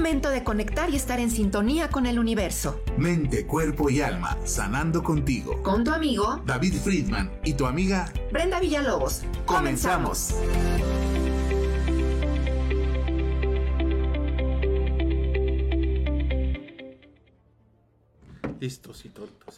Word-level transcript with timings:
momento 0.00 0.30
de 0.30 0.42
conectar 0.42 0.88
y 0.88 0.96
estar 0.96 1.20
en 1.20 1.30
sintonía 1.30 1.90
con 1.90 2.06
el 2.06 2.18
universo. 2.18 2.82
Mente, 2.96 3.46
cuerpo 3.46 3.90
y 3.90 4.00
alma, 4.00 4.38
sanando 4.46 5.02
contigo. 5.02 5.62
Con 5.62 5.84
tu 5.84 5.92
amigo 5.92 6.42
David 6.46 6.72
Friedman 6.72 7.30
y 7.44 7.52
tu 7.52 7.66
amiga 7.66 8.10
Brenda 8.32 8.60
Villalobos. 8.60 9.24
Comenzamos. 9.44 10.36
Listos 18.58 19.04
y 19.04 19.10
tontos. 19.10 19.56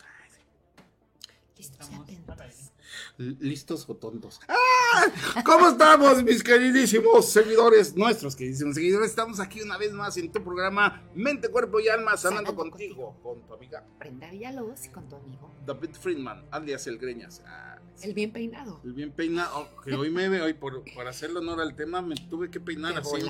Listos 3.19 3.89
o 3.89 3.95
tontos. 3.95 4.41
¡Ah! 4.49 5.43
¿Cómo 5.45 5.69
estamos, 5.69 6.23
mis 6.23 6.43
queridísimos 6.43 7.29
seguidores? 7.29 7.95
Nuestros 7.95 8.35
queridísimos 8.35 8.75
seguidores. 8.75 9.11
Estamos 9.11 9.39
aquí 9.39 9.61
una 9.61 9.77
vez 9.77 9.93
más 9.93 10.17
en 10.17 10.33
tu 10.33 10.43
programa 10.43 11.03
Mente, 11.15 11.49
Cuerpo 11.49 11.79
y 11.79 11.89
Alma, 11.89 12.17
sanando, 12.17 12.51
Sanando 12.51 12.71
contigo, 12.71 13.17
con 13.23 13.43
tu 13.43 13.55
amiga 13.55 13.85
Brenda 13.99 14.31
Villalobos 14.31 14.87
y 14.87 14.89
con 14.89 15.09
tu 15.09 15.17
amigo. 15.17 15.51
David 15.67 15.91
Friedman, 15.93 16.47
alias 16.51 16.87
El 16.87 16.99
Greñas. 16.99 17.43
Ah, 17.47 17.79
El 18.01 18.15
bien 18.15 18.33
peinado. 18.33 18.81
el 18.83 18.93
bien 18.95 19.13
peinado. 19.13 19.69
que 19.85 19.95
hoy 19.95 20.11
me 20.11 20.41
hoy 20.41 20.55
por, 20.55 20.83
por 20.95 21.07
hacerle 21.07 21.39
honor 21.39 21.61
al 21.61 21.77
tema, 21.77 22.01
me 22.01 22.15
tuve 22.15 22.51
que 22.51 22.61
peinar 22.61 22.97
así 22.99 23.21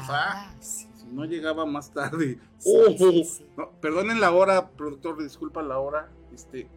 sí. 0.60 0.88
Si 0.96 1.07
no 1.09 1.24
llegaba 1.24 1.66
más 1.66 1.93
tarde. 1.93 2.38
Sí, 2.59 2.71
¡Oh! 2.77 3.24
No, 3.57 3.71
perdonen 3.80 4.21
la 4.21 4.30
hora, 4.30 4.71
productor, 4.71 5.23
disculpa 5.23 5.60
la 5.62 5.79
hora. 5.79 6.09
Este, 6.33 6.69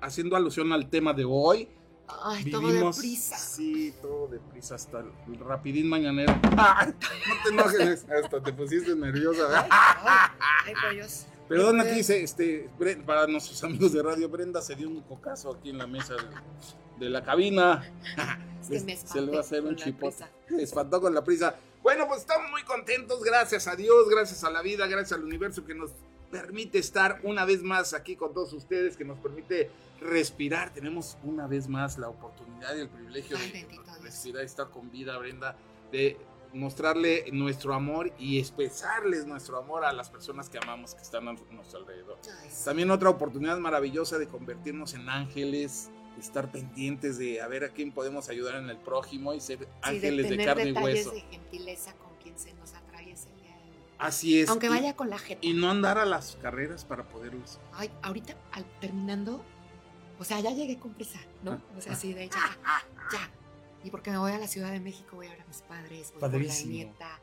haciendo 0.00 0.34
alusión 0.36 0.72
al 0.72 0.88
tema 0.88 1.12
de 1.12 1.24
hoy. 1.24 1.68
Ay, 2.06 2.50
todo 2.50 2.68
Vivimos, 2.68 2.96
deprisa. 2.96 3.38
Sí, 3.38 3.94
todo 4.02 4.28
deprisa, 4.28 4.74
hasta 4.74 5.00
el, 5.00 5.38
rapidín 5.38 5.88
mañanero. 5.88 6.34
¡Ay! 6.56 6.94
No 7.28 7.34
te 7.42 7.48
enojes, 7.50 8.06
hasta 8.24 8.42
te 8.42 8.52
pusiste 8.52 8.94
nerviosa. 8.94 9.66
Ay, 9.70 10.74
ay. 10.90 11.00
Perdón, 11.48 11.80
aquí 11.80 11.96
dice, 11.96 12.22
este, 12.22 12.70
para 13.04 13.26
nuestros 13.26 13.62
amigos 13.64 13.92
de 13.92 14.02
radio, 14.02 14.28
Brenda 14.28 14.62
se 14.62 14.74
dio 14.74 14.88
un 14.88 15.02
cocazo 15.02 15.52
aquí 15.52 15.70
en 15.70 15.78
la 15.78 15.86
mesa 15.86 16.14
de, 16.14 17.04
de 17.04 17.10
la 17.10 17.22
cabina. 17.22 17.90
Es 18.64 18.68
que 18.68 18.80
me 18.80 18.96
se 18.96 19.20
le 19.20 19.30
va 19.30 19.38
a 19.38 19.40
hacer 19.40 19.62
un 19.62 19.76
chipote. 19.76 20.24
Se 20.48 20.62
espantó 20.62 20.98
con 20.98 21.12
la 21.14 21.22
prisa. 21.22 21.54
Bueno, 21.82 22.08
pues 22.08 22.20
estamos 22.20 22.50
muy 22.50 22.62
contentos, 22.62 23.22
gracias 23.22 23.68
a 23.68 23.76
Dios, 23.76 24.08
gracias 24.08 24.42
a 24.42 24.50
la 24.50 24.62
vida, 24.62 24.86
gracias 24.86 25.12
al 25.18 25.22
universo 25.22 25.66
que 25.66 25.74
nos 25.74 25.90
permite 26.34 26.78
estar 26.78 27.20
una 27.22 27.44
vez 27.44 27.62
más 27.62 27.94
aquí 27.94 28.16
con 28.16 28.34
todos 28.34 28.52
ustedes, 28.54 28.96
que 28.96 29.04
nos 29.04 29.20
permite 29.20 29.70
respirar. 30.00 30.74
Tenemos 30.74 31.16
una 31.22 31.46
vez 31.46 31.68
más 31.68 31.96
la 31.96 32.08
oportunidad 32.08 32.74
y 32.76 32.80
el 32.80 32.88
privilegio 32.88 33.36
Ay, 33.38 33.52
de 33.52 34.02
respirar, 34.02 34.42
estar 34.42 34.68
con 34.70 34.90
vida, 34.90 35.16
Brenda, 35.16 35.56
de 35.92 36.16
mostrarle 36.52 37.26
nuestro 37.32 37.72
amor 37.72 38.12
y 38.18 38.40
expresarles 38.40 39.26
nuestro 39.26 39.58
amor 39.58 39.84
a 39.84 39.92
las 39.92 40.10
personas 40.10 40.48
que 40.48 40.58
amamos 40.58 40.96
que 40.96 41.02
están 41.02 41.28
a 41.28 41.34
nuestro 41.52 41.78
alrededor. 41.78 42.18
Ay, 42.24 42.48
sí. 42.50 42.64
También 42.64 42.90
otra 42.90 43.10
oportunidad 43.10 43.58
maravillosa 43.58 44.18
de 44.18 44.26
convertirnos 44.26 44.94
en 44.94 45.08
ángeles, 45.08 45.88
de 46.16 46.20
estar 46.20 46.50
pendientes 46.50 47.16
de 47.16 47.40
a 47.42 47.46
ver 47.46 47.62
a 47.62 47.68
quién 47.68 47.92
podemos 47.92 48.28
ayudar 48.28 48.56
en 48.56 48.70
el 48.70 48.78
prójimo 48.78 49.34
y 49.34 49.40
ser 49.40 49.60
Sí, 49.60 49.66
ángeles 49.82 50.24
de, 50.24 50.30
tener 50.36 50.46
carne 50.46 50.70
y 50.70 50.72
hueso. 50.72 51.12
de 51.12 51.20
gentileza 51.20 51.94
con 51.94 52.16
quien 52.20 52.36
se 52.36 52.52
nos 52.54 52.74
Así 53.98 54.40
es. 54.40 54.48
Aunque 54.48 54.66
y- 54.66 54.70
vaya 54.70 54.94
con 54.96 55.08
la 55.10 55.18
jeta. 55.18 55.40
Y, 55.46 55.52
no 55.54 55.70
andar 55.70 55.98
a 55.98 56.04
las 56.04 56.36
carreras 56.42 56.84
para 56.84 57.04
poderlos. 57.04 57.58
Ay, 57.72 57.90
ahorita 58.02 58.34
al, 58.52 58.64
terminando, 58.80 59.42
o 60.18 60.24
sea, 60.24 60.40
ya 60.40 60.50
llegué 60.50 60.78
con 60.78 60.92
prisa, 60.94 61.20
¿no? 61.42 61.60
O 61.76 61.80
sea, 61.80 61.92
así 61.92 62.12
de 62.12 62.28
ya, 62.28 62.58
ya. 63.12 63.30
Y 63.84 63.90
porque 63.90 64.10
me 64.10 64.18
voy 64.18 64.32
a 64.32 64.38
la 64.38 64.48
Ciudad 64.48 64.72
de 64.72 64.80
México, 64.80 65.16
voy 65.16 65.26
a 65.26 65.30
ver 65.30 65.42
a 65.42 65.46
mis 65.46 65.62
padres, 65.62 66.10
voy 66.12 66.20
Padrísimo. 66.20 66.70
con 66.70 66.78
la 66.78 66.84
nieta. 66.84 67.20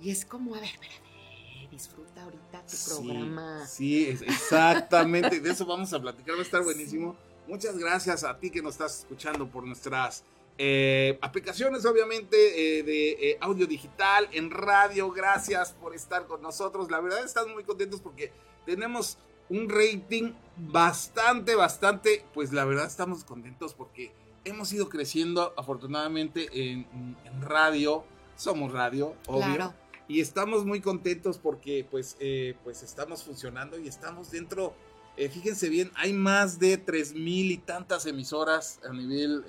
Y 0.00 0.10
es 0.10 0.24
como, 0.24 0.54
a 0.54 0.60
ver, 0.60 0.70
espérate, 0.70 1.68
disfruta 1.70 2.22
ahorita 2.24 2.62
tu 2.66 2.76
Sí, 2.76 2.90
programa. 3.02 3.66
Sí, 3.66 4.06
es- 4.08 4.22
exactamente. 4.22 5.40
de 5.40 5.50
eso 5.50 5.66
vamos 5.66 5.92
a 5.92 6.00
platicar. 6.00 6.34
Va 6.34 6.38
a 6.38 6.42
estar 6.42 6.62
buenísimo. 6.62 7.16
Muchas 7.48 7.76
gracias 7.76 8.22
a 8.24 8.38
ti 8.38 8.50
que 8.50 8.62
nos 8.62 8.74
estás 8.74 9.00
escuchando 9.00 9.46
por 9.48 9.64
nuestras 9.66 10.24
eh, 10.64 11.18
aplicaciones, 11.22 11.84
obviamente, 11.86 12.36
eh, 12.78 12.84
de 12.84 13.10
eh, 13.10 13.38
audio 13.40 13.66
digital, 13.66 14.28
en 14.30 14.48
radio. 14.48 15.10
Gracias 15.10 15.72
por 15.72 15.92
estar 15.92 16.28
con 16.28 16.40
nosotros. 16.40 16.88
La 16.88 17.00
verdad, 17.00 17.24
estamos 17.24 17.52
muy 17.52 17.64
contentos 17.64 18.00
porque 18.00 18.30
tenemos 18.64 19.18
un 19.48 19.68
rating 19.68 20.34
bastante, 20.56 21.56
bastante. 21.56 22.24
Pues 22.32 22.52
la 22.52 22.64
verdad, 22.64 22.86
estamos 22.86 23.24
contentos 23.24 23.74
porque 23.74 24.12
hemos 24.44 24.72
ido 24.72 24.88
creciendo, 24.88 25.52
afortunadamente, 25.56 26.48
en, 26.52 26.86
en 27.24 27.42
radio. 27.42 28.04
Somos 28.36 28.70
radio, 28.70 29.16
obvio. 29.26 29.56
Claro. 29.56 29.74
Y 30.06 30.20
estamos 30.20 30.64
muy 30.64 30.80
contentos 30.80 31.38
porque 31.38 31.84
pues, 31.90 32.16
pues 32.62 32.84
estamos 32.84 33.24
funcionando 33.24 33.80
y 33.80 33.88
estamos 33.88 34.30
dentro, 34.30 34.74
fíjense 35.16 35.68
bien, 35.68 35.90
hay 35.96 36.12
más 36.12 36.60
de 36.60 36.76
tres 36.76 37.14
mil 37.14 37.50
y 37.50 37.56
tantas 37.56 38.06
emisoras 38.06 38.78
a 38.88 38.92
nivel 38.92 39.44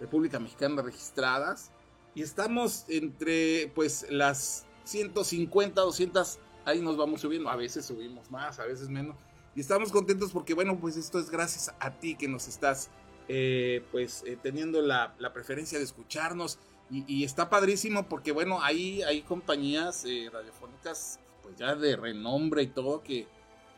República 0.00 0.38
Mexicana 0.38 0.82
registradas. 0.82 1.70
Y 2.14 2.22
estamos 2.22 2.84
entre 2.88 3.70
pues 3.74 4.06
las 4.10 4.66
150, 4.84 5.80
200, 5.80 6.38
ahí 6.64 6.80
nos 6.80 6.96
vamos 6.96 7.20
subiendo, 7.20 7.48
a 7.48 7.56
veces 7.56 7.86
subimos 7.86 8.30
más, 8.30 8.58
a 8.58 8.64
veces 8.64 8.88
menos. 8.88 9.16
Y 9.54 9.60
estamos 9.60 9.92
contentos 9.92 10.32
porque 10.32 10.54
bueno, 10.54 10.78
pues 10.80 10.96
esto 10.96 11.18
es 11.20 11.30
gracias 11.30 11.74
a 11.78 11.98
ti 11.98 12.16
que 12.16 12.28
nos 12.28 12.48
estás 12.48 12.90
eh, 13.28 13.84
pues 13.92 14.24
eh, 14.26 14.36
teniendo 14.42 14.82
la, 14.82 15.14
la 15.18 15.32
preferencia 15.32 15.78
de 15.78 15.84
escucharnos. 15.84 16.58
Y, 16.90 17.04
y 17.06 17.22
está 17.22 17.48
padrísimo 17.48 18.08
porque, 18.08 18.32
bueno, 18.32 18.60
ahí 18.62 19.02
hay 19.02 19.22
compañías 19.22 20.04
eh, 20.04 20.28
radiofónicas, 20.32 21.20
pues 21.42 21.54
ya 21.56 21.76
de 21.76 21.94
renombre 21.94 22.64
y 22.64 22.66
todo, 22.66 23.04
que, 23.04 23.28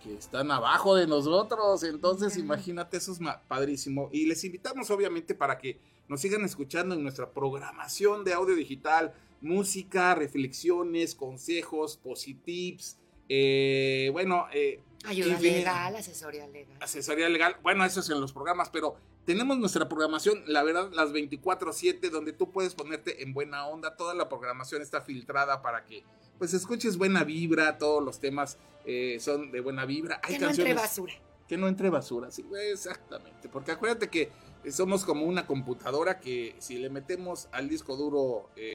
que 0.03 0.15
están 0.15 0.51
abajo 0.51 0.95
de 0.95 1.07
nosotros. 1.07 1.83
Entonces, 1.85 2.37
imagínate, 2.37 2.97
eso 2.97 3.13
es 3.13 3.21
padrísimo. 3.49 4.09
Y 4.13 4.27
les 4.27 4.43
invitamos, 4.45 4.91
obviamente, 4.91 5.35
para 5.35 5.59
que 5.59 5.79
nos 6.09 6.21
sigan 6.21 6.45
escuchando 6.45 6.95
en 6.95 7.03
nuestra 7.03 7.31
programación 7.31 8.25
de 8.25 8.33
audio 8.35 8.55
digital, 8.55 9.15
música, 9.41 10.15
reflexiones, 10.15 11.15
consejos, 11.15 11.97
positips. 11.97 12.99
eh, 13.29 14.11
bueno, 14.13 14.47
eh, 14.53 14.81
Ayuda 15.05 15.41
legal, 15.41 15.97
asesoría 15.97 16.47
legal. 16.47 16.77
asesoría 16.81 17.29
legal. 17.29 17.57
Bueno, 17.63 17.85
eso 17.85 18.01
es 18.01 18.11
en 18.11 18.21
los 18.21 18.33
programas, 18.33 18.71
pero 18.71 18.97
tenemos 19.25 19.59
nuestra 19.59 19.89
programación, 19.89 20.43
la 20.47 20.63
verdad, 20.63 20.91
las 20.93 21.13
24/7, 21.13 22.11
donde 22.11 22.33
tú 22.33 22.51
puedes 22.53 22.75
ponerte 22.75 23.23
en 23.23 23.33
buena 23.33 23.67
onda. 23.67 23.97
Toda 23.97 24.15
la 24.15 24.29
programación 24.29 24.81
está 24.83 25.01
filtrada 25.01 25.61
para 25.63 25.85
que, 25.85 26.05
pues, 26.39 26.55
escuches 26.55 26.97
buena 26.97 27.25
vibra. 27.25 27.79
Todos 27.79 28.03
los 28.03 28.21
temas 28.21 28.59
eh, 28.85 29.19
son 29.21 29.51
de 29.51 29.61
buena 29.61 29.85
vibra. 29.85 30.21
Hay 30.23 30.35
Que 30.35 30.41
no 30.41 30.51
entre 30.51 30.75
basura. 30.75 31.13
que 31.49 31.57
no 31.57 31.69
entre 31.69 31.91
basura, 31.91 32.31
sí, 32.31 32.43
güey, 32.43 32.71
exactamente. 32.71 33.49
Porque 33.49 33.73
acuérdate 33.73 34.09
que 34.09 34.31
somos 34.71 35.05
como 35.05 35.27
una 35.27 35.47
computadora 35.47 36.21
que 36.21 36.55
si 36.59 36.79
le 36.79 36.89
metemos 36.89 37.49
al 37.53 37.69
disco 37.69 37.97
duro 37.97 38.51
eh, 38.57 38.73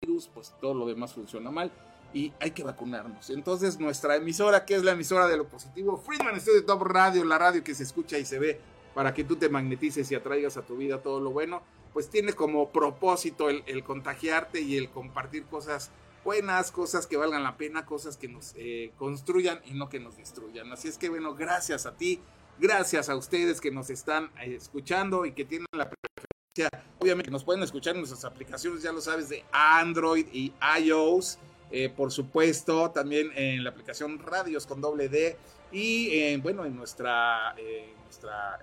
virus, 0.00 0.28
pues 0.32 0.54
todo 0.60 0.74
lo 0.74 0.86
demás 0.86 1.12
funciona 1.12 1.50
mal 1.50 1.70
y 2.14 2.32
hay 2.40 2.52
que 2.52 2.62
vacunarnos. 2.62 3.28
Entonces, 3.30 3.78
nuestra 3.80 4.16
emisora, 4.16 4.64
que 4.64 4.76
es 4.76 4.84
la 4.84 4.92
emisora 4.92 5.26
de 5.26 5.36
lo 5.36 5.48
positivo, 5.48 5.96
Friedman 5.96 6.40
Studio 6.40 6.64
Top 6.64 6.82
Radio, 6.82 7.24
la 7.24 7.38
radio 7.38 7.64
que 7.64 7.74
se 7.74 7.82
escucha 7.82 8.18
y 8.18 8.24
se 8.24 8.38
ve 8.38 8.60
para 8.94 9.12
que 9.12 9.24
tú 9.24 9.36
te 9.36 9.48
magnetices 9.48 10.10
y 10.12 10.14
atraigas 10.14 10.56
a 10.56 10.62
tu 10.62 10.76
vida 10.76 11.02
todo 11.02 11.20
lo 11.20 11.32
bueno, 11.32 11.62
pues 11.92 12.08
tiene 12.08 12.32
como 12.32 12.70
propósito 12.70 13.50
el, 13.50 13.64
el 13.66 13.82
contagiarte 13.82 14.60
y 14.60 14.76
el 14.76 14.88
compartir 14.90 15.44
cosas 15.46 15.90
buenas, 16.24 16.72
cosas 16.72 17.06
que 17.06 17.16
valgan 17.16 17.42
la 17.42 17.56
pena, 17.56 17.84
cosas 17.86 18.16
que 18.16 18.28
nos 18.28 18.54
eh, 18.56 18.92
construyan 18.96 19.60
y 19.66 19.74
no 19.74 19.88
que 19.88 20.00
nos 20.00 20.16
destruyan. 20.16 20.72
Así 20.72 20.88
es 20.88 20.98
que 20.98 21.08
bueno, 21.08 21.34
gracias 21.34 21.86
a 21.86 21.96
ti, 21.96 22.20
gracias 22.58 23.08
a 23.08 23.16
ustedes 23.16 23.60
que 23.60 23.70
nos 23.70 23.90
están 23.90 24.30
eh, 24.40 24.54
escuchando 24.54 25.26
y 25.26 25.32
que 25.32 25.44
tienen 25.44 25.66
la 25.72 25.90
preferencia. 25.90 26.84
Obviamente 26.98 27.30
nos 27.30 27.44
pueden 27.44 27.62
escuchar 27.62 27.94
en 27.94 28.00
nuestras 28.00 28.24
aplicaciones, 28.24 28.82
ya 28.82 28.92
lo 28.92 29.00
sabes, 29.00 29.28
de 29.28 29.44
Android 29.52 30.26
y 30.32 30.52
iOS. 30.80 31.38
Eh, 31.70 31.88
por 31.88 32.12
supuesto, 32.12 32.92
también 32.92 33.32
en 33.34 33.64
la 33.64 33.70
aplicación 33.70 34.20
Radios 34.20 34.64
con 34.64 34.80
doble 34.80 35.08
D 35.08 35.36
y 35.72 36.10
eh, 36.10 36.38
bueno, 36.40 36.64
en 36.64 36.76
nuestra, 36.76 37.52
eh, 37.58 37.92
nuestra 38.04 38.60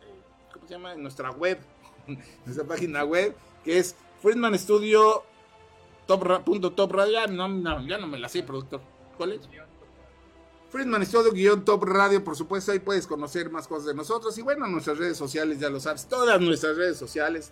¿cómo 0.54 0.66
se 0.66 0.74
llama? 0.76 0.94
En 0.94 1.02
nuestra 1.02 1.30
web, 1.32 1.60
nuestra 2.46 2.64
página 2.64 3.04
web, 3.04 3.36
que 3.66 3.80
es 3.80 3.98
Friedman 4.22 4.58
Studio 4.58 5.24
top, 6.06 6.44
punto 6.44 6.72
top 6.72 6.92
radio. 6.92 7.14
Ya 7.14 7.28
no, 7.28 7.48
no, 7.48 7.88
ya 7.88 7.98
no 7.98 8.08
me 8.08 8.20
la 8.20 8.30
sé, 8.30 8.44
productor. 8.44 8.82
¿Cuál 9.18 9.34
es? 9.34 9.42
Friedman 10.70 11.06
Studio 11.06 11.34
guion 11.34 11.66
top 11.66 11.84
radio, 11.84 12.24
por 12.24 12.38
supuesto, 12.38 12.72
ahí 12.72 12.80
puedes 12.80 13.06
conocer 13.06 13.50
más 13.50 13.68
cosas 13.68 13.88
de 13.88 13.94
nosotros. 13.94 14.38
Y 14.38 14.42
bueno, 14.42 14.68
nuestras 14.68 14.98
redes 14.98 15.18
sociales, 15.18 15.60
ya 15.60 15.70
lo 15.70 15.82
sabes, 15.82 16.08
todas 16.08 16.40
nuestras 16.40 16.78
redes 16.78 16.98
sociales, 16.98 17.52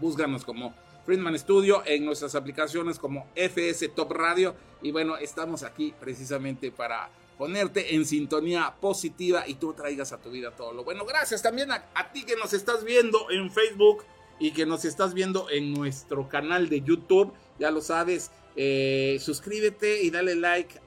búscanos 0.00 0.44
como 0.44 0.74
Friedman 1.04 1.38
Studio 1.38 1.84
en 1.86 2.04
nuestras 2.04 2.34
aplicaciones 2.34 2.98
como 2.98 3.28
FS 3.36 3.88
Top 3.90 4.10
Radio. 4.10 4.56
Y 4.82 4.90
bueno, 4.90 5.16
estamos 5.16 5.62
aquí 5.62 5.94
precisamente 6.00 6.72
para 6.72 7.08
ponerte 7.38 7.94
en 7.94 8.04
sintonía 8.04 8.74
positiva 8.80 9.46
y 9.46 9.54
tú 9.54 9.72
traigas 9.72 10.12
a 10.12 10.18
tu 10.18 10.30
vida 10.30 10.50
todo 10.50 10.72
lo 10.72 10.82
bueno. 10.82 11.04
Gracias 11.04 11.42
también 11.42 11.70
a 11.70 12.12
ti 12.12 12.24
que 12.24 12.34
nos 12.34 12.52
estás 12.52 12.82
viendo 12.82 13.30
en 13.30 13.48
Facebook 13.48 14.02
y 14.38 14.50
que 14.50 14.66
nos 14.66 14.84
estás 14.84 15.14
viendo 15.14 15.48
en 15.50 15.72
nuestro 15.72 16.28
canal 16.28 16.68
de 16.68 16.82
YouTube, 16.82 17.32
ya 17.58 17.70
lo 17.70 17.80
sabes, 17.80 18.30
eh, 18.54 19.18
suscríbete 19.20 20.02
y 20.02 20.10
dale 20.10 20.34
like 20.34 20.80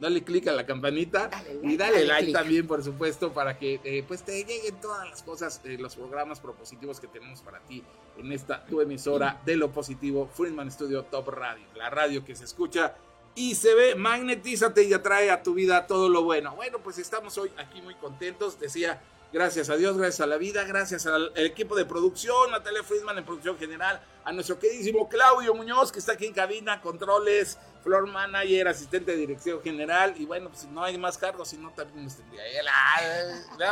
dale 0.00 0.22
click 0.22 0.46
a 0.46 0.52
la 0.52 0.64
campanita 0.64 1.28
Dale 1.28 1.54
like, 1.54 1.66
y 1.66 1.76
dale, 1.76 1.92
dale 1.92 2.06
like 2.06 2.24
click. 2.26 2.36
también, 2.36 2.66
por 2.66 2.82
supuesto, 2.84 3.32
para 3.32 3.58
que 3.58 3.80
eh, 3.82 4.04
pues 4.06 4.22
te 4.22 4.44
lleguen 4.44 4.80
todas 4.80 5.08
las 5.08 5.22
cosas, 5.22 5.60
eh, 5.64 5.76
los 5.78 5.96
programas 5.96 6.40
propositivos 6.40 7.00
que 7.00 7.08
tenemos 7.08 7.40
para 7.42 7.60
ti 7.60 7.82
en 8.16 8.32
esta 8.32 8.64
tu 8.66 8.80
emisora 8.80 9.40
de 9.44 9.56
lo 9.56 9.70
positivo, 9.70 10.28
Friedman 10.32 10.70
Studio 10.70 11.04
Top 11.04 11.28
Radio, 11.28 11.66
la 11.76 11.90
radio 11.90 12.24
que 12.24 12.34
se 12.34 12.44
escucha 12.44 12.94
y 13.34 13.54
se 13.54 13.74
ve, 13.74 13.94
magnetízate 13.94 14.82
y 14.82 14.92
atrae 14.92 15.30
a 15.30 15.42
tu 15.42 15.54
vida 15.54 15.86
todo 15.86 16.08
lo 16.08 16.24
bueno. 16.24 16.56
Bueno, 16.56 16.78
pues 16.82 16.98
estamos 16.98 17.38
hoy 17.38 17.50
aquí 17.56 17.80
muy 17.82 17.94
contentos, 17.94 18.58
decía, 18.58 19.00
gracias 19.32 19.68
a 19.70 19.76
Dios, 19.76 19.96
gracias 19.96 20.20
a 20.20 20.26
la 20.26 20.36
vida, 20.36 20.64
gracias 20.64 21.06
al 21.06 21.32
equipo 21.36 21.76
de 21.76 21.84
producción, 21.84 22.50
Natalia 22.50 22.82
Friedman 22.82 23.18
en 23.18 23.24
producción 23.24 23.58
general, 23.58 24.00
a 24.24 24.32
nuestro 24.32 24.58
queridísimo 24.58 25.08
Claudio 25.08 25.54
Muñoz, 25.54 25.92
que 25.92 25.98
está 25.98 26.12
aquí 26.12 26.26
en 26.26 26.32
cabina, 26.32 26.80
controles, 26.80 27.58
floor 27.82 28.06
manager, 28.06 28.68
asistente 28.68 29.12
de 29.12 29.18
dirección 29.18 29.62
general, 29.62 30.14
y 30.16 30.26
bueno, 30.26 30.48
pues 30.50 30.64
no 30.64 30.82
hay 30.82 30.98
más 30.98 31.18
cargos, 31.18 31.48
si 31.48 31.56
no 31.56 31.70
también 31.70 32.04
nos 32.04 32.16
tendría 32.16 32.42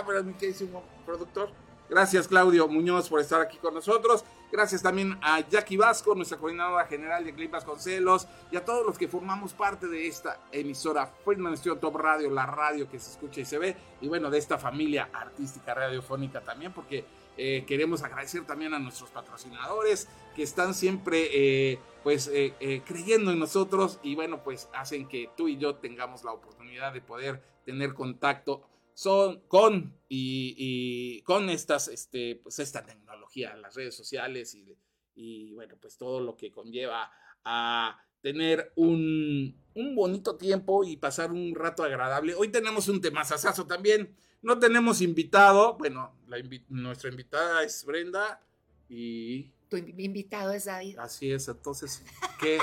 pero 0.06 0.23
mi 0.25 0.35
queridísimo 0.35 0.85
productor. 1.05 1.50
Gracias 1.88 2.29
Claudio 2.29 2.69
Muñoz 2.69 3.09
por 3.09 3.21
estar 3.21 3.41
aquí 3.41 3.59
con 3.59 3.75
nosotros. 3.75 4.25
Gracias 4.50 4.83
también 4.83 5.19
a 5.23 5.41
Jackie 5.41 5.77
Vasco, 5.77 6.15
nuestra 6.15 6.38
coordinadora 6.38 6.87
general 6.87 7.25
de 7.25 7.35
Clip 7.35 7.50
Vasconcelos, 7.50 8.29
y 8.50 8.56
a 8.56 8.65
todos 8.65 8.87
los 8.87 8.97
que 8.97 9.09
formamos 9.09 9.53
parte 9.53 9.87
de 9.88 10.06
esta 10.06 10.38
emisora 10.53 11.06
Friedman 11.25 11.56
Studio 11.56 11.79
Top 11.79 11.97
Radio, 11.97 12.31
la 12.31 12.47
radio 12.47 12.88
que 12.88 12.99
se 12.99 13.11
escucha 13.11 13.41
y 13.41 13.44
se 13.44 13.59
ve, 13.59 13.77
y 14.00 14.09
bueno, 14.09 14.31
de 14.31 14.38
esta 14.38 14.56
familia 14.56 15.11
artística 15.12 15.75
radiofónica 15.75 16.41
también, 16.41 16.73
porque 16.73 17.05
eh, 17.37 17.65
queremos 17.67 18.03
agradecer 18.03 18.44
también 18.44 18.73
a 18.73 18.79
nuestros 18.79 19.11
patrocinadores 19.11 20.09
que 20.37 20.43
están 20.43 20.75
siempre 20.75 21.29
eh, 21.33 21.79
pues 22.03 22.29
eh, 22.29 22.55
eh, 22.61 22.83
creyendo 22.85 23.33
en 23.33 23.38
nosotros 23.38 23.99
y 24.03 24.15
bueno 24.15 24.44
pues 24.44 24.69
hacen 24.75 25.09
que 25.09 25.31
tú 25.35 25.49
y 25.49 25.56
yo 25.56 25.77
tengamos 25.77 26.25
la 26.25 26.33
oportunidad 26.33 26.93
de 26.93 27.00
poder 27.00 27.43
tener 27.65 27.94
contacto 27.94 28.62
son 28.99 29.41
con 29.47 29.95
y, 30.09 30.55
y 30.57 31.23
con 31.23 31.51
estas 31.51 31.89
este 31.89 32.37
pues 32.43 32.59
esta 32.61 32.83
tecnología 32.87 33.55
las 33.57 33.75
redes 33.75 33.95
sociales 33.95 34.55
y, 34.55 34.75
y 35.15 35.53
bueno 35.53 35.77
pues 35.79 35.99
todo 35.99 36.19
lo 36.21 36.35
que 36.35 36.51
conlleva 36.51 37.13
a 37.45 38.01
tener 38.23 38.73
un, 38.75 39.55
un 39.75 39.95
bonito 39.95 40.37
tiempo 40.37 40.83
y 40.83 40.97
pasar 40.97 41.31
un 41.31 41.55
rato 41.55 41.85
agradable 41.85 42.35
hoy 42.35 42.49
tenemos 42.49 42.89
un 42.89 43.03
temazazazo 43.03 43.67
también 43.67 44.17
no 44.41 44.59
tenemos 44.59 45.03
invitado 45.03 45.77
bueno 45.77 46.17
la 46.27 46.39
invi- 46.39 46.65
nuestra 46.71 47.11
invitada 47.11 47.65
es 47.65 47.85
Brenda 47.85 48.41
y 48.89 49.51
Tu 49.69 49.77
in- 49.77 50.01
invitado 50.01 50.53
es 50.53 50.65
David. 50.65 50.97
Así 51.01 51.31
es, 51.33 51.49
entonces, 51.49 52.03
¿qué? 52.41 52.59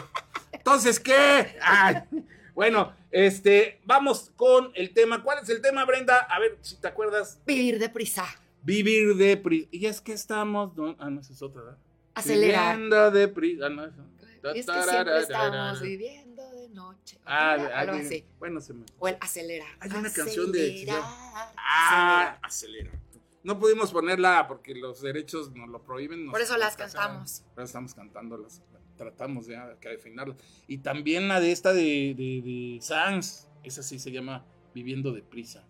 Entonces, 0.51 0.99
¿qué? 0.99 1.57
Ay, 1.61 1.95
bueno, 2.53 2.93
este, 3.11 3.79
vamos 3.85 4.31
con 4.35 4.71
el 4.75 4.93
tema. 4.93 5.23
¿Cuál 5.23 5.39
es 5.43 5.49
el 5.49 5.61
tema, 5.61 5.85
Brenda? 5.85 6.19
A 6.19 6.39
ver, 6.39 6.57
si 6.61 6.75
te 6.77 6.87
acuerdas. 6.87 7.39
Vivir 7.45 7.79
deprisa. 7.79 8.25
Vivir 8.61 9.15
de 9.15 9.37
prisa. 9.37 9.67
Y 9.71 9.85
es 9.87 9.99
que 10.01 10.13
estamos. 10.13 10.75
no- 10.75 10.95
ah, 10.99 11.09
no, 11.09 11.19
esa 11.21 11.33
es 11.33 11.41
otra, 11.41 11.61
¿verdad? 11.63 11.77
Acelerar. 12.13 12.75
Viviendo 12.75 13.11
de 13.11 13.27
prisa. 13.27 13.65
Ah, 13.65 13.69
no, 13.69 13.85
esa. 13.85 14.03
Es 14.55 14.65
que 14.65 14.83
siempre 14.83 15.19
estamos 15.19 15.81
viviendo 15.81 16.49
de 16.51 16.69
noche. 16.69 17.17
Ah, 17.25 17.51
Algo 17.53 17.65
de- 17.67 17.73
ah, 17.73 17.85
de- 17.85 18.05
así. 18.05 18.25
bueno, 18.39 18.59
se 18.61 18.73
me. 18.73 18.85
O 18.99 19.07
el 19.07 19.17
acelerar. 19.21 19.69
Hay 19.79 19.89
una 19.89 20.11
canción 20.11 20.51
de- 20.51 20.67
Acelerar, 20.73 21.01
Ah, 21.57 22.37
acelera. 22.41 22.91
No 23.43 23.59
pudimos 23.59 23.91
ponerla 23.91 24.47
porque 24.47 24.73
los 24.75 25.01
derechos 25.01 25.51
nos 25.53 25.67
lo 25.69 25.81
prohíben. 25.81 26.25
nos- 26.25 26.31
Por 26.31 26.41
eso 26.41 26.57
las 26.57 26.75
cantamos. 26.77 27.43
Ahora 27.51 27.63
estamos 27.65 27.93
cantándolas, 27.93 28.61
tratamos 28.97 29.47
ya 29.47 29.67
de 29.67 29.95
afinarlas. 29.95 30.37
Y 30.67 30.79
también 30.79 31.27
la 31.27 31.39
de 31.39 31.51
esta 31.51 31.73
de, 31.73 32.13
de, 32.15 32.41
de 32.43 32.77
Sans, 32.81 33.47
esa 33.63 33.83
sí 33.83 33.99
se 33.99 34.11
llama 34.11 34.45
Viviendo 34.73 35.11
deprisa. 35.11 35.65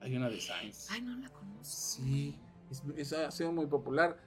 Hay 0.00 0.16
una 0.16 0.28
de 0.28 0.40
Sans. 0.40 0.90
Ay, 0.90 1.02
no 1.02 1.16
la 1.16 1.28
conozco. 1.30 1.62
Sí, 1.64 2.36
es- 2.70 2.82
esa 2.96 3.28
ha 3.28 3.30
sido 3.30 3.52
muy 3.52 3.66
popular. 3.66 4.18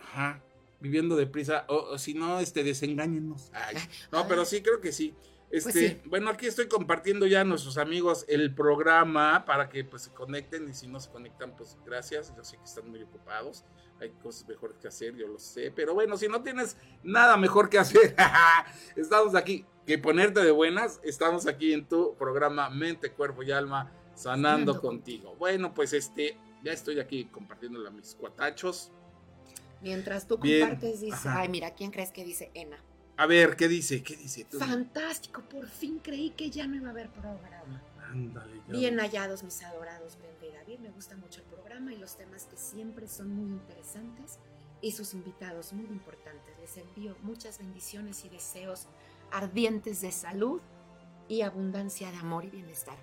Ajá, 0.00 0.42
Viviendo 0.80 1.14
deprisa. 1.16 1.64
O, 1.68 1.74
o 1.92 1.98
si 1.98 2.14
no, 2.14 2.40
este, 2.40 2.64
desengáñenos. 2.64 3.50
Ay, 3.52 3.76
no, 4.12 4.26
pero 4.26 4.44
sí, 4.44 4.62
creo 4.62 4.80
que 4.80 4.92
sí. 4.92 5.14
Este, 5.50 5.72
Pues 5.72 5.74
sí. 5.74 6.00
Bueno, 6.04 6.30
aquí 6.30 6.46
estoy 6.46 6.68
compartiendo 6.68 7.26
ya 7.26 7.40
a 7.40 7.44
nuestros 7.44 7.76
amigos 7.76 8.24
el 8.28 8.54
programa 8.54 9.44
para 9.44 9.68
que 9.68 9.84
pues 9.84 10.02
se 10.02 10.12
conecten 10.12 10.68
y 10.68 10.74
si 10.74 10.86
no 10.86 11.00
se 11.00 11.10
conectan, 11.10 11.56
pues 11.56 11.76
gracias. 11.84 12.32
Yo 12.36 12.44
sé 12.44 12.56
que 12.56 12.64
están 12.64 12.88
muy 12.88 13.02
ocupados, 13.02 13.64
hay 14.00 14.10
cosas 14.22 14.46
mejores 14.48 14.76
que 14.78 14.86
hacer, 14.86 15.16
yo 15.16 15.26
lo 15.26 15.38
sé. 15.40 15.72
Pero 15.74 15.92
bueno, 15.94 16.16
si 16.16 16.28
no 16.28 16.42
tienes 16.42 16.76
nada 17.02 17.36
mejor 17.36 17.68
que 17.68 17.78
hacer, 17.78 18.14
estamos 18.96 19.34
aquí. 19.34 19.66
Que 19.86 19.98
ponerte 19.98 20.40
de 20.40 20.52
buenas, 20.52 21.00
estamos 21.02 21.48
aquí 21.48 21.72
en 21.72 21.88
tu 21.88 22.14
programa 22.16 22.70
Mente, 22.70 23.10
Cuerpo 23.10 23.42
y 23.42 23.50
Alma, 23.50 23.90
sanando 24.14 24.74
Sanando 24.74 24.80
contigo. 24.80 25.34
Bueno, 25.36 25.74
pues 25.74 25.92
este, 25.94 26.38
ya 26.62 26.72
estoy 26.72 27.00
aquí 27.00 27.24
compartiéndole 27.24 27.88
a 27.88 27.90
mis 27.90 28.14
cuatachos. 28.14 28.92
Mientras 29.80 30.28
tú 30.28 30.38
Bien. 30.38 30.60
compartes, 30.60 31.00
dice. 31.00 31.28
Ajá. 31.28 31.40
Ay, 31.40 31.48
mira, 31.48 31.72
¿quién 31.72 31.90
crees 31.90 32.12
que 32.12 32.24
dice 32.24 32.52
Ena? 32.54 32.78
A 33.20 33.26
ver, 33.26 33.54
¿qué 33.54 33.68
dice? 33.68 34.02
¿Qué 34.02 34.16
dice? 34.16 34.46
Tú? 34.46 34.58
Fantástico, 34.58 35.42
por 35.42 35.68
fin 35.68 35.98
creí 35.98 36.30
que 36.30 36.48
ya 36.48 36.66
no 36.66 36.76
iba 36.76 36.88
a 36.88 36.90
haber 36.92 37.10
programa. 37.10 37.82
Ándale, 38.10 38.62
ya. 38.66 38.72
Bien 38.72 38.98
hallados, 38.98 39.42
mis 39.42 39.62
adorados 39.62 40.16
Brenda 40.16 40.46
y 40.46 40.52
David. 40.52 40.78
Me 40.78 40.90
gusta 40.90 41.18
mucho 41.18 41.42
el 41.42 41.46
programa 41.48 41.92
y 41.92 41.98
los 41.98 42.16
temas 42.16 42.46
que 42.46 42.56
siempre 42.56 43.06
son 43.06 43.28
muy 43.28 43.50
interesantes 43.50 44.38
y 44.80 44.92
sus 44.92 45.12
invitados 45.12 45.74
muy 45.74 45.84
importantes. 45.84 46.58
Les 46.62 46.78
envío 46.78 47.14
muchas 47.20 47.58
bendiciones 47.58 48.24
y 48.24 48.30
deseos 48.30 48.86
ardientes 49.30 50.00
de 50.00 50.12
salud 50.12 50.62
y 51.28 51.42
abundancia 51.42 52.10
de 52.10 52.16
amor 52.16 52.46
y 52.46 52.48
bienestar. 52.48 52.96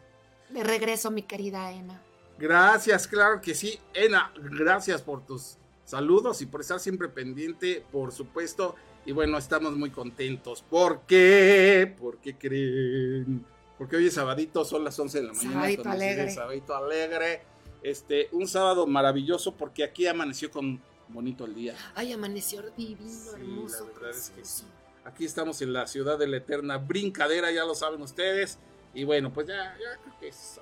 De 0.50 0.64
regreso, 0.64 1.12
mi 1.12 1.22
querida 1.22 1.72
Ena. 1.72 2.02
Gracias, 2.40 3.08
claro 3.08 3.40
que 3.40 3.54
sí. 3.54 3.80
Ena, 3.94 4.34
gracias 4.36 5.04
por 5.04 5.24
tus 5.28 5.60
saludos 5.86 6.42
y 6.42 6.48
por 6.48 6.62
estar 6.62 6.80
siempre 6.80 7.08
pendiente, 7.08 7.86
por 7.92 8.12
supuesto. 8.12 8.76
Y 9.08 9.14
bueno, 9.14 9.38
estamos 9.38 9.74
muy 9.78 9.90
contentos. 9.90 10.62
¿Por 10.70 11.04
qué? 11.08 11.96
¿Por 11.98 12.18
qué 12.18 12.38
creen? 12.38 13.46
Porque 13.78 13.96
hoy 13.96 14.08
es 14.08 14.16
sabadito, 14.16 14.66
son 14.66 14.84
las 14.84 15.00
11 15.00 15.22
de 15.22 15.28
la 15.28 15.34
mañana. 15.34 15.54
Sabadito 15.54 15.90
alegre. 15.90 16.32
Sabadito 16.32 16.76
alegre. 16.76 17.42
Este, 17.82 18.28
un 18.34 18.50
sábado 18.50 18.86
maravilloso 18.86 19.56
porque 19.56 19.86
aquí 19.86 20.08
amaneció 20.08 20.52
con 20.52 20.82
bonito 21.08 21.46
el 21.46 21.56
día. 21.56 21.74
Ay, 21.96 22.12
amaneció 22.12 22.62
divino, 22.76 23.10
Sí, 23.10 23.30
hermoso. 23.36 23.86
la 23.88 23.94
verdad 23.94 24.10
es 24.12 24.30
que 24.32 24.44
sí. 24.44 24.66
Aquí 25.06 25.24
estamos 25.24 25.62
en 25.62 25.72
la 25.72 25.88
ciudad 25.88 26.20
de 26.20 26.28
la 26.28 26.36
eterna 26.38 26.78
brincadera, 26.78 27.50
ya 27.50 27.64
lo 27.64 27.76
saben 27.76 28.02
ustedes. 28.02 28.60
Y 28.94 29.06
bueno, 29.06 29.32
pues 29.32 29.48
ya, 29.48 29.74
ya 29.80 30.02
creo 30.04 30.20
que 30.20 30.28
es. 30.28 30.60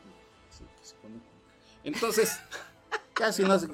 conecta. 1.02 1.28
Entonces, 1.84 2.40
casi 3.16 3.42
no 3.42 3.58
se. 3.58 3.68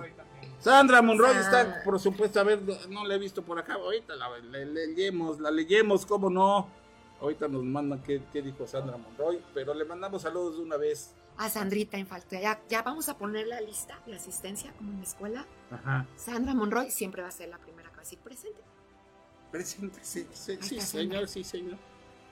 Sandra 0.61 1.01
Monroy 1.01 1.35
está, 1.37 1.81
por 1.83 1.99
supuesto, 1.99 2.39
a 2.39 2.43
ver, 2.43 2.61
no 2.89 3.05
la 3.05 3.15
he 3.15 3.19
visto 3.19 3.41
por 3.41 3.57
acá. 3.59 3.73
Ahorita 3.73 4.15
la, 4.15 4.29
le- 4.37 4.87
leemos, 4.87 5.39
la 5.39 5.51
leemos, 5.51 6.05
¿cómo 6.05 6.29
no? 6.29 6.69
Ahorita 7.19 7.47
nos 7.47 7.63
mandan 7.63 8.01
qué, 8.03 8.21
qué 8.31 8.41
dijo 8.41 8.65
Sandra 8.67 8.97
Monroy, 8.97 9.39
pero 9.53 9.73
le 9.73 9.85
mandamos 9.85 10.21
saludos 10.21 10.57
de 10.57 10.63
una 10.63 10.77
vez. 10.77 11.13
A 11.37 11.49
Sandrita 11.49 11.97
en 11.97 12.05
falta. 12.05 12.39
Ya, 12.39 12.61
ya 12.69 12.81
vamos 12.83 13.09
a 13.09 13.17
poner 13.17 13.47
la 13.47 13.59
lista 13.61 13.99
de 14.05 14.15
asistencia 14.15 14.71
como 14.77 14.91
en 14.91 14.97
la 14.97 15.03
escuela. 15.03 15.45
Ajá. 15.71 16.05
Sandra 16.15 16.53
Monroy 16.53 16.91
siempre 16.91 17.21
va 17.21 17.29
a 17.29 17.31
ser 17.31 17.49
la 17.49 17.57
primera 17.57 17.89
que 17.89 17.95
va 17.95 18.01
a 18.01 18.03
decir 18.03 18.19
presente. 18.19 18.61
Presente, 19.51 19.99
sí, 20.01 20.27
sí, 20.31 20.57
sí, 20.61 20.79
señor, 20.79 21.27
sí, 21.27 21.43
señor. 21.43 21.77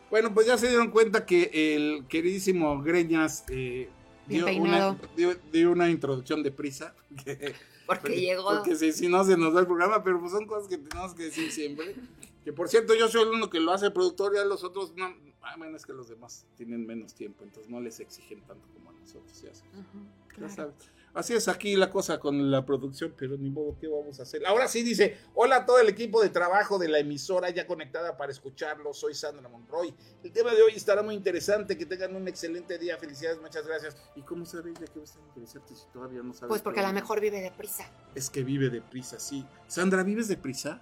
Bueno, 0.10 0.34
pues 0.34 0.48
ya 0.48 0.58
se 0.58 0.68
dieron 0.70 0.90
cuenta 0.92 1.26
que 1.26 1.52
el 1.76 2.06
queridísimo 2.08 2.82
Greñas 2.82 3.44
eh, 3.50 3.90
dio, 4.28 4.46
una, 4.46 4.52
peinado. 4.52 4.98
dio, 5.16 5.36
dio 5.52 5.72
una 5.72 5.90
introducción 5.90 6.42
de 6.44 6.52
prisa. 6.52 6.96
que- 7.24 7.54
Porque 7.90 8.16
llegó. 8.22 8.50
Porque 8.50 8.76
si, 8.76 8.92
si 8.92 9.08
no 9.08 9.24
se 9.24 9.36
nos 9.36 9.54
da 9.54 9.62
el 9.62 9.66
programa, 9.68 10.04
pero 10.04 10.20
pues 10.20 10.32
son 10.32 10.46
cosas 10.46 10.68
que 10.68 10.78
tenemos 10.78 11.14
que 11.14 11.24
decir 11.24 11.52
siempre. 11.52 11.96
Que 12.44 12.54
por 12.54 12.70
cierto, 12.70 12.94
yo 12.94 13.08
soy 13.10 13.24
el 13.24 13.30
uno 13.30 13.50
que 13.50 13.60
lo 13.60 13.72
hace 13.72 13.92
productor, 13.92 14.36
ya 14.36 14.46
los 14.46 14.64
otros 14.64 14.94
no. 14.96 15.14
Ah, 15.42 15.56
bueno, 15.58 15.76
es 15.76 15.86
que 15.86 15.94
los 15.94 16.08
demás 16.10 16.46
tienen 16.56 16.86
menos 16.86 17.14
tiempo, 17.16 17.44
entonces 17.44 17.70
no 17.72 17.80
les 17.82 18.00
exigen 18.00 18.42
tanto 18.42 18.68
como 18.74 18.92
a 18.92 18.94
nosotros. 18.94 19.42
Ya. 19.42 19.50
Ujú, 19.50 20.42
Ya 20.42 20.50
sabes. 20.50 20.76
Así 21.14 21.34
es 21.34 21.48
aquí 21.48 21.76
la 21.76 21.90
cosa 21.90 22.20
con 22.20 22.52
la 22.52 22.66
producción, 22.66 23.14
pero 23.18 23.38
ni 23.38 23.50
modo, 23.50 23.78
¿qué 23.80 23.88
vamos 23.88 24.20
a 24.20 24.24
hacer? 24.24 24.46
Ahora 24.46 24.68
sí 24.68 24.84
dice, 24.84 25.18
hola 25.34 25.58
a 25.58 25.66
todo 25.66 25.80
el 25.80 25.90
equipo 25.90 26.22
de 26.22 26.30
trabajo 26.30 26.78
de 26.78 26.88
la 26.88 27.00
emisora 27.00 27.50
ya 27.50 27.66
conectada 27.66 28.16
para 28.18 28.32
escucharlo, 28.32 28.94
soy 28.94 29.16
Sandra 29.16 29.50
Monroy. 29.50 29.94
El 30.24 30.32
tema 30.32 30.54
de 30.54 30.62
hoy 30.62 30.74
estará 30.76 31.02
muy 31.02 31.16
interesante, 31.16 31.78
que 31.78 31.86
tengan 31.86 32.16
un 32.16 32.28
excelente 32.28 32.78
día, 32.78 32.98
felicidades, 32.98 33.42
muchas 33.42 33.66
gracias. 33.66 33.98
¿Y 34.16 34.22
cómo 34.22 34.46
sabéis 34.46 34.80
de 34.80 34.86
qué 34.88 35.00
va 35.00 35.02
a 35.02 35.06
estar 35.06 35.24
interesante 35.24 35.76
si 35.76 35.86
todavía 35.92 36.22
no 36.22 36.34
sabes? 36.34 36.50
Pues 36.50 36.62
porque 36.62 36.80
a 36.80 36.88
lo 36.88 36.94
mejor 36.94 37.20
vive 37.20 37.42
deprisa. 37.42 37.90
Es 38.14 38.30
que 38.30 38.44
vive 38.44 38.70
deprisa, 38.70 39.20
sí. 39.20 39.46
Sandra, 39.68 40.04
¿vives 40.04 40.28
deprisa? 40.28 40.82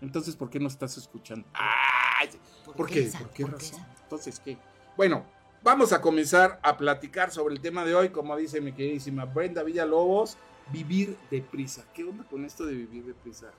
Entonces, 0.00 0.34
¿por 0.34 0.50
qué 0.50 0.58
no 0.58 0.68
estás 0.68 0.96
escuchando? 0.96 1.46
¡Ay! 1.52 2.30
¿Por 2.76 2.88
qué? 2.88 3.10
¿Por 3.18 3.30
qué 3.30 3.42
por 3.44 3.52
razón? 3.52 3.86
Entonces, 4.02 4.40
¿qué? 4.40 4.58
Bueno, 4.96 5.24
vamos 5.62 5.92
a 5.92 6.00
comenzar 6.00 6.58
a 6.62 6.76
platicar 6.76 7.30
sobre 7.30 7.54
el 7.54 7.60
tema 7.60 7.84
de 7.84 7.94
hoy, 7.94 8.10
como 8.10 8.36
dice 8.36 8.60
mi 8.60 8.72
queridísima 8.72 9.24
Brenda 9.24 9.62
Villalobos, 9.62 10.36
vivir 10.72 11.16
deprisa. 11.30 11.84
¿Qué 11.94 12.04
onda 12.04 12.24
con 12.24 12.44
esto 12.44 12.64
de 12.64 12.74
vivir 12.74 13.04
deprisa? 13.04 13.52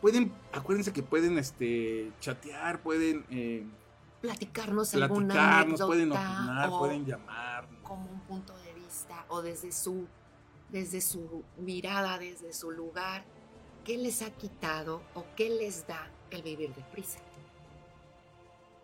pueden, 0.00 0.32
acuérdense 0.52 0.92
que 0.92 1.02
pueden 1.02 1.38
este, 1.38 2.12
chatear, 2.20 2.82
pueden 2.82 3.24
eh, 3.30 3.66
Platicarnos 4.20 4.94
alguna 4.94 5.32
platicarnos, 5.34 5.80
pueden 5.80 6.12
opinar, 6.12 6.68
o 6.70 6.78
pueden 6.78 7.06
llamar. 7.06 7.66
como 7.82 8.10
un 8.10 8.20
punto 8.20 8.54
de 8.58 8.74
vista 8.74 9.24
o 9.28 9.40
desde 9.40 9.72
su 9.72 10.06
desde 10.68 11.00
su 11.00 11.42
mirada, 11.56 12.18
desde 12.18 12.52
su 12.52 12.70
lugar, 12.70 13.24
qué 13.82 13.98
les 13.98 14.22
ha 14.22 14.30
quitado 14.30 15.02
o 15.14 15.24
qué 15.36 15.50
les 15.50 15.86
da 15.86 16.08
el 16.30 16.42
vivir 16.42 16.72
deprisa. 16.74 17.18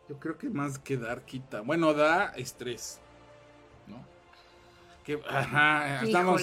Yo 0.09 0.19
creo 0.21 0.39
que 0.39 0.49
más 0.49 0.79
que 0.79 0.97
dar 0.97 1.25
quita. 1.25 1.61
Bueno, 1.63 1.93
da 1.95 2.27
estrés. 2.37 3.01
¿No? 3.87 4.05
Que, 5.05 5.21
ajá, 5.29 6.05
estamos. 6.05 6.43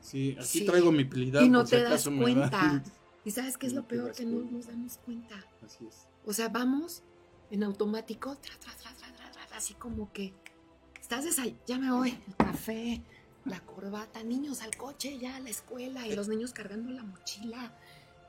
Sí, 0.00 0.36
aquí 0.38 0.46
Sí. 0.60 0.64
traigo 0.66 0.92
mi 0.92 1.04
pilidad. 1.04 1.40
y 1.42 1.48
no 1.48 1.60
por 1.60 1.68
si 1.68 1.76
te 1.76 1.82
das 1.82 2.04
da- 2.04 2.16
cuenta. 2.16 2.82
¿Y 3.24 3.30
sabes 3.30 3.56
qué 3.56 3.66
es 3.66 3.72
No 3.72 3.80
lo 3.80 3.88
peor? 3.88 4.12
Que 4.12 4.24
no 4.26 4.42
nos 4.50 4.66
damos 4.66 4.98
cuenta. 4.98 5.36
Así 5.64 5.86
es. 5.86 6.06
O 6.26 6.32
sea, 6.32 6.48
vamos 6.50 7.02
en 7.50 7.62
automático, 7.64 8.36
tra, 8.36 8.52
tra, 8.58 8.72
tra, 8.74 8.94
así 9.56 9.74
como 9.74 10.12
que 10.12 10.34
estás 11.00 11.24
desay 11.24 11.56
ya 11.66 11.78
me 11.78 11.90
voy, 11.92 12.10
el 12.26 12.36
café, 12.36 13.02
la 13.44 13.60
corbata, 13.60 14.22
niños 14.24 14.62
al 14.62 14.76
coche, 14.76 15.16
ya 15.18 15.36
a 15.36 15.40
la 15.40 15.48
escuela 15.50 16.06
y 16.08 16.14
los 16.16 16.26
niños 16.28 16.52
cargando 16.52 16.90
la 16.90 17.02
mochila. 17.04 17.72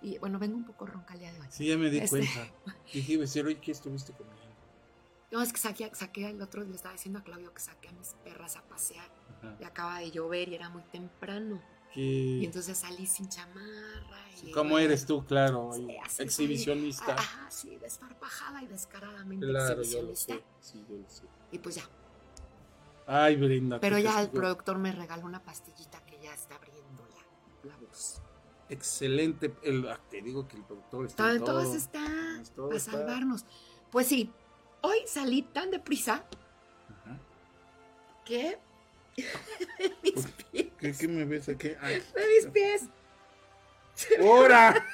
Y 0.01 0.17
bueno, 0.19 0.37
vengo 0.39 0.55
un 0.57 0.65
poco 0.65 0.85
ronca 0.85 1.13
el 1.15 1.21
día 1.21 1.33
de 1.33 1.39
hoy. 1.41 1.47
Sí, 1.49 1.65
ya 1.67 1.77
me 1.77 1.89
di 1.89 1.97
Este- 1.97 2.09
cuenta. 2.09 2.47
Dije, 2.93 3.17
decir, 3.17 3.43
oye, 3.45 3.57
¿qué 3.59 3.71
estuviste 3.71 4.13
conmigo? 4.13 4.37
No, 5.31 5.41
es 5.41 5.51
que 5.51 5.59
saqué, 5.59 5.89
saqué 5.93 6.29
el 6.29 6.41
otro, 6.41 6.63
le 6.63 6.75
estaba 6.75 6.93
diciendo 6.93 7.19
a 7.19 7.23
Claudio 7.23 7.53
que 7.53 7.59
saqué 7.61 7.89
a 7.89 7.91
mis 7.93 8.13
perras 8.23 8.55
a 8.57 8.61
pasear. 8.63 9.09
Ajá. 9.39 9.57
Y 9.59 9.63
acaba 9.63 9.99
de 9.99 10.11
llover 10.11 10.49
y 10.49 10.55
era 10.55 10.69
muy 10.69 10.83
temprano. 10.83 11.61
Y 11.97 12.43
entonces 12.45 12.77
salí 12.77 13.07
sin 13.07 13.29
chamarra. 13.29 14.19
Y, 14.43 14.51
¿Cómo 14.51 14.77
eres 14.77 15.05
tú? 15.05 15.25
Claro, 15.25 15.71
Sí, 15.73 15.87
exhibicionista. 16.19 17.15
Ah, 17.17 17.47
sí, 17.49 17.77
desparpajada 17.77 18.61
y 18.63 18.67
descaradamente 18.67 19.45
claro, 19.47 19.81
yo 19.81 20.01
lo 20.01 20.11
exhibicionista. 20.11 20.33
sé. 20.33 20.43
Sí, 20.59 20.85
yo 20.89 20.97
lo 20.97 21.09
sé. 21.09 21.23
Y 21.53 21.59
pues 21.59 21.75
ya, 21.75 21.83
Ay, 23.07 23.35
Brinda. 23.35 23.79
Pero 23.79 23.97
ya 23.99 24.21
el 24.21 24.29
productor 24.29 24.77
me 24.77 24.91
regaló 24.91 25.25
una 25.25 25.41
pastillita 25.43 26.03
que 26.05 26.19
ya 26.21 26.33
está 26.33 26.55
abriendo 26.55 27.07
la, 27.63 27.69
la 27.71 27.77
voz. 27.77 28.21
Excelente. 28.67 29.55
El, 29.63 29.87
ah, 29.87 29.99
te 30.09 30.21
digo 30.21 30.47
que 30.47 30.57
el 30.57 30.63
productor 30.63 31.05
está 31.05 31.23
Todo, 31.23 31.31
en 31.33 31.39
todo. 31.45 31.61
todo 31.63 31.75
está 31.75 32.03
todo 32.55 32.65
para 32.67 32.77
está. 32.77 32.91
salvarnos. 32.91 33.45
Pues 33.91 34.07
sí, 34.07 34.33
hoy 34.85 34.97
salí 35.07 35.41
tan 35.43 35.71
deprisa 35.71 36.23
Ajá. 37.03 37.17
que 38.25 38.57
mis 40.03 40.25
pies, 40.51 40.67
¿Qué, 40.77 40.91
qué 40.93 41.07
me 41.07 41.25
ves 41.25 41.47
aquí? 41.49 41.69
Ay, 41.81 41.95
de 42.13 42.27
mis 42.35 42.47
pies 42.51 42.83
¡Hora! 44.21 44.73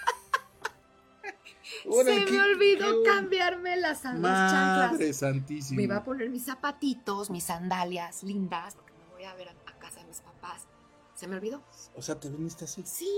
se 2.03 2.03
me 2.25 2.41
olvidó 2.41 3.03
cambiarme 3.03 3.75
las, 3.77 4.03
las 4.03 4.13
chanclas. 4.51 4.91
Madre 4.91 5.13
santísima. 5.13 5.77
Me 5.77 5.83
iba 5.83 5.95
a 5.97 6.03
poner 6.03 6.29
mis 6.29 6.45
zapatitos, 6.45 7.29
mis 7.31 7.45
sandalias 7.45 8.21
lindas, 8.23 8.75
porque 8.75 8.93
me 8.93 9.05
voy 9.13 9.23
a 9.23 9.33
ver 9.33 9.49
a, 9.49 9.51
a 9.71 9.79
casa 9.79 10.01
de 10.01 10.05
mis 10.07 10.19
papás. 10.21 10.67
Se 11.15 11.27
me 11.27 11.35
olvidó. 11.37 11.63
O 11.95 12.01
sea, 12.01 12.19
¿te 12.19 12.29
viniste 12.29 12.65
así? 12.65 12.83
Sí, 12.85 13.09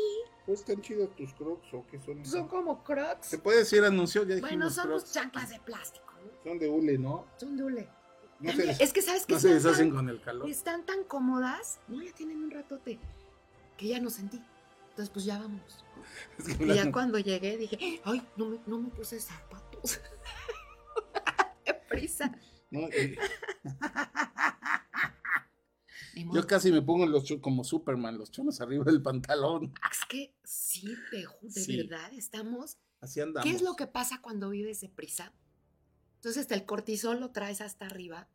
Pues 0.45 0.59
están 0.61 0.81
chidos 0.81 1.13
tus 1.17 1.33
crocs 1.33 1.73
o 1.73 1.85
qué 1.87 1.99
son. 1.99 2.23
son 2.25 2.47
como 2.47 2.81
crocs. 2.83 3.27
Se 3.27 3.37
puede 3.39 3.59
decir 3.59 3.83
anuncio, 3.83 4.23
ya 4.23 4.39
Bueno, 4.39 4.69
son 4.69 4.87
crocs. 4.87 5.11
chanclas 5.11 5.49
de 5.49 5.59
plástico. 5.59 6.12
Son 6.43 6.59
de 6.59 6.69
hule, 6.69 6.97
¿no? 6.97 7.25
Son 7.37 7.55
de 7.57 7.63
hule. 7.63 7.89
No 8.39 8.49
También, 8.49 8.75
es 8.79 8.91
que 8.93 9.01
sabes 9.01 9.25
que 9.25 9.33
no 9.35 9.39
se 9.39 9.55
están, 9.55 9.63
deshacen 9.71 9.87
tan, 9.89 9.95
con 9.95 10.09
el 10.09 10.21
calor. 10.21 10.49
están 10.49 10.85
tan 10.85 11.03
cómodas, 11.05 11.79
no, 11.87 12.01
ya 12.03 12.11
tienen 12.13 12.43
un 12.43 12.51
ratote, 12.51 12.99
que 13.77 13.87
ya 13.87 13.99
no 14.01 14.09
sentí. 14.09 14.41
Entonces, 14.89 15.09
pues 15.13 15.23
ya 15.25 15.39
vamos. 15.39 15.85
Es 16.37 16.57
que 16.57 16.65
Y 16.65 16.75
ya 16.75 16.91
cuando 16.91 17.17
llegué 17.19 17.57
dije, 17.57 18.01
ay, 18.03 18.21
no 18.35 18.45
me, 18.47 18.59
no 18.67 18.79
me 18.79 18.89
puse 18.89 19.17
zapatos. 19.19 20.01
¡Qué 21.65 21.73
prisa! 21.89 22.35
no, 22.69 22.89
yo 26.33 26.47
casi 26.47 26.71
me 26.71 26.81
pongo 26.81 27.05
los 27.05 27.31
como 27.41 27.63
Superman, 27.63 28.17
los 28.17 28.31
chones 28.31 28.59
arriba 28.61 28.83
del 28.83 29.01
pantalón. 29.01 29.73
Es 29.91 30.05
que 30.09 30.33
sí, 30.43 30.95
te 31.11 31.25
ju- 31.25 31.39
de 31.41 31.61
Sí. 31.61 31.77
verdad, 31.77 32.11
estamos. 32.13 32.77
Así 32.99 33.21
andamos. 33.21 33.49
¿Qué 33.49 33.55
es 33.55 33.61
lo 33.61 33.75
que 33.75 33.87
pasa 33.87 34.19
cuando 34.21 34.49
vives 34.49 34.81
de 34.81 34.89
prisa? 34.89 35.31
Entonces 36.23 36.49
el 36.51 36.65
cortisol 36.65 37.19
lo 37.19 37.31
traes 37.31 37.59
hasta 37.59 37.85
arriba. 37.85 38.29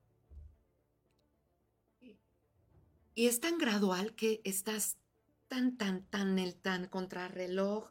Y 3.15 3.27
es 3.27 3.41
tan 3.41 3.57
gradual 3.57 4.15
que 4.15 4.43
estás 4.45 4.99
tan, 5.49 5.79
tan, 5.79 6.05
tan, 6.05 6.39
el 6.39 6.55
tan 6.55 6.87
contrarreloj. 6.89 7.89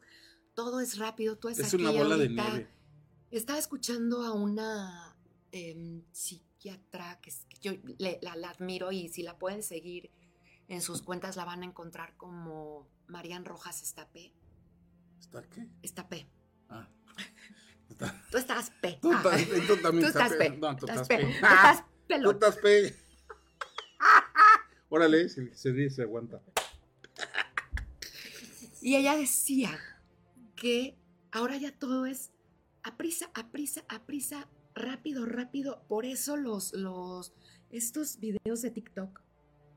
Todo 0.54 0.78
es 0.78 0.98
rápido, 0.98 1.36
tú 1.36 1.48
es 1.48 1.58
Es 1.58 1.74
aquí 1.74 1.82
una 1.82 1.90
bola 1.90 2.16
de 2.16 2.28
nieve. 2.28 2.68
Estaba 3.32 3.58
escuchando 3.58 4.22
a 4.22 4.32
una 4.34 5.16
em, 5.50 6.04
psiquiatra 6.12 7.20
que, 7.20 7.32
yo 7.60 7.72
le- 7.98 8.20
la, 8.22 8.36
la 8.36 8.50
admiro 8.50 8.92
y 8.92 9.08
si 9.08 9.24
la 9.24 9.36
pueden 9.36 9.64
seguir 9.64 10.12
en 10.68 10.80
sus 10.80 11.02
cuentas 11.02 11.34
la 11.34 11.44
van 11.44 11.62
a 11.62 11.66
encontrar 11.66 12.16
como 12.16 12.88
Marian 13.08 13.44
Rojas 13.44 13.82
Estapé. 13.82 14.32
¿Está 15.18 15.42
qué? 15.42 15.66
Estapé. 15.82 16.28
Ah. 16.68 16.88
Tú 18.30 18.36
estás 18.38 18.70
P. 18.80 18.98
Tú, 19.00 19.12
Ah. 19.12 19.22
ta- 19.22 19.36
tú 19.66 19.76
también 19.78 20.02
Tú 20.04 20.18
estás 20.18 20.32
pe-. 20.34 20.50
No, 20.50 20.76
tú 20.76 20.86
Estás 20.86 21.02
estás 21.02 21.08
P. 21.08 21.16
pe- 21.16 21.24
Tú 21.24 21.30
estás 21.32 21.84
Tú 22.22 22.30
estás 22.30 22.56
pe. 22.56 22.96
Órale, 24.90 25.28
se, 25.28 25.54
se 25.54 25.72
ríe, 25.72 25.90
se 25.90 26.02
aguanta. 26.02 26.40
Y 28.80 28.96
ella 28.96 29.16
decía 29.16 29.78
que 30.56 30.96
ahora 31.32 31.56
ya 31.56 31.76
todo 31.76 32.06
es 32.06 32.30
a 32.82 32.96
prisa, 32.96 33.30
a 33.34 33.50
prisa, 33.50 33.82
a 33.88 34.06
prisa, 34.06 34.48
rápido, 34.74 35.26
rápido. 35.26 35.82
Por 35.88 36.04
eso 36.06 36.36
los, 36.36 36.72
los, 36.72 37.32
estos 37.70 38.18
videos 38.20 38.62
de 38.62 38.70
TikTok, 38.70 39.20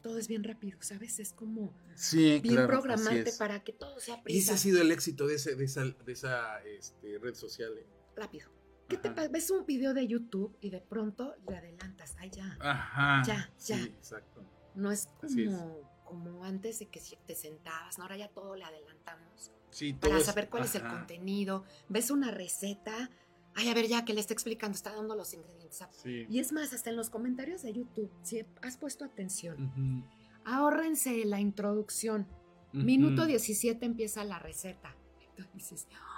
todo 0.01 0.17
es 0.17 0.27
bien 0.27 0.43
rápido, 0.43 0.77
¿sabes? 0.81 1.19
Es 1.19 1.33
como 1.33 1.73
Sí, 1.95 2.39
bien 2.41 2.55
claro. 2.55 2.67
programante 2.67 3.33
para 3.37 3.63
que 3.63 3.73
todo 3.73 3.99
sea 3.99 4.15
Y 4.15 4.17
ese 4.17 4.23
prisa, 4.23 4.53
ha 4.53 4.57
sido 4.57 4.81
el 4.81 4.91
éxito 4.91 5.27
de, 5.27 5.35
ese, 5.35 5.55
de 5.55 5.65
esa, 5.65 5.83
de 5.85 6.11
esa 6.13 6.63
este, 6.63 7.17
red 7.19 7.33
social. 7.35 7.73
eh. 7.77 7.85
Rápido. 8.15 8.49
¿Qué 8.87 8.97
te 8.97 9.09
pasa? 9.09 9.29
Ves 9.29 9.49
un 9.51 9.65
video 9.65 9.93
de 9.93 10.05
YouTube 10.07 10.57
y 10.61 10.69
de 10.69 10.81
pronto 10.81 11.35
le 11.47 11.55
adelantas. 11.57 12.15
Ay, 12.19 12.29
ya. 12.31 12.57
Ajá. 12.59 13.23
Ya, 13.25 13.49
ya. 13.65 13.77
Sí, 13.77 13.83
exacto. 13.83 14.43
No 14.75 14.91
es 14.91 15.07
como, 15.21 15.89
como 16.03 16.43
antes 16.43 16.79
de 16.79 16.87
que 16.87 17.01
te 17.25 17.35
sentabas, 17.35 17.97
¿no? 17.97 18.03
Ahora 18.03 18.17
ya 18.17 18.27
todo 18.29 18.55
le 18.55 18.63
adelantamos. 18.65 19.51
Sí, 19.69 19.93
todo 19.93 20.09
para 20.11 20.19
es- 20.19 20.25
saber 20.25 20.49
cuál 20.49 20.63
es 20.65 20.75
el 20.75 20.81
contenido. 20.85 21.63
Ves 21.87 22.11
una 22.11 22.31
receta. 22.31 23.09
Ay, 23.55 23.69
a 23.69 23.73
ver, 23.73 23.87
ya 23.87 24.03
que 24.05 24.13
le 24.13 24.19
está 24.21 24.33
explicando, 24.33 24.75
está 24.75 24.93
dando 24.93 25.15
los 25.15 25.33
ingredientes. 25.33 25.83
Sí. 25.91 26.25
Y 26.29 26.39
es 26.39 26.51
más, 26.51 26.73
hasta 26.73 26.89
en 26.89 26.95
los 26.97 27.09
comentarios 27.09 27.61
de 27.63 27.73
YouTube, 27.73 28.11
si 28.23 28.45
has 28.61 28.77
puesto 28.77 29.03
atención, 29.05 29.65
Ujú, 29.67 30.05
ahórrense 30.45 31.23
la 31.25 31.39
introducción. 31.39 32.27
ujú. 32.73 32.83
Minuto 32.83 33.25
17 33.25 33.85
empieza 33.85 34.23
la 34.25 34.39
receta. 34.39 34.95
Entonces 35.29 35.53
dices, 35.53 35.87
¡ah! 35.93 36.10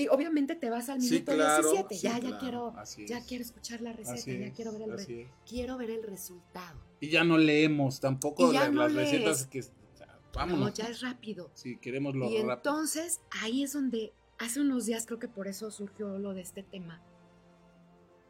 Y 0.00 0.08
obviamente 0.08 0.54
te 0.56 0.70
vas 0.70 0.88
al 0.88 1.00
Sí, 1.00 1.10
minuto 1.12 1.32
claro, 1.32 1.62
17. 1.70 1.94
sí, 1.94 2.00
ya, 2.02 2.18
ya 2.18 2.38
quiero, 2.38 2.74
ya 3.06 3.24
quiero 3.24 3.44
escuchar 3.44 3.80
la 3.80 3.92
receta, 3.92 4.14
Así 4.14 4.38
ya 4.38 4.46
es, 4.46 4.54
quiero 4.54 4.72
ver 4.72 4.82
el, 4.82 4.98
re- 4.98 5.30
quiero 5.46 5.76
ver 5.76 5.90
el 5.90 6.02
resultado. 6.02 6.80
Y 7.00 7.08
ya 7.10 7.24
no 7.24 7.38
leemos 7.38 8.00
tampoco 8.00 8.52
la- 8.52 8.68
no 8.70 8.82
las 8.82 8.94
recetas 8.94 9.46
que. 9.46 9.60
o 9.60 9.96
sea, 9.96 10.18
vámonos. 10.34 10.60
No, 10.60 10.74
ya 10.74 10.86
es 10.86 11.00
rápido. 11.00 11.50
Sí, 11.54 11.76
queremos 11.78 12.14
lo 12.14 12.26
Y 12.30 12.36
rápido. 12.38 12.52
entonces 12.54 13.20
ahí 13.42 13.62
es 13.62 13.72
donde 13.72 14.12
hace 14.38 14.60
unos 14.60 14.86
días 14.86 15.06
creo 15.06 15.18
que 15.18 15.28
por 15.28 15.48
eso 15.48 15.70
surgió 15.70 16.18
lo 16.18 16.34
de 16.34 16.40
este 16.42 16.62
tema. 16.62 17.02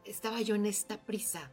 Estaba 0.05 0.41
yo 0.41 0.55
en 0.55 0.65
esta 0.65 1.01
prisa 1.05 1.51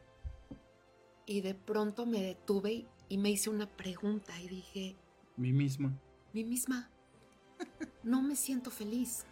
y 1.26 1.42
de 1.42 1.54
pronto 1.54 2.06
me 2.06 2.22
detuve 2.22 2.72
y, 2.72 2.88
y 3.10 3.18
me 3.18 3.30
hice 3.30 3.50
una 3.50 3.68
pregunta 3.76 4.32
y 4.40 4.48
dije, 4.48 4.96
Mi 5.36 5.52
misma. 5.52 5.92
mí 6.32 6.44
misma, 6.44 6.90
no 8.02 8.22
me 8.22 8.36
siento 8.36 8.70
feliz 8.70 9.24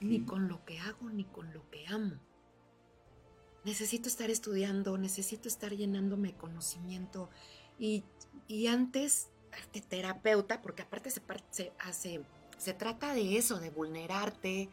ni 0.00 0.24
con 0.24 0.48
lo 0.48 0.64
que 0.64 0.78
hago 0.78 1.10
ni 1.10 1.24
con 1.24 1.52
lo 1.52 1.68
que 1.70 1.86
amo. 1.86 2.16
Necesito 3.64 4.08
estar 4.08 4.30
estudiando, 4.30 4.96
necesito 4.96 5.48
estar 5.48 5.72
llenándome 5.72 6.28
de 6.28 6.36
conocimiento 6.36 7.30
y, 7.78 8.04
y 8.46 8.68
antes 8.68 9.30
de 9.72 9.80
terapeuta, 9.80 10.62
porque 10.62 10.82
aparte 10.82 11.10
se, 11.10 11.22
se 11.50 11.72
hace, 11.80 12.24
se 12.58 12.74
trata 12.74 13.14
de 13.14 13.36
eso, 13.36 13.58
de 13.58 13.70
vulnerarte 13.70 14.68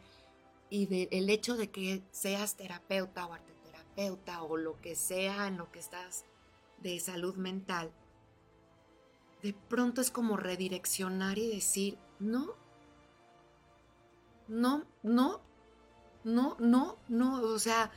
y 0.70 0.86
del 0.86 1.30
hecho 1.30 1.56
de 1.56 1.70
que 1.70 2.02
seas 2.10 2.56
terapeuta 2.56 3.26
o 3.26 3.32
arteterapeuta 3.32 4.42
o 4.42 4.56
lo 4.56 4.80
que 4.80 4.96
sea 4.96 5.46
en 5.46 5.56
lo 5.56 5.70
que 5.70 5.78
estás 5.78 6.24
de 6.78 7.00
salud 7.00 7.36
mental, 7.36 7.92
de 9.42 9.52
pronto 9.52 10.00
es 10.00 10.10
como 10.10 10.36
redireccionar 10.36 11.38
y 11.38 11.48
decir, 11.48 11.98
no, 12.18 12.54
no, 14.48 14.84
no, 15.02 15.40
no, 16.24 16.56
no, 16.58 16.98
no, 17.08 17.42
o 17.42 17.58
sea, 17.58 17.90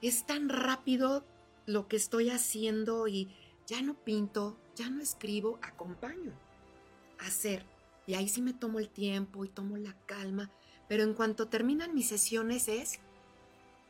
es 0.00 0.26
tan 0.26 0.48
rápido 0.48 1.24
lo 1.66 1.88
que 1.88 1.96
estoy 1.96 2.30
haciendo 2.30 3.06
y 3.08 3.28
ya 3.66 3.82
no 3.82 3.94
pinto, 3.94 4.58
ya 4.74 4.90
no 4.90 5.00
escribo, 5.02 5.58
acompaño 5.62 6.32
hacer. 7.18 7.64
Y 8.06 8.14
ahí 8.14 8.28
sí 8.28 8.42
me 8.42 8.52
tomo 8.52 8.78
el 8.78 8.88
tiempo 8.88 9.44
y 9.44 9.48
tomo 9.48 9.76
la 9.76 9.96
calma, 10.06 10.50
Pero 10.88 11.04
en 11.04 11.14
cuanto 11.14 11.48
terminan 11.48 11.94
mis 11.94 12.08
sesiones 12.08 12.68
es, 12.68 12.98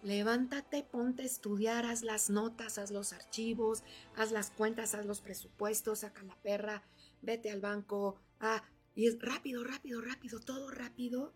levántate, 0.03 0.85
ponte 0.85 1.23
a 1.23 1.27
estudiar, 1.27 1.87
haz 1.87 2.03
las 2.03 2.31
notas, 2.31 2.79
haz 2.79 2.91
los 2.93 3.13
archivos, 3.13 3.83
haz 4.15 4.31
las 4.31 4.51
cuentas, 4.51 4.95
haz 4.95 5.07
los 5.07 5.21
presupuestos, 5.21 6.01
saca 6.01 6.23
la 6.23 6.37
perra, 6.37 6.85
vete 7.23 7.51
al 7.51 7.61
banco, 7.61 8.21
ah, 8.41 8.63
y 8.95 9.07
es 9.07 9.21
rápido, 9.21 9.65
rápido, 9.65 10.01
rápido, 10.01 10.39
todo 10.39 10.71
rápido. 10.71 11.33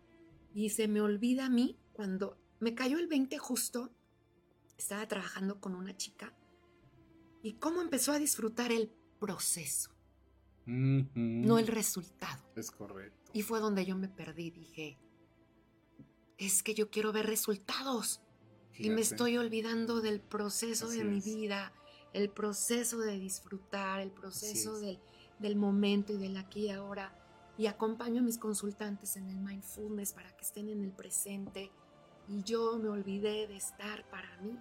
Y 0.57 0.71
se 0.71 0.87
me 0.87 1.01
olvida 1.01 1.45
a 1.45 1.49
mí 1.49 1.77
cuando 1.93 2.35
me 2.59 2.73
cayó 2.73 2.97
el 2.97 3.05
20 3.05 3.37
justo, 3.37 3.91
estaba 4.75 5.07
trabajando 5.07 5.61
con 5.61 5.75
una 5.75 5.95
chica 5.95 6.35
y 7.43 7.53
cómo 7.59 7.79
empezó 7.79 8.11
a 8.11 8.17
disfrutar 8.17 8.71
el 8.71 8.91
proceso, 9.19 9.91
no 10.65 11.59
el 11.59 11.67
resultado. 11.67 12.43
Es 12.55 12.71
correcto. 12.71 13.31
Y 13.33 13.43
fue 13.43 13.59
donde 13.59 13.85
yo 13.85 13.95
me 13.97 14.09
perdí, 14.09 14.49
dije, 14.49 14.97
es 16.39 16.63
que 16.63 16.73
yo 16.73 16.89
quiero 16.89 17.11
ver 17.11 17.27
resultados 17.27 18.23
y 18.79 18.89
me 18.89 19.01
estoy 19.01 19.37
olvidando 19.37 20.01
del 20.01 20.21
proceso 20.21 20.89
de 20.89 21.03
mi 21.03 21.21
vida, 21.21 21.71
el 22.13 22.31
proceso 22.31 22.97
de 22.97 23.19
disfrutar, 23.19 23.99
el 23.99 24.09
proceso 24.09 24.79
del, 24.79 24.99
del 25.37 25.55
momento 25.55 26.13
y 26.13 26.17
del 26.17 26.35
aquí 26.35 26.61
y 26.61 26.69
ahora. 26.71 27.15
Y 27.57 27.67
acompaño 27.67 28.21
a 28.21 28.23
mis 28.23 28.37
consultantes 28.37 29.17
en 29.17 29.29
el 29.29 29.37
mindfulness 29.37 30.13
para 30.13 30.35
que 30.35 30.43
estén 30.43 30.69
en 30.69 30.83
el 30.83 30.91
presente. 30.91 31.71
Y 32.27 32.43
yo 32.43 32.77
me 32.77 32.89
olvidé 32.89 33.47
de 33.47 33.55
estar 33.55 34.07
para 34.09 34.35
mí. 34.41 34.57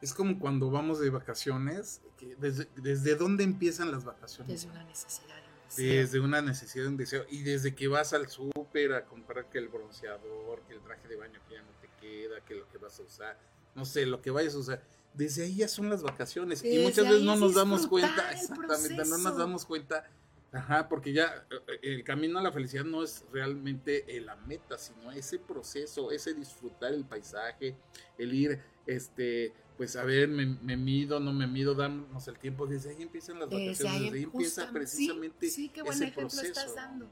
Es 0.00 0.14
como 0.14 0.38
cuando 0.38 0.70
vamos 0.70 1.00
de 1.00 1.10
vacaciones. 1.10 2.00
desde, 2.38 2.68
¿Desde 2.76 3.16
dónde 3.16 3.44
empiezan 3.44 3.90
las 3.90 4.04
vacaciones? 4.04 4.48
Desde 4.48 4.70
una 4.70 4.84
necesidad. 4.84 5.40
Desde 5.76 6.20
una 6.20 6.42
necesidad, 6.42 6.86
un 6.86 6.96
deseo. 6.96 7.24
Y 7.30 7.42
desde 7.42 7.74
que 7.74 7.88
vas 7.88 8.12
al 8.12 8.28
súper 8.28 8.92
a 8.92 9.04
comprar 9.04 9.48
que 9.48 9.58
el 9.58 9.68
bronceador, 9.68 10.62
que 10.66 10.74
el 10.74 10.80
traje 10.80 11.06
de 11.06 11.16
baño 11.16 11.38
que 11.48 11.54
ya 11.54 11.62
no 11.62 11.70
te 11.80 11.88
queda, 12.00 12.40
que 12.44 12.54
lo 12.54 12.68
que 12.68 12.78
vas 12.78 12.98
a 12.98 13.02
usar, 13.02 13.38
no 13.74 13.84
sé, 13.84 14.06
lo 14.06 14.20
que 14.20 14.30
vayas 14.30 14.54
a 14.54 14.58
usar. 14.58 14.82
Desde 15.14 15.44
ahí 15.44 15.56
ya 15.56 15.68
son 15.68 15.88
las 15.90 16.02
vacaciones. 16.02 16.64
y 16.64 16.78
muchas 16.78 17.04
veces 17.04 17.22
no 17.22 17.36
nos 17.36 17.54
damos 17.54 17.86
cuenta, 17.86 18.32
exactamente, 18.32 19.04
no 19.04 19.18
nos 19.18 19.36
damos 19.36 19.64
cuenta. 19.64 20.04
Ajá, 20.52 20.88
porque 20.88 21.12
ya 21.12 21.46
eh, 21.50 21.78
el 21.82 22.04
camino 22.04 22.40
a 22.40 22.42
la 22.42 22.50
felicidad 22.50 22.84
no 22.84 23.04
es 23.04 23.24
realmente 23.32 24.04
la 24.20 24.34
meta, 24.34 24.78
sino 24.78 25.12
ese 25.12 25.38
proceso, 25.38 26.10
ese 26.10 26.34
disfrutar 26.34 26.92
el 26.92 27.04
paisaje, 27.04 27.76
el 28.18 28.34
ir, 28.34 28.60
este, 28.84 29.52
pues 29.76 29.94
a 29.94 30.04
ver, 30.04 30.28
me, 30.28 30.76
mido, 30.76 31.20
no 31.20 31.32
me 31.32 31.46
mido, 31.46 31.74
damos 31.74 32.26
el 32.26 32.38
tiempo, 32.38 32.66
desde 32.66 32.90
ahí 32.90 33.02
empiezan 33.02 33.38
las 33.38 33.48
vacaciones, 33.48 33.78
desde 33.78 34.16
ahí, 34.16 34.22
empieza 34.24 34.70
precisamente 34.72 35.48
sí, 35.48 35.68
qué 35.68 35.82
buen 35.82 35.94
ese 35.94 36.12
proceso. 36.12 36.42
Estás 36.42 36.74
dando. 36.74 37.08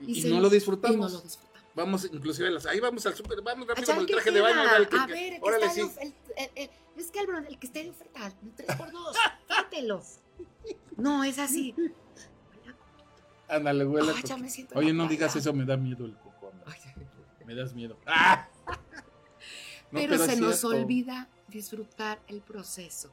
Y, 0.00 0.24
no 0.24 0.40
lo 0.40 0.48
disfrutamos. 0.48 1.38
Vamos, 1.74 2.08
inclusive, 2.10 2.50
las, 2.50 2.66
ahí 2.66 2.80
vamos 2.80 3.04
al 3.04 3.14
súper, 3.14 3.42
vamos 3.42 3.66
rápido 3.66 3.86
con 3.86 3.98
el 3.98 4.06
traje 4.06 4.30
de 4.30 4.40
baño. 4.40 4.60
a 4.60 5.06
ver, 5.06 5.38
órale, 5.42 5.68
sí. 5.70 5.82
es 6.96 7.10
que 7.10 7.20
el, 7.20 7.46
el, 7.46 7.58
que 7.58 7.66
esté 7.66 7.80
en 7.80 7.90
oferta, 7.90 8.32
3x2, 8.56 9.16
fíjatelo. 9.48 10.02
No, 10.96 11.24
es 11.24 11.38
así. 11.38 11.74
Ándale, 13.48 13.84
huele. 13.84 14.12
Oye, 14.74 14.92
no 14.92 15.06
digas 15.08 15.36
eso, 15.36 15.52
me 15.52 15.64
da 15.64 15.76
miedo 15.76 16.04
el 16.04 16.16
coco. 16.16 16.52
Me 17.44 17.54
das 17.54 17.74
miedo. 17.74 17.98
¡Ah! 18.06 18.48
pero, 19.92 20.16
se 20.18 20.36
nos 20.36 20.64
olvida 20.64 21.28
disfrutar 21.48 22.20
el 22.26 22.40
proceso. 22.40 23.12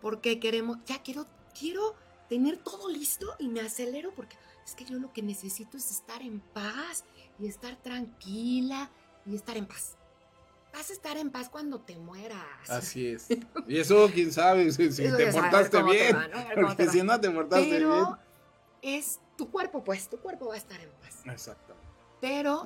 Porque 0.00 0.38
queremos, 0.38 0.78
ya 0.86 1.02
quiero, 1.02 1.26
quiero 1.58 1.94
tener 2.28 2.58
todo 2.58 2.88
listo 2.88 3.34
y 3.38 3.48
me 3.48 3.60
acelero 3.60 4.12
porque 4.14 4.36
es 4.64 4.74
que 4.74 4.84
yo 4.84 4.98
lo 4.98 5.12
que 5.12 5.22
necesito 5.22 5.76
es 5.76 5.90
estar 5.90 6.22
en 6.22 6.40
paz 6.40 7.04
y 7.38 7.48
estar 7.48 7.76
tranquila 7.76 8.90
y 9.26 9.34
estar 9.34 9.56
en 9.56 9.66
paz. 9.66 9.96
Vas 10.72 10.88
a 10.90 10.92
estar 10.92 11.16
en 11.16 11.30
paz 11.30 11.48
cuando 11.48 11.80
te 11.80 11.98
mueras. 11.98 12.70
Así 12.70 13.06
es. 13.08 13.26
Y 13.66 13.78
eso, 13.78 14.08
quién 14.14 14.32
sabe, 14.32 14.70
si, 14.70 14.88
te 14.88 15.32
portaste 15.32 15.82
bien. 15.82 16.16
porque 16.54 16.88
si 16.88 17.02
no 17.02 17.20
te 17.20 17.30
portaste 17.30 17.68
Pero 17.68 17.94
bien. 17.94 18.29
Es 18.82 19.20
tu 19.36 19.50
cuerpo, 19.50 19.84
pues, 19.84 20.08
tu 20.08 20.18
cuerpo 20.18 20.46
va 20.46 20.54
a 20.54 20.58
estar 20.58 20.80
en 20.80 20.90
paz. 21.00 21.22
Exacto. 21.24 21.74
Pero 22.20 22.64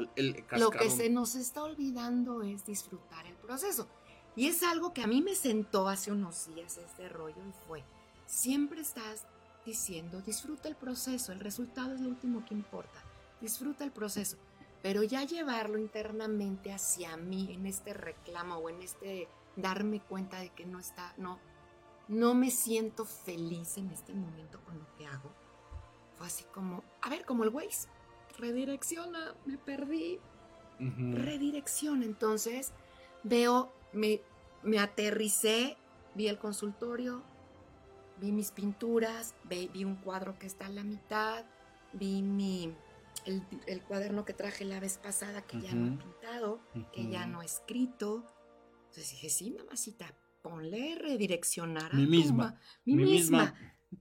lo 0.53 0.71
que 0.71 0.91
se 0.91 1.11
nos 1.11 1.35
está 1.37 1.63
olvidando 1.63 2.43
es 2.43 2.67
disfrutar 2.67 3.27
el 3.27 3.35
proceso. 3.37 3.89
Y 4.37 4.49
es 4.49 4.63
algo 4.65 4.93
que 4.93 5.03
a 5.03 5.07
mí 5.07 5.23
me 5.23 5.37
sentó 5.37 5.89
hace 5.89 6.11
unos 6.11 6.49
días 6.49 6.77
este 6.79 7.09
rollo 7.09 7.41
y 7.49 7.53
fue, 7.69 7.85
siempre 8.27 8.81
estás 8.81 9.27
diciendo, 9.65 10.21
disfruta 10.23 10.69
el 10.69 10.75
proceso, 10.75 11.33
el 11.33 11.39
resultado 11.39 11.95
es 11.95 12.01
lo 12.01 12.09
último 12.09 12.45
que 12.45 12.55
importa, 12.55 13.01
disfruta 13.41 13.85
el 13.85 13.93
proceso, 13.93 14.37
pero 14.83 15.05
ya 15.05 15.23
llevarlo 15.23 15.79
internamente 15.79 16.73
hacia 16.73 17.17
mí 17.17 17.53
en 17.53 17.67
este 17.67 17.95
reclamo 17.95 18.57
o 18.57 18.69
en 18.69 18.83
este 18.83 19.29
darme 19.57 20.01
cuenta 20.01 20.41
de 20.41 20.51
que 20.51 20.67
no 20.67 20.81
está, 20.81 21.15
no, 21.17 21.39
no 22.09 22.35
me 22.35 22.51
siento 22.51 23.05
feliz 23.05 23.79
en 23.79 23.91
este 23.91 24.15
momento 24.15 24.61
con 24.65 24.79
lo 24.79 24.97
que 24.97 25.07
hago. 25.07 25.31
Fue 26.17 26.27
así 26.27 26.45
como, 26.53 26.85
a 27.03 27.11
ver, 27.11 27.25
como 27.25 27.45
el 27.45 27.51
Waze, 27.51 27.89
redirecciona, 28.39 29.35
me 29.45 29.59
perdí, 29.59 30.21
redirecciona. 30.79 32.05
Entonces 32.05 32.73
veo, 33.23 33.73
me, 33.93 34.21
me 34.63 34.79
aterricé, 34.79 35.77
vi 36.15 36.29
el 36.29 36.39
consultorio, 36.39 37.23
vi 38.21 38.33
mis 38.33 38.51
pinturas, 38.51 39.35
vi, 39.45 39.85
un 39.85 39.97
cuadro 39.97 40.39
que 40.39 40.47
está 40.47 40.67
a 40.67 40.71
la 40.71 40.85
mitad, 40.85 41.45
vi 41.93 42.23
mi, 42.23 42.75
el, 43.27 43.83
cuaderno 43.83 44.25
que 44.25 44.35
traje 44.35 44.65
la 44.65 44.81
vez 44.81 44.99
pasada 44.99 45.43
que 45.43 45.61
ya 45.61 45.75
no 45.75 45.95
he 45.95 45.99
pintado, 45.99 46.61
que 46.93 47.09
ya 47.09 47.27
no 47.27 47.43
he 47.43 47.45
escrito. 47.45 48.25
Entonces 48.87 49.11
dije, 49.11 49.29
sí, 49.29 49.51
mamacita, 49.51 50.15
ponle 50.43 50.97
redireccionar. 50.97 51.95
Mi 51.95 52.07
misma. 52.07 52.59
mi, 52.85 52.97
misma. 52.97 53.55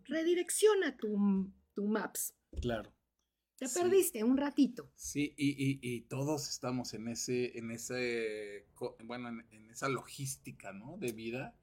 Redirecciona 0.05 0.95
tu, 0.97 1.51
tu 1.73 1.85
maps. 1.87 2.33
Claro. 2.61 2.93
Te 3.57 3.69
perdiste 3.69 4.23
un 4.23 4.37
ratito. 4.37 4.91
Sí, 4.95 5.33
y, 5.37 6.01
todos 6.01 6.49
estamos 6.49 6.93
en 6.93 7.07
ese, 7.07 7.57
en 7.57 7.71
ese, 7.71 8.65
bueno, 9.05 9.29
en, 9.29 9.69
esa 9.69 9.89
logística, 9.89 10.73
¿no? 10.73 10.97
De 10.97 11.11
vida. 11.13 11.55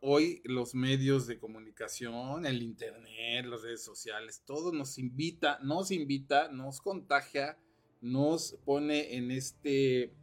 Hoy 0.00 0.40
los 0.44 0.74
medios 0.74 1.26
de 1.26 1.38
comunicación, 1.38 2.46
el 2.46 2.62
internet, 2.62 3.46
las 3.46 3.62
redes 3.62 3.82
sociales, 3.82 4.42
todo 4.46 4.72
nos 4.72 4.98
invita, 4.98 5.58
nos 5.62 5.90
invita, 5.90 6.48
nos 6.50 6.80
contagia, 6.80 7.58
nos 8.00 8.56
pone 8.64 9.16
en 9.16 9.30
este, 9.30 10.14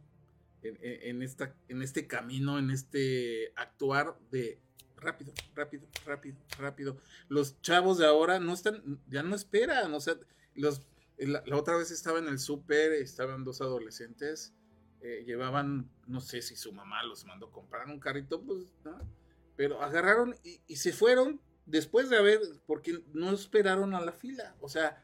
en, 0.62 1.22
esta, 1.22 1.54
en 1.68 1.82
este 1.82 2.06
camino, 2.06 2.58
en 2.58 2.70
este 2.70 3.52
actuar 3.54 4.18
de 4.30 4.60
rápido, 4.96 5.32
rápido, 5.54 5.86
rápido, 6.04 6.36
rápido. 6.58 6.96
Los 7.28 7.60
chavos 7.60 7.98
de 7.98 8.06
ahora 8.06 8.38
no 8.40 8.52
están, 8.52 9.00
ya 9.08 9.22
no 9.22 9.34
esperan, 9.34 9.92
o 9.94 10.00
sea, 10.00 10.16
los, 10.54 10.82
la, 11.18 11.42
otra 11.52 11.76
vez 11.76 11.90
estaba 11.90 12.18
en 12.18 12.28
el 12.28 12.38
súper, 12.38 12.92
estaban 12.92 13.44
dos 13.44 13.60
adolescentes, 13.60 14.54
eh, 15.00 15.24
llevaban, 15.26 15.90
no 16.06 16.20
sé 16.20 16.42
si 16.42 16.56
su 16.56 16.72
mamá 16.72 17.02
los 17.04 17.24
mandó 17.26 17.50
comprar 17.50 17.86
un 17.86 18.00
carrito, 18.00 18.42
pues, 18.42 18.66
¿no? 18.84 18.98
Pero 19.56 19.82
agarraron 19.82 20.34
y, 20.42 20.76
se 20.76 20.92
fueron 20.92 21.40
después 21.64 22.10
de 22.10 22.18
haber, 22.18 22.40
porque 22.66 23.02
no 23.12 23.32
esperaron 23.32 23.94
a 23.94 24.00
la 24.00 24.12
fila, 24.12 24.56
o 24.60 24.68
sea, 24.68 25.02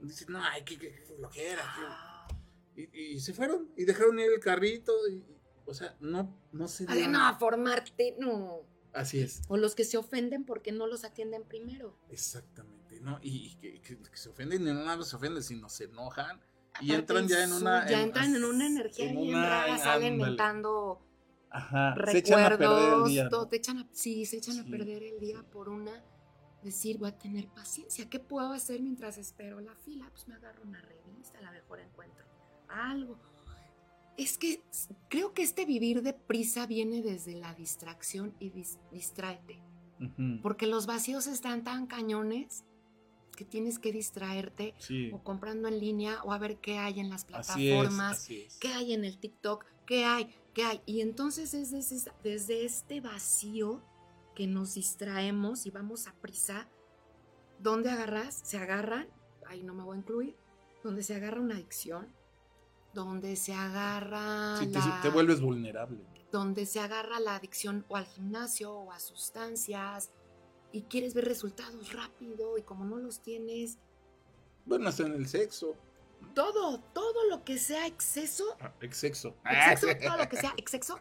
dicen, 0.00 0.32
no, 0.32 0.42
ay, 0.42 0.64
qué, 0.64 0.78
qué, 0.78 0.90
flojera, 1.16 2.26
y, 2.74 3.20
se 3.20 3.34
fueron 3.34 3.70
y 3.76 3.84
dejaron 3.84 4.18
ir 4.18 4.32
el 4.32 4.40
carrito, 4.40 4.92
y, 5.08 5.24
o 5.66 5.74
sea, 5.74 5.96
no, 6.00 6.36
no 6.52 6.68
se... 6.68 6.86
Ay, 6.88 7.06
no, 7.06 7.38
formarte, 7.38 8.16
no. 8.18 8.71
Así 8.92 9.20
es. 9.20 9.42
O 9.48 9.56
los 9.56 9.74
que 9.74 9.84
se 9.84 9.96
ofenden 9.96 10.44
porque 10.44 10.72
no 10.72 10.86
los 10.86 11.04
atienden 11.04 11.44
primero. 11.44 11.96
Exactamente, 12.10 13.00
¿no? 13.00 13.18
Y, 13.22 13.56
que, 13.56 13.98
se 14.12 14.28
ofenden 14.28 14.62
y 14.62 14.64
no 14.66 14.84
nada 14.84 15.02
se 15.02 15.16
ofenden, 15.16 15.42
sino 15.42 15.68
se 15.68 15.84
enojan 15.84 16.40
y 16.80 16.92
entran 16.92 17.26
ya 17.26 17.44
en 17.44 17.52
una... 17.52 17.88
Ya 17.88 18.02
entran 18.02 18.34
en 18.34 18.44
una 18.44 18.66
energía 18.66 19.12
bien 19.12 19.34
rara, 19.34 19.78
salen 19.78 20.14
inventando 20.14 21.00
Ajá. 21.50 21.94
recuerdos, 21.94 22.12
se 22.12 22.18
echan 22.18 22.44
a 22.44 22.58
perder 22.58 22.92
el 22.92 23.04
día, 23.04 23.28
te 23.50 23.56
echan 23.56 23.78
a, 23.78 23.88
sí, 23.92 24.26
se 24.26 24.36
echan 24.38 24.58
a 24.60 24.64
perder 24.64 25.02
el 25.02 25.18
día 25.18 25.42
por 25.42 25.68
una... 25.68 26.04
Decir, 26.62 26.98
voy 26.98 27.08
a 27.08 27.18
tener 27.18 27.48
paciencia. 27.48 28.08
¿Qué 28.08 28.20
puedo 28.20 28.52
hacer 28.52 28.80
mientras 28.82 29.18
espero 29.18 29.60
la 29.60 29.74
fila? 29.74 30.08
Pues 30.10 30.28
me 30.28 30.36
agarro 30.36 30.62
una 30.62 30.80
revista, 30.80 31.40
a 31.40 31.42
lo 31.42 31.50
mejor 31.50 31.80
encuentro 31.80 32.24
algo 32.68 33.18
es 34.22 34.38
que 34.38 34.62
creo 35.08 35.32
que 35.34 35.42
este 35.42 35.64
vivir 35.64 36.02
deprisa 36.02 36.66
viene 36.66 37.02
desde 37.02 37.34
la 37.34 37.54
distracción 37.54 38.34
y 38.38 38.50
distráete. 38.90 39.60
Porque 40.42 40.66
los 40.66 40.86
vacíos 40.86 41.28
están 41.28 41.62
tan 41.62 41.86
cañones 41.86 42.64
que 43.36 43.44
tienes 43.44 43.78
que 43.78 43.92
distraerte 43.92 44.74
o 45.12 45.22
comprando 45.22 45.68
en 45.68 45.78
línea 45.78 46.22
o 46.24 46.32
a 46.32 46.38
ver 46.38 46.58
qué 46.58 46.78
hay 46.78 46.98
en 46.98 47.08
las 47.08 47.24
plataformas, 47.24 48.26
qué 48.60 48.68
hay 48.68 48.94
en 48.94 49.04
el 49.04 49.18
TikTok, 49.18 49.64
qué 49.86 50.04
hay, 50.04 50.34
qué 50.54 50.64
hay. 50.64 50.80
Y 50.86 51.00
entonces 51.02 51.54
es 51.54 51.70
desde, 51.70 52.10
desde 52.22 52.64
este 52.64 53.00
vacío 53.00 53.80
que 54.34 54.46
nos 54.46 54.74
distraemos 54.74 55.66
y 55.66 55.70
vamos 55.70 56.08
a 56.08 56.14
prisa. 56.14 56.68
¿Dónde 57.60 57.90
agarras? 57.90 58.40
Se 58.42 58.58
agarran, 58.58 59.06
ahí 59.46 59.62
no 59.62 59.72
me 59.72 59.84
voy 59.84 59.96
a 59.96 60.00
incluir, 60.00 60.36
donde 60.82 61.02
se 61.02 61.14
agarra 61.14 61.40
una 61.40 61.54
adicción, 61.54 62.08
donde 62.94 63.36
se 63.36 63.54
agarra 63.54 64.56
Sí, 64.58 64.66
te, 64.68 64.78
la- 64.78 65.00
te 65.02 65.08
vuelves 65.08 65.40
vulnerable. 65.40 65.98
donde 66.30 66.66
se 66.66 66.80
agarra 66.80 67.20
la 67.20 67.36
adicción 67.36 67.84
o 67.88 67.96
al 67.96 68.06
gimnasio 68.06 68.72
o 68.72 68.92
a 68.92 68.98
sustancias 69.00 70.10
y 70.72 70.82
quieres 70.82 71.14
ver 71.14 71.24
resultados 71.26 71.92
rápido 71.92 72.56
y 72.58 72.62
como 72.62 72.84
no 72.84 72.96
los 72.98 73.20
tienes, 73.20 73.78
Bueno, 74.64 74.88
hasta 74.88 75.04
en 75.04 75.12
el 75.14 75.26
sexo. 75.28 75.74
todo, 76.34 76.80
todo 76.94 77.28
lo 77.28 77.44
que 77.44 77.58
sea 77.58 77.86
exceso, 77.86 78.56
Ah, 78.60 78.72
Exexo. 78.80 79.34
exceso, 79.44 79.86
todo 80.06 80.16
lo 80.16 80.28
que 80.28 80.36
sea 80.36 80.54
exceso, 80.56 80.98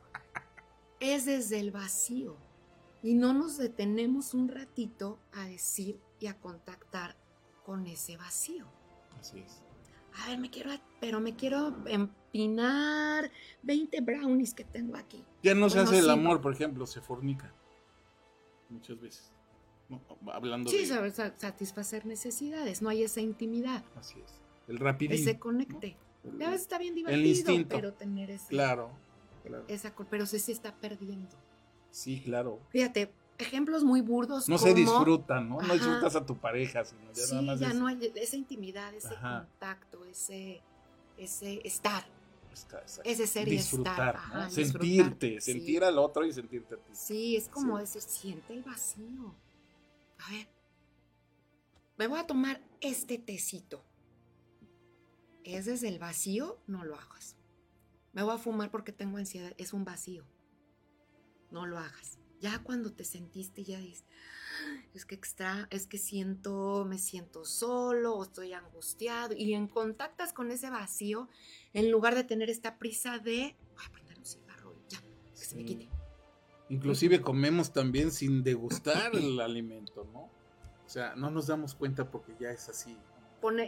es 0.99 1.25
desde 1.25 1.59
el 1.59 1.71
vacío. 1.71 2.35
Y 3.03 3.15
no 3.15 3.33
nos 3.33 3.57
detenemos 3.57 4.33
un 4.35 4.47
ratito 4.49 5.17
a 5.33 5.45
decir 5.45 5.99
y 6.19 6.27
a 6.27 6.39
contactar 6.39 7.15
con 7.65 7.87
ese 7.87 8.15
vacío. 8.17 8.67
Así 9.19 9.39
es. 9.39 9.63
A 10.19 10.27
ver, 10.27 10.39
me 10.39 10.49
quiero, 10.49 10.71
pero 10.99 11.19
me 11.19 11.35
quiero 11.35 11.75
empinar 11.87 13.31
20 13.63 14.01
brownies 14.01 14.53
que 14.53 14.63
tengo 14.63 14.97
aquí. 14.97 15.23
Ya 15.43 15.55
no 15.55 15.69
se 15.69 15.79
hace 15.79 15.97
el 15.99 16.05
sí. 16.05 16.09
amor, 16.11 16.41
por 16.41 16.53
ejemplo, 16.53 16.85
se 16.85 17.01
fornica. 17.01 17.53
Muchas 18.69 18.99
veces. 18.99 19.31
No, 19.89 20.01
hablando 20.31 20.69
Sí, 20.69 20.77
de. 20.79 20.85
saber 20.85 21.11
sa- 21.11 21.33
satisfacer 21.37 22.05
necesidades, 22.05 22.81
no 22.81 22.89
hay 22.89 23.03
esa 23.03 23.19
intimidad, 23.19 23.83
Así 23.95 24.19
es. 24.21 24.41
El 24.67 24.77
rapidín. 24.79 25.13
ese 25.19 25.37
conecte. 25.39 25.97
El- 26.23 26.41
A 26.41 26.49
veces 26.51 26.61
está 26.61 26.77
bien 26.77 26.91
el 26.91 26.95
divertido, 26.97 27.27
instinto. 27.27 27.75
pero 27.75 27.93
tener 27.93 28.29
ese, 28.31 28.47
Claro. 28.47 28.91
claro. 29.43 29.65
esa, 29.67 29.93
pero 30.09 30.25
se, 30.25 30.39
se 30.39 30.51
está 30.53 30.73
perdiendo. 30.75 31.27
Sí, 31.89 32.21
claro. 32.23 32.59
Fíjate, 32.69 33.11
ejemplos 33.41 33.83
muy 33.83 34.01
burdos. 34.01 34.47
No 34.49 34.57
se 34.57 34.71
como- 34.71 34.75
disfruta, 34.75 35.39
¿no? 35.41 35.55
No 35.55 35.59
Ajá. 35.61 35.73
disfrutas 35.73 36.15
a 36.15 36.25
tu 36.25 36.37
pareja, 36.37 36.83
sino 36.85 37.11
ya 37.13 37.23
Sí, 37.25 37.31
nada 37.31 37.41
más 37.41 37.59
ya 37.59 37.67
es- 37.69 37.75
no 37.75 37.87
hay 37.87 38.11
esa 38.15 38.35
intimidad, 38.35 38.93
ese 38.93 39.09
Ajá. 39.15 39.47
contacto, 39.49 40.05
ese, 40.05 40.61
ese 41.17 41.61
estar, 41.67 42.05
está- 42.53 42.79
está- 42.81 43.01
ese 43.03 43.27
ser 43.27 43.47
y 43.47 43.51
disfrutar, 43.51 43.93
estar. 43.93 44.15
¿no? 44.15 44.19
ajá, 44.41 44.49
sentirte, 44.49 45.41
sí. 45.41 45.51
sentir 45.53 45.83
al 45.83 45.97
otro 45.97 46.25
y 46.25 46.33
sentirte 46.33 46.75
a 46.75 46.77
ti. 46.77 46.91
Sí, 46.93 47.35
es 47.35 47.47
como 47.49 47.75
Sí. 47.77 47.81
decir, 47.81 48.01
siente 48.01 48.53
el 48.53 48.63
vacío. 48.63 49.35
A 50.19 50.31
ver, 50.31 50.47
me 51.97 52.07
voy 52.07 52.19
a 52.19 52.27
tomar 52.27 52.61
este 52.79 53.17
tecito. 53.17 53.83
¿Es 55.43 55.65
desde 55.65 55.87
el 55.87 55.97
vacío? 55.97 56.59
No 56.67 56.83
lo 56.85 56.95
hagas. 56.95 57.35
Me 58.13 58.21
voy 58.23 58.35
a 58.35 58.37
fumar 58.37 58.69
porque 58.69 58.91
tengo 58.91 59.17
ansiedad. 59.17 59.53
Es 59.57 59.73
un 59.73 59.85
vacío. 59.85 60.23
No 61.49 61.65
lo 61.65 61.77
hagas. 61.79 62.19
Ya 62.41 62.59
cuando 62.63 62.91
te 62.91 63.03
sentiste, 63.03 63.63
ya 63.63 63.79
dices, 63.79 64.03
"Ah, 64.09 64.83
es 64.95 65.05
que 65.05 65.13
extra, 65.13 65.67
es 65.69 65.85
que 65.85 65.99
siento, 65.99 66.85
me 66.85 66.97
siento 66.97 67.45
solo 67.45 68.15
o 68.15 68.23
estoy 68.23 68.53
angustiado. 68.53 69.35
Y 69.35 69.53
en 69.53 69.67
contactas 69.67 70.33
con 70.33 70.51
ese 70.51 70.71
vacío, 70.71 71.29
en 71.73 71.91
lugar 71.91 72.15
de 72.15 72.23
tener 72.23 72.49
esta 72.49 72.79
prisa 72.79 73.19
de, 73.19 73.55
voy 73.75 73.85
a 73.85 73.91
prender 73.91 74.17
un 74.17 74.25
cigarro 74.25 74.75
ya, 74.89 74.99
que 74.99 75.45
se 75.45 75.55
me 75.55 75.65
quite. 75.65 75.87
Inclusive 76.69 77.21
comemos 77.21 77.73
también 77.73 78.11
sin 78.11 78.43
degustar 78.43 79.11
el 79.15 79.39
alimento, 79.39 80.07
¿no? 80.11 80.21
O 80.21 80.89
sea, 80.89 81.15
no 81.15 81.29
nos 81.29 81.47
damos 81.47 81.75
cuenta 81.75 82.09
porque 82.09 82.33
ya 82.39 82.49
es 82.49 82.67
así. 82.69 82.97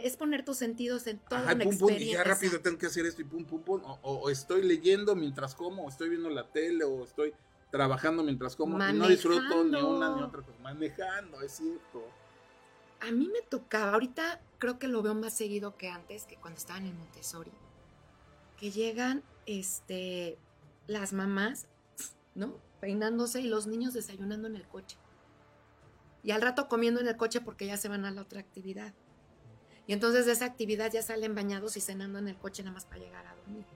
Es 0.02 0.16
poner 0.16 0.44
tus 0.44 0.58
sentidos 0.58 1.06
en 1.06 1.18
toda 1.18 1.42
Ajá, 1.42 1.54
una 1.54 1.64
pum, 1.64 1.78
pum, 1.78 1.92
y 1.98 2.12
ya 2.12 2.22
rápido 2.22 2.60
tengo 2.60 2.78
que 2.78 2.86
hacer 2.86 3.06
esto 3.06 3.22
y 3.22 3.24
pum, 3.24 3.44
pum, 3.44 3.62
pum. 3.62 3.82
O 4.02 4.30
estoy 4.30 4.62
leyendo 4.62 5.16
mientras 5.16 5.54
como, 5.54 5.84
o 5.84 5.88
estoy 5.88 6.10
viendo 6.10 6.30
la 6.30 6.48
tele, 6.48 6.84
o 6.84 7.02
estoy 7.02 7.34
trabajando 7.74 8.22
mientras 8.22 8.54
como. 8.54 8.76
Y 8.88 8.92
no 8.92 9.08
disfruto 9.08 9.64
ni 9.64 9.82
una 9.82 10.14
ni 10.14 10.22
otra 10.22 10.42
cosa. 10.42 10.56
Manejando, 10.62 11.40
es 11.40 11.56
cierto. 11.56 12.04
A 13.00 13.10
mí 13.10 13.28
me 13.32 13.42
tocaba, 13.42 13.94
ahorita 13.94 14.40
creo 14.58 14.78
que 14.78 14.86
lo 14.86 15.02
veo 15.02 15.16
más 15.16 15.36
seguido 15.36 15.76
que 15.76 15.88
antes, 15.88 16.24
que 16.24 16.36
cuando 16.36 16.58
estaba 16.58 16.78
en 16.78 16.86
el 16.86 16.94
Montessori, 16.94 17.50
que 18.58 18.70
llegan 18.70 19.24
este, 19.46 20.38
las 20.86 21.12
mamás, 21.12 21.66
¿no? 22.36 22.60
Peinándose 22.80 23.40
y 23.40 23.48
los 23.48 23.66
niños 23.66 23.92
desayunando 23.92 24.46
en 24.46 24.54
el 24.54 24.68
coche. 24.68 24.96
Y 26.22 26.30
al 26.30 26.42
rato 26.42 26.68
comiendo 26.68 27.00
en 27.00 27.08
el 27.08 27.16
coche 27.16 27.40
porque 27.40 27.66
ya 27.66 27.76
se 27.76 27.88
van 27.88 28.04
a 28.04 28.12
la 28.12 28.22
otra 28.22 28.38
actividad. 28.38 28.94
Y 29.88 29.94
entonces 29.94 30.26
de 30.26 30.32
esa 30.32 30.44
actividad 30.44 30.92
ya 30.92 31.02
salen 31.02 31.34
bañados 31.34 31.76
y 31.76 31.80
cenando 31.80 32.20
en 32.20 32.28
el 32.28 32.36
coche 32.36 32.62
nada 32.62 32.74
más 32.74 32.86
para 32.86 33.00
llegar 33.00 33.26
a 33.26 33.34
dormir. 33.34 33.66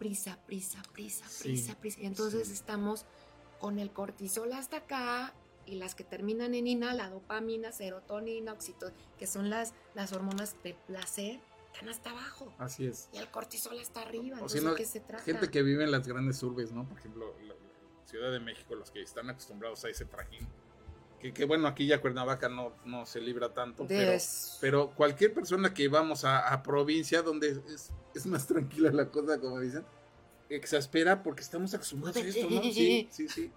Prisa, 0.00 0.38
prisa, 0.46 0.82
prisa, 0.94 1.28
Sí, 1.28 1.42
prisa, 1.50 1.78
prisa. 1.78 2.00
Y 2.00 2.06
entonces 2.06 2.48
sí. 2.48 2.54
estamos 2.54 3.04
con 3.58 3.78
el 3.78 3.92
cortisol 3.92 4.50
hasta 4.54 4.78
acá 4.78 5.34
y 5.66 5.74
las 5.74 5.94
que 5.94 6.04
terminan 6.04 6.54
en 6.54 6.66
ina, 6.66 6.94
la 6.94 7.10
dopamina, 7.10 7.70
serotonina, 7.70 8.54
oxitocina, 8.54 8.98
que 9.18 9.26
son 9.26 9.50
las, 9.50 9.74
las 9.94 10.14
hormonas 10.14 10.56
de 10.64 10.72
placer, 10.86 11.38
están 11.70 11.90
hasta 11.90 12.10
abajo. 12.12 12.50
Así 12.56 12.86
es. 12.86 13.10
Y 13.12 13.18
el 13.18 13.30
cortisol 13.30 13.78
está 13.78 14.00
arriba. 14.00 14.36
O 14.36 14.38
Entonces, 14.38 14.60
si 14.60 14.64
no, 14.64 14.72
¿de 14.72 14.78
qué 14.78 14.86
se 14.86 15.00
trata? 15.00 15.22
Gente 15.22 15.50
que 15.50 15.62
vive 15.62 15.84
en 15.84 15.90
las 15.90 16.08
grandes 16.08 16.42
urbes, 16.42 16.72
¿no? 16.72 16.88
Por 16.88 16.98
ejemplo, 16.98 17.36
la, 17.42 17.54
la 17.54 18.06
Ciudad 18.06 18.32
de 18.32 18.40
México, 18.40 18.74
los 18.74 18.90
que 18.90 19.02
están 19.02 19.28
acostumbrados 19.28 19.84
a 19.84 19.90
ese 19.90 20.06
trajín. 20.06 20.48
Que, 21.20 21.32
que 21.34 21.44
bueno, 21.44 21.66
aquí 21.68 21.86
ya 21.86 22.00
Cuernavaca 22.00 22.48
no, 22.48 22.72
no 22.86 23.04
se 23.04 23.20
libra 23.20 23.52
tanto, 23.52 23.86
pero, 23.86 24.12
pero 24.60 24.90
cualquier 24.90 25.34
persona 25.34 25.74
que 25.74 25.86
vamos 25.88 26.24
a, 26.24 26.48
a 26.52 26.62
provincia 26.62 27.20
donde 27.22 27.50
es, 27.68 27.90
es 28.14 28.26
más 28.26 28.46
tranquila 28.48 28.90
la 28.90 29.06
cosa, 29.10 29.38
como 29.38 29.60
dicen, 29.60 29.84
exaspera 30.48 31.22
porque 31.22 31.42
estamos 31.42 31.72
acostumbrados 31.74 32.16
a 32.16 32.26
esto, 32.26 32.48
¿no? 32.50 32.62
Sí, 32.72 33.08
sí, 33.10 33.28
sí. 33.28 33.52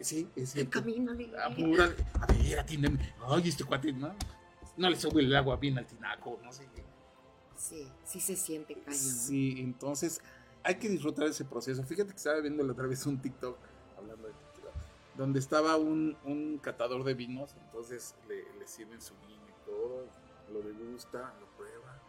Sí, 0.00 0.28
es 0.34 0.50
cierto. 0.50 0.80
camino 0.80 1.12
le- 1.14 1.30
Apúrale. 1.40 1.94
A 2.20 2.26
ver, 2.26 2.58
atiéndeme. 2.58 3.14
Ay, 3.28 3.48
este 3.50 3.62
cuate, 3.62 3.92
no, 3.92 4.12
no 4.76 4.90
le 4.90 4.96
sube 4.96 5.22
el 5.22 5.32
agua 5.36 5.56
bien 5.56 5.78
al 5.78 5.86
tinaco, 5.86 6.40
no 6.42 6.52
sé 6.52 6.66
qué. 6.74 6.82
Sí, 7.56 7.86
sí 8.04 8.18
se 8.18 8.34
siente 8.34 8.74
cañón. 8.74 8.98
Sí, 8.98 9.54
entonces 9.58 10.20
hay 10.64 10.74
que 10.76 10.88
disfrutar 10.88 11.28
ese 11.28 11.44
proceso. 11.44 11.84
Fíjate 11.84 12.10
que 12.10 12.16
estaba 12.16 12.40
viendo 12.40 12.64
la 12.64 12.72
otra 12.72 12.88
vez 12.88 13.06
un 13.06 13.20
TikTok, 13.22 13.56
donde 15.16 15.38
estaba 15.40 15.76
un, 15.76 16.16
un 16.24 16.58
catador 16.58 17.04
de 17.04 17.14
vinos, 17.14 17.54
entonces 17.66 18.14
le, 18.28 18.44
le 18.58 18.66
sirven 18.66 19.00
su 19.00 19.14
vino 19.26 19.42
y 19.48 19.66
todo, 19.66 20.06
lo 20.52 20.60
degusta, 20.62 21.34
lo 21.40 21.46
prueba, 21.56 22.00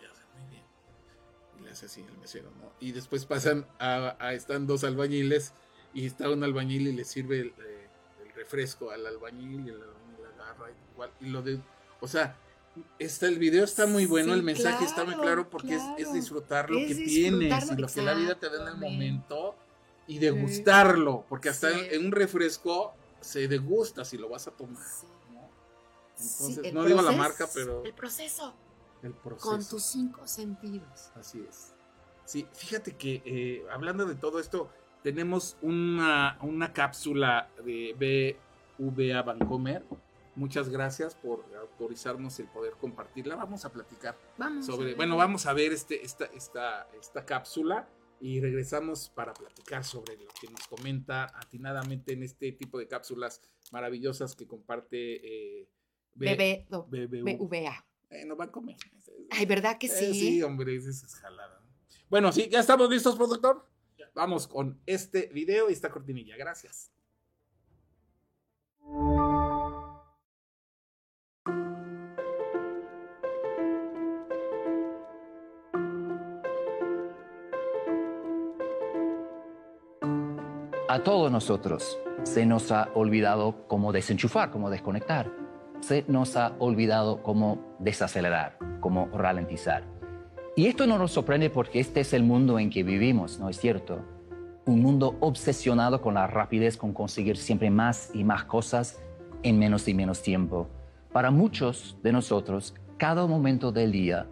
y 0.00 0.04
hace 0.04 0.22
muy 0.38 0.50
bien. 0.50 0.64
Y 1.58 1.64
le 1.64 1.70
hace 1.70 1.86
así 1.86 2.02
el 2.02 2.18
mesero, 2.18 2.50
¿no? 2.60 2.72
Y 2.80 2.92
después 2.92 3.24
pasan 3.24 3.66
a, 3.78 4.16
a- 4.18 4.34
están 4.34 4.66
dos 4.66 4.84
albañiles 4.84 5.52
y 5.94 6.06
está 6.06 6.28
un 6.30 6.42
albañil 6.44 6.88
y 6.88 6.92
le 6.92 7.04
sirve 7.04 7.40
el, 7.40 7.48
eh, 7.64 7.88
el 8.24 8.32
refresco 8.34 8.90
al 8.90 9.06
albañil 9.06 9.66
y 9.66 9.70
el 9.70 9.76
albañil 9.82 10.26
agarra 10.34 10.70
igual, 10.92 11.10
y 11.20 11.26
lo 11.30 11.42
de, 11.42 11.60
o 12.00 12.08
sea, 12.08 12.36
está, 12.98 13.26
el 13.26 13.38
video 13.38 13.64
está 13.64 13.86
muy 13.86 14.06
bueno, 14.06 14.32
Sí, 14.32 14.38
el 14.38 14.42
mensaje 14.42 14.84
está 14.84 15.04
muy 15.04 15.14
claro, 15.14 15.22
claro 15.48 15.50
porque 15.50 15.78
es- 15.98 16.12
disfrutar 16.12 16.70
lo 16.70 16.78
Es 16.78 16.88
que 16.88 16.94
tienes 17.04 17.70
y 17.70 17.76
lo 17.76 17.86
que 17.88 18.02
la 18.02 18.14
vida 18.14 18.34
te 18.38 18.48
da 18.50 18.62
en 18.62 18.68
el 18.68 18.76
momento 18.76 19.54
y 20.06 20.18
degustarlo, 20.18 21.24
porque 21.28 21.48
hasta 21.48 21.70
Sí. 21.72 21.78
en, 21.80 22.00
en 22.00 22.06
un 22.06 22.12
refresco 22.12 22.94
se 23.20 23.46
degusta 23.48 24.04
si 24.04 24.18
lo 24.18 24.28
vas 24.28 24.48
a 24.48 24.50
tomar. 24.52 24.82
Sí. 24.84 25.06
Entonces, 26.18 26.72
no 26.74 26.84
digo 26.84 27.02
la 27.02 27.12
marca, 27.12 27.48
pero 27.52 27.82
El 27.84 27.94
proceso. 27.94 28.54
el 29.02 29.12
proceso. 29.12 29.48
Con 29.50 29.66
tus 29.66 29.82
cinco 29.82 30.26
sentidos. 30.26 31.10
Así 31.14 31.44
es. 31.48 31.74
Sí, 32.24 32.46
fíjate 32.52 32.96
que 32.96 33.22
eh, 33.24 33.64
hablando 33.72 34.06
de 34.06 34.14
todo 34.14 34.38
esto, 34.38 34.70
tenemos 35.02 35.56
una, 35.62 36.38
una 36.42 36.72
cápsula 36.72 37.48
de 37.64 38.36
BVA 38.78 39.22
Vancomer. 39.22 39.84
Muchas 40.36 40.68
gracias 40.68 41.14
por 41.16 41.44
autorizarnos 41.60 42.38
el 42.38 42.46
poder 42.46 42.74
compartirla. 42.80 43.34
Vamos 43.36 43.64
a 43.64 43.72
platicar 43.72 44.16
Vamos. 44.38 44.64
sobre, 44.64 44.94
bueno, 44.94 45.16
vamos 45.16 45.46
a 45.46 45.52
ver 45.52 45.72
este, 45.72 46.02
esta, 46.04 46.26
esta, 46.26 46.86
esta 47.00 47.24
cápsula 47.26 47.88
y 48.24 48.40
regresamos 48.40 49.08
para 49.08 49.34
platicar 49.34 49.82
sobre 49.84 50.16
lo 50.16 50.28
que 50.40 50.48
nos 50.48 50.68
comenta 50.68 51.24
atinadamente 51.36 52.12
en 52.12 52.22
este 52.22 52.52
tipo 52.52 52.78
de 52.78 52.86
cápsulas 52.86 53.40
maravillosas 53.72 54.36
que 54.36 54.46
comparte 54.46 55.60
eh, 55.60 55.68
B- 56.14 56.26
Bebé, 56.26 56.66
no, 56.70 56.84
BBV. 56.84 57.36
BVA. 57.36 57.84
Eh, 58.10 58.24
no 58.24 58.36
Vancomer. 58.36 58.76
Ay, 59.30 59.44
¿verdad 59.46 59.76
que 59.76 59.88
Eh, 59.88 59.90
sí? 59.90 60.14
sí, 60.14 60.42
hombre, 60.42 60.76
esa 60.76 60.90
es 60.90 61.14
jalada. 61.16 61.60
Bueno, 62.08 62.30
sí, 62.30 62.48
ya 62.48 62.60
estamos 62.60 62.88
listos, 62.88 63.16
productor. 63.16 63.66
Vamos 64.14 64.46
con 64.46 64.80
este 64.86 65.26
video 65.28 65.68
y 65.68 65.72
esta 65.72 65.90
cortinilla. 65.90 66.36
Gracias. 66.36 66.92
A 80.92 81.02
todos 81.02 81.32
nosotros 81.32 81.98
se 82.22 82.44
nos 82.44 82.70
ha 82.70 82.90
olvidado 82.92 83.66
cómo 83.66 83.92
desenchufar, 83.92 84.50
cómo 84.50 84.68
desconectar. 84.68 85.32
Se 85.80 86.04
nos 86.06 86.36
ha 86.36 86.52
olvidado 86.58 87.22
cómo 87.22 87.76
desacelerar, 87.78 88.58
cómo 88.80 89.08
ralentizar. 89.14 89.84
Y 90.54 90.66
esto 90.66 90.86
no 90.86 90.98
nos 90.98 91.12
sorprende 91.12 91.48
porque 91.48 91.80
este 91.80 92.00
es 92.00 92.12
el 92.12 92.24
mundo 92.24 92.58
en 92.58 92.68
que 92.68 92.82
vivimos, 92.82 93.40
¿no 93.40 93.48
es 93.48 93.58
cierto? 93.58 94.04
Un 94.66 94.82
mundo 94.82 95.16
obsesionado 95.20 96.02
con 96.02 96.12
la 96.12 96.26
rapidez, 96.26 96.76
con 96.76 96.92
conseguir 96.92 97.38
siempre 97.38 97.70
más 97.70 98.10
y 98.12 98.22
más 98.22 98.44
cosas 98.44 99.00
en 99.42 99.58
menos 99.58 99.88
y 99.88 99.94
menos 99.94 100.20
tiempo. 100.20 100.68
Para 101.10 101.30
muchos 101.30 101.96
de 102.02 102.12
nosotros, 102.12 102.74
cada 102.98 103.26
momento 103.26 103.72
del 103.72 103.92
día 103.92 104.26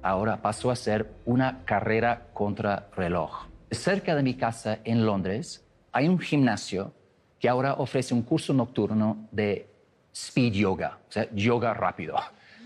ahora 0.00 0.40
pasó 0.40 0.70
a 0.70 0.76
ser 0.76 1.12
una 1.26 1.66
carrera 1.66 2.28
contra 2.32 2.88
reloj. 2.96 3.48
Cerca 3.70 4.16
de 4.16 4.22
mi 4.22 4.32
casa 4.32 4.78
en 4.84 5.04
Londres 5.04 5.67
hay 5.98 6.08
un 6.08 6.20
gimnasio 6.20 6.92
que 7.40 7.48
ahora 7.48 7.74
ofrece 7.74 8.14
un 8.14 8.22
curso 8.22 8.54
nocturno 8.54 9.26
de 9.32 9.68
speed 10.14 10.52
yoga, 10.52 10.98
o 11.08 11.12
sea, 11.12 11.28
yoga 11.34 11.74
rápido. 11.74 12.14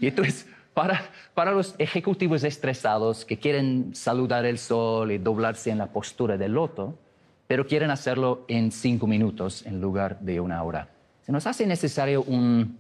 Y 0.03 0.09
entonces, 0.09 0.47
para, 0.75 1.01
para 1.33 1.53
los 1.53 1.75
ejecutivos 1.79 2.45
estresados 2.45 3.25
que 3.25 3.39
quieren 3.39 3.95
saludar 3.95 4.45
el 4.45 4.59
sol 4.59 5.13
y 5.13 5.17
doblarse 5.17 5.71
en 5.71 5.79
la 5.79 5.87
postura 5.87 6.37
del 6.37 6.53
loto, 6.53 6.99
pero 7.47 7.67
quieren 7.67 7.91
hacerlo 7.91 8.45
en 8.49 8.71
cinco 8.71 9.07
minutos 9.07 9.65
en 9.65 9.81
lugar 9.81 10.21
de 10.21 10.39
una 10.39 10.63
hora. 10.63 10.91
Se 11.23 11.33
nos 11.33 11.47
hace 11.47 11.67
necesario 11.67 12.23
un, 12.25 12.77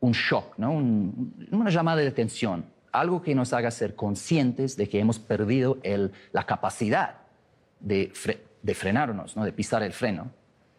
un 0.00 0.12
shock, 0.12 0.58
¿no? 0.58 0.72
una 0.72 1.70
llamada 1.70 1.98
de 1.98 2.08
atención, 2.08 2.64
algo 2.90 3.22
que 3.22 3.32
nos 3.32 3.52
haga 3.52 3.70
ser 3.70 3.94
conscientes 3.94 4.76
de 4.76 4.88
que 4.88 4.98
hemos 4.98 5.20
perdido 5.20 5.78
el, 5.84 6.10
la 6.32 6.46
capacidad 6.46 7.18
de, 7.78 8.10
de, 8.68 8.74
frenarnos, 8.74 9.36
¿no? 9.36 9.44
de 9.44 9.52
pisar 9.52 9.82
el 9.82 9.92
freno, 9.92 10.30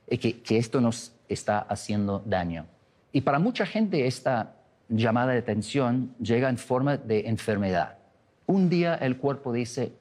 y 0.08 0.18
que, 0.18 0.42
que 0.42 0.58
esto 0.58 0.80
nos 0.80 1.14
está 1.28 1.60
haciendo 1.60 2.22
daño. 2.26 2.66
Y 3.12 3.22
para 3.22 3.40
mucha 3.40 3.66
gente 3.66 4.06
esta 4.06 4.56
llamada 4.88 5.34
de 5.34 5.40
atención 5.40 6.14
llega 6.20 6.50
en 6.50 6.58
forma 6.58 6.98
de 6.98 7.28
enfermedad. 7.28 7.98
Un 8.46 8.70
día 8.70 8.96
el 8.96 9.18
cuerpo 9.18 9.54
dice, 9.54 9.94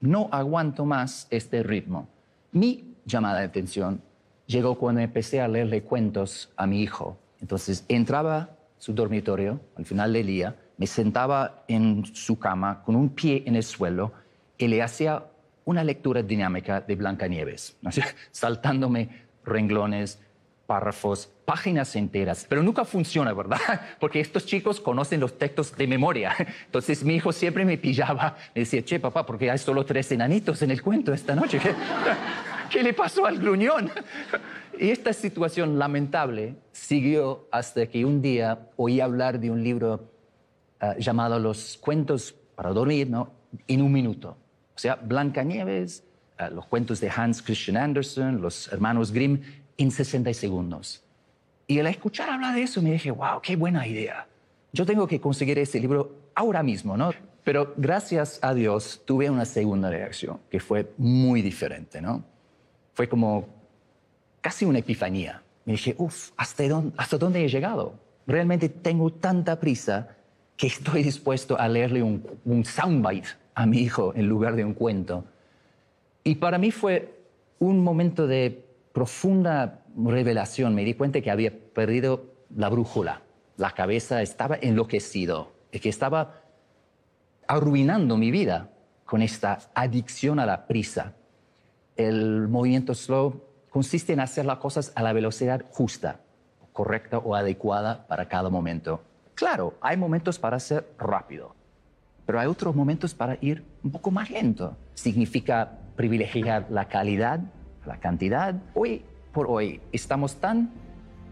no 0.00 0.28
aguanto 0.32 0.84
más 0.84 1.26
este 1.30 1.62
ritmo. 1.62 2.08
Mi 2.52 2.94
llamada 3.04 3.40
de 3.40 3.46
atención 3.46 4.02
llegó 4.46 4.76
cuando 4.76 5.00
empecé 5.00 5.40
a 5.40 5.48
leerle 5.48 5.82
cuentos 5.82 6.50
a 6.56 6.66
mi 6.66 6.82
hijo. 6.82 7.18
Entonces 7.40 7.84
entraba 7.88 8.36
a 8.38 8.48
su 8.78 8.92
dormitorio 8.92 9.60
al 9.76 9.84
final 9.84 10.12
del 10.12 10.26
día, 10.26 10.56
me 10.76 10.86
sentaba 10.86 11.64
en 11.68 12.04
su 12.04 12.38
cama 12.38 12.82
con 12.82 12.96
un 12.96 13.10
pie 13.10 13.42
en 13.46 13.56
el 13.56 13.62
suelo 13.62 14.12
y 14.58 14.68
le 14.68 14.82
hacía 14.82 15.24
una 15.64 15.84
lectura 15.84 16.22
dinámica 16.22 16.80
de 16.80 16.96
Blancanieves, 16.96 17.76
saltándome 18.30 19.24
renglones, 19.44 20.18
párrafos, 20.66 21.28
páginas 21.44 21.94
enteras, 21.94 22.46
pero 22.48 22.62
nunca 22.62 22.84
funciona, 22.84 23.32
¿verdad? 23.32 23.58
Porque 24.00 24.20
estos 24.20 24.46
chicos 24.46 24.80
conocen 24.80 25.20
los 25.20 25.38
textos 25.38 25.76
de 25.76 25.86
memoria. 25.86 26.34
Entonces 26.66 27.04
mi 27.04 27.16
hijo 27.16 27.32
siempre 27.32 27.64
me 27.64 27.76
pillaba, 27.78 28.36
me 28.54 28.60
decía, 28.60 28.82
che, 28.84 28.98
papá, 28.98 29.26
porque 29.26 29.50
hay 29.50 29.58
solo 29.58 29.84
tres 29.84 30.10
enanitos 30.12 30.62
en 30.62 30.70
el 30.70 30.82
cuento 30.82 31.12
esta 31.12 31.34
noche. 31.34 31.60
¿Qué, 32.70 32.82
le 32.82 32.92
pasó 32.92 33.26
al 33.26 33.38
gruñón? 33.38 33.90
Y 34.78 34.90
esta 34.90 35.12
situación 35.12 35.78
lamentable 35.78 36.56
siguió 36.72 37.46
hasta 37.50 37.86
que 37.86 38.04
un 38.04 38.22
día 38.22 38.70
oí 38.76 39.00
hablar 39.00 39.38
de 39.38 39.50
un 39.50 39.62
libro 39.62 40.10
ah, 40.80 40.94
llamado 40.98 41.38
Los 41.38 41.76
cuentos 41.76 42.34
para 42.56 42.70
dormir, 42.70 43.08
¿no? 43.08 43.30
En 43.68 43.82
un 43.82 43.92
minuto. 43.92 44.36
O 44.74 44.78
sea, 44.78 44.96
Blancanieves, 44.96 46.02
uh, 46.40 46.52
los 46.54 46.66
cuentos 46.66 47.00
de 47.00 47.10
Hans 47.14 47.42
Christian 47.42 47.76
Andersen, 47.76 48.40
los 48.40 48.72
hermanos 48.72 49.12
Grimm, 49.12 49.40
en 49.78 49.90
60 49.90 50.32
segundos. 50.34 51.02
Y 51.66 51.78
al 51.78 51.86
escuchar 51.86 52.28
hablar 52.28 52.54
de 52.54 52.62
eso 52.62 52.82
me 52.82 52.92
dije, 52.92 53.10
wow, 53.10 53.40
qué 53.42 53.56
buena 53.56 53.86
idea. 53.86 54.26
Yo 54.72 54.84
tengo 54.84 55.06
que 55.06 55.20
conseguir 55.20 55.58
ese 55.58 55.80
libro 55.80 56.30
ahora 56.34 56.62
mismo, 56.62 56.96
¿no? 56.96 57.12
Pero 57.44 57.74
gracias 57.76 58.38
a 58.42 58.54
Dios 58.54 59.02
tuve 59.04 59.30
una 59.30 59.44
segunda 59.44 59.90
reacción 59.90 60.40
que 60.50 60.60
fue 60.60 60.92
muy 60.98 61.42
diferente, 61.42 62.00
¿no? 62.00 62.24
Fue 62.94 63.08
como 63.08 63.46
casi 64.40 64.64
una 64.64 64.80
epifanía. 64.80 65.42
Me 65.64 65.72
dije, 65.72 65.94
uff, 65.98 66.32
¿hasta 66.36 66.68
dónde, 66.68 66.92
¿hasta 66.96 67.16
dónde 67.16 67.44
he 67.44 67.48
llegado? 67.48 67.94
Realmente 68.26 68.68
tengo 68.68 69.12
tanta 69.12 69.58
prisa 69.60 70.16
que 70.56 70.66
estoy 70.66 71.02
dispuesto 71.02 71.58
a 71.58 71.68
leerle 71.68 72.02
un 72.02 72.64
soundbite 72.64 73.28
a 73.54 73.66
mi 73.66 73.78
hijo 73.78 74.12
en 74.16 74.28
lugar 74.28 74.56
de 74.56 74.64
un 74.64 74.74
cuento. 74.74 75.24
Y 76.22 76.36
para 76.36 76.58
mí 76.58 76.70
fue 76.70 77.20
un 77.58 77.82
momento 77.82 78.26
de 78.26 78.64
profunda 78.92 79.82
revelación. 79.96 80.74
Me 80.74 80.84
di 80.84 80.94
cuenta 80.94 81.20
que 81.20 81.30
había 81.30 81.52
perdido 81.72 82.24
la 82.54 82.68
brújula. 82.68 83.22
La 83.56 83.72
cabeza 83.72 84.22
estaba 84.22 84.56
enloquecido 84.60 85.52
y 85.70 85.80
que 85.80 85.88
estaba 85.88 86.40
arruinando 87.46 88.16
mi 88.16 88.30
vida 88.30 88.70
con 89.04 89.22
esta 89.22 89.58
adicción 89.74 90.38
a 90.38 90.46
la 90.46 90.66
prisa. 90.66 91.14
El 91.96 92.48
movimiento 92.48 92.94
slow 92.94 93.42
consiste 93.70 94.12
en 94.12 94.20
hacer 94.20 94.46
las 94.46 94.58
cosas 94.58 94.92
a 94.94 95.02
la 95.02 95.12
velocidad 95.12 95.64
justa, 95.70 96.20
correcta 96.72 97.18
o 97.18 97.34
adecuada 97.34 98.06
para 98.06 98.28
cada 98.28 98.50
momento. 98.50 99.02
Claro, 99.34 99.74
hay 99.80 99.96
momentos 99.96 100.38
para 100.38 100.58
ser 100.60 100.88
rápido, 100.98 101.54
pero 102.26 102.40
hay 102.40 102.46
otros 102.46 102.74
momentos 102.74 103.14
para 103.14 103.38
ir 103.40 103.64
un 103.82 103.90
poco 103.90 104.10
más 104.10 104.30
lento. 104.30 104.76
Significa 104.94 105.78
privilegiar 105.96 106.66
la 106.70 106.88
calidad, 106.88 107.40
la 107.86 107.98
cantidad. 107.98 108.54
Hoy 108.74 109.02
por 109.32 109.46
hoy 109.48 109.80
estamos 109.92 110.36
tan 110.36 110.70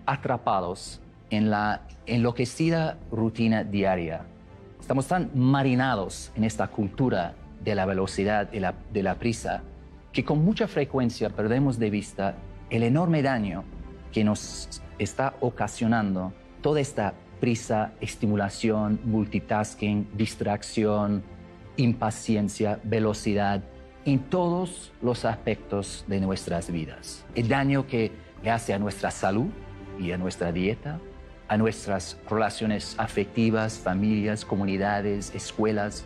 atrapados 0.06 1.00
en 1.30 1.50
la 1.50 1.82
enloquecida 2.06 2.98
rutina 3.10 3.64
diaria. 3.64 4.26
Estamos 4.80 5.06
tan 5.06 5.30
marinados 5.34 6.32
en 6.34 6.44
esta 6.44 6.68
cultura 6.68 7.34
de 7.64 7.74
la 7.74 7.86
velocidad 7.86 8.48
y 8.52 8.58
de 8.58 9.02
la 9.02 9.14
prisa 9.14 9.62
que 10.12 10.24
con 10.24 10.44
mucha 10.44 10.68
frecuencia 10.68 11.30
perdemos 11.30 11.78
de 11.78 11.90
vista 11.90 12.34
el 12.70 12.82
enorme 12.82 13.22
daño 13.22 13.64
que 14.12 14.24
nos 14.24 14.82
está 14.98 15.34
ocasionando 15.40 16.32
toda 16.60 16.80
esta 16.80 17.14
prisa, 17.42 17.90
estimulación, 18.00 19.00
multitasking, 19.02 20.06
distracción, 20.14 21.24
impaciencia, 21.76 22.78
velocidad 22.84 23.64
en 24.04 24.20
todos 24.20 24.92
los 25.02 25.24
aspectos 25.24 26.04
de 26.06 26.20
nuestras 26.20 26.70
vidas. 26.70 27.24
El 27.34 27.48
daño 27.48 27.84
que 27.88 28.12
le 28.44 28.50
hace 28.52 28.74
a 28.74 28.78
nuestra 28.78 29.10
salud 29.10 29.48
y 29.98 30.12
a 30.12 30.18
nuestra 30.18 30.52
dieta, 30.52 31.00
a 31.48 31.56
nuestras 31.56 32.16
relaciones 32.30 32.94
afectivas, 32.96 33.76
familias, 33.76 34.44
comunidades, 34.44 35.34
escuelas, 35.34 36.04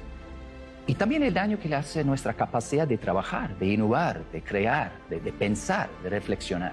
y 0.86 0.94
también 0.94 1.22
el 1.22 1.34
daño 1.34 1.58
que 1.58 1.68
le 1.68 1.76
hace 1.76 2.00
a 2.00 2.04
nuestra 2.04 2.32
capacidad 2.32 2.88
de 2.88 2.96
trabajar, 2.96 3.58
de 3.58 3.66
innovar, 3.66 4.22
de 4.32 4.40
crear, 4.40 4.90
de, 5.10 5.20
de 5.20 5.32
pensar, 5.34 5.90
de 6.02 6.08
reflexionar. 6.08 6.72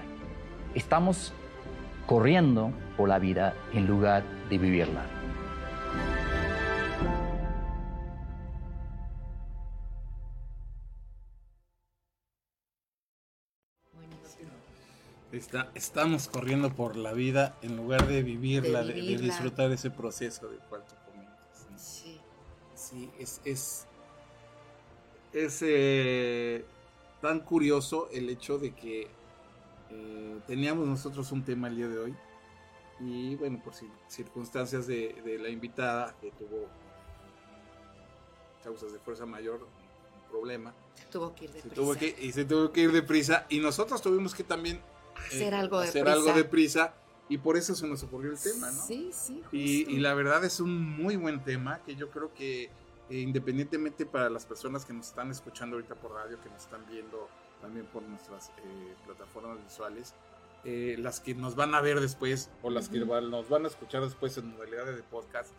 Estamos 0.74 1.34
corriendo 2.06 2.72
por 2.96 3.08
la 3.08 3.18
vida 3.18 3.54
en 3.72 3.86
lugar 3.86 4.24
de 4.48 4.58
vivirla. 4.58 5.04
Está, 15.32 15.68
estamos 15.74 16.28
corriendo 16.28 16.72
por 16.72 16.94
la 16.96 17.12
vida 17.12 17.56
en 17.62 17.76
lugar 17.76 18.06
de 18.06 18.22
vivirla, 18.22 18.84
de, 18.84 18.94
disfrutar 18.94 19.72
ese 19.72 19.90
proceso 19.90 20.48
de 20.48 20.58
cual 20.68 20.84
tú 20.88 20.94
comentas. 21.10 21.66
Sí. 21.76 22.20
Sí, 22.76 23.10
es, 23.18 23.40
es, 23.44 23.86
es 25.32 25.58
eh, 25.66 26.64
tan 27.20 27.40
curioso 27.40 28.08
el 28.12 28.30
hecho 28.30 28.58
de 28.58 28.74
que 28.76 29.08
eh, 29.90 30.38
teníamos 30.46 30.86
nosotros 30.86 31.32
un 31.32 31.42
tema 31.42 31.66
el 31.66 31.76
día 31.76 31.88
de 31.88 31.98
hoy 31.98 32.14
y 33.00 33.36
bueno, 33.36 33.60
por 33.62 33.74
circunstancias 34.08 34.86
de, 34.86 35.38
la 35.40 35.48
invitada 35.48 36.14
que 36.20 36.30
tuvo 36.32 36.68
causas 38.62 38.92
de 38.92 38.98
fuerza 38.98 39.26
mayor, 39.26 39.62
un 39.62 40.30
problema. 40.30 40.74
Se 40.94 41.06
tuvo 41.06 41.34
que 41.34 41.44
ir 41.44 41.52
deprisa. 41.52 41.74
Tuvo 41.74 41.94
que, 41.94 42.16
y 42.20 42.32
se 42.32 42.44
tuvo 42.44 42.72
que 42.72 42.80
ir 42.82 42.92
deprisa 42.92 43.46
y 43.48 43.58
nosotros 43.58 44.00
tuvimos 44.00 44.34
que 44.34 44.44
también 44.44 44.80
hacer, 45.16 45.52
eh, 45.52 45.56
algo, 45.56 45.80
de 45.80 45.88
hacer 45.88 46.08
algo 46.08 46.32
de 46.32 46.44
prisa 46.44 46.94
y 47.28 47.38
por 47.38 47.56
eso 47.56 47.74
se 47.74 47.86
nos 47.86 48.02
ocurrió 48.02 48.32
el 48.32 48.38
tema, 48.38 48.70
¿no? 48.70 48.86
Sí, 48.86 49.10
sí. 49.12 49.42
Y, 49.52 49.90
y, 49.90 49.98
la 49.98 50.14
verdad 50.14 50.44
es 50.44 50.60
un 50.60 50.96
muy 50.96 51.16
buen 51.16 51.42
tema 51.42 51.80
que 51.84 51.96
yo 51.96 52.10
creo 52.10 52.32
que 52.34 52.70
eh, 53.10 53.18
independientemente 53.18 54.06
para 54.06 54.30
las 54.30 54.46
personas 54.46 54.84
que 54.84 54.94
nos 54.94 55.08
están 55.08 55.30
escuchando 55.30 55.76
ahorita 55.76 55.94
por 55.94 56.12
radio, 56.12 56.40
que 56.40 56.48
nos 56.48 56.62
están 56.62 56.86
viendo 56.88 57.28
también 57.60 57.86
por 57.86 58.02
nuestras 58.02 58.48
eh, 58.48 58.94
plataformas 59.04 59.62
visuales, 59.62 60.14
eh, 60.64 60.96
las 60.98 61.20
que 61.20 61.34
nos 61.34 61.56
van 61.56 61.74
a 61.74 61.80
ver 61.80 62.00
después 62.00 62.50
o 62.62 62.70
las 62.70 62.88
que 62.88 62.98
nos 63.00 63.48
van 63.48 63.64
a 63.64 63.68
escuchar 63.68 64.02
después 64.02 64.36
en 64.38 64.50
modalidades 64.50 64.96
de 64.96 65.02
podcast, 65.02 65.52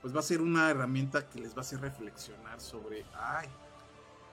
pues 0.00 0.14
va 0.14 0.20
a 0.20 0.22
ser 0.22 0.40
una 0.40 0.70
herramienta 0.70 1.28
que 1.28 1.40
les 1.40 1.52
va 1.52 1.58
a 1.58 1.60
hacer 1.60 1.80
reflexionar 1.80 2.60
sobre, 2.60 3.04
ay, 3.14 3.48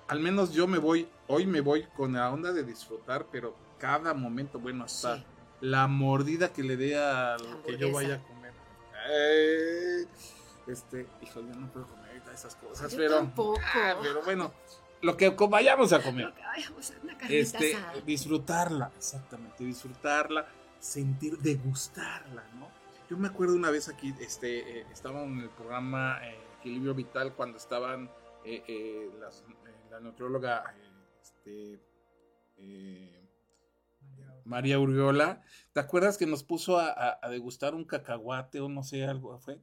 al 0.07 0.19
menos 0.19 0.53
yo 0.53 0.67
me 0.67 0.77
voy, 0.77 1.07
hoy 1.27 1.45
me 1.45 1.61
voy 1.61 1.85
con 1.95 2.13
la 2.13 2.31
onda 2.31 2.53
de 2.53 2.63
disfrutar, 2.63 3.27
pero 3.31 3.55
cada 3.79 4.13
momento, 4.13 4.59
bueno, 4.59 4.83
hasta 4.83 5.23
la 5.61 5.87
mordida 5.87 6.53
que 6.53 6.63
le 6.63 6.77
dé 6.77 6.97
a 6.97 7.37
lo 7.37 7.63
que 7.63 7.77
yo 7.77 7.91
vaya 7.91 8.15
a 8.15 8.23
comer. 8.23 8.53
este, 10.67 11.07
hijo, 11.21 11.41
yo 11.41 11.55
no 11.55 11.67
puedo 11.71 11.87
comer 11.87 12.05
esas 12.35 12.55
cosas, 12.55 12.93
pero, 12.95 13.31
ah, 13.63 13.95
pero 14.01 14.21
bueno, 14.23 14.53
lo 15.05 15.15
que 15.17 15.29
vayamos 15.29 15.93
a 15.93 16.01
comer. 16.01 16.33
este, 17.39 17.71
disfrutarla, 18.05 18.91
exactamente, 18.97 19.63
disfrutarla, 19.63 20.47
sentir, 20.79 21.37
degustarla, 21.39 22.43
¿no? 22.59 22.69
Yo 23.09 23.17
me 23.17 23.27
acuerdo 23.27 23.55
una 23.55 23.69
vez 23.71 23.87
aquí, 23.87 24.13
este, 24.19 24.79
eh, 24.81 24.85
estaba 24.91 25.23
en 25.23 25.39
el 25.39 25.49
programa 25.49 26.19
eh, 26.23 26.37
Equilibrio 26.59 26.93
Vital 26.95 27.33
cuando 27.35 27.57
estaban 27.57 28.09
eh, 28.43 28.63
eh, 28.67 29.09
las- 29.19 29.43
la 29.91 29.99
nutrióloga 29.99 30.75
este, 31.21 31.79
María 34.43 34.79
Uriola. 34.79 35.41
¿Te 35.73 35.79
acuerdas 35.79 36.17
que 36.17 36.25
nos 36.25 36.43
puso 36.43 36.77
a, 36.77 36.89
a- 36.89 37.19
a 37.21 37.29
degustar 37.29 37.73
un 37.75 37.85
cacahuate 37.85 38.59
o 38.59 38.69
no 38.69 38.83
sé, 38.83 39.03
algo 39.05 39.37
fue? 39.39 39.59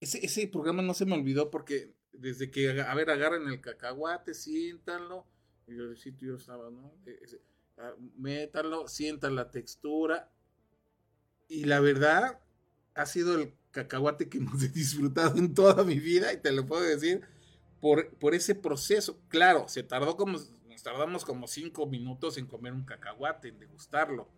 Ese, 0.00 0.24
ese 0.24 0.46
programa 0.48 0.82
no 0.82 0.94
se 0.94 1.06
me 1.06 1.14
olvidó 1.14 1.50
porque 1.50 1.92
desde 2.12 2.50
que, 2.50 2.80
a 2.80 2.94
ver, 2.94 3.10
agarren 3.10 3.48
el 3.48 3.60
cacahuate, 3.60 4.34
siéntanlo. 4.34 5.26
Y 5.66 5.76
yo, 5.76 5.94
sí, 5.94 6.14
yo 6.18 6.36
estaba, 6.36 6.70
¿no? 6.70 6.92
Ah, 7.76 7.92
métanlo, 8.16 8.88
sientan 8.88 9.34
la 9.36 9.50
textura. 9.50 10.30
Y 11.48 11.64
la 11.64 11.80
verdad, 11.80 12.40
ha 12.94 13.06
sido 13.06 13.40
el 13.40 13.54
cacahuate 13.70 14.28
que 14.28 14.40
más 14.40 14.62
he 14.62 14.68
disfrutado 14.68 15.38
en 15.38 15.54
toda 15.54 15.84
mi 15.84 15.98
vida, 15.98 16.32
y 16.32 16.38
te 16.38 16.52
lo 16.52 16.66
puedo 16.66 16.82
decir, 16.82 17.22
por, 17.80 18.10
por 18.16 18.34
ese 18.34 18.54
proceso. 18.54 19.20
Claro, 19.28 19.68
se 19.68 19.82
tardó 19.82 20.16
como, 20.16 20.38
nos 20.68 20.82
tardamos 20.82 21.24
como 21.24 21.46
cinco 21.46 21.86
minutos 21.86 22.38
en 22.38 22.46
comer 22.46 22.72
un 22.72 22.84
cacahuate, 22.84 23.48
en 23.48 23.58
degustarlo, 23.60 24.28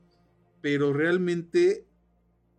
pero 0.61 0.93
realmente 0.93 1.87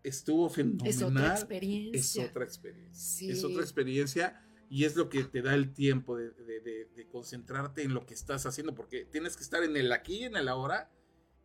estuvo 0.03 0.49
fenomenal. 0.49 0.87
Es 0.87 1.01
otra 1.03 1.33
Es 1.33 1.39
experiencia. 1.41 2.25
otra 2.25 2.43
experiencia. 2.43 2.93
Sí. 2.95 3.29
Es 3.29 3.43
otra 3.43 3.61
experiencia 3.61 4.41
y 4.71 4.85
es 4.85 4.95
lo 4.95 5.09
que 5.09 5.25
te 5.25 5.41
da 5.41 5.53
el 5.53 5.73
tiempo 5.73 6.15
de, 6.15 6.31
de- 6.31 6.61
de- 6.61 6.85
de 6.95 7.07
concentrarte 7.09 7.83
en 7.83 7.93
lo 7.93 8.05
que 8.05 8.13
estás 8.13 8.45
haciendo, 8.45 8.73
porque 8.73 9.03
tienes 9.05 9.35
que 9.35 9.43
estar 9.43 9.61
en 9.63 9.75
el 9.75 9.91
aquí 9.91 10.19
y 10.19 10.23
en 10.23 10.37
el 10.37 10.47
ahora 10.47 10.89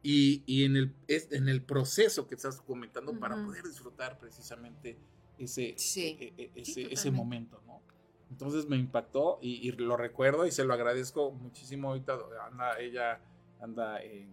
y, 0.02 0.44
y 0.46 0.64
en, 0.64 0.76
el, 0.76 0.94
es- 1.08 1.32
en 1.32 1.48
el 1.48 1.60
proceso 1.62 2.28
que 2.28 2.36
estás 2.36 2.60
comentando 2.62 3.18
para 3.18 3.34
poder 3.44 3.64
disfrutar 3.64 4.18
precisamente 4.20 4.96
ese, 5.38 5.74
Sí. 5.76 6.16
e- 6.20 6.50
e- 6.54 6.64
Sí, 6.64 6.82
ese, 6.82 6.92
ese 6.92 7.10
momento, 7.10 7.60
¿no? 7.66 7.82
Entonces 8.30 8.66
me 8.68 8.76
impactó 8.76 9.38
y, 9.42 9.68
y 9.68 9.72
lo 9.72 9.96
recuerdo 9.96 10.46
y 10.46 10.52
se 10.52 10.64
lo 10.64 10.72
agradezco 10.74 11.32
muchísimo. 11.32 11.88
Ahorita 11.88 12.16
anda, 12.48 12.78
ella 12.78 13.20
anda 13.60 14.00
en, 14.02 14.28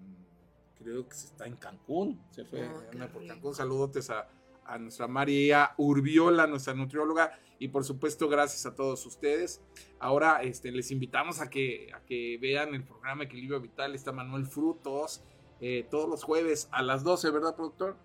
creo 0.77 1.07
que 1.07 1.15
se 1.15 1.27
está 1.27 1.45
en 1.47 1.55
Cancún, 1.55 2.21
se 2.31 2.45
fue, 2.45 2.67
Oh, 2.67 2.83
anda 2.91 3.07
por. 3.11 3.25
Cancún. 3.25 3.53
Saludotes 3.55 4.09
a, 4.11 4.27
a 4.65 4.77
nuestra 4.77 5.07
María 5.07 5.71
Urbiola, 5.77 6.47
nuestra 6.47 6.73
nutrióloga, 6.73 7.37
y 7.59 7.69
por 7.69 7.83
supuesto 7.85 8.27
gracias 8.27 8.65
a 8.65 8.75
todos 8.75 9.05
ustedes. 9.05 9.61
Ahora 9.99 10.41
este, 10.43 10.71
les 10.71 10.91
invitamos 10.91 11.39
a 11.41 11.49
que, 11.49 11.89
a 11.93 12.01
que 12.01 12.37
vean 12.41 12.73
el 12.75 12.83
programa 12.83 13.23
Equilibrio 13.23 13.59
Vital, 13.61 13.95
está 13.95 14.11
Manuel 14.11 14.45
Frutos, 14.45 15.23
eh, 15.61 15.87
todos 15.89 16.09
los 16.09 16.23
jueves 16.23 16.67
a 16.71 16.81
las 16.81 17.03
12, 17.03 17.29
¿verdad, 17.31 17.55
productor? 17.55 17.95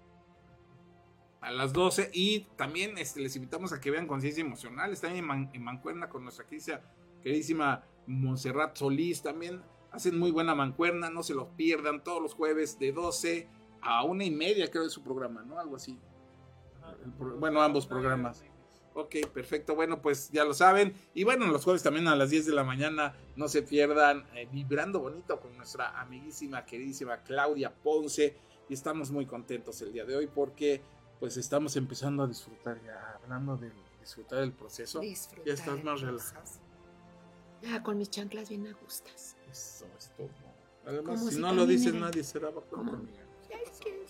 A 1.41 1.51
las 1.53 1.73
12 1.73 2.11
y 2.13 2.41
también 2.57 2.99
este, 2.99 3.21
les 3.21 3.37
invitamos 3.37 3.73
a 3.73 3.81
que 3.81 3.91
vean 3.91 4.07
Conciencia 4.09 4.41
Emocional, 4.43 4.93
están 4.93 5.15
en, 5.17 5.25
Man- 5.25 5.51
en 5.53 5.63
Mancuerna 5.63 6.09
con 6.09 6.23
nuestra 6.25 6.45
queridísima 7.23 7.85
Montserrat 8.07 8.77
Solís, 8.77 9.23
también 9.23 9.63
hacen 9.93 10.19
muy 10.19 10.31
buena 10.31 10.55
mancuerna, 10.55 11.11
no 11.11 11.23
se 11.23 11.35
los 11.35 11.49
pierdan 11.57 12.03
todos 12.03 12.21
los 12.21 12.35
jueves 12.35 12.79
de 12.79 12.93
12 12.93 13.49
a 13.81 14.03
una 14.05 14.25
y 14.25 14.31
media 14.31 14.69
creo 14.69 14.83
de 14.85 14.91
su 14.91 15.03
programa, 15.03 15.43
¿no? 15.45 15.59
Algo 15.59 15.77
así. 15.77 15.99
Pro- 17.19 17.37
Bueno, 17.39 17.61
ambos 17.63 17.87
programas. 17.87 18.43
Ok, 18.95 19.15
perfecto. 19.33 19.75
Bueno, 19.77 20.03
pues 20.03 20.31
ya 20.31 20.45
lo 20.45 20.55
saben. 20.55 20.93
Y 21.15 21.23
bueno, 21.25 21.47
los 21.47 21.63
jueves 21.63 21.83
también 21.83 22.09
a 22.09 22.17
las 22.17 22.31
10 22.31 22.47
de 22.47 22.53
la 22.53 22.65
mañana 22.65 23.15
no 23.37 23.47
se 23.49 23.63
pierdan 23.63 24.27
eh, 24.35 24.49
Vibrando 24.51 24.99
Bonito 25.01 25.39
con 25.39 25.57
nuestra 25.57 26.01
amiguísima, 26.01 26.65
queridísima 26.65 27.19
Claudia 27.23 27.73
Ponce. 27.73 28.37
Y 28.69 28.75
estamos 28.75 29.11
muy 29.11 29.25
contentos 29.25 29.81
el 29.83 29.93
día 29.93 30.05
de 30.05 30.17
hoy 30.17 30.27
porque 30.27 30.83
pues 31.21 31.37
estamos 31.37 31.77
empezando 31.77 32.23
a 32.25 32.27
disfrutar 32.27 32.81
ya, 32.85 33.19
hablando 33.23 33.57
de 33.57 33.71
disfrutar 34.01 34.41
del 34.41 34.53
proceso. 34.53 35.01
Disfrutar 35.01 35.47
Ya 35.47 35.55
estás 35.55 35.85
más 35.85 36.01
relajado. 36.01 36.45
Ya 37.63 37.83
con 37.83 37.99
mis 37.99 38.11
chanclas 38.11 38.49
bien 38.49 38.67
ajustas. 38.67 39.37
Eso 39.51 39.87
es 39.97 40.11
todo. 40.17 40.29
Además, 40.87 41.25
si 41.25 41.35
si 41.37 41.41
no 41.41 41.53
lo 41.53 41.67
dices, 41.67 41.95
nadie 41.95 42.25
será 42.25 42.51
conmigo. 42.51 43.07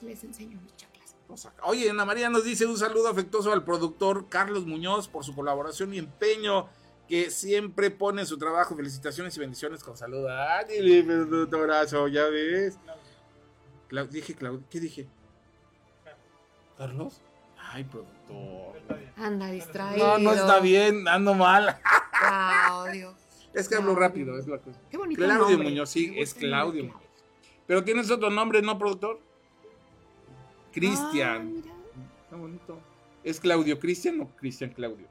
Les 0.02 0.22
enseño 0.24 0.60
mis 0.62 0.76
chanclas. 0.76 0.87
Nos 1.28 1.40
saca. 1.40 1.62
Oye, 1.66 1.90
Ana 1.90 2.04
María 2.04 2.30
nos 2.30 2.44
dice 2.44 2.64
un 2.66 2.78
saludo 2.78 3.08
afectuoso 3.08 3.52
al 3.52 3.64
productor 3.64 4.28
Carlos 4.28 4.64
Muñoz 4.66 5.08
por 5.08 5.24
su 5.24 5.34
colaboración 5.34 5.92
y 5.94 5.98
empeño 5.98 6.68
que 7.06 7.30
siempre 7.30 7.90
pone 7.90 8.22
en 8.22 8.26
su 8.26 8.38
trabajo. 8.38 8.74
Felicitaciones 8.76 9.36
y 9.36 9.40
bendiciones 9.40 9.82
con 9.84 9.96
salud. 9.96 10.26
¡Ándale, 10.26 11.02
productorazo! 11.04 12.08
¿Ya 12.08 12.24
ves? 12.28 12.78
Clau- 13.90 14.08
dije, 14.08 14.36
Clau- 14.36 14.62
¿qué 14.70 14.80
dije? 14.80 15.08
¿Carlos? 16.76 17.20
Ay, 17.58 17.84
productor. 17.84 18.80
Anda 19.16 19.46
distraído. 19.50 20.06
No, 20.06 20.18
no 20.18 20.32
está 20.32 20.60
bien, 20.60 21.06
ando 21.08 21.34
mal. 21.34 21.78
Claudio. 22.18 23.14
Es 23.54 23.66
que 23.68 23.74
hablo 23.76 23.94
Claudio. 23.94 24.08
rápido, 24.08 24.38
es 24.38 24.46
la 24.46 24.58
cosa. 24.58 24.78
Qué 24.90 24.98
bonito 24.98 25.22
Claudio 25.24 25.48
nombre. 25.56 25.70
Muñoz, 25.70 25.88
sí, 25.90 26.14
es 26.18 26.34
Claudio. 26.34 26.84
Muñoz. 26.84 27.00
Pero 27.66 27.82
tienes 27.82 28.10
otro 28.10 28.28
nombre, 28.30 28.60
¿no, 28.60 28.78
productor? 28.78 29.20
Ah, 30.68 30.72
Cristian. 30.72 31.54
mira. 31.54 31.72
Está 32.24 32.36
bonito. 32.36 32.78
¿Es 33.24 33.40
Claudio 33.40 33.78
Cristian 33.78 34.20
o 34.20 34.28
Cristian 34.36 34.70
Claudio? 34.70 35.06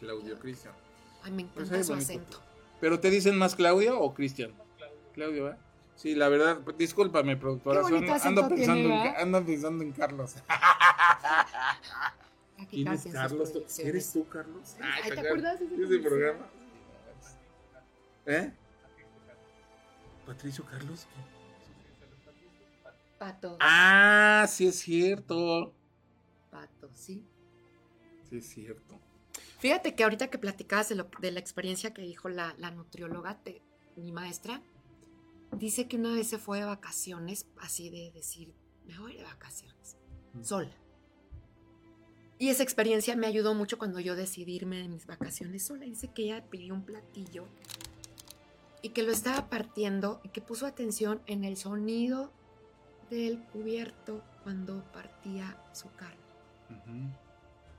Claudio 0.00 0.38
Cristian. 0.38 0.74
Ay, 1.22 1.32
me 1.32 1.44
Pues 1.44 1.68
encanta 1.68 1.84
su 1.84 1.92
bonito. 1.92 2.12
acento. 2.12 2.40
¿Pero 2.80 2.98
te 3.00 3.10
dicen 3.10 3.36
más 3.38 3.54
Claudio 3.54 3.98
o 4.00 4.14
Cristian? 4.14 4.52
Claudio, 5.14 5.50
¿eh? 5.50 5.56
Sí, 5.94 6.14
la 6.14 6.28
verdad, 6.28 6.58
discúlpame, 6.78 7.36
productora. 7.36 7.82
Qué 7.82 7.88
son- 7.88 8.10
ando, 8.10 8.48
pensando 8.48 8.54
tiene, 8.56 8.82
en, 8.82 8.88
¿verdad? 8.88 9.14
Ca- 9.14 9.20
ando 9.22 9.44
pensando 9.44 9.84
en 9.84 9.92
Carlos. 9.92 10.34
Aquí 12.58 12.84
¿Quién 12.84 12.88
es 12.88 13.04
Carlos? 13.12 13.52
¿Tú- 13.52 13.58
producciones. 13.58 13.94
¿Eres 13.94 14.12
tú, 14.12 14.26
Carlos? 14.28 14.76
Ay, 14.80 15.02
¿te 15.02 15.08
acuerdas 15.20 15.26
acuerdas 15.26 15.60
de 15.60 15.66
ese 15.66 15.82
ese 15.84 15.98
programa? 15.98 16.46
¿Eh? 18.26 18.52
¿Patricio 20.26 20.64
Carlos? 20.64 21.06
Pato. 23.22 23.56
Ah, 23.60 24.46
sí 24.48 24.66
es 24.66 24.80
cierto. 24.80 25.72
Pato, 26.50 26.90
sí. 26.92 27.24
Sí 28.28 28.38
es 28.38 28.48
cierto. 28.48 28.98
Fíjate 29.60 29.94
que 29.94 30.02
ahorita 30.02 30.28
que 30.28 30.38
platicabas 30.38 30.88
de, 30.88 30.96
lo- 30.96 31.08
de 31.20 31.30
la 31.30 31.38
experiencia 31.38 31.94
que 31.94 32.02
dijo 32.02 32.28
la, 32.28 32.52
la 32.58 32.72
nutrióloga, 32.72 33.38
te- 33.44 33.62
mi 33.94 34.10
maestra, 34.10 34.60
dice 35.52 35.86
que 35.86 35.98
una 35.98 36.12
vez 36.14 36.26
se 36.28 36.38
fue 36.38 36.58
de 36.58 36.64
vacaciones, 36.64 37.46
así 37.60 37.90
de 37.90 38.10
decir, 38.10 38.52
me 38.86 38.98
voy 38.98 39.16
de 39.16 39.22
vacaciones, 39.22 39.96
Mm. 40.34 40.42
sola. 40.42 40.72
Y 42.38 42.48
esa 42.48 42.64
experiencia 42.64 43.14
me 43.14 43.28
ayudó 43.28 43.54
mucho 43.54 43.78
cuando 43.78 44.00
yo 44.00 44.16
decidí 44.16 44.54
irme 44.56 44.78
de 44.78 44.88
mis 44.88 45.06
vacaciones 45.06 45.64
sola. 45.64 45.84
Dice 45.84 46.08
que 46.12 46.24
ella 46.24 46.44
pidió 46.50 46.74
un 46.74 46.84
platillo 46.84 47.46
y 48.82 48.88
que 48.88 49.04
lo 49.04 49.12
estaba 49.12 49.48
partiendo 49.48 50.20
y 50.24 50.30
que 50.30 50.40
puso 50.40 50.66
atención 50.66 51.22
en 51.26 51.44
el 51.44 51.56
sonido 51.56 52.32
del 53.16 53.42
cubierto 53.44 54.22
cuando 54.42 54.82
partía 54.92 55.56
su 55.72 55.90
carne. 55.94 56.16
Ujú. 56.70 57.10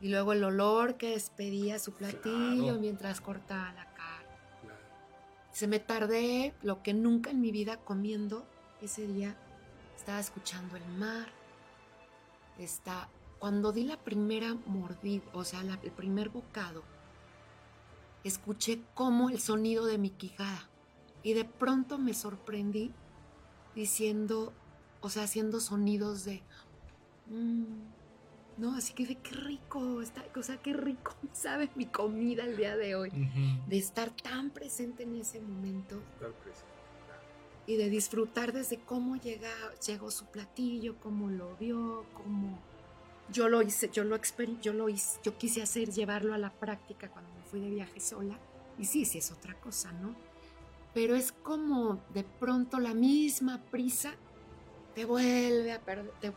Y 0.02 0.10
luego 0.10 0.34
el 0.34 0.44
olor 0.44 0.96
que 0.98 1.12
despedía 1.12 1.80
su 1.80 1.94
platillo 1.94 2.64
Claro. 2.64 2.80
mientras 2.80 3.22
cortaba 3.22 3.72
la 3.74 3.86
carne. 3.94 4.36
Claro. 4.62 4.80
Se 5.52 5.68
me 5.68 5.80
tardé 5.80 6.54
lo 6.62 6.84
que 6.84 6.94
nunca 6.94 7.32
en 7.32 7.42
mi 7.42 7.52
vida 7.52 7.78
comiendo. 7.78 8.46
Ese 8.82 9.08
día 9.08 9.36
estaba 9.96 10.20
escuchando 10.20 10.76
el 10.76 10.86
mar. 10.98 11.28
Está, 12.58 13.10
cuando 13.40 13.72
di 13.72 13.84
la 13.86 13.98
primera 13.98 14.56
mordida, 14.66 15.24
o 15.34 15.44
sea, 15.44 15.64
la- 15.64 15.80
el 15.82 15.92
primer 15.92 16.30
bocado, 16.30 16.84
escuché 18.24 18.82
como 18.94 19.30
el 19.30 19.40
sonido 19.40 19.86
de 19.86 19.98
mi 19.98 20.10
quijada. 20.10 20.70
Y 21.24 21.34
de 21.34 21.46
pronto 21.46 21.98
me 21.98 22.14
sorprendí 22.14 22.92
diciendo, 23.76 24.54
o 25.04 25.10
sea, 25.10 25.24
haciendo 25.24 25.60
sonidos 25.60 26.26
de... 26.26 26.42
"Mm", 27.30 27.66
no, 28.58 28.76
así 28.76 28.94
que 28.94 29.06
de 29.06 29.16
qué 29.18 29.32
rico, 29.36 30.02
está, 30.02 30.24
o 30.36 30.44
sea, 30.44 30.58
qué 30.58 30.74
rico 30.74 31.14
sabe 31.34 31.70
mi 31.76 31.86
comida 31.86 32.44
el 32.46 32.56
día 32.58 32.76
de 32.78 32.96
hoy. 32.96 33.12
De 33.68 33.78
estar 33.78 34.12
tan 34.12 34.50
presente 34.52 35.04
en 35.04 35.16
ese 35.16 35.40
momento 35.42 36.02
Estar 36.16 36.32
presente. 36.34 36.72
y 37.68 37.76
de 37.78 37.90
disfrutar 37.90 38.54
desde 38.54 38.80
cómo 38.80 39.16
llega, 39.18 39.50
llegó 39.86 40.10
su 40.12 40.26
platillo, 40.26 40.96
cómo 41.02 41.30
lo 41.30 41.56
vio, 41.58 42.06
cómo 42.14 42.60
yo 43.32 43.50
lo 43.50 43.62
hice, 43.62 43.90
yo 43.92 44.04
lo 44.04 44.16
exper- 44.18 44.60
yo 44.62 44.74
lo 44.74 44.90
hice, 44.90 45.20
yo 45.24 45.38
quise 45.38 45.62
hacer, 45.62 45.92
llevarlo 45.92 46.34
a 46.34 46.38
la 46.38 46.52
práctica 46.52 47.10
cuando 47.10 47.34
me 47.34 47.44
fui 47.44 47.60
de 47.62 47.70
viaje 47.70 48.00
sola. 48.00 48.38
Y 48.78 48.86
sí, 48.86 49.06
sí 49.06 49.18
es 49.20 49.32
otra 49.32 49.54
cosa, 49.60 49.92
¿no? 49.94 50.16
Pero 50.94 51.16
es 51.16 51.32
como 51.32 52.02
de 52.14 52.24
pronto 52.24 52.80
la 52.80 52.94
misma 52.94 53.62
prisa 53.72 54.14
te 54.96 55.06
vuelve 55.06 55.72
a 55.74 55.80
perder. 55.80 56.12
te- 56.20 56.34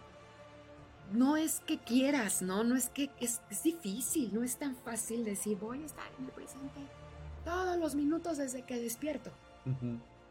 No 1.13 1.37
es 1.37 1.61
que 1.61 1.79
quieras, 1.79 2.43
¿no? 2.43 2.65
No 2.65 2.77
es 2.77 2.89
que 2.91 3.11
es, 3.21 3.41
es 3.51 3.63
difícil, 3.63 4.35
no 4.35 4.43
es 4.43 4.57
tan 4.57 4.75
fácil 4.77 5.25
decir 5.25 5.57
voy 5.59 5.83
a 5.83 5.87
estar 5.87 6.07
en 6.19 6.25
el 6.27 6.31
presente 6.33 6.81
todos 7.45 7.77
los 7.77 7.95
minutos 7.95 8.39
desde 8.39 8.63
que 8.63 8.81
despierto. 8.81 9.31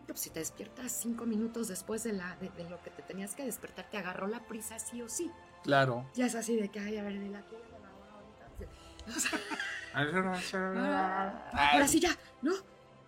Pues 0.06 0.20
si 0.20 0.30
te 0.30 0.40
despiertas 0.40 0.92
cinco 0.92 1.26
minutos 1.26 1.68
después 1.70 2.04
de, 2.04 2.14
la, 2.14 2.36
de, 2.38 2.50
de 2.50 2.70
lo 2.70 2.82
que 2.84 2.90
te 2.92 3.02
tenías 3.04 3.34
que 3.36 3.44
despertar, 3.46 3.90
te 3.90 3.98
agarró 3.98 4.28
la 4.28 4.40
prisa 4.42 4.78
sí 4.80 5.02
o 5.02 5.08
sí. 5.10 5.32
Claro. 5.64 6.06
Ya 6.14 6.26
es 6.28 6.36
así 6.36 6.56
de 6.58 6.70
que, 6.70 6.80
ay, 6.80 6.98
a 6.98 7.04
ver, 7.04 7.18
de 7.20 7.30
la 7.30 7.40
aquí, 7.40 7.56
de 7.56 7.80
la 7.80 9.16
ahorita. 9.16 9.38
Ahora 11.54 11.88
sí 11.88 12.00
ya, 12.00 12.16
¿no? 12.42 12.52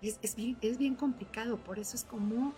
Es, 0.02 0.20
es 0.22 0.36
bien, 0.36 0.58
es 0.62 0.78
bien 0.78 0.96
complicado, 0.96 1.58
por 1.58 1.80
eso 1.80 1.96
es 1.98 2.04
como 2.06 2.54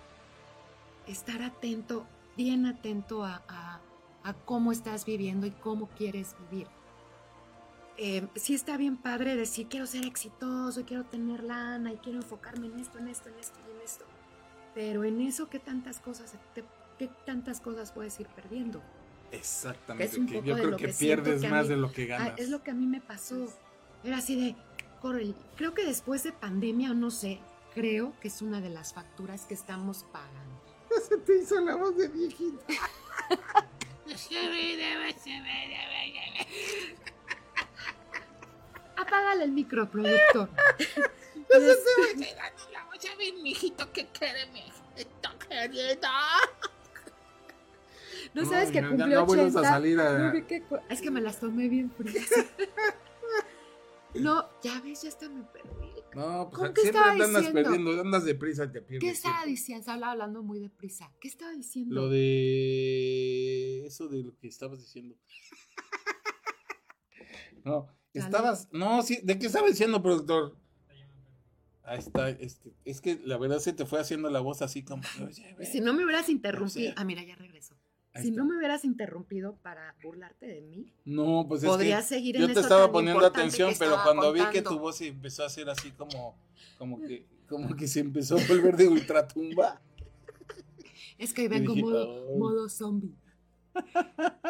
estar 1.07 1.41
atento, 1.41 2.05
bien 2.39 2.65
atento 2.65 3.25
a, 3.25 3.43
a- 3.49 3.81
a 4.23 4.33
cómo 4.33 4.71
estás 4.71 5.03
viviendo 5.05 5.45
y 5.45 5.51
cómo 5.51 5.89
quieres 5.89 6.35
vivir. 6.49 6.67
Eh, 7.97 8.25
sí 8.35 8.53
está 8.55 8.77
bien 8.77 8.95
padre 8.95 9.35
decir 9.35 9.67
quiero 9.67 9.85
ser 9.85 10.05
exitoso 10.05 10.79
y 10.79 10.83
quiero 10.85 11.03
tener 11.05 11.43
lana 11.43 11.91
y 11.91 11.97
quiero 11.97 12.19
enfocarme 12.19 12.67
en 12.67 12.79
esto, 12.79 12.97
en 12.97 13.09
esto, 13.09 13.27
en 13.27 13.37
esto 13.39 13.59
y 13.67 13.75
en 13.75 13.81
esto. 13.81 14.05
Pero 14.73 15.03
en 15.03 15.19
eso, 15.19 15.49
¿qué 15.49 15.59
tantas 15.59 15.99
cosas, 15.99 16.33
te- 16.53 16.63
qué 16.97 17.09
tantas 17.25 17.59
cosas 17.59 17.91
puedes 17.91 18.17
ir 18.21 18.27
perdiendo? 18.27 18.81
Exactamente. 19.33 20.05
Es 20.13 20.17
un 20.17 20.25
que 20.25 20.35
poco 20.35 20.45
yo 20.47 20.55
de 20.55 20.61
creo 20.61 20.71
lo 20.71 20.77
que, 20.77 20.85
que 20.87 20.93
pierdes 20.93 21.41
que 21.41 21.49
más 21.49 21.63
mí- 21.63 21.69
de 21.69 21.77
lo 21.77 21.91
que 21.91 22.03
Ah, 22.13 22.17
ganas. 22.19 22.39
es 22.39 22.49
lo 22.49 22.63
que 22.63 22.71
a 22.71 22.73
mí 22.73 22.87
me 22.87 23.01
pasó. 23.01 23.47
Era 24.01 24.19
así 24.19 24.39
de, 24.39 24.55
corre. 25.01 25.33
Creo 25.57 25.73
que 25.73 25.83
después 25.85 26.23
de 26.23 26.31
pandemia, 26.31 26.93
no 26.93 27.11
sé, 27.11 27.41
creo 27.73 28.13
que 28.21 28.29
es 28.29 28.41
una 28.41 28.61
de 28.61 28.69
las 28.69 28.93
facturas 28.93 29.45
que 29.45 29.55
estamos 29.55 30.05
pagando. 30.13 30.48
Se 31.07 31.17
te 31.17 31.37
hizo 31.37 31.59
la 31.61 31.75
voz 31.75 31.95
de 31.97 32.07
viejito. 32.07 32.59
Apágale 38.97 39.43
el 39.45 39.51
micro, 39.51 39.89
productor. 39.89 40.49
No 48.33 48.45
sabes 48.45 48.67
que 48.69 48.75
ya- 48.75 48.81
ya 48.81 48.89
cumplió 48.89 49.19
no 49.21 49.25
vuelvas 49.25 49.55
80. 49.55 49.67
a 49.67 49.71
salir 49.71 49.99
a- 49.99 50.17
No, 50.19 50.31
vi 50.33 50.43
que 50.43 50.61
cu- 50.63 50.79
es 50.89 51.01
que 51.01 51.09
me 51.11 51.21
las 51.21 51.39
tomé 51.39 51.67
bien 51.67 51.91
frías. 51.91 52.25
No, 54.15 54.49
ya 54.63 54.81
ves, 54.81 55.03
ya 55.03 55.09
hasta 55.09 55.29
me 55.29 55.43
perdí. 55.43 55.78
No, 56.15 56.49
¿Cómo 56.49 56.57
pues 56.59 56.71
que 56.73 56.81
siempre 56.81 57.01
andas 57.03 57.29
diciendo? 57.29 57.53
perdiendo, 57.53 58.01
andas 58.01 58.25
deprisa 58.25 58.71
te 58.71 58.81
pierdes. 58.81 59.07
¿Qué 59.07 59.09
estaba 59.15 59.35
siempre. 59.35 59.51
diciendo? 59.51 59.79
Estaba 59.81 60.11
hablando 60.11 60.43
muy 60.43 60.59
deprisa. 60.59 61.11
¿Qué 61.21 61.27
estaba 61.27 61.51
diciendo? 61.51 61.93
Lo 61.95 62.09
de 62.09 63.85
eso 63.85 64.07
de 64.07 64.23
lo 64.23 64.37
que 64.37 64.47
estabas 64.47 64.79
diciendo. 64.79 65.15
No, 67.65 67.87
estabas, 68.13 68.69
no, 68.71 69.01
sí, 69.03 69.19
¿de 69.21 69.37
qué 69.37 69.47
estaba 69.47 69.67
diciendo, 69.67 70.01
productor? 70.01 70.57
Ahí 71.83 71.99
está, 71.99 72.29
este, 72.29 72.73
es 72.85 73.01
que 73.01 73.19
la 73.25 73.37
verdad 73.37 73.59
se 73.59 73.73
te 73.73 73.85
fue 73.85 73.99
haciendo 73.99 74.29
la 74.29 74.39
voz 74.39 74.61
así 74.61 74.83
como. 74.83 75.03
"Oye, 75.25 75.55
ve". 75.57 75.65
Si 75.65 75.81
no 75.81 75.93
me 75.93 76.05
hubieras 76.05 76.29
interrumpido. 76.29 76.93
Ah, 76.95 77.03
mira, 77.03 77.23
ya 77.23 77.35
regresó. 77.35 77.75
Ahí 78.19 78.23
Si 78.25 78.29
está. 78.29 78.41
no 78.41 78.47
me 78.47 78.57
hubieras 78.57 78.85
interrumpido 78.85 79.55
para 79.61 79.95
burlarte 80.03 80.45
de 80.45 80.61
mí, 80.61 80.93
No, 81.05 81.45
pues 81.47 81.63
es 81.63 81.69
podrías 81.69 82.07
que 82.07 82.15
seguir 82.15 82.35
en 82.35 82.41
yo 82.43 82.53
te 82.53 82.59
estaba 82.59 82.91
poniendo 82.91 83.25
atención, 83.25 83.73
pero 83.79 83.97
cuando 84.03 84.31
vi 84.33 84.41
que 84.51 84.61
tu 84.61 84.77
voz 84.79 84.97
se 84.97 85.07
empezó 85.07 85.43
a 85.43 85.47
hacer 85.47 85.69
así 85.69 85.91
como, 85.91 86.37
como 86.77 86.99
que, 87.01 87.25
como 87.47 87.75
que 87.75 87.87
se 87.87 87.99
empezó 88.01 88.37
a 88.37 88.45
volver 88.47 88.77
de 88.77 88.87
ultratumba. 88.87 89.81
Es 91.17 91.33
que 91.33 91.49
dije, 91.49 91.81
modo, 91.81 92.27
"Ay". 92.29 92.37
modo 92.37 92.69
zombie. 92.69 93.13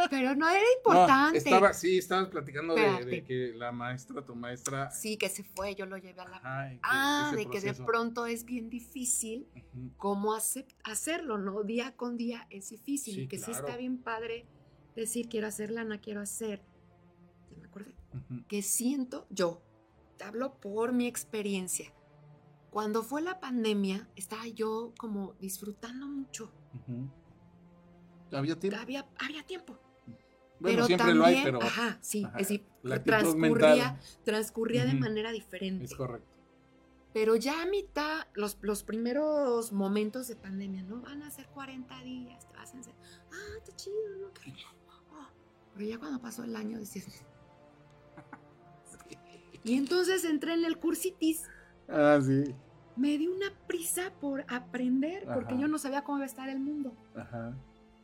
Pero 0.09 0.35
no 0.35 0.47
era 0.49 0.59
No, 0.61 0.77
importante. 0.77 1.37
estaba, 1.39 1.73
sí, 1.73 1.97
estabas 1.97 2.29
platicando 2.29 2.73
de, 2.75 3.05
de 3.05 3.23
que 3.23 3.53
la 3.55 3.71
maestra, 3.71 4.25
tu 4.25 4.35
maestra. 4.35 4.89
Sí, 4.91 5.17
que 5.17 5.29
se 5.29 5.43
fue, 5.43 5.75
yo 5.75 5.85
lo 5.85 5.97
llevé 5.97 6.21
a 6.21 6.27
la... 6.27 6.37
ajá, 6.37 6.69
que 6.69 6.79
ah, 6.83 7.31
de 7.35 7.43
que 7.45 7.57
de 7.59 7.67
proceso. 7.67 7.85
pronto 7.85 8.25
es 8.25 8.45
bien 8.45 8.69
difícil 8.69 9.47
Ujú. 9.55 9.91
cómo 9.97 10.33
hace- 10.33 10.67
hacerlo, 10.83 11.37
¿no? 11.37 11.63
Día 11.63 11.95
con 11.95 12.17
día 12.17 12.47
es 12.49 12.69
difícil 12.69 13.13
Sí, 13.15 13.21
y 13.21 13.27
que 13.27 13.37
sí 13.37 13.45
claro. 13.51 13.67
está 13.67 13.77
bien 13.77 13.97
padre 13.99 14.45
decir 14.95 15.29
quiero 15.29 15.47
hacer 15.47 15.69
lana, 15.71 15.99
quiero 15.99 16.21
hacer. 16.21 16.61
Ya 17.51 17.57
me 17.57 17.67
acordé. 17.67 17.93
Ujú. 18.13 18.45
Que 18.47 18.61
siento 18.61 19.27
yo, 19.29 19.61
te 20.17 20.23
hablo 20.23 20.55
por 20.59 20.93
mi 20.93 21.07
experiencia. 21.07 21.93
Cuando 22.71 23.01
fue 23.03 23.21
la 23.21 23.39
pandemia, 23.39 24.07
estaba 24.15 24.45
yo 24.47 24.93
como 24.97 25.33
disfrutando 25.39 26.07
mucho. 26.07 26.51
Ujú. 26.73 27.09
¿Había 28.31 28.59
tiempo? 28.59 28.79
Había, 28.79 29.07
había 29.19 29.43
tiempo. 29.43 29.77
Bueno, 30.59 30.75
pero 30.75 30.85
siempre 30.87 31.07
también, 31.07 31.17
lo 31.17 31.25
hay, 31.25 31.41
pero 31.43 31.61
Ajá, 31.63 31.97
sí, 32.01 32.25
Ajá, 32.25 32.37
es 32.37 32.49
decir, 32.49 32.65
transcurría, 33.05 33.99
transcurría 34.25 34.85
de 34.85 34.93
manera 34.93 35.31
diferente. 35.31 35.85
es 35.85 35.95
correcto. 35.95 36.27
Pero 37.13 37.35
ya 37.37 37.61
a 37.61 37.65
mitad, 37.65 38.27
los, 38.33 38.57
los 38.61 38.83
primeros 38.83 39.71
momentos 39.71 40.27
de 40.27 40.35
pandemia, 40.35 40.83
¿no? 40.83 41.01
Van 41.01 41.23
a 41.23 41.31
ser 41.31 41.47
40 41.47 42.01
días, 42.03 42.47
te 42.47 42.55
vas 42.57 42.75
a 42.75 42.77
hacer, 42.77 42.93
ah, 43.31 43.57
está 43.57 43.75
chido, 43.75 43.95
¿no? 44.21 44.33
Que- 44.33 44.51
oh. 45.13 45.27
Pero 45.73 45.85
ya 45.89 45.97
cuando 45.97 46.21
pasó 46.21 46.43
el 46.43 46.55
año 46.55 46.77
decías... 46.77 47.05
Y 49.63 49.75
entonces 49.75 50.23
entré 50.23 50.53
en 50.53 50.65
el 50.65 50.77
cursitis, 50.77 51.43
Ah, 51.89 52.19
sí. 52.21 52.53
me 52.95 53.17
di 53.17 53.27
una 53.27 53.47
prisa 53.67 54.11
por 54.21 54.45
aprender, 54.47 55.25
porque 55.33 55.57
yo 55.57 55.67
no 55.67 55.77
sabía 55.77 56.03
cómo 56.03 56.19
iba 56.19 56.25
a 56.25 56.27
estar 56.27 56.47
el 56.49 56.59
mundo. 56.59 56.93
Ajá. 57.15 57.53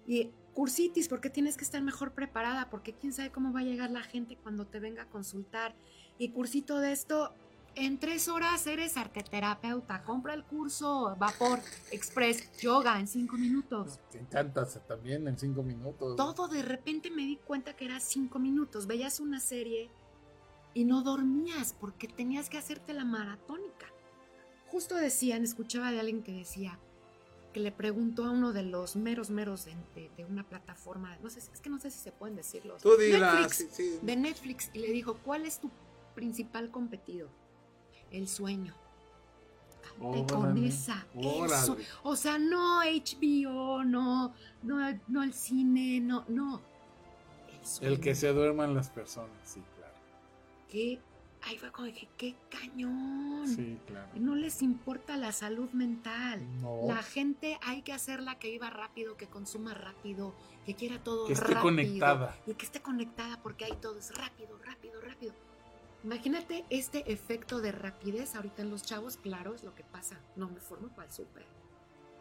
Y 0.07 0.31
cursitis, 0.53 1.07
porque 1.07 1.29
tienes 1.29 1.57
que 1.57 1.63
estar 1.63 1.81
mejor 1.81 2.13
preparada, 2.13 2.69
porque 2.69 2.93
quién 2.93 3.13
sabe 3.13 3.31
cómo 3.31 3.51
va 3.51 3.59
a 3.59 3.63
llegar 3.63 3.91
la 3.91 4.01
gente 4.01 4.37
cuando 4.37 4.65
te 4.65 4.79
venga 4.79 5.03
a 5.03 5.09
consultar. 5.09 5.75
Y 6.17 6.29
cursito 6.29 6.79
de 6.79 6.93
esto, 6.93 7.33
en 7.75 7.99
tres 7.99 8.29
horas 8.29 8.65
eres 8.67 8.95
arteterapeuta, 8.95 10.01
compra 10.03 10.33
el 10.33 10.45
curso 10.45 11.13
Vapor 11.19 11.59
Express 11.91 12.57
Yoga 12.57 12.99
en 12.99 13.07
cinco 13.07 13.37
minutos. 13.37 13.99
Te 14.09 14.17
encantas 14.17 14.79
también 14.87 15.27
en 15.27 15.37
cinco 15.37 15.61
minutos. 15.61 16.15
Todo 16.15 16.47
de 16.47 16.61
repente 16.61 17.11
me 17.11 17.23
di 17.23 17.35
cuenta 17.35 17.75
que 17.75 17.85
era 17.85 17.99
cinco 17.99 18.39
minutos. 18.39 18.87
Veías 18.87 19.19
una 19.19 19.41
serie 19.41 19.89
y 20.73 20.85
no 20.85 21.01
dormías 21.01 21.75
porque 21.77 22.07
tenías 22.07 22.49
que 22.49 22.57
hacerte 22.57 22.93
la 22.93 23.03
maratónica. 23.03 23.87
Justo 24.67 24.95
decían, 24.95 25.43
escuchaba 25.43 25.91
de 25.91 25.99
alguien 25.99 26.23
que 26.23 26.31
decía 26.31 26.79
que 27.55 27.61
le 27.61 27.71
preguntó 27.71 28.25
a 28.25 28.31
uno 28.31 28.51
de 28.51 28.63
los 28.63 28.97
meros 28.97 29.29
meros 29.29 29.63
de, 29.63 29.73
de- 29.95 30.11
de 30.17 30.25
una 30.25 30.43
plataforma, 30.43 31.17
no 31.23 31.29
sé, 31.29 31.39
si- 31.39 31.49
es 31.53 31.61
que 31.61 31.69
no 31.69 31.79
sé 31.79 31.89
si 31.89 31.99
se 31.99 32.11
pueden 32.11 32.35
decirlo. 32.35 32.75
Tú 32.81 32.97
dila. 32.97 33.31
Netflix, 33.35 33.55
sí, 33.55 33.67
sí. 33.71 33.99
de 34.01 34.15
Netflix 34.17 34.69
y 34.73 34.79
le 34.79 34.91
dijo, 34.91 35.13
¿cuál 35.23 35.45
es 35.45 35.59
tu 35.61 35.71
principal 36.15 36.69
competidor? 36.69 37.29
El 38.11 38.27
sueño. 38.27 38.75
Con 39.97 40.57
esa. 40.65 41.05
su- 41.65 41.77
o 42.03 42.15
sea, 42.17 42.37
no 42.37 42.81
HBO, 42.81 43.85
no, 43.85 44.33
no, 44.61 44.99
no 45.07 45.23
el 45.23 45.33
cine, 45.33 46.01
no, 46.01 46.25
no. 46.27 46.61
El, 47.57 47.65
sueño. 47.65 47.93
El 47.93 47.99
que 48.01 48.15
se 48.15 48.33
duerman 48.33 48.73
las 48.75 48.89
personas, 48.89 49.31
sí, 49.45 49.63
claro. 49.77 49.93
Que 50.67 50.99
ahí 51.45 51.57
fue 51.57 51.71
como 51.71 51.87
dije, 51.87 52.07
qué 52.17 52.35
cañón. 52.49 53.47
Sí, 53.47 53.79
claro. 53.87 54.09
No 54.15 54.35
les 54.35 54.61
importa 54.61 55.15
la 55.17 55.31
salud 55.31 55.69
mental. 55.71 56.41
No. 56.61 56.81
La 56.87 57.03
gente 57.03 57.57
hay 57.63 57.81
que 57.83 57.93
hacerla 57.93 58.39
que 58.39 58.49
viva 58.51 58.69
rápido, 58.69 59.15
que 59.17 59.27
consuma 59.27 59.73
rápido, 59.73 60.33
que 60.65 60.73
quiera 60.75 61.03
todo 61.03 61.27
Que 61.27 61.33
esté 61.33 61.45
rápido. 61.45 61.61
conectada. 61.61 62.35
Y 62.47 62.53
que 62.55 62.65
esté 62.65 62.81
conectada 62.81 63.41
porque 63.41 63.65
ahí 63.65 63.77
todo 63.81 63.97
es 63.99 64.15
rápido, 64.17 64.57
rápido, 64.65 64.99
rápido. 65.01 65.33
Imagínate 66.03 66.65
este 66.69 67.11
efecto 67.11 67.61
de 67.61 67.71
rapidez 67.71 68.35
ahorita 68.35 68.61
en 68.61 68.69
los 68.69 68.83
chavos, 68.83 69.17
claro, 69.17 69.55
es 69.55 69.63
lo 69.63 69.73
que 69.73 69.83
pasa. 69.83 70.19
No 70.35 70.47
me 70.49 70.59
formo 70.59 70.89
para 70.89 71.07
el 71.07 71.13
súper. 71.13 71.45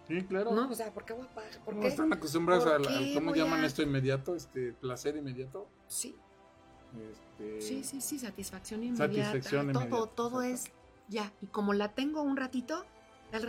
Sí, 0.08 0.22
claro. 0.24 0.52
No, 0.52 0.70
o 0.70 0.74
sea, 0.74 0.92
¿por 0.92 1.04
qué 1.06 1.14
voy 1.14 1.24
a 1.26 1.34
pagar? 1.34 1.50
¿Por 1.64 1.74
No, 1.74 1.80
qué? 1.80 1.88
están 1.88 2.12
acostumbrados 2.12 2.64
¿Por 2.64 2.74
a 2.74 2.78
la- 2.78 2.88
qué 2.98 3.14
¿cómo 3.14 3.34
llaman 3.34 3.60
a- 3.62 3.66
esto 3.66 3.82
inmediato? 3.82 4.34
Este, 4.36 4.72
placer 4.74 5.16
inmediato. 5.16 5.66
Sí, 5.86 6.14
Este, 7.10 7.60
sí, 7.60 7.84
sí, 7.84 8.00
sí, 8.00 8.18
satisfacción 8.18 8.82
inmediata. 8.82 9.32
Satisfacción 9.32 9.72
todo, 9.72 9.82
inmediata, 9.84 10.14
todo 10.14 10.42
es 10.42 10.64
ya. 11.08 11.32
Y 11.42 11.46
como 11.46 11.72
la 11.72 11.94
tengo 11.94 12.22
un 12.22 12.36
ratito, 12.36 12.84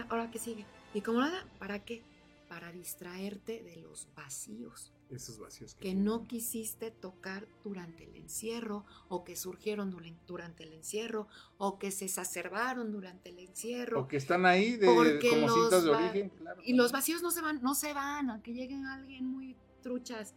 ahora 0.09 0.31
que 0.31 0.39
sigue. 0.39 0.65
Y 0.93 1.01
como 1.01 1.19
nada, 1.21 1.45
¿para 1.59 1.83
qué? 1.83 2.03
Para 2.49 2.71
distraerte 2.71 3.63
de 3.63 3.77
los 3.77 4.07
vacíos 4.15 4.93
Esos 5.09 5.39
vacíos 5.39 5.73
que, 5.73 5.79
que 5.79 5.83
tienen. 5.89 6.05
no 6.05 6.27
quisiste 6.27 6.91
tocar 6.91 7.47
durante 7.63 8.03
el 8.05 8.15
encierro 8.15 8.85
o 9.09 9.23
que 9.23 9.35
surgieron 9.35 9.95
durante 10.25 10.63
el 10.63 10.73
encierro 10.73 11.27
o 11.57 11.79
que 11.79 11.91
se 11.91 12.05
exacerbaron 12.05 12.91
durante 12.91 13.29
el 13.29 13.39
encierro. 13.39 14.01
O 14.01 14.07
que 14.07 14.17
están 14.17 14.45
ahí 14.45 14.77
de, 14.77 14.85
como 14.85 15.49
cintas 15.49 15.83
de 15.83 15.89
origen, 15.89 16.29
claro. 16.29 16.61
Y 16.63 16.73
los 16.73 16.91
vacíos 16.91 17.21
no 17.21 17.31
se 17.31 17.41
van, 17.41 17.61
no 17.61 17.75
se 17.75 17.93
van, 17.93 18.29
aunque 18.29 18.53
lleguen 18.53 18.85
alguien 18.85 19.25
muy 19.25 19.55
truchas 19.81 20.33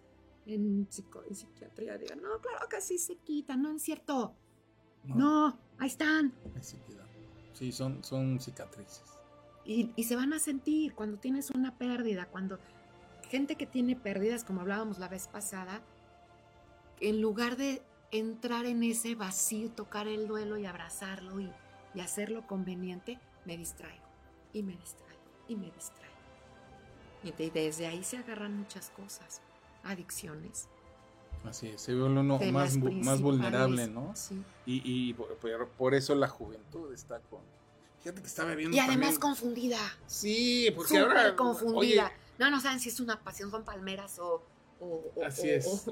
en, 0.48 0.88
psico- 0.88 1.22
en 1.28 1.34
psiquiatría, 1.34 1.98
digan, 1.98 2.20
no, 2.22 2.40
claro 2.40 2.68
que 2.68 2.80
sí 2.80 2.98
se 2.98 3.16
quitan, 3.16 3.62
no 3.62 3.72
es 3.76 3.82
cierto. 3.82 4.34
No, 5.04 5.58
ahí 5.78 5.88
están. 5.88 6.34
ahí 6.54 6.62
quedan. 6.88 7.06
Sí, 7.52 7.72
son, 7.72 8.02
son 8.04 8.40
cicatrices. 8.40 9.04
Y, 9.64 9.92
y 9.96 10.04
se 10.04 10.16
van 10.16 10.32
a 10.32 10.38
sentir 10.38 10.94
cuando 10.94 11.18
tienes 11.18 11.50
una 11.50 11.76
pérdida, 11.76 12.26
cuando 12.26 12.58
gente 13.28 13.56
que 13.56 13.66
tiene 13.66 13.94
pérdidas, 13.96 14.44
como 14.44 14.60
hablábamos 14.62 14.98
la 14.98 15.08
vez 15.08 15.28
pasada, 15.28 15.82
en 17.00 17.20
lugar 17.20 17.56
de 17.56 17.82
entrar 18.10 18.64
en 18.66 18.82
ese 18.82 19.14
vacío, 19.14 19.70
tocar 19.70 20.08
el 20.08 20.26
duelo 20.26 20.56
y 20.56 20.64
abrazarlo 20.66 21.38
y, 21.40 21.50
y 21.94 22.00
hacerlo 22.00 22.46
conveniente, 22.46 23.18
me 23.44 23.56
distraigo 23.56 24.04
y 24.52 24.62
me 24.62 24.76
distraigo 24.76 25.22
y 25.46 25.56
me 25.56 25.70
distraigo. 25.70 26.16
Y 27.22 27.32
de- 27.32 27.50
desde 27.50 27.86
ahí 27.86 28.02
se 28.04 28.16
agarran 28.16 28.56
muchas 28.56 28.90
cosas, 28.90 29.42
adicciones. 29.90 30.68
Así 31.44 31.68
es, 31.68 31.80
se 31.80 31.94
ve 31.94 32.02
uno 32.02 32.38
de 32.38 32.52
más, 32.52 32.76
más 32.76 33.20
vulnerable. 33.20 33.86
¿no? 33.86 34.12
Sí. 34.16 34.42
Y, 34.66 34.82
y 34.84 35.14
por, 35.14 35.94
eso 35.94 36.14
la 36.14 36.28
juventud 36.28 36.92
está 36.92 37.20
con... 37.30 37.40
Fíjate 38.02 38.20
que 38.20 38.26
estaba 38.26 38.54
viendo 38.54 38.76
Y 38.76 38.80
además 38.80 38.98
también- 39.00 39.20
confundida. 39.20 39.78
Sí, 40.06 40.70
porque 40.74 40.88
Súper 40.98 41.02
ahora... 41.16 41.36
confundida. 41.36 42.06
oye, 42.06 42.12
No, 42.38 42.50
no 42.50 42.60
saben 42.60 42.80
si 42.80 42.88
es 42.88 43.00
una 43.00 43.20
pasión, 43.22 43.50
son 43.50 43.64
palmeras 43.64 44.18
o, 44.18 44.42
o, 44.80 44.86
o- 45.14 45.24
Así 45.24 45.48
o- 45.48 45.54
es. 45.54 45.84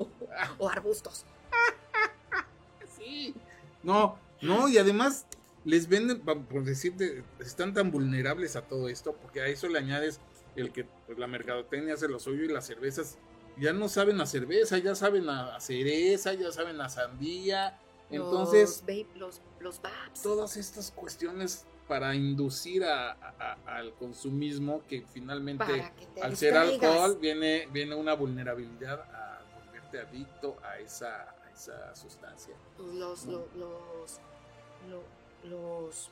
o- 0.59 0.69
arbustos. 0.69 1.25
Sí. 2.99 3.35
No, 3.83 4.19
no, 4.41 4.69
y 4.69 4.79
además 4.79 5.27
les 5.65 5.89
venden, 5.89 6.21
por 6.21 6.65
decirte, 6.65 7.23
están 7.41 7.75
tan 7.75 7.91
vulnerables 7.91 8.57
a 8.57 8.63
todo 8.63 8.89
esto, 8.89 9.15
porque 9.21 9.41
a 9.41 9.47
eso 9.47 9.69
le 9.69 9.79
añades 9.79 10.21
el 10.57 10.73
que 10.73 10.85
pues, 11.07 11.19
la 11.19 11.27
mercadotecnia 11.27 11.95
hace 11.95 12.09
lo 12.09 12.19
suyo 12.19 12.45
y 12.45 12.49
las 12.49 12.67
cervezas 12.67 13.19
ya 13.59 13.73
no 13.73 13.89
saben 13.89 14.21
a 14.21 14.27
cerveza, 14.27 14.79
ya 14.79 14.95
saben 14.95 15.29
a, 15.29 15.59
cereza, 15.61 16.35
ya 16.35 16.53
saben 16.53 16.81
a 16.81 16.89
sandía. 16.89 17.79
Entonces, 18.11 18.85
los, 19.17 19.41
los, 19.61 19.81
los 19.81 20.23
todas 20.23 20.57
estas 20.57 20.91
cuestiones 20.93 21.67
para 21.89 22.15
inducir 22.15 22.85
a- 22.85 23.13
a- 23.13 23.35
a- 23.67 23.77
al 23.77 23.95
consumismo 23.95 24.83
que 24.89 25.03
finalmente 25.03 25.65
que 26.15 26.23
al 26.23 26.37
ser 26.37 26.57
alcohol 26.57 27.19
viene, 27.21 27.69
viene 27.73 27.95
una 27.95 28.15
vulnerabilidad 28.15 29.01
a 29.01 29.41
volverte 29.65 30.01
adicto 30.01 30.57
a 30.63 30.79
esa, 30.79 31.23
a 31.45 31.51
esa 31.53 31.95
sustancia. 31.95 32.55
Pues 32.77 32.95
los, 32.95 33.25
lo- 33.27 33.49
los, 33.57 34.21
lo- 34.91 35.49
los, 35.49 36.11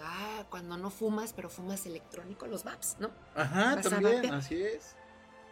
ah, 0.00 0.44
cuando 0.50 0.76
no 0.76 0.90
fumas, 0.90 1.32
pero 1.32 1.48
fumas 1.48 1.86
electrónico, 1.86 2.46
los 2.46 2.64
vapes, 2.64 2.96
¿no? 2.98 3.10
Ajá, 3.34 3.76
Vas 3.76 3.88
también, 3.88 4.26
así 4.32 4.60
es. 4.62 4.96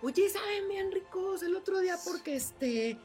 Oye, 0.02 0.28
saben 0.28 0.68
bien 0.68 0.92
ricos 0.92 1.42
el 1.42 1.56
otro 1.56 1.80
día 1.80 1.96
porque 2.04 2.36
este, 2.36 2.96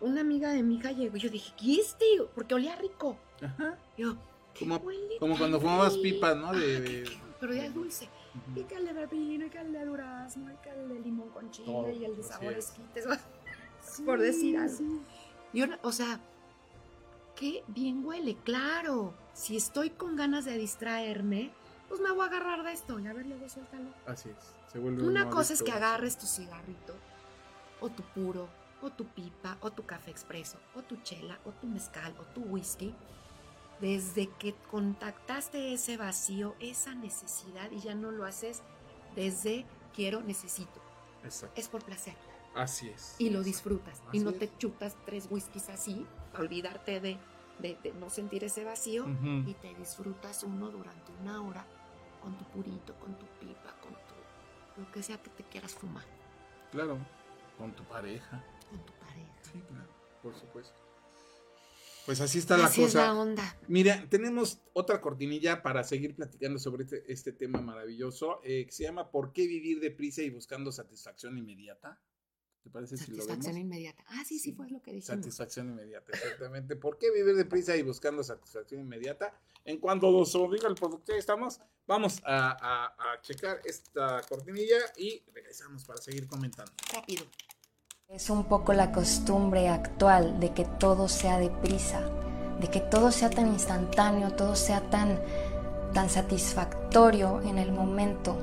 una 0.00 0.20
amiga 0.20 0.52
de 0.52 0.62
mi 0.62 0.76
hija 0.76 0.92
llegó 0.92 1.16
y 1.16 1.20
yo 1.20 1.30
dije, 1.30 1.52
¿qué 1.56 1.74
es 1.80 1.88
este? 1.88 2.04
Porque 2.34 2.54
olía 2.54 2.76
rico. 2.76 3.16
Ajá. 3.42 3.78
Yo, 3.96 4.16
¿qué 4.54 4.60
Como- 4.66 4.76
huele 4.76 5.16
como 5.18 5.32
tan 5.34 5.38
cuando 5.38 5.60
fumabas 5.60 5.96
pipas, 5.98 6.36
¿no? 6.36 6.52
De- 6.52 6.76
Ah, 6.76 6.80
de- 6.80 6.84
qué- 6.84 7.02
qué- 7.04 7.18
pero 7.40 7.54
ya 7.54 7.64
es 7.66 7.74
dulce. 7.74 8.08
Ujú. 8.34 8.54
Pícale 8.54 8.92
pepino, 8.94 9.46
pícale 9.46 9.84
durazno, 9.84 10.50
pícale 10.56 11.00
limón 11.00 11.30
con 11.30 11.50
chile 11.50 11.66
Todo, 11.72 11.90
y 11.90 12.04
el 12.04 12.16
de 12.16 12.22
así 12.22 12.28
sabores 12.30 12.64
es. 12.66 12.70
quites. 12.72 13.06
por 14.06 14.20
decir 14.20 14.58
algo. 14.58 15.00
Y 15.54 15.62
una- 15.62 15.78
o 15.82 15.92
sea, 15.92 16.20
qué 17.34 17.62
bien 17.68 18.04
huele, 18.04 18.36
claro. 18.44 19.14
Si 19.32 19.56
estoy 19.56 19.90
con 19.90 20.16
ganas 20.16 20.44
de 20.44 20.58
distraerme, 20.58 21.50
pues 21.88 22.00
me 22.00 22.10
voy 22.10 22.24
a 22.24 22.26
agarrar 22.28 22.62
de 22.64 22.72
esto 22.72 22.98
y 22.98 23.06
a 23.06 23.12
ver, 23.14 23.24
luego 23.26 23.48
suéltalo. 23.48 23.88
Así 24.06 24.28
es. 24.28 24.36
Se 24.72 24.78
vuelve 24.78 25.02
Una 25.06 25.22
uno 25.24 25.30
cosa 25.30 25.52
es 25.54 25.62
que 25.62 25.72
agarres 25.72 26.18
tu 26.18 26.26
cigarrito, 26.26 26.94
o 27.80 27.88
tu 27.90 28.02
puro, 28.02 28.48
o 28.82 28.90
tu 28.90 29.04
pipa, 29.06 29.56
o 29.60 29.70
tu 29.70 29.84
café 29.86 30.10
expreso, 30.10 30.58
o 30.74 30.82
tu 30.82 30.96
chela, 30.96 31.38
o 31.44 31.50
tu 31.52 31.66
mezcal, 31.66 32.14
o 32.18 32.24
tu 32.24 32.42
whisky. 32.42 32.94
Desde 33.80 34.28
que 34.38 34.54
contactaste 34.70 35.74
ese 35.74 35.96
vacío, 35.96 36.54
esa 36.60 36.94
necesidad, 36.94 37.70
y 37.70 37.80
ya 37.80 37.94
no 37.94 38.10
lo 38.10 38.24
haces 38.24 38.62
desde 39.14 39.66
quiero, 39.94 40.20
necesito. 40.22 40.80
Exacto. 41.24 41.60
Es 41.60 41.68
por 41.68 41.84
placer. 41.84 42.14
Así 42.54 42.88
es. 42.88 43.14
Y 43.18 43.24
lo 43.24 43.40
Exacto. 43.40 43.44
disfrutas. 43.46 44.02
y 44.06 44.08
Así 44.16 44.18
no 44.20 44.30
es. 44.30 44.38
te 44.38 44.56
chutas 44.58 44.96
tres 45.04 45.26
whiskies 45.30 45.68
así, 45.68 46.06
para 46.32 46.44
olvidarte 46.44 47.00
de, 47.00 47.18
de- 47.58 47.76
de 47.82 47.92
no 47.94 48.08
sentir 48.08 48.44
ese 48.44 48.64
vacío. 48.64 49.04
Ujú. 49.04 49.48
Y 49.48 49.54
te 49.60 49.74
disfrutas 49.74 50.42
uno 50.42 50.70
durante 50.70 51.12
una 51.20 51.42
hora 51.42 51.66
con 52.22 52.36
tu 52.38 52.44
purito, 52.46 52.94
con 52.98 53.14
tu 53.18 53.26
pipa, 53.38 53.74
con 53.82 53.92
lo 54.76 54.90
que 54.92 55.02
sea 55.02 55.20
que 55.22 55.30
te 55.30 55.44
quieras 55.44 55.74
fumar, 55.74 56.04
Claro. 56.72 56.98
Con 57.58 57.74
tu 57.74 57.84
pareja. 57.84 58.44
con 58.70 58.84
tu 58.84 58.92
pareja. 58.94 59.32
Sí, 59.42 59.62
claro. 59.68 59.88
Por 60.22 60.34
supuesto. 60.34 60.74
Pues 62.04 62.20
así 62.20 62.38
está 62.38 62.56
la 62.56 62.66
Así 62.66 62.82
es 62.82 62.88
cosa. 62.88 63.06
la 63.06 63.14
onda. 63.14 63.56
Mira, 63.66 64.06
tenemos 64.08 64.60
otra 64.74 65.00
cortinilla 65.00 65.62
para 65.62 65.82
seguir 65.82 66.14
platicando 66.14 66.58
sobre 66.58 66.84
este, 66.84 67.10
este 67.12 67.32
tema 67.32 67.60
maravilloso 67.60 68.40
eh, 68.44 68.64
que 68.66 68.72
se 68.72 68.84
llama 68.84 69.10
¿Por 69.10 69.32
qué 69.32 69.46
vivir 69.48 69.80
deprisa 69.80 70.22
y 70.22 70.30
buscando 70.30 70.70
satisfacción 70.70 71.36
inmediata? 71.36 71.98
¿Te 72.66 72.70
parece 72.72 72.96
si 72.96 73.12
lo 73.12 73.18
Satisfacción 73.22 73.58
inmediata. 73.58 74.02
Ah, 74.08 74.24
sí, 74.26 74.40
sí, 74.40 74.52
fue 74.52 74.68
lo 74.68 74.82
que 74.82 74.90
dijimos. 74.90 75.06
Satisfacción 75.20 75.68
inmediata, 75.68 76.10
exactamente. 76.12 76.74
¿Por 76.74 76.98
qué 76.98 77.12
vivir 77.12 77.36
deprisa 77.36 77.76
y 77.76 77.82
buscando 77.84 78.24
satisfacción 78.24 78.80
inmediata? 78.80 79.32
En 79.64 79.78
cuanto 79.78 80.10
nos 80.10 80.34
obliga 80.34 80.66
el 80.66 80.74
producto, 80.74 81.12
ya 81.12 81.18
estamos. 81.18 81.60
Vamos 81.86 82.20
a, 82.24 82.56
a- 82.60 83.12
a 83.12 83.20
checar 83.22 83.60
esta 83.64 84.20
cortinilla 84.28 84.78
y 84.96 85.22
regresamos 85.32 85.84
para 85.84 86.00
seguir 86.00 86.26
comentando. 86.26 86.72
Rápido. 86.92 87.24
Es 88.08 88.30
un 88.30 88.46
poco 88.48 88.72
la 88.72 88.90
costumbre 88.90 89.68
actual 89.68 90.40
de 90.40 90.52
que 90.52 90.64
todo 90.64 91.06
sea 91.08 91.38
deprisa, 91.38 92.00
de 92.60 92.68
que 92.68 92.80
todo 92.80 93.12
sea 93.12 93.30
tan 93.30 93.46
instantáneo, 93.46 94.32
todo 94.34 94.56
sea 94.56 94.90
tan, 94.90 95.22
tan 95.94 96.10
satisfactorio 96.10 97.42
en 97.42 97.58
el 97.58 97.70
momento. 97.70 98.36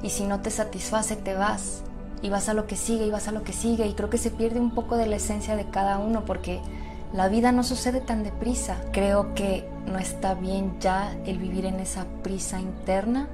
Y 0.00 0.10
si 0.10 0.22
no 0.26 0.40
te 0.42 0.52
satisface, 0.52 1.16
te 1.16 1.34
vas. 1.34 1.82
Y 2.24 2.30
vas 2.30 2.48
a 2.48 2.54
lo 2.54 2.66
que 2.66 2.74
sigue, 2.74 3.06
y 3.06 3.10
vas 3.10 3.28
a 3.28 3.32
lo 3.32 3.42
que 3.44 3.52
sigue. 3.52 3.86
Y 3.86 3.92
creo 3.92 4.08
que 4.08 4.16
se 4.18 4.30
pierde 4.30 4.58
un 4.58 4.70
poco 4.70 4.96
de 4.96 5.06
la 5.06 5.16
esencia 5.16 5.56
de 5.56 5.66
cada 5.66 5.98
uno 5.98 6.24
porque 6.24 6.60
la 7.12 7.28
vida 7.28 7.52
no 7.52 7.62
sucede 7.62 8.00
tan 8.00 8.24
deprisa. 8.24 8.78
Creo 8.92 9.34
que 9.34 9.68
no 9.86 9.98
está 9.98 10.32
bien 10.34 10.74
ya 10.80 11.14
el 11.26 11.38
vivir 11.38 11.66
en 11.66 11.80
esa 11.80 12.06
prisa 12.22 12.60
interna 12.60 13.28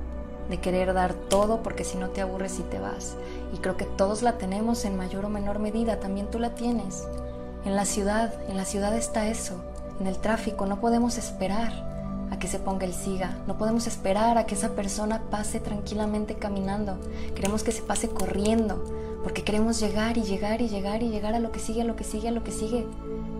de 0.50 0.58
querer 0.58 0.92
dar 0.92 1.14
todo 1.14 1.62
porque 1.62 1.84
si 1.84 1.96
no 1.96 2.10
te 2.10 2.20
aburres 2.20 2.58
y 2.58 2.62
te 2.64 2.80
vas. 2.80 3.16
Y 3.54 3.58
creo 3.58 3.76
que 3.76 3.84
todos 3.84 4.22
la 4.22 4.38
tenemos 4.38 4.84
en 4.84 4.96
mayor 4.96 5.24
o 5.24 5.28
menor 5.28 5.60
medida, 5.60 6.00
también 6.00 6.28
tú 6.28 6.40
la 6.40 6.56
tienes. 6.56 7.06
En 7.64 7.76
la 7.76 7.84
ciudad, 7.84 8.34
en 8.48 8.56
la 8.56 8.64
ciudad 8.64 8.96
está 8.96 9.28
eso, 9.28 9.62
en 10.00 10.08
el 10.08 10.18
tráfico, 10.18 10.66
no 10.66 10.80
podemos 10.80 11.16
esperar 11.18 11.99
a 12.30 12.38
que 12.38 12.48
se 12.48 12.58
ponga 12.58 12.86
el 12.86 12.94
siga, 12.94 13.36
no 13.46 13.58
podemos 13.58 13.86
esperar 13.86 14.38
a 14.38 14.46
que 14.46 14.54
esa 14.54 14.70
persona 14.70 15.22
pase 15.30 15.60
tranquilamente 15.60 16.34
caminando, 16.36 16.98
queremos 17.34 17.62
que 17.62 17.72
se 17.72 17.82
pase 17.82 18.08
corriendo, 18.08 18.84
porque 19.22 19.42
queremos 19.42 19.80
llegar 19.80 20.16
y 20.16 20.22
llegar 20.22 20.62
y 20.62 20.68
llegar 20.68 21.02
y 21.02 21.10
llegar 21.10 21.34
a 21.34 21.40
lo 21.40 21.52
que 21.52 21.58
sigue, 21.58 21.82
a 21.82 21.84
lo 21.84 21.96
que 21.96 22.04
sigue, 22.04 22.28
a 22.28 22.32
lo 22.32 22.44
que 22.44 22.52
sigue. 22.52 22.86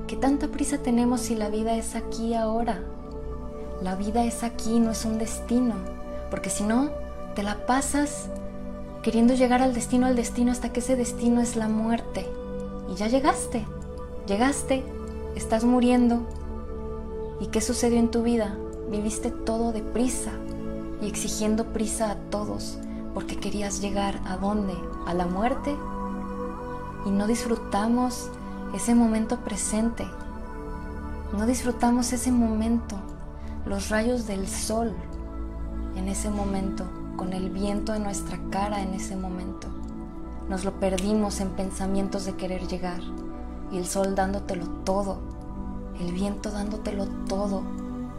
¿Qué 0.07 0.17
tanta 0.17 0.49
prisa 0.49 0.79
tenemos 0.79 1.21
si 1.21 1.37
la 1.37 1.49
vida 1.49 1.77
es 1.77 1.95
aquí 1.95 2.35
ahora? 2.35 2.83
La 3.83 3.95
vida 3.95 4.25
es 4.25 4.43
aquí, 4.43 4.79
no 4.79 4.91
es 4.91 5.05
un 5.05 5.19
destino, 5.19 5.75
porque 6.31 6.51
si 6.51 6.65
no, 6.65 6.91
te 7.35 7.43
la 7.43 7.65
pasas 7.65 8.29
queriendo 9.03 9.35
llegar 9.35 9.63
al 9.63 9.73
destino, 9.73 10.07
al 10.07 10.17
destino, 10.17 10.53
hasta 10.53 10.73
que 10.73 10.81
ese 10.81 10.97
destino 10.97 11.41
es 11.41 11.57
la 11.57 11.69
muerte. 11.69 12.27
Y 12.91 12.97
ya 12.97 13.07
llegaste, 13.07 13.65
llegaste, 14.27 14.83
estás 15.37 15.65
muriendo. 15.65 16.21
¿Y 17.41 17.47
qué 17.47 17.61
sucedió 17.61 17.99
en 17.99 18.11
tu 18.11 18.23
vida? 18.23 18.57
Viviste 18.91 19.31
todo 19.31 19.73
deprisa 19.73 20.33
y 21.01 21.07
exigiendo 21.07 21.67
prisa 21.67 22.11
a 22.11 22.17
todos, 22.17 22.79
porque 23.15 23.37
querías 23.37 23.81
llegar 23.81 24.21
a 24.27 24.37
dónde? 24.37 24.75
¿A 25.07 25.15
la 25.15 25.27
muerte? 25.27 25.77
Y 27.07 27.11
no 27.11 27.27
disfrutamos 27.29 28.31
ese 28.75 28.95
momento 28.95 29.39
presente. 29.41 30.07
No 31.33 31.47
disfrutamos 31.47 32.13
ese 32.13 32.33
momento, 32.33 32.97
los 33.65 33.91
rayos 33.91 34.27
del 34.27 34.49
sol 34.49 34.93
en 35.95 36.09
ese 36.09 36.29
momento, 36.29 36.85
con 37.17 37.33
el 37.33 37.51
viento 37.51 37.95
en 37.95 38.03
nuestra 38.03 38.39
cara 38.51 38.83
en 38.83 38.95
ese 38.95 39.17
momento. 39.17 39.69
Nos 40.49 40.65
lo 40.65 40.73
perdimos 40.81 41.41
en 41.41 41.51
pensamientos 41.51 42.25
de 42.25 42.35
querer 42.35 42.67
llegar 42.67 43.01
y 43.71 43.79
el 43.79 43.87
sol 43.87 44.17
dándotelo 44.17 44.67
todo, 44.85 45.19
el 46.01 46.13
viento 46.13 46.51
dándotelo 46.51 47.07
todo, 47.29 47.63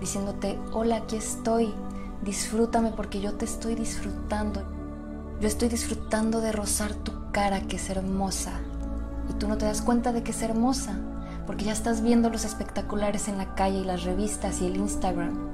diciéndote, 0.01 0.59
hola, 0.73 0.97
aquí 0.97 1.15
estoy, 1.15 1.73
disfrútame 2.23 2.91
porque 2.91 3.21
yo 3.21 3.35
te 3.35 3.45
estoy 3.45 3.75
disfrutando. 3.75 4.63
Yo 5.39 5.47
estoy 5.47 5.69
disfrutando 5.69 6.41
de 6.41 6.51
rozar 6.51 6.93
tu 6.93 7.31
cara 7.31 7.61
que 7.61 7.77
es 7.77 7.89
hermosa. 7.89 8.59
Y 9.29 9.33
tú 9.33 9.47
no 9.47 9.57
te 9.57 9.65
das 9.65 9.81
cuenta 9.81 10.11
de 10.11 10.23
que 10.23 10.31
es 10.31 10.41
hermosa 10.41 10.97
porque 11.47 11.65
ya 11.65 11.71
estás 11.71 12.01
viendo 12.01 12.29
los 12.29 12.45
espectaculares 12.45 13.27
en 13.27 13.37
la 13.37 13.55
calle 13.55 13.79
y 13.79 13.83
las 13.83 14.03
revistas 14.03 14.61
y 14.61 14.67
el 14.67 14.75
Instagram 14.75 15.51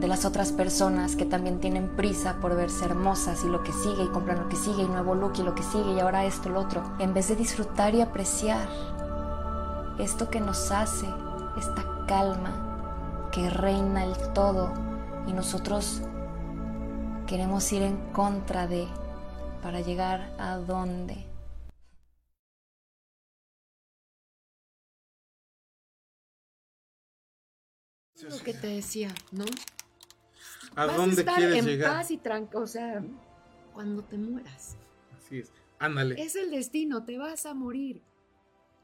de 0.00 0.06
las 0.06 0.24
otras 0.24 0.52
personas 0.52 1.16
que 1.16 1.24
también 1.24 1.58
tienen 1.60 1.88
prisa 1.88 2.36
por 2.40 2.54
verse 2.54 2.84
hermosas 2.84 3.42
y 3.44 3.48
lo 3.48 3.64
que 3.64 3.72
sigue 3.72 4.04
y 4.04 4.08
compran 4.08 4.38
lo 4.38 4.48
que 4.48 4.56
sigue 4.56 4.82
y 4.82 4.88
nuevo 4.88 5.14
look 5.14 5.32
y 5.38 5.42
lo 5.42 5.54
que 5.54 5.62
sigue 5.62 5.94
y 5.94 6.00
ahora 6.00 6.24
esto, 6.24 6.50
lo 6.50 6.60
otro, 6.60 6.82
en 7.00 7.14
vez 7.14 7.28
de 7.28 7.36
disfrutar 7.36 7.94
y 7.94 8.00
apreciar 8.00 8.68
esto 9.98 10.30
que 10.30 10.40
nos 10.40 10.70
hace, 10.70 11.06
esta 11.56 11.84
calma 12.06 12.67
que 13.30 13.50
reina 13.50 14.04
el 14.04 14.32
todo 14.32 14.72
y 15.26 15.32
nosotros 15.32 16.02
queremos 17.26 17.70
ir 17.72 17.82
en 17.82 17.96
contra 18.12 18.66
de 18.66 18.86
para 19.62 19.80
llegar 19.80 20.34
a 20.38 20.56
dónde. 20.56 21.26
Lo 28.22 28.38
que 28.38 28.52
te 28.52 28.66
decía, 28.66 29.14
¿no? 29.30 29.44
¿A 30.74 30.86
Vas 30.86 30.96
dónde 30.96 31.16
a 31.16 31.20
estar 31.20 31.36
quieres 31.36 31.58
en 31.58 31.66
llegar? 31.66 31.90
paz 31.92 32.10
y 32.10 32.18
tranquilo, 32.18 32.62
o 32.62 32.66
sea, 32.66 33.02
cuando 33.72 34.02
te 34.02 34.18
mueras. 34.18 34.76
Así 35.16 35.38
es. 35.40 35.52
Ándale. 35.78 36.20
Es 36.20 36.34
el 36.34 36.50
destino, 36.50 37.04
te 37.04 37.16
vas 37.16 37.46
a 37.46 37.54
morir. 37.54 38.02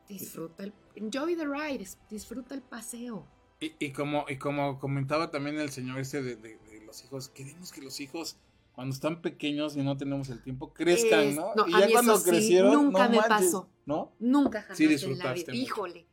Disfruta 0.09 0.65
el. 0.65 0.73
Enjoy 0.95 1.35
the 1.35 1.47
ride. 1.47 1.85
Disfruta 2.09 2.55
el 2.55 2.63
paseo. 2.63 3.27
Y, 3.65 3.75
y 3.79 3.93
como, 3.93 4.27
y 4.29 4.37
como 4.37 4.79
comentaba 4.79 5.31
también 5.31 5.59
el 5.59 5.71
señor 5.71 5.99
este 5.99 6.23
de, 6.23 6.37
de- 6.37 6.59
de 6.59 6.81
los 6.85 7.03
hijos, 7.05 7.29
queremos 7.31 7.73
que 7.73 7.81
los 7.81 7.99
hijos, 8.01 8.37
cuando 8.73 8.95
están 8.95 9.23
pequeños 9.23 9.77
y 9.77 9.83
no 9.83 9.97
tenemos 9.97 10.29
el 10.29 10.43
tiempo, 10.43 10.73
crezcan, 10.75 11.21
Es- 11.29 11.37
¿no? 11.37 11.55
no, 11.55 11.67
y 11.67 11.73
ya 11.73 11.91
cuando 11.93 12.19
sí, 12.19 12.31
crecieron, 12.31 12.73
nunca 12.75 13.05
no 13.05 13.11
me 13.11 13.17
manches, 13.17 13.29
pasó. 13.29 13.71
¿no? 13.87 14.13
Nunca 14.19 14.61
jamás 14.63 14.77
Sí 14.77 14.85
en 14.85 14.91
la 14.91 14.95
disfrutaste. 14.97 15.55
Híjole. 15.57 16.07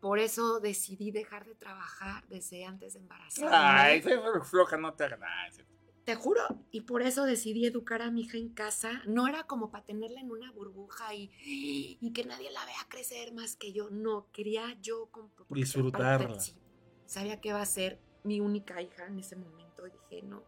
Por 0.00 0.18
eso 0.18 0.58
decidí 0.58 1.12
dejar 1.12 1.46
de 1.46 1.54
trabajar 1.54 2.26
desde 2.28 2.64
antes 2.64 2.94
de 2.94 2.98
embarazarme. 3.00 3.56
Ay, 3.56 4.02
floja, 4.42 4.76
no 4.76 4.92
te 4.94 5.04
sí. 5.52 5.62
Te 6.04 6.16
juro, 6.16 6.40
y 6.72 6.80
por 6.80 7.02
eso 7.02 7.24
decidí 7.24 7.64
educar 7.64 8.02
a 8.02 8.10
mi 8.10 8.22
hija 8.22 8.36
en 8.36 8.48
casa. 8.48 9.02
No 9.06 9.28
era 9.28 9.44
como 9.44 9.70
para 9.70 9.84
tenerla 9.84 10.20
en 10.20 10.32
una 10.32 10.50
burbuja 10.50 11.14
y, 11.14 11.30
y 12.00 12.12
que 12.12 12.24
nadie 12.24 12.50
la 12.50 12.64
vea 12.64 12.84
crecer 12.88 13.32
más 13.32 13.54
que 13.54 13.72
yo. 13.72 13.88
No, 13.90 14.26
quería 14.32 14.76
yo 14.82 15.08
Disfrutarla. 15.48 16.40
sí, 16.40 16.56
sabía 17.12 17.40
que 17.40 17.50
iba 17.50 17.60
a 17.60 17.66
ser 17.66 17.98
mi 18.24 18.40
única 18.40 18.80
hija 18.80 19.06
en 19.06 19.18
ese 19.18 19.36
momento. 19.36 19.84
Dije, 19.84 20.22
no, 20.22 20.42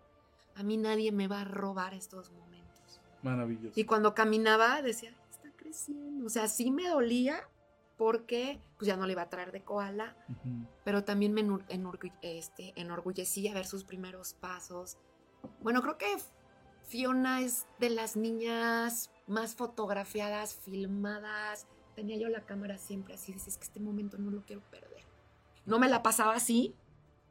a 0.55 0.62
mí 0.62 0.77
nadie 0.77 1.12
me 1.12 1.29
va 1.29 1.43
a 1.43 1.45
robar 1.45 1.93
estos 1.95 2.31
momentos. 2.33 3.01
Maravilloso. 3.23 3.79
Y 3.79 3.85
cuando 3.85 4.15
caminaba 4.15 4.81
decía, 4.83 5.11
"Ay, 5.19 5.27
está 5.31 5.51
creciendo. 5.57 6.27
O 6.27 6.29
sea, 6.29 6.49
sí 6.49 6.71
me 6.71 6.89
dolía 6.89 7.49
porque 7.97 8.61
pues 8.79 8.87
ya 8.89 8.97
no 8.97 9.07
le 9.07 9.12
iba 9.12 9.23
a 9.23 9.29
traer 9.31 9.53
de 9.53 9.62
koala, 9.62 10.17
pero 10.85 11.05
también 11.05 11.33
me 11.33 11.43
enurgu- 11.45 12.12
este, 12.23 12.73
enorgullecía 12.77 13.55
ver 13.55 13.67
sus 13.67 13.85
primeros 13.85 14.35
pasos. 14.35 14.99
Bueno, 15.61 15.81
creo 15.83 15.97
que 15.99 16.07
Fiona 16.87 17.41
es 17.41 17.67
de 17.79 17.91
las 17.91 18.17
niñas 18.17 19.11
más 19.27 19.55
fotografiadas, 19.55 20.55
filmadas. 20.55 21.67
Tenía 21.95 22.17
yo 22.19 22.29
la 22.29 22.45
cámara 22.45 22.77
siempre 22.79 23.15
así, 23.15 23.33
dices 23.33 23.57
que 23.57 23.65
este 23.65 23.81
momento 23.81 24.19
no 24.19 24.31
lo 24.31 24.45
quiero 24.45 24.62
perder. 24.71 24.94
No 25.67 25.79
me 25.79 25.89
la 25.89 26.03
pasaba 26.03 26.35
así, 26.35 26.75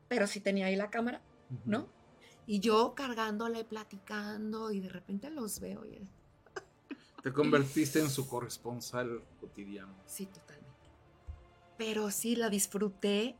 pero 0.07 0.27
sí 0.27 0.39
tenía 0.39 0.67
ahí 0.67 0.75
la 0.75 0.89
cámara, 0.89 1.21
¿no? 1.65 1.87
Y 2.45 2.59
yo 2.59 2.93
cargándole, 2.95 3.63
platicando, 3.63 4.71
y 4.71 4.79
de 4.81 4.89
repente 4.89 5.29
los 5.29 5.59
veo 5.59 5.85
y 5.85 6.07
Te 7.23 7.31
convertiste 7.31 7.99
en 7.99 8.09
su 8.09 8.27
corresponsal 8.27 9.23
cotidiano. 9.39 9.95
Sí, 10.05 10.25
totalmente. 10.25 10.69
Pero 11.77 12.11
sí, 12.11 12.35
la 12.35 12.49
disfruté 12.49 13.37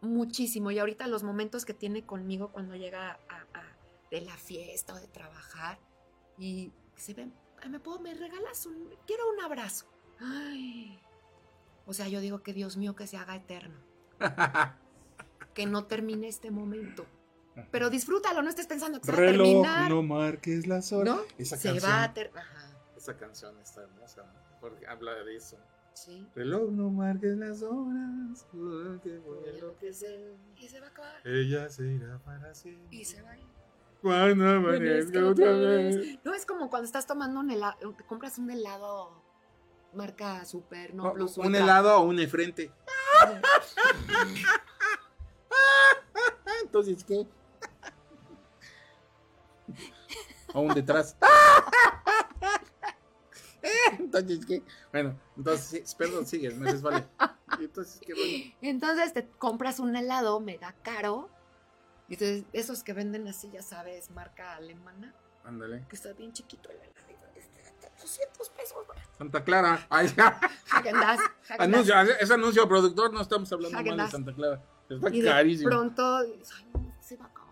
muchísimo. 0.00 0.70
Y 0.70 0.78
ahorita 0.78 1.06
los 1.06 1.22
momentos 1.22 1.64
que 1.64 1.74
tiene 1.74 2.04
conmigo 2.06 2.50
cuando 2.52 2.76
llega 2.76 3.18
a, 3.28 3.36
a- 3.58 3.76
de 4.10 4.20
la 4.20 4.36
fiesta 4.36 4.94
o 4.94 4.96
de 5.00 5.08
trabajar 5.08 5.78
y 6.38 6.72
se 6.94 7.14
"Ay, 7.62 7.68
me 7.70 7.80
puedo, 7.80 7.98
me 8.00 8.14
regalas 8.14 8.64
un, 8.66 8.88
quiero 9.06 9.28
un 9.30 9.40
abrazo. 9.40 9.86
Ay. 10.20 10.98
O 11.86 11.92
sea, 11.92 12.08
yo 12.08 12.20
digo 12.20 12.42
que 12.42 12.52
Dios 12.52 12.76
mío 12.76 12.94
que 12.96 13.06
se 13.06 13.16
haga 13.16 13.36
eterno, 13.36 13.78
que 15.54 15.66
no 15.66 15.84
termine 15.84 16.28
este 16.28 16.50
momento. 16.50 17.06
Pero 17.70 17.88
disfrútalo, 17.88 18.42
no 18.42 18.50
estés 18.50 18.66
pensando 18.66 19.00
que 19.00 19.06
se 19.06 19.12
va 19.12 19.18
a 19.18 19.20
terminar. 19.32 19.90
no 19.90 20.02
marques 20.02 20.66
las 20.66 20.92
horas. 20.92 21.16
¿no? 21.16 21.22
Esa 21.38 21.56
se 21.56 21.70
canción, 21.70 21.90
va 21.90 22.02
a 22.02 22.12
terminar. 22.12 22.46
esa 22.96 23.16
canción 23.16 23.58
está 23.58 23.82
hermosa, 23.82 24.24
¿no? 24.24 24.60
Porque 24.60 24.86
habla 24.86 25.14
de 25.24 25.36
eso. 25.36 25.56
Sí. 25.94 26.26
Reloj, 26.34 26.70
no 26.70 26.90
marques 26.90 27.36
las 27.38 27.62
horas. 27.62 28.46
porque. 28.52 29.20
Y 30.56 30.68
se 30.68 30.80
va 30.80 30.86
a 30.86 30.90
acabar. 30.90 31.26
Ella 31.26 31.70
se 31.70 31.86
irá 31.86 32.18
para 32.18 32.54
siempre. 32.54 32.94
Y 32.94 33.04
se 33.06 33.22
va 33.22 33.30
a 33.30 33.38
ir. 33.38 33.46
Cuando 34.02 34.46
amanezca 34.46 35.26
otra 35.26 35.52
vez. 35.52 36.18
No 36.22 36.34
es 36.34 36.44
como 36.44 36.68
cuando 36.68 36.84
estás 36.84 37.06
tomando 37.06 37.40
un 37.40 37.50
helado, 37.50 37.94
te 37.94 38.04
compras 38.04 38.36
un 38.38 38.50
helado 38.50 39.25
marca 39.94 40.44
super, 40.44 40.94
no 40.94 41.12
plus 41.12 41.38
un 41.38 41.54
helado 41.54 41.98
o 41.98 42.02
un 42.04 42.18
efrente. 42.18 42.70
Entonces, 46.62 47.04
¿qué? 47.04 47.26
O 50.54 50.60
un 50.60 50.74
detrás. 50.74 51.16
Entonces, 53.98 54.46
¿qué? 54.46 54.62
Bueno, 54.92 55.18
entonces, 55.36 55.94
perdón, 55.94 56.26
sigue, 56.26 56.50
me 56.50 56.70
resbalé. 56.70 57.04
Y 57.58 57.64
Entonces, 57.64 58.00
qué 58.04 58.14
bueno. 58.14 58.54
Entonces 58.62 59.12
te 59.12 59.28
compras 59.38 59.80
un 59.80 59.94
helado 59.96 60.38
mega 60.40 60.72
caro. 60.82 61.28
Y 62.08 62.14
entonces, 62.14 62.44
esos 62.52 62.82
que 62.84 62.92
venden 62.92 63.26
así, 63.28 63.50
ya 63.50 63.62
sabes, 63.62 64.10
marca 64.10 64.54
alemana, 64.54 65.14
Ándale. 65.44 65.84
que 65.88 65.96
está 65.96 66.12
bien 66.12 66.32
chiquito 66.32 66.70
el 66.70 66.76
helado. 66.76 67.05
200 68.06 68.48
pesos. 68.50 68.78
Santa 69.18 69.42
Clara. 69.44 69.86
Häagen-Dazs, 69.90 70.40
Häagen-Dazs. 70.70 71.20
Anuncio, 71.58 71.94
es 72.00 72.30
anuncio 72.30 72.68
productor, 72.68 73.12
no 73.12 73.20
estamos 73.20 73.50
hablando 73.52 73.82
mal 73.82 73.96
de. 73.96 74.08
Santa 74.10 74.32
Clara. 74.34 74.62
Está 74.88 75.08
Y 75.10 75.20
de 75.20 75.28
carísimo. 75.28 75.70
pronto, 75.70 76.22
dices, 76.24 76.52
ay, 76.56 76.66
no, 76.72 76.94
se 77.00 77.16
va 77.16 77.24
a 77.24 77.28
acabar. 77.28 77.46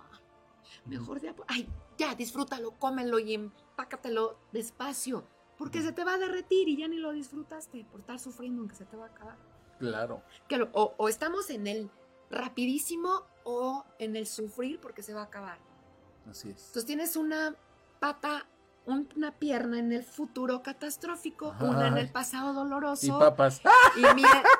Mejor 0.86 1.20
de 1.20 1.34
Ay, 1.48 1.68
ya, 1.98 2.14
disfrútalo, 2.14 2.72
cómelo 2.78 3.18
y 3.18 3.34
empácatelo 3.34 4.38
despacio. 4.52 5.26
Porque 5.58 5.82
se 5.82 5.92
te 5.92 6.04
va 6.04 6.14
a 6.14 6.18
derretir 6.18 6.68
y 6.68 6.76
ya 6.76 6.88
ni 6.88 6.96
lo 6.98 7.12
disfrutaste 7.12 7.84
por 7.90 8.00
estar 8.00 8.18
sufriendo 8.18 8.62
en 8.62 8.68
que 8.68 8.74
se 8.76 8.84
te 8.84 8.96
va 8.96 9.06
a 9.06 9.08
acabar. 9.08 9.36
Claro. 9.78 10.22
Que 10.48 10.56
lo- 10.58 10.68
o, 10.72 10.94
o 10.96 11.08
estamos 11.08 11.48
en 11.50 11.66
el 11.66 11.90
rapidísimo 12.30 13.24
o 13.44 13.84
en 13.98 14.16
el 14.16 14.26
sufrir 14.26 14.80
porque 14.80 15.02
se 15.02 15.14
va 15.14 15.22
a 15.22 15.24
acabar. 15.24 15.58
Así 16.28 16.50
es. 16.50 16.58
Entonces 16.66 16.84
tienes 16.86 17.16
una 17.16 17.54
pata, 18.00 18.46
una 18.86 19.32
pierna 19.38 19.78
en 19.78 19.92
el 19.92 20.04
futuro 20.04 20.62
catastrófico, 20.62 21.52
Ajá. 21.52 21.64
una 21.64 21.88
en 21.88 21.96
el 21.98 22.10
pasado 22.10 22.52
doloroso. 22.52 23.06
Y 23.06 23.10
papas. 23.10 23.60
Y 23.96 24.14
mira. 24.14 24.42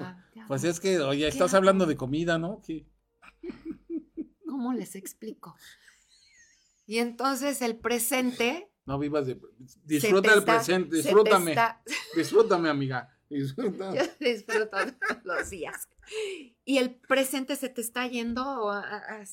Ah, 0.00 0.16
ya, 0.34 0.44
Pues 0.46 0.62
es 0.64 0.78
que, 0.78 0.98
oye, 1.00 1.26
estás 1.26 1.54
hablando 1.54 1.84
de 1.86 1.96
comida, 1.96 2.38
¿no? 2.38 2.62
¿Qué? 2.64 2.86
¿Cómo 4.48 4.72
les 4.72 4.94
explico? 4.94 5.56
Y 6.86 6.98
entonces 6.98 7.60
el 7.62 7.76
presente. 7.76 8.70
No 8.86 8.98
vivas 8.98 9.26
de. 9.26 9.40
Disfruta 9.84 10.32
el 10.32 10.38
está- 10.40 10.54
presente, 10.56 10.96
se 10.96 11.02
te 11.02 11.08
disfrútame. 11.08 11.50
está- 11.50 11.82
Disfrútame, 12.14 12.68
amiga. 12.68 13.12
Disfruta. 13.28 13.92
Yo 13.94 14.02
disfruto 14.20 14.76
los 15.24 15.50
días. 15.50 15.88
Y 16.64 16.78
el 16.78 16.94
presente 16.94 17.56
se 17.56 17.68
te 17.68 17.80
está 17.80 18.06
yendo 18.06 18.70
a- 18.70 19.24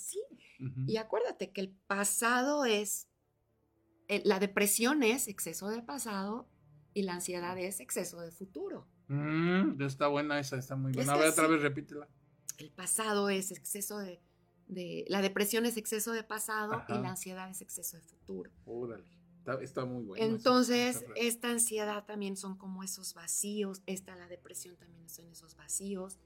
Y 0.87 0.97
acuérdate 0.97 1.51
que 1.51 1.61
el 1.61 1.69
pasado 1.87 2.65
es. 2.65 3.07
eh, 4.07 4.21
La 4.25 4.39
depresión 4.39 5.03
es 5.03 5.27
exceso 5.27 5.67
de 5.69 5.81
pasado 5.81 6.47
y 6.93 7.03
la 7.03 7.15
ansiedad 7.15 7.57
es 7.57 7.79
exceso 7.79 8.21
de 8.21 8.31
futuro. 8.31 8.87
Mm, 9.07 9.81
está 9.81 10.07
buena 10.07 10.39
esa, 10.39 10.57
está 10.57 10.75
muy 10.75 10.91
buena. 10.93 11.13
Es 11.13 11.17
A 11.17 11.21
ver, 11.21 11.29
otra 11.29 11.47
vez 11.47 11.61
repítela. 11.61 12.07
El 12.57 12.71
pasado 12.71 13.29
es 13.29 13.51
exceso 13.51 13.97
de. 13.99 14.21
de- 14.67 15.05
la 15.09 15.21
depresión 15.21 15.65
es 15.65 15.77
exceso 15.77 16.11
de 16.13 16.23
pasado 16.23 16.83
y 16.87 16.93
la 16.93 17.09
ansiedad 17.11 17.49
es 17.49 17.61
exceso 17.61 17.97
de 17.97 18.03
futuro. 18.03 18.51
Órale. 18.65 19.05
Está, 19.39 19.61
está 19.61 19.85
muy 19.85 20.03
buena. 20.03 20.25
esa- 20.25 20.35
Entonces, 20.35 21.05
esta 21.15 21.51
ansiedad 21.51 22.05
también 22.05 22.35
son 22.35 22.57
como 22.57 22.81
esos 22.81 23.13
vacíos, 23.13 23.83
esta 23.85 24.15
la 24.15 24.27
depresión 24.27 24.75
también 24.77 25.07
son 25.09 25.29
esos 25.29 25.55
vacíos. 25.55 26.17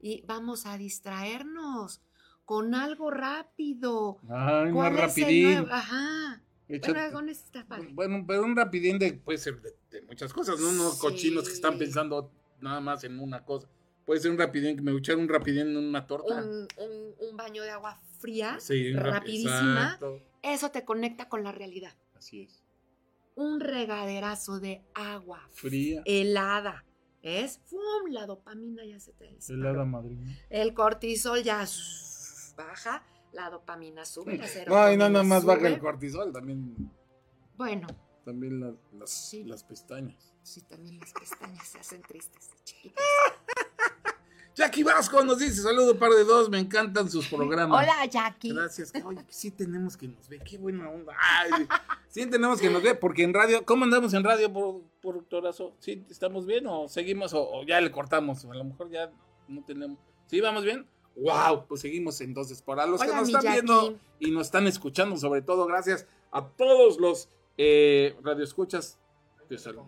Y 0.00 0.22
vamos 0.26 0.64
a 0.66 0.78
distraernos 0.78 2.00
con 2.48 2.74
algo 2.74 3.10
rápido. 3.10 4.16
Ay, 4.22 4.72
más 4.72 4.72
¿Cuál 4.72 4.92
es 4.94 4.98
el 4.98 5.06
rapidín. 5.06 5.44
nuevo? 5.52 5.68
Ajá. 5.70 6.42
Bueno, 6.66 7.12
con 7.12 7.28
está 7.28 7.66
padre. 7.66 7.88
Bueno, 7.92 8.24
pero 8.26 8.42
un 8.42 8.56
rapidín 8.56 8.98
de, 8.98 9.12
puede 9.12 9.36
ser 9.36 9.60
de, 9.60 9.74
de 9.90 10.00
muchas 10.00 10.32
cosas, 10.32 10.58
¿no? 10.58 10.70
Unos 10.70 10.94
Sí. 10.94 11.00
cochinos 11.02 11.46
que 11.46 11.52
están 11.52 11.76
pensando 11.76 12.32
nada 12.62 12.80
más 12.80 13.04
en 13.04 13.20
una 13.20 13.44
cosa. 13.44 13.68
Puede 14.06 14.20
ser 14.20 14.30
un 14.30 14.38
rapidín, 14.38 14.76
que 14.76 14.82
me 14.82 14.92
echar 14.96 15.16
un 15.16 15.28
rapidín 15.28 15.68
en 15.68 15.76
una 15.76 16.06
torta. 16.06 16.36
Un, 16.42 16.66
un- 16.78 17.14
un 17.28 17.36
baño 17.36 17.62
de 17.62 17.68
agua 17.70 18.00
fría, 18.18 18.56
sí, 18.60 18.94
rapidísima. 18.94 19.82
exacto. 19.82 20.22
eso 20.42 20.70
te 20.70 20.86
conecta 20.86 21.28
con 21.28 21.44
la 21.44 21.52
realidad. 21.52 21.92
Así 22.16 22.40
es. 22.44 22.64
Un 23.34 23.60
regaderazo 23.60 24.58
de 24.58 24.82
agua 24.94 25.46
Fría. 25.52 26.00
helada. 26.06 26.86
¿Es? 27.20 27.60
¡Fum! 27.66 28.10
La 28.10 28.24
dopamina 28.26 28.86
ya 28.86 28.98
se 29.00 29.12
te 29.12 29.26
disparó. 29.34 29.60
Helada 29.60 29.84
madrina. 29.84 30.34
El 30.48 30.72
cortisol 30.72 31.42
ya 31.42 31.66
baja, 32.58 33.02
la 33.32 33.48
dopamina 33.50 34.04
sube, 34.04 34.32
la 34.32 34.38
No, 34.38 34.44
y 34.44 34.48
serotonina 34.48 35.08
no 35.08 35.12
nada 35.14 35.24
más 35.24 35.44
baja 35.44 35.68
el 35.68 35.78
cortisol, 35.78 36.32
también, 36.32 36.90
Bueno, 37.56 37.86
también 38.24 38.60
las, 38.60 38.74
las, 38.92 39.10
Sí. 39.10 39.44
las 39.44 39.64
pestañas. 39.64 40.34
sí, 40.42 40.60
también 40.62 40.98
las 41.00 41.12
pestañas 41.12 41.66
se 41.66 41.78
hacen 41.78 42.02
tristes, 42.02 42.50
chiquitas. 42.64 43.02
Jackie 44.54 44.82
Vasco 44.82 45.22
nos 45.24 45.38
dice, 45.38 45.62
saludo 45.62 45.96
par 46.00 46.10
de 46.10 46.24
dos, 46.24 46.50
me 46.50 46.58
encantan 46.58 47.08
sus 47.08 47.28
programas. 47.34 47.80
Hola, 47.80 48.04
Jackie. 48.06 48.52
Gracias. 48.52 48.90
que- 48.90 49.02
Oye, 49.04 49.24
sí 49.28 49.52
tenemos 49.52 49.96
que 49.96 50.08
nos 50.08 50.28
ve, 50.28 50.40
qué 50.40 50.58
buena 50.58 50.90
onda. 50.90 51.14
Ay, 51.20 51.66
sí 52.08 52.26
tenemos 52.26 52.60
que 52.60 52.68
nos 52.68 52.82
ve, 52.82 52.94
porque 52.96 53.22
en 53.22 53.32
radio, 53.34 53.64
¿cómo 53.64 53.84
andamos 53.84 54.12
en 54.14 54.24
radio, 54.24 54.52
por, 54.52 54.82
productorazo? 55.00 55.76
¿Sí 55.78 56.04
estamos 56.10 56.44
bien 56.44 56.66
o 56.66 56.88
seguimos 56.88 57.34
o, 57.34 57.48
o 57.48 57.64
ya 57.64 57.80
le 57.80 57.92
cortamos? 57.92 58.44
A 58.46 58.54
lo 58.54 58.64
mejor 58.64 58.90
ya 58.90 59.12
no 59.46 59.62
tenemos. 59.64 59.98
¿Sí 60.26 60.40
vamos 60.40 60.64
bien? 60.64 60.86
¡Wow! 61.20 61.66
Pues 61.66 61.80
seguimos 61.80 62.20
entonces. 62.20 62.62
Para 62.62 62.86
los 62.86 63.00
que 63.00 63.08
nos 63.08 63.28
están 63.28 63.42
Jackie. 63.42 63.52
viendo 63.54 63.98
y 64.20 64.30
nos 64.30 64.46
están 64.46 64.66
escuchando, 64.66 65.16
sobre 65.16 65.42
todo, 65.42 65.66
gracias 65.66 66.06
a 66.30 66.46
todos 66.46 66.98
los 67.00 67.28
eh, 67.56 68.16
radioescuchas 68.22 68.98
de 69.48 69.58
salud. 69.58 69.82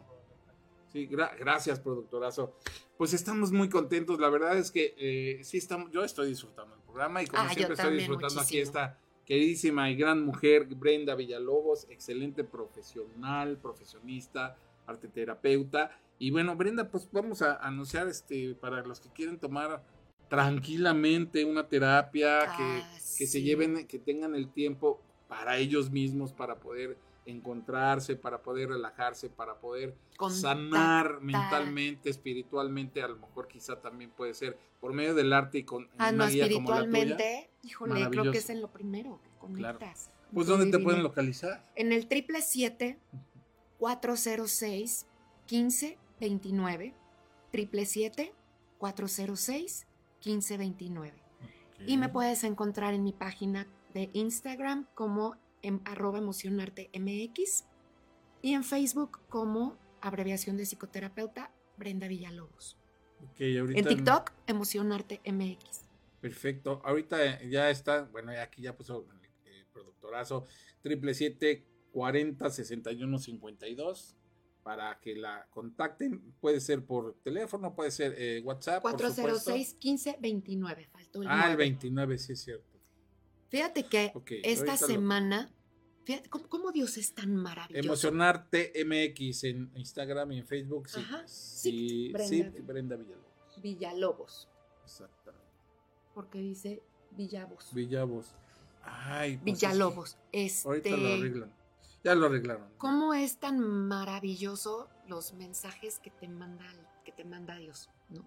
Sí, 0.93 1.09
gra- 1.09 1.37
gracias, 1.39 1.79
productorazo. 1.79 2.53
Pues 2.99 3.13
estamos 3.15 3.53
muy 3.53 3.69
contentos. 3.69 4.19
La 4.19 4.29
verdad 4.29 4.57
es 4.59 4.71
que 4.71 4.95
eh, 4.99 5.41
sí 5.45 5.59
estamos, 5.59 5.91
yo 5.93 6.03
estoy 6.03 6.29
disfrutando 6.29 6.75
el 6.75 6.81
programa 6.83 7.23
y 7.23 7.27
como 7.27 7.43
Ah, 7.45 7.51
siempre 7.55 7.75
estoy 7.75 7.95
disfrutando 7.97 8.41
aquí 8.41 8.57
muchísimo. 8.57 8.63
esta 8.65 8.99
queridísima 9.25 9.89
y 9.91 9.95
gran 9.97 10.25
mujer, 10.25 10.65
Brenda 10.67 11.15
Villalobos, 11.15 11.87
excelente 11.91 12.43
profesional, 12.43 13.57
profesionista, 13.59 14.57
arte 14.87 15.07
terapeuta. 15.07 15.97
Y 16.19 16.33
bueno, 16.33 16.57
Brenda, 16.57 16.89
pues 16.91 17.09
vamos 17.13 17.41
a 17.43 17.55
anunciar 17.55 18.09
este 18.09 18.55
para 18.57 18.83
los 18.85 18.99
que 19.01 19.09
quieren 19.11 19.39
tomar 19.39 19.85
tranquilamente 20.31 21.45
una 21.45 21.69
terapia, 21.69 22.53
que, 22.57 22.63
Ah, 22.83 22.99
que 23.19 23.27
se 23.27 23.43
lleven, 23.43 23.87
que 23.87 23.99
tengan 23.99 24.35
el 24.35 24.51
tiempo 24.51 25.03
para 25.29 25.59
ellos 25.59 25.91
mismos, 25.91 26.33
para 26.33 26.59
poder 26.61 26.97
encontrarse, 27.27 28.17
para 28.17 28.43
poder 28.43 28.71
relajarse, 28.71 29.29
para 29.29 29.61
poder 29.61 29.95
sanar 30.31 31.21
mentalmente, 31.21 32.09
espiritualmente, 32.11 33.03
a 33.03 33.09
lo 33.09 33.17
mejor 33.19 33.47
quizá 33.49 33.81
también 33.81 34.11
puede 34.11 34.33
ser 34.35 34.57
por 34.81 34.93
medio 34.95 35.15
del 35.15 35.33
arte 35.33 35.59
y 35.59 35.65
con 35.65 35.89
Ah, 35.99 36.11
una 36.13 36.27
no, 36.27 36.31
guía 36.31 36.49
como 36.51 36.71
la 36.71 36.77
tuya. 36.85 36.93
espiritualmente, 37.03 37.51
híjole, 37.63 38.09
creo 38.11 38.33
que 38.33 38.39
es 38.39 38.51
en 38.51 38.63
lo 38.63 38.73
primero 38.73 39.21
que 39.23 39.29
Claro. 39.55 39.79
conectas. 39.79 40.11
Pues 40.33 40.47
¿dónde 40.47 40.71
te 40.71 40.79
pueden 40.83 41.03
localizar? 41.03 41.69
En 41.75 41.93
el 41.93 42.07
triple 42.07 42.41
siete 42.41 42.99
406 43.79 45.07
1529 45.51 46.95
triple 47.51 47.85
siete 47.85 48.33
406 48.79 49.87
1529 50.25 51.15
y 51.87 51.97
me 51.97 52.09
puedes 52.09 52.45
encontrar 52.45 52.95
en 52.95 53.03
mi 53.03 53.13
página 53.13 53.67
de 53.95 54.11
Instagram 54.13 54.87
como 54.95 55.37
en 55.63 55.81
arroba 55.85 56.19
emocionarte 56.19 56.91
mx 56.99 57.65
y 58.43 58.55
en 58.55 58.65
Facebook 58.65 59.21
como 59.29 59.79
abreviación 60.01 60.57
de 60.57 60.65
psicoterapeuta 60.65 61.53
Brenda 61.77 62.09
Villalobos. 62.09 62.77
En 63.39 63.85
TikTok, 63.85 64.33
emocionarte 64.47 65.21
mx. 65.31 65.83
Perfecto. 66.21 66.81
Ahorita 66.85 67.43
ya 67.43 67.71
está, 67.71 68.05
bueno, 68.05 68.33
aquí 68.43 68.63
ya 68.63 68.77
puso 68.77 69.07
el 69.45 69.67
productorazo, 69.73 70.45
triple 70.83 71.15
siete 71.15 71.67
40 71.93 72.51
61 72.51 73.19
52 73.19 74.17
para 74.63 74.99
que 75.01 75.15
la 75.17 75.47
contacten. 75.51 76.21
Puede 76.41 76.61
ser 76.61 76.85
por 76.85 77.15
teléfono, 77.23 77.75
puede 77.75 77.91
ser 77.91 78.15
eh, 78.19 78.41
WhatsApp. 78.45 78.83
por 78.83 78.93
supuesto. 78.93 79.23
406 79.23 79.77
1529. 79.83 80.89
Faltó 80.93 81.23
el 81.23 81.29
Ah, 81.29 81.35
el 81.35 81.41
9. 81.41 81.57
29, 81.57 82.19
sí 82.19 82.33
es 82.33 82.41
cierto. 82.43 82.79
Fíjate 83.49 83.85
que 83.85 84.13
esta 84.45 84.73
lo- 84.73 84.77
semana, 84.87 85.51
fíjate 86.05 86.29
cómo, 86.29 86.49
cómo 86.49 86.73
Dios 86.73 86.97
es 86.99 87.13
tan 87.15 87.35
maravilloso. 87.35 87.85
Emocionarte 87.87 88.73
MX 88.85 89.45
en 89.45 89.71
Instagram 89.75 90.33
y 90.33 90.39
en 90.39 90.47
Facebook. 90.47 90.89
Sí, 90.89 91.01
Ajá. 91.01 91.23
sí, 91.27 92.11
Brenda. 92.13 92.29
sí, 92.29 92.61
Brenda 92.63 92.97
Villalobos. 92.97 93.61
Villalobos, 93.63 94.49
Exactamente. 94.85 95.47
porque 96.15 96.39
dice 96.39 96.83
Villalobos. 97.11 97.75
Villalobos. 97.75 98.35
Ay, 98.83 99.37
pues 99.39 99.55
es 99.55 99.61
Villalobos. 99.69 100.19
Este, 100.33 100.69
Ahorita 100.69 100.91
lo 100.97 101.09
arreglan. 101.09 101.53
Ya 102.03 102.15
lo 102.15 102.27
arreglaron. 102.27 102.69
¿Cómo 102.79 103.13
es 103.15 103.39
tan 103.39 103.61
maravilloso 103.61 104.89
los 105.07 105.35
mensajes 105.35 105.99
que 105.99 106.11
te 106.11 106.29
manda, 106.29 106.65
que 107.05 107.13
te 107.13 107.25
manda 107.25 107.57
Dios? 107.57 107.91
¿no? 108.09 108.25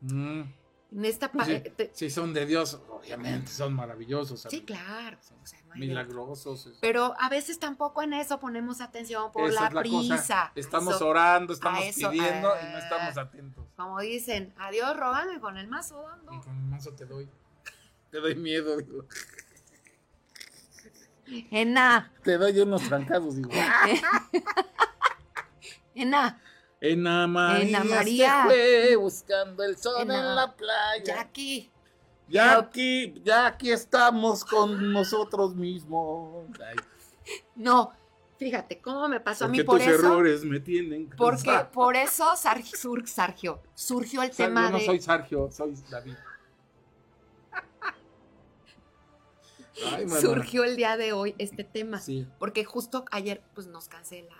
Mm, 0.00 0.52
En 0.92 1.04
esta 1.04 1.30
Sí. 1.44 1.60
te- 1.76 1.92
sí, 1.94 2.10
son 2.10 2.34
de 2.34 2.46
Dios, 2.46 2.80
obviamente, 2.88 3.46
son 3.52 3.74
maravillosos. 3.74 4.44
sí, 4.50 4.62
claro. 4.62 5.18
Son 5.20 5.38
o 5.40 5.46
sea, 5.46 5.60
no 5.68 5.76
milagrosos. 5.76 6.68
Pero 6.80 7.14
a 7.20 7.28
veces 7.28 7.60
tampoco 7.60 8.02
en 8.02 8.12
eso 8.14 8.40
ponemos 8.40 8.80
atención 8.80 9.30
por 9.30 9.52
la 9.52 9.68
es 9.68 9.72
la 9.72 9.80
prisa. 9.82 10.16
cosa. 10.16 10.52
Estamos 10.56 10.96
Eso- 10.96 11.06
orando, 11.06 11.52
estamos 11.52 11.78
a 11.80 11.84
eso, 11.84 12.10
pidiendo 12.10 12.48
y 12.60 12.64
no 12.64 12.76
ah. 12.76 12.78
estamos 12.80 13.16
atentos. 13.18 13.64
Como 13.76 14.00
dicen, 14.00 14.52
adiós 14.58 14.96
rogando 14.96 15.32
y 15.32 15.38
con 15.38 15.56
el 15.58 15.68
mazo 15.68 16.02
dando. 16.02 16.32
Y 16.34 16.40
con 16.40 16.56
el 16.56 16.64
mazo 16.64 16.92
te 16.92 17.04
doy. 17.06 17.28
Te 18.10 18.18
doy 18.18 18.34
miedo, 18.34 18.76
digo. 18.78 19.04
Ena, 21.50 22.12
Te 22.22 22.38
doy 22.38 22.58
unos 22.60 22.82
trancados, 22.82 23.36
digo. 23.36 23.50
Ena, 25.94 26.40
Ena 26.80 27.26
María, 27.26 27.68
Ena 27.68 27.84
María. 27.84 28.42
se 28.42 28.48
fue 28.48 28.96
buscando 28.96 29.62
el 29.64 29.76
sol 29.76 30.02
Ena. 30.02 30.18
en 30.18 30.34
la 30.34 30.56
playa. 30.56 31.04
Jackie. 31.04 31.70
Ya 32.28 32.58
aquí, 32.58 33.14
ya 33.24 33.46
aquí 33.46 33.72
estamos 33.72 34.44
con 34.44 34.92
nosotros 34.92 35.56
mismos. 35.56 36.46
Ay, 36.64 36.76
No, 37.56 37.92
fíjate 38.38 38.80
cómo 38.80 39.08
me 39.08 39.18
pasó 39.18 39.46
a 39.46 39.48
mí 39.48 39.64
por 39.64 39.78
tus 39.78 39.88
eso. 39.88 39.98
errores 40.06 40.44
me 40.44 40.60
tienen 40.60 41.10
Porque 41.16 41.66
por 41.72 41.96
eso 41.96 42.24
Sargio, 42.36 43.60
surgió 43.74 44.22
el 44.22 44.30
tema 44.30 44.66
yo 44.66 44.70
no 44.70 44.78
de. 44.78 44.86
soy 44.86 45.00
Sergio, 45.00 45.50
soy 45.50 45.74
David. 45.90 46.14
Ay, 49.86 50.08
surgió 50.08 50.64
el 50.64 50.76
día 50.76 50.96
de 50.96 51.12
hoy 51.12 51.34
este 51.38 51.64
tema. 51.64 51.98
Sí. 52.00 52.26
Porque 52.38 52.64
justo 52.64 53.04
ayer 53.10 53.42
pues 53.54 53.66
nos 53.66 53.88
cancela 53.88 54.34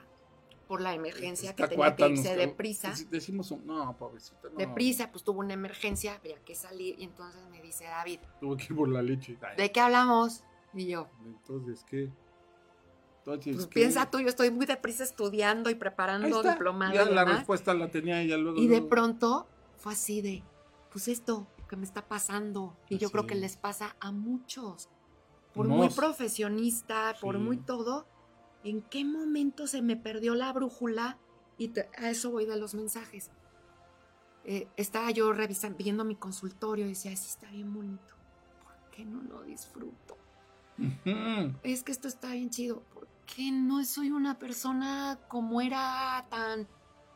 por 0.68 0.80
la 0.80 0.95
emergencia 0.95 1.51
Esta 1.51 1.64
que 1.68 1.76
tenía 1.76 1.97
que 1.97 2.09
irse 2.09 2.36
deprisa. 2.36 2.93
dec- 2.93 3.09
Decimos, 3.09 3.51
un- 3.51 3.66
no, 3.66 3.97
pobrecita, 3.97 4.49
no. 4.51 4.57
Deprisa, 4.57 5.11
pues 5.11 5.24
tuvo 5.24 5.41
una 5.41 5.55
emergencia, 5.55 6.14
había 6.14 6.38
que 6.45 6.55
salir. 6.55 6.95
Y 6.99 7.05
entonces 7.05 7.41
me 7.51 7.61
dice 7.61 7.84
David, 7.84 8.20
Tuve 8.41 8.57
que 8.57 8.64
ir 8.70 8.76
por 8.76 8.88
la 8.88 9.03
leche. 9.03 9.36
Ay, 9.43 9.57
¿de 9.57 9.72
qué 9.72 9.80
hablamos? 9.80 10.45
Y 10.72 10.86
yo, 10.86 11.09
Entonces, 11.26 11.84
¿qué? 11.84 12.11
Entonces, 13.18 13.55
pues 13.55 13.66
¿qué? 13.66 13.72
piensa 13.74 14.11
tú, 14.11 14.18
yo 14.20 14.28
estoy 14.28 14.51
muy 14.51 14.64
deprisa 14.66 15.05
estudiando 15.05 15.68
y 15.70 15.74
preparando 15.74 16.43
diplomado. 16.43 16.95
Ya 16.95 17.03
y 17.03 17.12
la 17.14 17.20
demás. 17.22 17.38
respuesta 17.38 17.74
la 17.74 17.91
tenía 17.91 18.20
ella 18.22 18.36
luego. 18.36 18.59
Y 18.59 18.66
de 18.68 18.80
pronto 18.80 19.47
fue 19.76 19.93
así 19.93 20.22
de, 20.22 20.43
pues 20.93 21.07
esto 21.09 21.47
que 21.68 21.76
me 21.76 21.84
está 21.84 22.07
pasando. 22.09 22.76
Y 22.88 22.99
yo 22.99 23.11
creo 23.11 23.26
que 23.26 23.34
es. 23.34 23.41
les 23.41 23.57
pasa 23.57 23.95
a 24.01 24.11
muchos. 24.11 24.88
Por 25.55 25.66
muy 25.68 25.88
profesionista, 25.88 27.14
por 27.20 27.36
Sí. 27.36 27.40
muy 27.42 27.57
todo, 27.59 28.07
¿en 28.64 28.82
qué 28.82 29.05
momento 29.05 29.66
se 29.66 29.82
me 29.82 29.96
perdió 29.96 30.34
la 30.34 30.53
brújula? 30.53 31.18
Y 31.59 31.68
te- 31.68 31.88
a 31.98 32.11
eso 32.11 32.30
voy 32.30 32.46
de 32.46 32.57
los 32.57 32.74
mensajes. 32.74 33.30
Eh, 34.44 34.68
estaba 34.76 35.11
yo 35.11 35.32
revisando, 35.32 35.76
viendo 35.76 36.05
mi 36.05 36.16
consultorio 36.16 36.86
y 36.86 36.90
decía, 36.90 37.14
sí 37.16 37.28
está 37.28 37.51
bien 37.51 37.72
bonito. 37.74 38.14
¿Por 38.62 38.90
qué 38.90 39.05
no 39.05 39.22
lo 39.22 39.42
disfruto? 39.42 40.16
Es 41.62 41.82
que 41.82 41.92
esto 41.92 42.09
está 42.09 42.32
bien 42.32 42.48
chido. 42.51 42.82
¿Por 42.94 43.07
qué 43.26 43.51
no 43.53 43.84
soy 43.84 44.11
una 44.11 44.38
persona 44.38 45.18
como 45.28 45.61
era 45.61 46.24
tan... 46.30 46.66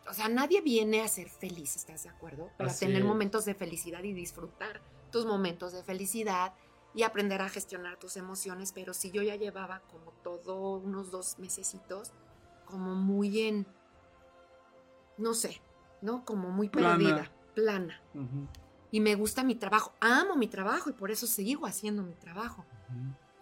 O 0.06 0.12
sea, 0.12 0.28
nadie 0.28 0.60
viene 0.60 1.00
a 1.00 1.08
ser 1.08 1.30
feliz, 1.30 1.76
¿estás 1.76 2.02
de 2.02 2.10
acuerdo? 2.10 2.50
Para 2.58 2.70
Así 2.70 2.84
tener 2.84 3.00
es. 3.00 3.08
momentos 3.08 3.46
de 3.46 3.54
felicidad 3.54 4.02
y 4.02 4.12
disfrutar 4.12 4.82
tus 5.10 5.24
momentos 5.24 5.72
de 5.72 5.82
felicidad 5.82 6.52
y 6.94 7.02
aprender 7.02 7.42
a 7.42 7.48
gestionar 7.48 7.98
tus 7.98 8.16
emociones. 8.16 8.72
Pero 8.72 8.94
si 8.94 9.10
yo 9.10 9.22
ya 9.22 9.36
llevaba 9.36 9.80
como 9.90 10.12
todo 10.22 10.76
unos 10.76 11.10
dos 11.10 11.38
mesecitos, 11.38 12.12
como 12.64 12.94
muy 12.94 13.40
en... 13.40 13.66
No 15.16 15.34
sé, 15.34 15.60
¿no? 16.00 16.24
Como 16.24 16.50
muy 16.50 16.68
Plana. 16.68 16.96
perdida, 16.96 17.32
plana. 17.54 18.02
Y 18.90 19.00
me 19.00 19.14
gusta 19.14 19.44
mi 19.44 19.54
trabajo, 19.54 19.92
amo 20.00 20.36
mi 20.36 20.48
trabajo 20.48 20.90
y 20.90 20.92
por 20.92 21.10
eso 21.10 21.26
sigo 21.26 21.66
haciendo 21.66 22.02
mi 22.02 22.14
trabajo 22.14 22.64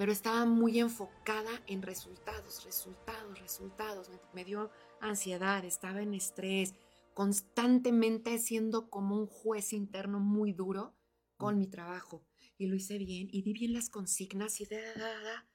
pero 0.02 0.10
estaba 0.10 0.44
muy 0.46 0.80
enfocada 0.80 1.50
en 1.68 1.80
resultados, 1.80 2.64
resultados, 2.64 3.38
resultados. 3.38 4.08
Me, 4.08 4.18
me 4.32 4.44
dio 4.44 4.68
ansiedad, 5.00 5.64
estaba 5.64 6.02
en 6.02 6.14
estrés, 6.14 6.74
constantemente 7.14 8.38
siendo 8.38 8.90
como 8.90 9.16
un 9.16 9.28
juez 9.28 9.72
interno 9.72 10.18
muy 10.18 10.52
duro 10.52 10.92
con 11.36 11.56
mi 11.56 11.68
trabajo. 11.68 12.24
Y 12.62 12.66
lo 12.68 12.76
hice 12.76 12.96
bien 12.96 13.26
y 13.32 13.42
di 13.42 13.52
bien 13.52 13.72
las 13.72 13.90
consignas 13.90 14.60
y 14.60 14.66
da, 14.66 14.78
da, 14.96 15.20
da. 15.20 15.46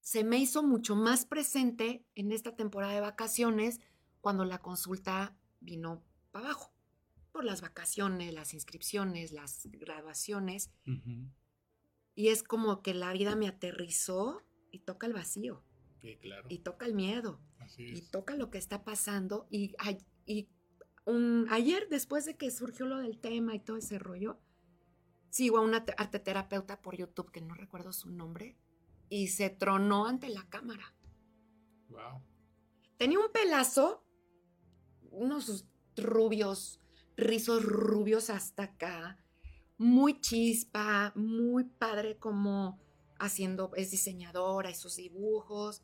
Se 0.00 0.22
me 0.22 0.36
hizo 0.38 0.62
mucho 0.62 0.94
más 0.94 1.24
presente 1.24 2.04
en 2.14 2.32
esta 2.32 2.54
temporada 2.54 2.92
de 2.92 3.00
vacaciones 3.00 3.80
cuando 4.20 4.44
la 4.44 4.58
consulta 4.58 5.34
vino 5.60 6.04
para 6.32 6.48
abajo. 6.48 6.74
Por 7.32 7.44
las 7.46 7.62
vacaciones, 7.62 8.34
las 8.34 8.52
inscripciones, 8.52 9.32
las 9.32 9.62
graduaciones. 9.72 10.70
Y 12.14 12.28
es 12.28 12.42
como 12.42 12.82
que 12.82 12.92
la 12.92 13.10
vida 13.14 13.34
me 13.36 13.48
aterrizó 13.48 14.42
y 14.70 14.80
toca 14.80 15.06
el 15.06 15.14
vacío, 15.14 15.64
Sí, 16.02 16.16
claro. 16.18 16.46
y 16.50 16.58
toca 16.58 16.84
el 16.84 16.92
miedo, 16.94 17.40
Así 17.58 17.84
y 17.84 18.02
toca 18.02 18.36
lo 18.36 18.50
que 18.50 18.58
está 18.58 18.84
pasando. 18.84 19.46
Y, 19.50 19.74
y 20.26 20.46
un- 21.06 21.46
ayer, 21.48 21.88
después 21.88 22.26
de 22.26 22.36
que 22.36 22.50
surgió 22.50 22.84
lo 22.84 22.98
del 22.98 23.18
tema 23.18 23.54
y 23.54 23.60
todo 23.60 23.78
ese 23.78 23.98
rollo, 23.98 24.38
sigo 25.34 25.58
a 25.58 25.62
una 25.62 25.84
te- 25.84 25.96
arteterapeuta 25.98 26.80
por 26.80 26.96
YouTube, 26.96 27.32
que 27.32 27.40
no 27.40 27.54
recuerdo 27.54 27.92
su 27.92 28.08
nombre, 28.08 28.56
y 29.08 29.26
se 29.28 29.50
tronó 29.50 30.06
ante 30.06 30.28
la 30.28 30.48
cámara. 30.48 30.94
Wow. 31.88 32.22
Tenía 32.98 33.18
un 33.18 33.32
pelazo, 33.32 34.04
unos 35.10 35.66
rubios, 35.96 36.78
rizos 37.16 37.64
rubios 37.64 38.30
hasta 38.30 38.62
acá, 38.62 39.18
muy 39.76 40.20
chispa, 40.20 41.12
muy 41.16 41.64
padre 41.64 42.16
como 42.16 42.78
haciendo, 43.18 43.72
es 43.74 43.90
diseñadora 43.90 44.70
y 44.70 44.74
sus 44.76 44.94
dibujos. 44.94 45.82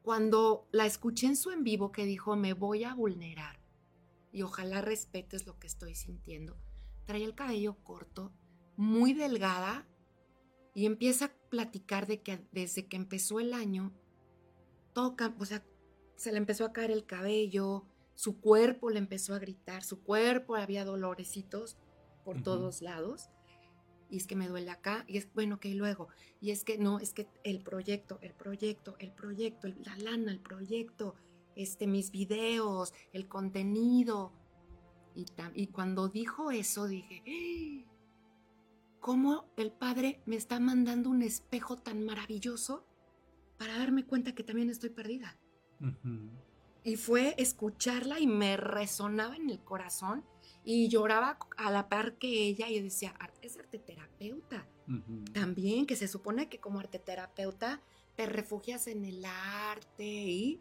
cuando 0.00 0.66
la 0.72 0.86
escuché 0.86 1.26
en 1.26 1.36
su 1.36 1.50
en 1.50 1.62
vivo 1.62 1.92
que 1.92 2.06
dijo, 2.06 2.34
me 2.36 2.54
voy 2.54 2.84
a 2.84 2.94
vulnerar 2.94 3.60
y 4.32 4.40
ojalá 4.40 4.80
respetes 4.80 5.44
lo 5.44 5.58
que 5.58 5.66
estoy 5.66 5.94
sintiendo, 5.94 6.56
traía 7.10 7.26
el 7.26 7.34
cabello 7.34 7.74
corto, 7.82 8.32
muy 8.76 9.14
delgada 9.14 9.84
y 10.74 10.86
empieza 10.86 11.24
a 11.24 11.32
platicar 11.48 12.06
de 12.06 12.22
que 12.22 12.46
desde 12.52 12.86
que 12.86 12.96
empezó 12.96 13.40
el 13.40 13.52
año, 13.52 13.92
toca, 14.92 15.34
o 15.40 15.44
sea, 15.44 15.66
se 16.14 16.30
le 16.30 16.38
empezó 16.38 16.64
a 16.64 16.72
caer 16.72 16.92
el 16.92 17.06
cabello, 17.06 17.84
su 18.14 18.40
cuerpo 18.40 18.90
le 18.90 19.00
empezó 19.00 19.34
a 19.34 19.40
gritar, 19.40 19.82
su 19.82 20.04
cuerpo 20.04 20.54
había 20.54 20.84
dolorecitos 20.84 21.78
por 22.24 22.44
todos 22.44 22.80
lados. 22.80 23.28
Y 24.08 24.18
es 24.18 24.28
que 24.28 24.36
me 24.36 24.46
duele 24.46 24.70
acá, 24.70 25.04
y 25.08 25.18
es 25.18 25.32
bueno 25.34 25.58
que 25.58 25.74
luego, 25.74 26.10
y 26.40 26.52
es 26.52 26.62
que 26.62 26.78
no, 26.78 27.00
es 27.00 27.12
que 27.12 27.26
el 27.42 27.60
proyecto, 27.64 28.20
el 28.22 28.34
proyecto, 28.34 28.94
el 29.00 29.10
proyecto, 29.10 29.66
la 29.66 29.96
lana, 29.96 30.30
el 30.30 30.40
proyecto, 30.40 31.16
este, 31.56 31.88
mis 31.88 32.12
videos, 32.12 32.94
el 33.12 33.26
contenido. 33.26 34.32
Y, 35.14 35.26
y 35.54 35.66
cuando 35.68 36.08
dijo 36.08 36.50
eso 36.50 36.86
dije, 36.86 37.22
¡Ah! 37.26 37.90
¿cómo 39.00 39.46
el 39.56 39.72
padre 39.72 40.20
me 40.26 40.36
está 40.36 40.60
mandando 40.60 41.10
un 41.10 41.22
espejo 41.22 41.76
tan 41.76 42.04
maravilloso 42.04 42.86
para 43.58 43.76
darme 43.78 44.04
cuenta 44.04 44.34
que 44.34 44.44
también 44.44 44.70
estoy 44.70 44.90
perdida? 44.90 45.36
Y 46.84 46.96
fue 46.96 47.34
escucharla 47.38 48.20
y 48.20 48.26
me 48.26 48.56
resonaba 48.56 49.36
en 49.36 49.50
el 49.50 49.60
corazón 49.60 50.24
y 50.62 50.88
lloraba 50.88 51.38
a 51.56 51.70
la 51.70 51.88
par 51.88 52.18
que 52.18 52.28
ella 52.28 52.68
y 52.68 52.80
decía, 52.80 53.14
es 53.42 53.58
arteterapeuta. 53.58 54.66
También, 55.32 55.86
que 55.86 55.94
se 55.94 56.08
supone 56.08 56.48
que 56.48 56.58
como 56.58 56.80
arteterapeuta 56.80 57.80
te 58.16 58.26
refugias 58.26 58.88
en 58.88 59.04
el 59.04 59.24
arte 59.24 60.04
y, 60.04 60.60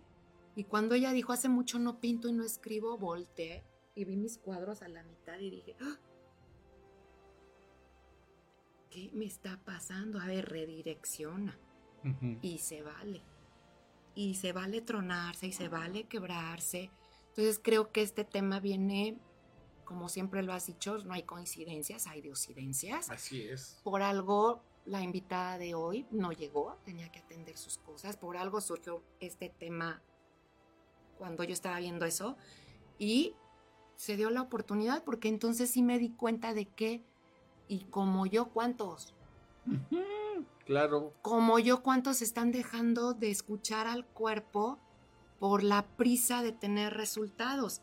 y 0.56 0.66
cuando 0.66 0.94
ella 0.94 1.12
dijo, 1.14 1.34
hace 1.34 1.50
mucho 1.50 1.80
no 1.80 2.00
pinto 2.00 2.30
y 2.30 2.34
no 2.34 2.44
escribo, 2.44 2.98
volteé 2.98 3.64
y 4.00 4.06
vi 4.06 4.16
mis 4.16 4.38
cuadros 4.38 4.82
a 4.82 4.88
la 4.88 5.04
mitad 5.04 5.38
y 5.40 5.50
dije, 5.50 5.76
¡Ah! 5.82 6.00
¿qué 8.90 9.12
me 9.14 9.26
está 9.26 9.60
pasando? 9.66 10.20
A 10.20 10.26
ver, 10.26 10.50
redirecciona. 10.50 11.60
Y 12.42 12.60
se 12.60 12.82
vale 12.82 13.22
y 14.16 14.36
se 14.36 14.54
vale 14.54 14.82
tronarse 14.82 15.48
y 15.48 15.52
se 15.52 15.68
vale 15.68 16.08
quebrarse. 16.08 16.92
Entonces 17.30 17.60
creo 17.62 17.92
que 17.92 18.02
este 18.02 18.24
tema 18.24 18.60
viene, 18.60 19.18
como 19.84 20.08
siempre 20.08 20.44
lo 20.44 20.54
has 20.54 20.68
dicho, 20.68 20.98
no 21.00 21.14
hay 21.14 21.24
coincidencias, 21.24 22.08
hay 22.08 22.22
diocidencias. 22.22 23.10
Así 23.10 23.44
es. 23.44 23.80
Por 23.84 24.02
algo 24.02 24.64
la 24.86 25.02
invitada 25.02 25.58
de 25.58 25.76
hoy 25.76 26.06
no 26.10 26.32
llegó, 26.32 26.78
tenía 26.86 27.12
que 27.12 27.20
atender 27.20 27.58
sus 27.58 27.78
cosas, 27.78 28.18
por 28.18 28.38
algo 28.38 28.62
surgió 28.62 29.04
este 29.20 29.50
tema 29.50 30.02
cuando 31.18 31.44
yo 31.44 31.54
estaba 31.54 31.80
viendo 31.80 32.06
eso 32.06 32.38
y 32.98 33.36
se 34.00 34.16
dio 34.16 34.30
la 34.30 34.42
oportunidad 34.42 35.04
porque 35.04 35.28
entonces 35.28 35.72
sí 35.72 35.84
me 35.84 36.00
di 36.00 36.12
cuenta 36.12 36.54
de 36.54 36.68
que, 36.68 37.04
y 37.68 37.84
como 37.84 38.26
yo, 38.26 38.46
¿cuántos? 38.46 39.14
Claro. 40.66 41.14
Como 41.22 41.60
yo, 41.60 41.84
¿cuántos 41.84 42.22
están 42.22 42.54
dejando 42.54 43.14
de 43.14 43.30
escuchar 43.30 43.88
al 43.88 44.06
cuerpo 44.06 44.80
por 45.38 45.64
la 45.64 45.86
prisa 45.98 46.42
de 46.42 46.54
tener 46.54 46.94
resultados? 46.94 47.82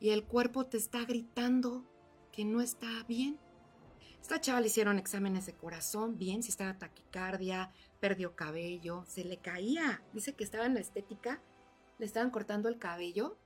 Y 0.00 0.10
el 0.10 0.24
cuerpo 0.24 0.66
te 0.66 0.78
está 0.78 1.04
gritando 1.04 1.84
que 2.32 2.44
no 2.44 2.60
está 2.60 3.04
bien. 3.06 3.38
Esta 4.20 4.40
chava 4.40 4.60
le 4.60 4.66
hicieron 4.66 4.98
exámenes 4.98 5.46
de 5.46 5.54
corazón, 5.54 6.18
bien, 6.18 6.42
si 6.42 6.48
estaba 6.48 6.76
taquicardia, 6.76 7.70
perdió 8.00 8.34
cabello, 8.34 9.04
se 9.06 9.24
le 9.24 9.36
caía. 9.36 10.02
Dice 10.12 10.34
que 10.34 10.42
estaba 10.42 10.66
en 10.66 10.74
la 10.74 10.80
estética, 10.80 11.40
le 11.98 12.06
estaban 12.06 12.30
cortando 12.30 12.68
el 12.68 12.80
cabello. 12.80 13.38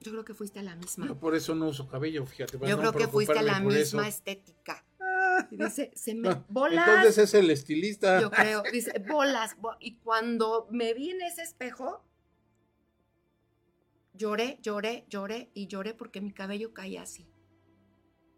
Yo 0.00 0.12
creo 0.12 0.24
que 0.24 0.34
fuiste 0.34 0.60
a 0.60 0.62
la 0.62 0.76
misma. 0.76 1.06
Yo 1.06 1.18
por 1.18 1.34
eso 1.34 1.54
no 1.54 1.68
uso 1.68 1.88
cabello, 1.88 2.24
fíjate. 2.24 2.58
Yo 2.66 2.78
creo 2.78 2.92
que 2.92 3.08
fuiste 3.08 3.38
a 3.38 3.42
la 3.42 3.60
misma 3.60 4.06
estética. 4.06 4.84
Y 5.50 5.56
dice, 5.56 5.90
se 5.94 6.14
me 6.14 6.44
bolas. 6.48 6.88
Entonces 6.88 7.18
es 7.18 7.34
el 7.34 7.50
estilista. 7.50 8.20
Yo 8.20 8.30
creo, 8.30 8.62
dice, 8.72 8.92
bolas. 9.08 9.56
y 9.80 9.98
cuando 9.98 10.68
me 10.70 10.94
vi 10.94 11.10
en 11.10 11.22
ese 11.22 11.42
espejo, 11.42 12.04
lloré, 14.14 14.58
lloré, 14.62 15.06
lloré 15.08 15.50
y 15.54 15.66
lloré 15.66 15.94
porque 15.94 16.20
mi 16.20 16.32
cabello 16.32 16.72
caía 16.72 17.02
así. 17.02 17.28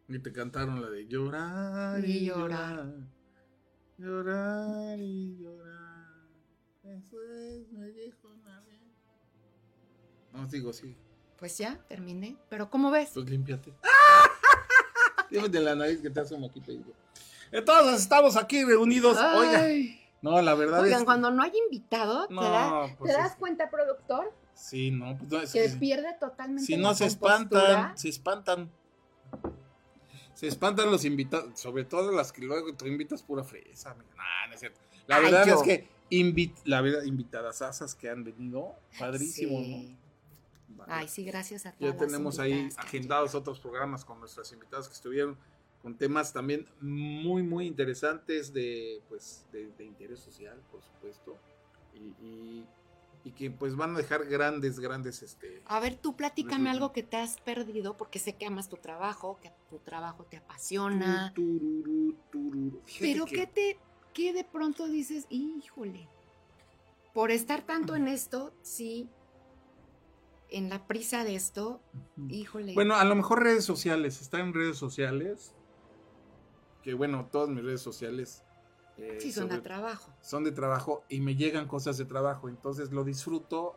Y 0.09 0.19
te 0.19 0.33
cantaron 0.33 0.83
la 0.83 0.91
de 0.91 1.07
llorar 1.07 2.05
y, 2.05 2.27
llorar. 2.27 2.93
Llorar 3.97 4.99
y 4.99 5.37
llorar. 5.39 6.29
Eso 6.83 7.23
es, 7.23 7.71
me 7.71 7.87
dijo 7.93 8.35
nadie. 8.43 8.81
No, 10.33 10.47
digo, 10.47 10.73
sí. 10.73 10.97
Pues 11.41 11.57
ya, 11.57 11.79
terminé. 11.89 12.37
Pero 12.51 12.69
¿cómo 12.69 12.91
ves? 12.91 13.11
Pues 13.15 13.29
límpiate. 13.29 13.73
de 15.51 15.61
la 15.61 15.75
nariz 15.75 16.01
que 16.03 16.11
te 16.11 16.21
hace 16.21 16.35
un 16.35 16.43
moquito. 16.43 16.71
Entonces 17.51 18.03
estamos 18.03 18.37
aquí 18.37 18.63
reunidos. 18.63 19.17
Oigan. 19.17 19.99
No, 20.23 20.43
la 20.43 20.55
verdad 20.55 20.83
Oigan, 20.83 21.07
cuando 21.07 21.31
no 21.31 21.43
hay 21.43 21.53
invitado, 21.65 22.29
¿te, 22.29 22.35
pues 22.99 23.15
das 23.15 23.37
cuenta, 23.37 23.71
productor? 23.71 24.35
Sí, 24.53 24.91
no, 24.91 25.17
pues 25.17 25.51
Que 25.51 25.67
pierde 25.71 26.15
totalmente. 26.21 26.67
Si 26.67 26.77
no 26.77 26.95
se 26.95 27.07
espantan, 27.07 27.97
se 27.97 28.11
espantan. 28.11 28.71
Se 30.35 30.47
espantan 30.47 30.91
los 30.91 31.07
invitados, 31.07 31.59
sobre 31.59 31.85
todo 31.85 32.13
las 32.13 32.33
que 32.33 32.43
luego 32.43 32.75
tú 32.75 32.87
invitas 32.87 33.23
pura 33.23 33.45
fresa. 33.45 33.95
Nah, 33.95 34.47
no 34.49 34.55
es 34.55 34.61
cierto. 34.61 34.81
La 35.07 35.21
verdad 35.21 35.49
es 35.49 35.63
que 35.63 35.89
la 36.65 36.81
verdad, 36.81 37.05
invitadas 37.05 37.63
asas 37.63 37.95
que 37.95 38.11
han 38.11 38.25
venido, 38.25 38.75
padrísimo, 38.99 39.61
Ay, 40.89 41.09
sí, 41.09 41.25
gracias 41.25 41.67
a 41.67 41.73
todos. 41.73 41.93
Ya 41.93 41.99
tenemos 41.99 42.39
ahí 42.39 42.69
agendados 42.77 43.35
otros 43.35 43.61
programas 43.61 44.05
con 44.05 44.21
nuestras 44.21 44.53
invitadas 44.53 44.89
que 44.89 44.95
estuvieron 44.95 45.37
con 45.83 45.97
temas 45.97 46.33
también 46.33 46.67
muy, 46.81 47.43
muy 47.43 47.67
interesantes 47.67 48.53
de, 48.53 49.03
pues, 49.09 49.47
de, 49.53 49.85
interés 49.85 50.21
social, 50.21 50.61
por 50.71 50.83
supuesto. 50.83 51.39
Y, 51.95 52.65
que 53.37 53.51
pues 53.51 53.77
van 53.77 53.95
a 53.95 53.99
dejar 53.99 54.25
grandes, 54.27 54.81
grandes, 54.81 55.23
este... 55.23 55.63
A 55.67 55.79
ver, 55.79 55.95
tú 55.95 56.17
platícame 56.17 56.69
algo 56.69 56.91
que 56.91 57.03
te 57.03 57.17
has 57.17 57.37
perdido, 57.37 57.97
porque 57.97 58.19
sé 58.19 58.33
que 58.33 58.47
amas 58.47 58.69
tu 58.69 58.77
trabajo, 58.77 59.39
que 59.41 59.53
tu 59.69 59.79
trabajo 59.79 60.25
te 60.25 60.39
apasiona. 60.39 61.33
Pero 62.99 63.27
que... 63.27 63.37
¿qué 63.37 63.47
te, 63.47 63.79
qué 64.15 64.33
de 64.33 64.43
pronto 64.43 64.89
dices, 64.89 65.27
híjole, 65.29 66.09
por 67.13 67.31
estar 67.31 67.63
tanto 67.63 67.95
en 67.95 68.09
esto, 68.09 68.53
sí, 68.63 69.09
en 70.51 70.69
la 70.69 70.87
prisa 70.87 71.25
de 71.25 71.35
esto, 71.35 71.81
híjole. 72.29 72.75
Bueno, 72.75 72.97
a 72.97 73.05
lo 73.05 73.15
mejor 73.15 73.43
redes 73.43 73.65
sociales, 73.65 74.21
está 74.21 74.41
en 74.41 74.53
redes 74.53 74.77
sociales, 74.77 75.55
que 76.83 76.95
bueno, 76.95 77.29
todas 77.31 77.49
mis 77.49 77.65
redes 77.65 77.81
sociales... 77.81 78.43
Eh, 78.99 79.19
sí, 79.19 79.33
son 79.33 79.49
de 79.49 79.61
trabajo. 79.61 80.13
Son 80.21 80.45
de 80.45 80.53
trabajo 80.53 81.05
y 81.09 81.21
me 81.21 81.35
llegan 81.35 81.67
cosas 81.67 81.97
de 81.97 82.05
trabajo, 82.05 82.49
entonces 82.49 82.93
lo 82.93 83.05
disfruto 83.05 83.77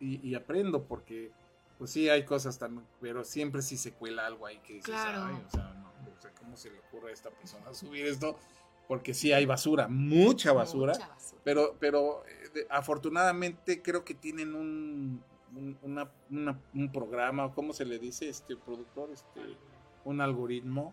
y, 0.00 0.34
aprendo 0.34 0.84
porque, 0.84 1.32
pues 1.78 1.90
sí, 1.90 2.10
hay 2.10 2.24
cosas 2.24 2.58
también, 2.58 2.86
pero 3.00 3.24
siempre 3.24 3.62
sí 3.62 3.78
se 3.78 3.92
cuela 3.92 4.26
algo 4.26 4.46
ahí 4.46 4.58
que 4.58 4.74
dices, 4.74 4.94
claro. 4.94 5.24
ay, 5.24 5.42
o 5.46 5.50
sea, 5.50 5.74
no, 5.74 5.88
o 5.88 6.20
sea, 6.20 6.30
¿cómo 6.34 6.56
se 6.56 6.70
le 6.70 6.78
ocurre 6.80 7.10
a 7.10 7.14
esta 7.14 7.30
persona 7.30 7.72
subir 7.72 8.04
esto? 8.04 8.36
Porque 8.86 9.14
sí 9.14 9.32
hay 9.32 9.46
basura, 9.46 9.88
mucha 9.88 10.52
basura, 10.52 10.92
pero, 11.42 11.74
pero 11.80 12.22
eh, 12.26 12.66
afortunadamente 12.68 13.80
creo 13.80 14.04
que 14.04 14.12
tienen 14.12 14.54
un, 14.54 15.24
un, 15.56 16.90
programa, 16.92 17.52
¿cómo 17.54 17.72
se 17.72 17.84
le 17.84 17.98
dice 17.98 18.28
este 18.28 18.56
productor? 18.56 19.10
Este, 19.10 19.40
un 20.04 20.20
algoritmo 20.20 20.92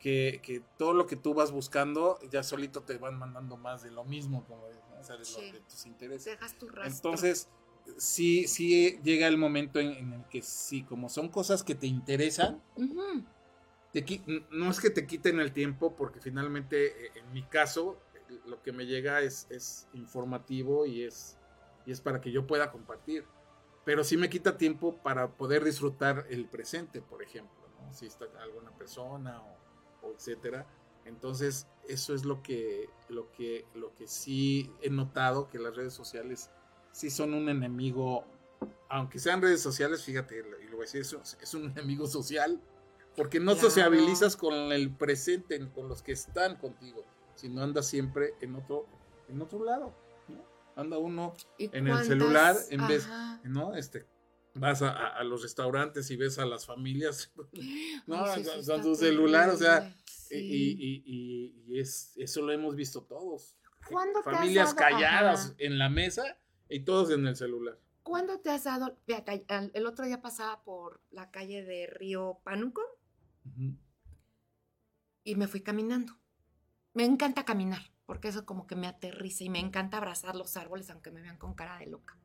que, 0.00 0.62
todo 0.78 0.94
lo 0.94 1.06
que 1.06 1.16
tú 1.16 1.34
vas 1.34 1.52
buscando 1.52 2.18
ya 2.30 2.42
solito 2.42 2.82
te 2.82 2.96
van 2.98 3.18
mandando 3.18 3.56
más 3.56 3.82
de 3.82 3.90
lo 3.90 4.04
mismo, 4.04 4.44
como 4.44 4.62
o 4.64 5.04
sea, 5.04 5.16
de, 5.16 5.60
tus 5.68 5.86
intereses. 5.86 6.38
Entonces, 6.84 7.48
sí, 7.96 8.48
sí 8.48 8.98
llega 9.02 9.26
el 9.26 9.38
momento 9.38 9.78
en, 9.78 10.12
el 10.12 10.24
que 10.24 10.42
sí, 10.42 10.82
como 10.82 11.08
son 11.08 11.28
cosas 11.28 11.62
que 11.62 11.74
te 11.74 11.86
interesan, 11.86 12.62
no 14.50 14.70
es 14.70 14.80
que 14.80 14.90
te 14.90 15.06
quiten 15.06 15.40
el 15.40 15.52
tiempo, 15.52 15.94
porque 15.94 16.20
finalmente, 16.20 17.06
eh, 17.06 17.12
en 17.16 17.32
mi 17.32 17.42
caso, 17.42 18.00
lo 18.46 18.62
que 18.62 18.72
me 18.72 18.86
llega 18.86 19.20
es, 19.20 19.46
es 19.50 19.86
informativo 19.92 20.86
y 20.86 21.04
es, 21.04 21.38
y 21.84 21.92
es 21.92 22.00
para 22.00 22.20
que 22.20 22.32
yo 22.32 22.46
pueda 22.46 22.72
compartir 22.72 23.24
pero 23.86 24.02
sí 24.02 24.16
me 24.16 24.28
quita 24.28 24.58
tiempo 24.58 24.96
para 24.96 25.36
poder 25.36 25.62
disfrutar 25.62 26.26
el 26.28 26.46
presente, 26.46 27.00
por 27.00 27.22
ejemplo, 27.22 27.68
¿no? 27.80 27.94
si 27.94 28.06
está 28.06 28.26
alguna 28.42 28.72
persona 28.72 29.40
o, 30.02 30.12
etcétera. 30.12 30.66
Entonces, 31.04 31.68
eso 31.86 32.12
es 32.12 32.24
lo 32.24 32.42
que, 32.42 32.90
lo, 33.08 33.30
que, 33.30 33.64
lo 33.74 33.94
que 33.94 34.08
sí 34.08 34.72
he 34.82 34.90
notado, 34.90 35.48
que 35.48 35.60
las 35.60 35.76
redes 35.76 35.94
sociales 35.94 36.50
sí 36.90 37.10
son 37.10 37.32
un 37.32 37.48
enemigo, 37.48 38.24
aunque 38.88 39.20
sean 39.20 39.40
redes 39.40 39.60
sociales, 39.62 40.02
fíjate, 40.02 40.36
y 40.36 40.64
lo 40.64 40.78
voy 40.78 40.88
a 40.88 40.90
decir, 40.90 41.02
es, 41.02 41.38
es 41.40 41.54
un 41.54 41.70
enemigo 41.70 42.08
social, 42.08 42.60
porque 43.16 43.38
no 43.38 43.54
sociabilizas 43.54 44.36
con 44.36 44.52
el 44.72 44.92
presente, 44.96 45.60
con 45.70 45.88
los 45.88 46.02
que 46.02 46.10
están 46.10 46.56
contigo, 46.56 47.04
sino 47.36 47.62
andas 47.62 47.86
siempre 47.86 48.34
en 48.40 48.56
otro, 48.56 48.88
en 49.28 49.40
otro 49.40 49.64
lado. 49.64 49.94
Anda 50.76 50.98
uno 50.98 51.34
¿Y 51.58 51.74
en 51.76 51.88
el 51.88 52.04
celular 52.04 52.54
en 52.70 52.86
vez. 52.86 53.08
¿no? 53.44 53.74
Este, 53.74 54.06
vas 54.54 54.82
a, 54.82 54.90
a- 54.92 55.24
los 55.24 55.42
restaurantes 55.42 56.10
y 56.10 56.16
ves 56.16 56.38
a 56.38 56.46
las 56.46 56.64
familias, 56.66 57.32
no, 58.06 58.24
Ay, 58.24 58.44
sí, 58.44 58.50
con, 58.50 58.62
sí 58.64 58.70
con 58.70 58.82
su 58.84 58.94
celular, 58.94 59.50
o 59.50 59.56
sea, 59.56 59.94
y, 60.30 60.36
y- 60.38 61.02
y- 61.04 61.64
y 61.66 61.80
es, 61.80 62.12
eso 62.16 62.42
lo 62.42 62.52
hemos 62.52 62.74
visto 62.76 63.02
todos. 63.02 63.56
¿Cuándo 63.88 64.22
te 64.22 64.30
has 64.30 64.36
Familias 64.36 64.74
dado- 64.76 64.90
calladas 64.90 65.44
ajá. 65.46 65.54
en 65.58 65.78
la 65.78 65.88
mesa 65.88 66.38
y 66.68 66.80
todos 66.80 67.10
en 67.10 67.26
el 67.26 67.36
celular. 67.36 67.78
¿Cuándo 68.02 68.38
te 68.40 68.50
has 68.50 68.64
dado? 68.64 68.96
El 69.72 69.86
otro 69.86 70.04
día 70.06 70.20
pasaba 70.22 70.62
por 70.62 71.00
la 71.10 71.30
calle 71.30 71.64
de 71.64 71.86
Río 71.88 72.40
Pánuco 72.44 72.80
y 75.24 75.34
me 75.36 75.46
fui 75.48 75.60
caminando. 75.62 76.14
Me 76.94 77.04
encanta 77.04 77.44
caminar, 77.44 77.82
porque 78.06 78.28
eso 78.28 78.46
como 78.46 78.66
que 78.66 78.76
me 78.76 78.86
aterriza 78.86 79.44
y 79.44 79.50
me 79.50 79.58
encanta 79.60 79.98
abrazar 79.98 80.34
los 80.36 80.56
árboles 80.56 80.88
aunque 80.90 81.10
me 81.10 81.20
vean 81.22 81.38
con 81.38 81.54
cara 81.54 81.78
de 81.78 81.86
loca. 81.86 82.16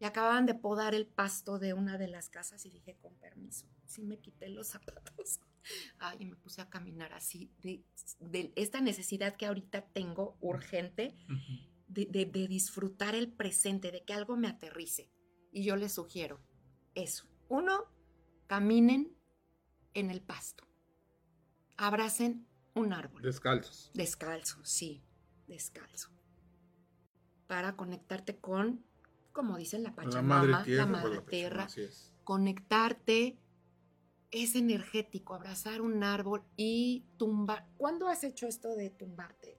Y 0.00 0.04
acababan 0.04 0.46
de 0.46 0.54
podar 0.56 0.96
el 0.96 1.06
pasto 1.06 1.60
de 1.60 1.74
una 1.74 1.96
de 1.96 2.08
las 2.08 2.28
casas 2.28 2.66
y 2.66 2.70
dije, 2.70 2.96
con 3.00 3.14
permiso, 3.14 3.68
sí 3.86 4.02
me 4.02 4.18
quité 4.18 4.48
los 4.48 4.66
zapatos. 4.68 5.40
Ay, 6.00 6.16
y 6.22 6.24
me 6.26 6.34
puse 6.34 6.60
a 6.60 6.68
caminar 6.68 7.12
así, 7.12 7.52
de, 7.62 7.84
de 8.18 8.52
esta 8.56 8.80
necesidad 8.80 9.36
que 9.36 9.46
ahorita 9.46 9.82
tengo 9.92 10.36
urgente 10.40 11.14
de, 11.86 12.06
de- 12.06 12.26
de 12.26 12.48
disfrutar 12.48 13.14
el 13.14 13.32
presente, 13.32 13.92
de 13.92 14.02
que 14.02 14.12
algo 14.12 14.36
me 14.36 14.48
aterrice. 14.48 15.08
Y 15.52 15.62
yo 15.62 15.76
les 15.76 15.92
sugiero 15.92 16.40
eso. 16.96 17.28
Uno, 17.48 17.84
caminen 18.48 19.16
en 19.94 20.10
el 20.10 20.20
pasto. 20.20 20.66
Abracen 21.76 22.46
un 22.74 22.92
árbol. 22.92 23.22
Descalzos. 23.22 23.90
Descalzo, 23.94 24.64
sí, 24.64 25.04
descalzo. 25.48 26.10
Para 27.46 27.76
conectarte 27.76 28.36
con, 28.38 28.84
como 29.32 29.56
dicen 29.58 29.82
la 29.82 29.90
La 29.90 29.94
Pachamama, 29.96 30.42
madre 30.44 30.64
tierra. 30.64 30.84
la 30.84 30.90
madre 30.90 31.14
la 31.16 31.22
tierra, 31.26 31.56
Pachamama, 31.64 31.64
así 31.66 31.82
es. 31.82 32.12
conectarte. 32.24 33.38
Es 34.30 34.54
energético, 34.54 35.34
abrazar 35.34 35.82
un 35.82 36.02
árbol 36.02 36.42
y 36.56 37.04
tumbar. 37.18 37.66
¿Cuándo 37.76 38.08
has 38.08 38.24
hecho 38.24 38.46
esto 38.46 38.74
de 38.74 38.88
tumbarte 38.88 39.58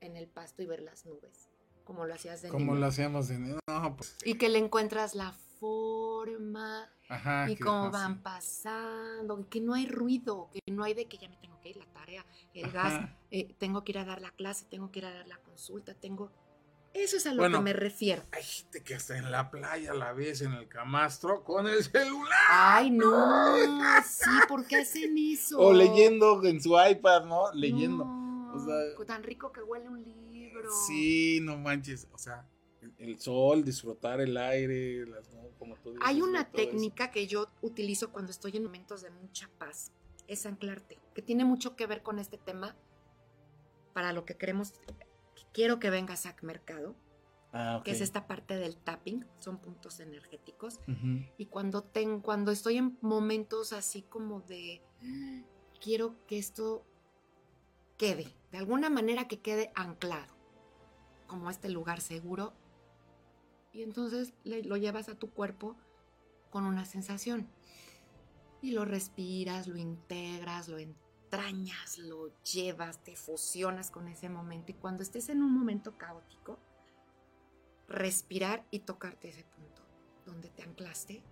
en 0.00 0.18
el 0.18 0.28
pasto 0.28 0.62
y 0.62 0.66
ver 0.66 0.82
las 0.82 1.06
nubes? 1.06 1.48
Como 1.84 2.04
lo 2.04 2.12
hacías 2.12 2.42
de 2.42 2.50
Como 2.50 2.66
niño? 2.72 2.80
lo 2.80 2.86
hacíamos 2.86 3.28
de 3.28 3.38
niño. 3.38 3.58
No, 3.66 3.96
pues, 3.96 4.18
Y 4.22 4.34
que 4.36 4.50
le 4.50 4.58
encuentras 4.58 5.14
la 5.14 5.32
forma 5.68 6.90
ajá. 7.08 7.50
y 7.50 7.56
cómo 7.56 7.90
van 7.90 8.22
pasando, 8.22 9.48
que 9.48 9.60
no 9.60 9.74
hay 9.74 9.86
ruido, 9.86 10.50
que 10.52 10.60
no 10.72 10.84
hay 10.84 10.94
de 10.94 11.06
que 11.06 11.16
ya 11.18 11.28
me 11.28 11.36
tengo 11.36 11.58
que 11.60 11.70
ir 11.70 11.76
la 11.76 11.86
tarea, 11.86 12.24
el 12.52 12.70
gas, 12.70 13.08
eh, 13.30 13.54
tengo 13.58 13.82
que 13.84 13.92
ir 13.92 13.98
a 13.98 14.04
dar 14.04 14.20
la 14.20 14.30
clase, 14.30 14.66
tengo 14.70 14.90
que 14.90 14.98
ir 15.00 15.06
a 15.06 15.12
dar 15.14 15.26
la 15.26 15.38
consulta, 15.38 15.94
tengo... 15.94 16.30
Eso 16.92 17.16
es 17.16 17.26
a 17.26 17.34
lo 17.34 17.42
Bueno. 17.42 17.58
que 17.58 17.64
me 17.64 17.72
refiero. 17.72 18.22
Hay 18.30 18.44
gente 18.44 18.84
que 18.84 18.94
hasta 18.94 19.18
en 19.18 19.32
la 19.32 19.50
playa 19.50 19.94
la 19.94 20.12
ves 20.12 20.42
en 20.42 20.52
el 20.52 20.68
camastro 20.68 21.42
con 21.42 21.66
el 21.66 21.82
celular. 21.82 22.38
Ay, 22.48 22.92
no, 22.92 23.56
sí, 24.06 24.30
¿por 24.46 24.64
qué 24.64 24.76
hacen 24.76 25.16
eso? 25.18 25.58
O 25.58 25.72
leyendo 25.72 26.40
en 26.44 26.62
su 26.62 26.76
iPad, 26.80 27.24
¿no? 27.24 27.52
Leyendo. 27.52 28.04
No, 28.04 28.54
O 28.54 28.64
sea- 28.64 29.06
tan 29.06 29.24
rico 29.24 29.50
que 29.50 29.60
huele 29.62 29.88
un 29.88 30.04
libro. 30.04 30.70
Sí, 30.86 31.40
no 31.42 31.56
manches. 31.56 32.06
O 32.12 32.18
sea, 32.18 32.46
el- 32.98 33.18
sol, 33.20 33.64
disfrutar 33.64 34.20
el 34.20 34.36
aire, 34.36 35.04
como 35.58 35.76
tú 35.76 35.90
dices. 35.92 36.06
Hay 36.06 36.22
una 36.22 36.42
eso. 36.42 36.50
técnica 36.52 37.10
que 37.10 37.26
yo 37.26 37.48
utilizo 37.62 38.12
cuando 38.12 38.30
estoy 38.30 38.56
en 38.56 38.64
momentos 38.64 39.02
de 39.02 39.10
mucha 39.10 39.48
paz, 39.58 39.92
es 40.26 40.46
anclarte, 40.46 40.98
que 41.14 41.22
tiene 41.22 41.44
mucho 41.44 41.76
que 41.76 41.86
ver 41.86 42.02
con 42.02 42.18
este 42.18 42.38
tema 42.38 42.76
para 43.92 44.12
lo 44.12 44.24
que 44.24 44.36
queremos. 44.36 44.74
Quiero 45.52 45.78
que 45.78 45.90
vengas 45.90 46.26
a 46.26 46.34
mercado, 46.42 46.96
Ah, 47.56 47.82
que 47.84 47.92
es 47.92 48.00
esta 48.00 48.26
parte 48.26 48.56
del 48.56 48.76
tapping, 48.76 49.24
son 49.38 49.58
puntos 49.60 50.00
energéticos. 50.00 50.80
Y 51.38 51.46
cuando, 51.46 51.84
ten, 51.84 52.20
cuando 52.20 52.50
estoy 52.50 52.78
en 52.78 52.98
momentos 53.00 53.72
así 53.72 54.02
como 54.02 54.40
de, 54.40 54.82
"Ah, 55.04 55.42
quiero 55.80 56.16
que 56.26 56.38
esto 56.38 56.84
quede, 57.96 58.26
de 58.50 58.58
alguna 58.58 58.90
manera 58.90 59.28
que 59.28 59.40
quede 59.40 59.70
anclado, 59.76 60.34
como 61.28 61.48
este 61.48 61.68
lugar 61.68 62.00
seguro. 62.00 62.54
Y 63.74 63.82
entonces 63.82 64.32
lo 64.44 64.76
llevas 64.76 65.08
a 65.08 65.16
tu 65.16 65.30
cuerpo 65.30 65.76
con 66.50 66.64
una 66.64 66.86
sensación. 66.86 67.48
Y 68.62 68.70
lo 68.70 68.84
respiras, 68.84 69.66
lo 69.66 69.76
integras, 69.76 70.68
lo 70.68 70.78
entrañas, 70.78 71.98
lo 71.98 72.30
llevas, 72.44 73.02
te 73.02 73.16
fusionas 73.16 73.90
con 73.90 74.06
ese 74.06 74.28
momento. 74.28 74.70
Y 74.70 74.74
cuando 74.76 75.02
estés 75.02 75.28
en 75.28 75.42
un 75.42 75.52
momento 75.52 75.98
caótico, 75.98 76.60
respirar 77.88 78.64
y 78.70 78.78
tocarte 78.78 79.28
ese 79.28 79.42
punto 79.42 79.82
donde 80.24 80.48
te 80.50 80.62
anclaste 80.62 81.24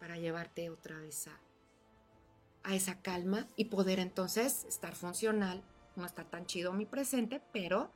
para 0.00 0.16
llevarte 0.16 0.70
otra 0.70 0.98
vez 0.98 1.28
a, 1.28 1.38
a 2.62 2.74
esa 2.74 3.02
calma 3.02 3.46
y 3.56 3.66
poder 3.66 4.00
entonces 4.00 4.64
estar 4.64 4.96
funcional. 4.96 5.62
No 5.96 6.06
está 6.06 6.24
tan 6.24 6.46
chido 6.46 6.72
mi 6.72 6.86
presente, 6.86 7.42
pero 7.52 7.92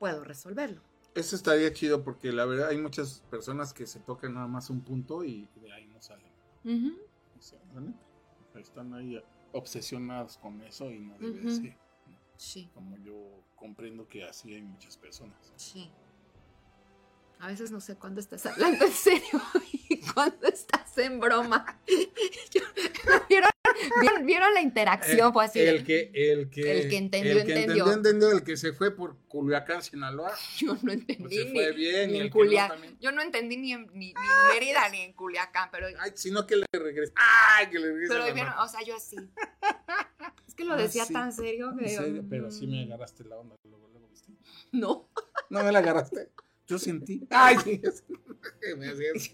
puedo 0.00 0.24
resolverlo. 0.24 0.82
Eso 1.16 1.34
estaría 1.34 1.72
chido 1.72 2.04
porque 2.04 2.30
la 2.30 2.44
verdad 2.44 2.68
hay 2.68 2.78
muchas 2.78 3.22
personas 3.30 3.72
que 3.72 3.86
se 3.86 4.00
tocan 4.00 4.34
nada 4.34 4.46
más 4.46 4.68
un 4.70 4.82
punto 4.82 5.24
y 5.24 5.48
de 5.56 5.72
ahí 5.72 5.86
no 5.86 6.00
salen. 6.00 6.30
O 7.38 7.40
sea, 7.42 7.58
la 7.74 7.80
neta, 7.80 7.98
Están 8.60 8.92
ahí 8.94 9.20
obsesionados 9.52 10.36
con 10.38 10.60
eso 10.62 10.90
y 10.90 10.98
no 11.00 11.18
debe 11.18 11.40
Ujú. 11.40 11.50
ser. 11.50 11.76
¿no? 12.06 12.18
Sí, 12.36 12.70
Como 12.74 12.96
yo 12.98 13.14
comprendo 13.54 14.06
que 14.08 14.24
así 14.24 14.54
hay 14.54 14.62
muchas 14.62 14.96
personas. 14.96 15.52
sí. 15.56 15.90
A 17.38 17.48
veces 17.48 17.70
no 17.70 17.82
sé 17.82 17.96
cuándo 17.96 18.18
estás 18.20 18.46
hablando 18.46 18.82
en 18.86 18.92
serio 18.92 19.40
y 19.90 20.00
cuándo 20.12 20.46
estás 20.46 20.96
en 20.96 21.20
broma. 21.20 21.78
Yo- 22.50 22.62
¿vieron, 23.28 23.50
vieron- 24.00 24.26
vieron 24.26 24.54
la 24.54 24.60
interacción? 24.60 25.32
Fue 25.32 25.44
así. 25.44 25.60
El 25.60 25.84
que, 25.84 26.10
el 26.14 26.50
que, 26.50 26.80
El 26.82 26.88
que 26.88 26.96
entendió, 26.96 27.32
el 27.32 27.44
que 27.46 27.52
entendió. 27.54 27.92
entendió, 27.92 28.30
el 28.32 28.42
que 28.44 28.56
se 28.56 28.72
fue 28.72 28.94
por 28.94 29.16
Culiacán, 29.28 29.82
Sinaloa, 29.82 30.32
Yo 30.58 30.76
no 30.82 30.92
entendí. 30.92 31.22
pues 31.22 31.34
se 31.34 31.44
ni- 31.46 31.50
fue 31.52 31.72
bien. 31.72 32.12
ni 32.12 32.18
en 32.20 32.26
no 32.26 32.32
Culiacán. 32.32 32.98
Yo 33.00 33.12
no 33.12 33.22
entendí 33.22 33.56
ni 33.56 33.72
en, 33.72 33.86
ni, 33.92 33.92
ni 33.92 34.08
en 34.12 34.14
Mérida 34.54 34.88
ni 34.90 35.00
en 35.00 35.12
Culiacán, 35.12 35.68
pero, 35.70 35.86
Ay, 35.98 36.12
sino 36.14 36.46
que 36.46 36.56
le 36.56 36.66
regrese. 36.72 37.12
¡Ay, 37.16 37.68
que 37.70 37.78
le 37.78 37.86
regrese! 37.88 38.12
pero 38.12 38.26
la 38.26 38.32
vieron, 38.32 38.52
o 38.58 38.68
sea, 38.68 38.82
yo 38.82 38.96
así. 38.96 39.16
Es 40.48 40.54
que 40.54 40.64
lo 40.64 40.72
Ah, 40.74 40.76
decía 40.78 41.04
sí. 41.04 41.12
tan 41.12 41.32
serio 41.32 41.74
que. 41.78 42.22
Pero 42.30 42.50
sí 42.50 42.66
me 42.66 42.84
mm, 42.84 42.88
agarraste 42.88 43.24
la 43.24 43.36
onda. 43.36 43.56
Luego, 43.64 43.88
luego, 43.92 44.08
¿viste? 44.08 44.32
No. 44.72 45.08
No 45.50 45.62
me 45.64 45.70
la 45.72 45.80
agarraste. 45.80 46.30
Yo 46.66 46.78
sentí. 46.78 47.26
Ay, 47.30 47.56
me 48.78 48.88
hacías- 48.88 49.32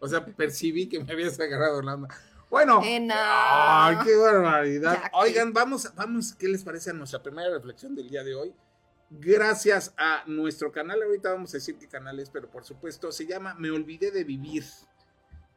O 0.00 0.08
sea, 0.08 0.24
percibí 0.26 0.88
que 0.88 0.98
me 1.02 1.12
habías 1.12 1.38
agarrado 1.38 1.80
la 1.80 1.94
onda. 1.94 2.08
Bueno. 2.50 2.80
Eh, 2.84 3.00
no. 3.00 3.14
Ay, 3.16 3.96
qué 4.04 4.14
barbaridad. 4.16 5.02
Oigan, 5.14 5.52
vamos, 5.52 5.92
vamos, 5.94 6.34
¿qué 6.34 6.48
les 6.48 6.62
parece 6.62 6.90
a 6.90 6.92
nuestra 6.92 7.22
primera 7.22 7.50
reflexión 7.50 7.94
del 7.94 8.08
día 8.08 8.22
de 8.22 8.34
hoy? 8.34 8.52
Gracias 9.10 9.94
a 9.96 10.24
nuestro 10.26 10.72
canal, 10.72 11.02
ahorita 11.02 11.32
vamos 11.32 11.50
a 11.54 11.58
decir 11.58 11.76
qué 11.78 11.86
canal 11.88 12.18
es, 12.20 12.30
pero 12.30 12.50
por 12.50 12.64
supuesto 12.64 13.12
se 13.12 13.26
llama 13.26 13.54
Me 13.54 13.70
Olvidé 13.70 14.10
de 14.10 14.24
Vivir. 14.24 14.64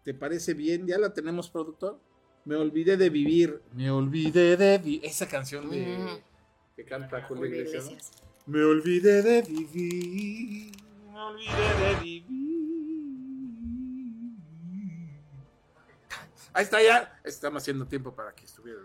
¿Te 0.04 0.14
parece 0.14 0.54
bien? 0.54 0.86
¿Ya 0.88 0.98
la 0.98 1.14
tenemos, 1.14 1.50
productor? 1.50 2.00
Me 2.46 2.56
olvidé 2.56 2.96
de 2.98 3.10
vivir. 3.10 3.62
Me 3.74 3.92
olvidé 3.92 4.56
de 4.56 4.78
vivir. 4.78 5.02
Esa 5.06 5.28
canción 5.28 5.70
de 5.70 5.86
Mm. 5.98 6.76
que 6.76 6.86
canta 6.86 7.22
Julio. 7.24 7.46
Iglesias. 7.46 8.12
Me 8.46 8.64
olvidé 8.64 9.22
de 9.22 9.42
vivir, 9.42 10.72
me 11.12 11.20
olvidé 11.20 11.96
de 11.96 12.02
vivir. 12.02 12.47
Ahí 16.54 16.64
está 16.64 16.82
ya, 16.82 17.20
estamos 17.24 17.62
haciendo 17.62 17.86
tiempo 17.86 18.14
para 18.14 18.34
que 18.34 18.46
estuviera. 18.46 18.80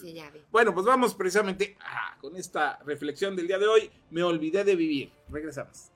Sí, 0.00 0.14
ya 0.14 0.30
vi. 0.30 0.42
Bueno, 0.50 0.74
pues 0.74 0.86
vamos 0.86 1.14
precisamente 1.14 1.76
ah, 1.80 2.16
con 2.20 2.36
esta 2.36 2.78
reflexión 2.84 3.36
del 3.36 3.46
día 3.46 3.58
de 3.58 3.66
hoy. 3.66 3.90
Me 4.10 4.22
olvidé 4.22 4.64
de 4.64 4.74
vivir. 4.74 5.12
Regresamos. 5.28 5.92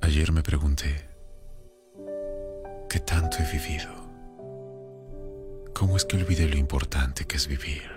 Ayer 0.00 0.32
me 0.32 0.42
pregunté, 0.42 1.08
¿qué 2.88 3.00
tanto 3.00 3.38
he 3.38 3.52
vivido? 3.52 4.04
¿Cómo 5.74 5.96
es 5.96 6.04
que 6.04 6.16
olvidé 6.16 6.48
lo 6.48 6.56
importante 6.56 7.24
que 7.24 7.36
es 7.36 7.48
vivir? 7.48 7.90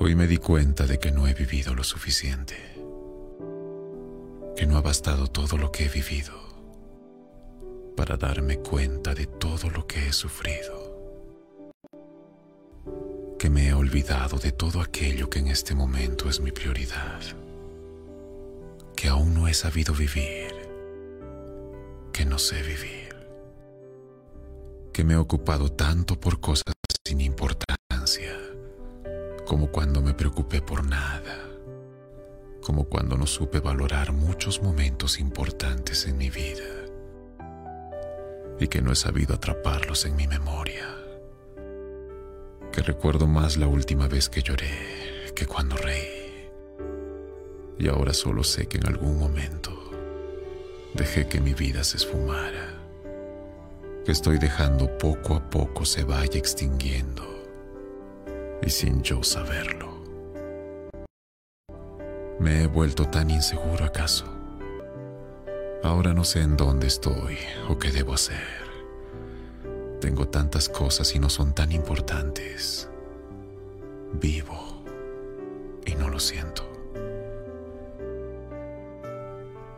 Hoy 0.00 0.14
me 0.16 0.26
di 0.26 0.38
cuenta 0.38 0.86
de 0.86 0.98
que 0.98 1.12
no 1.12 1.28
he 1.28 1.34
vivido 1.34 1.74
lo 1.74 1.84
suficiente, 1.84 2.56
que 4.56 4.66
no 4.66 4.76
ha 4.76 4.80
bastado 4.80 5.26
todo 5.26 5.58
lo 5.58 5.70
que 5.72 5.86
he 5.86 5.88
vivido 5.88 6.32
para 7.96 8.16
darme 8.16 8.58
cuenta 8.58 9.14
de 9.14 9.26
todo 9.26 9.70
lo 9.70 9.86
que 9.86 10.08
he 10.08 10.12
sufrido, 10.12 10.94
que 13.38 13.50
me 13.50 13.68
he 13.68 13.74
olvidado 13.74 14.38
de 14.38 14.52
todo 14.52 14.80
aquello 14.80 15.30
que 15.30 15.38
en 15.38 15.48
este 15.48 15.74
momento 15.74 16.28
es 16.28 16.40
mi 16.40 16.52
prioridad 16.52 17.20
que 18.96 19.08
aún 19.08 19.34
no 19.34 19.48
he 19.48 19.54
sabido 19.54 19.92
vivir, 19.92 20.52
que 22.12 22.24
no 22.24 22.38
sé 22.38 22.62
vivir, 22.62 23.14
que 24.92 25.04
me 25.04 25.14
he 25.14 25.16
ocupado 25.18 25.70
tanto 25.70 26.18
por 26.18 26.40
cosas 26.40 26.72
sin 27.06 27.20
importancia 27.20 28.32
como 29.46 29.70
cuando 29.70 30.00
me 30.00 30.14
preocupé 30.14 30.62
por 30.62 30.86
nada, 30.86 31.43
como 32.64 32.84
cuando 32.84 33.18
no 33.18 33.26
supe 33.26 33.60
valorar 33.60 34.12
muchos 34.12 34.62
momentos 34.62 35.20
importantes 35.20 36.06
en 36.06 36.16
mi 36.16 36.30
vida 36.30 36.64
y 38.58 38.68
que 38.68 38.80
no 38.80 38.90
he 38.90 38.96
sabido 38.96 39.34
atraparlos 39.34 40.06
en 40.06 40.16
mi 40.16 40.26
memoria, 40.26 40.88
que 42.72 42.80
recuerdo 42.80 43.26
más 43.26 43.58
la 43.58 43.66
última 43.66 44.08
vez 44.08 44.30
que 44.30 44.42
lloré 44.42 45.32
que 45.36 45.46
cuando 45.46 45.76
reí, 45.76 46.48
y 47.78 47.88
ahora 47.88 48.14
solo 48.14 48.42
sé 48.42 48.66
que 48.66 48.78
en 48.78 48.86
algún 48.86 49.18
momento 49.18 49.72
dejé 50.94 51.28
que 51.28 51.40
mi 51.40 51.52
vida 51.52 51.84
se 51.84 51.98
esfumara, 51.98 52.80
que 54.06 54.12
estoy 54.12 54.38
dejando 54.38 54.96
poco 54.96 55.34
a 55.34 55.50
poco 55.50 55.84
se 55.84 56.04
vaya 56.04 56.38
extinguiendo 56.38 57.24
y 58.62 58.70
sin 58.70 59.02
yo 59.02 59.22
saberlo. 59.22 59.93
Me 62.38 62.62
he 62.62 62.66
vuelto 62.66 63.06
tan 63.06 63.30
inseguro 63.30 63.84
acaso. 63.84 64.24
Ahora 65.82 66.14
no 66.14 66.24
sé 66.24 66.40
en 66.40 66.56
dónde 66.56 66.86
estoy 66.86 67.38
o 67.68 67.78
qué 67.78 67.90
debo 67.92 68.14
hacer. 68.14 68.64
Tengo 70.00 70.28
tantas 70.28 70.68
cosas 70.68 71.14
y 71.14 71.18
no 71.18 71.30
son 71.30 71.54
tan 71.54 71.72
importantes. 71.72 72.88
Vivo 74.14 74.82
y 75.86 75.94
no 75.94 76.08
lo 76.08 76.20
siento. 76.20 76.70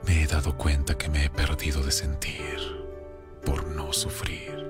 Me 0.06 0.22
he 0.22 0.26
dado 0.26 0.56
cuenta 0.56 0.96
que 0.96 1.08
me 1.08 1.24
he 1.24 1.30
perdido 1.30 1.82
de 1.82 1.90
sentir 1.90 2.86
por 3.44 3.66
no 3.66 3.92
sufrir, 3.92 4.66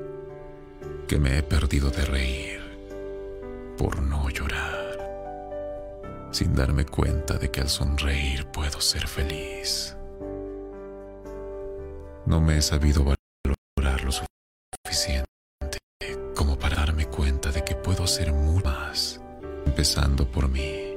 que 1.06 1.18
me 1.18 1.38
he 1.38 1.42
perdido 1.42 1.90
de 1.90 2.04
reír 2.04 2.60
por 3.76 4.00
no 4.00 4.28
llorar, 4.30 4.85
sin 6.30 6.54
darme 6.54 6.84
cuenta 6.84 7.38
de 7.38 7.50
que 7.50 7.60
al 7.60 7.68
sonreír 7.68 8.46
puedo 8.46 8.80
ser 8.80 9.06
feliz. 9.06 9.96
No 12.26 12.40
me 12.40 12.58
he 12.58 12.62
sabido 12.62 13.04
valorar 13.04 14.04
lo 14.04 14.10
suficiente 14.12 15.26
como 16.34 16.58
para 16.58 16.76
darme 16.76 17.06
cuenta 17.06 17.50
de 17.50 17.64
que 17.64 17.74
puedo 17.74 18.04
hacer 18.04 18.32
mucho 18.32 18.64
más, 18.64 19.20
empezando 19.64 20.30
por 20.30 20.48
mí, 20.48 20.96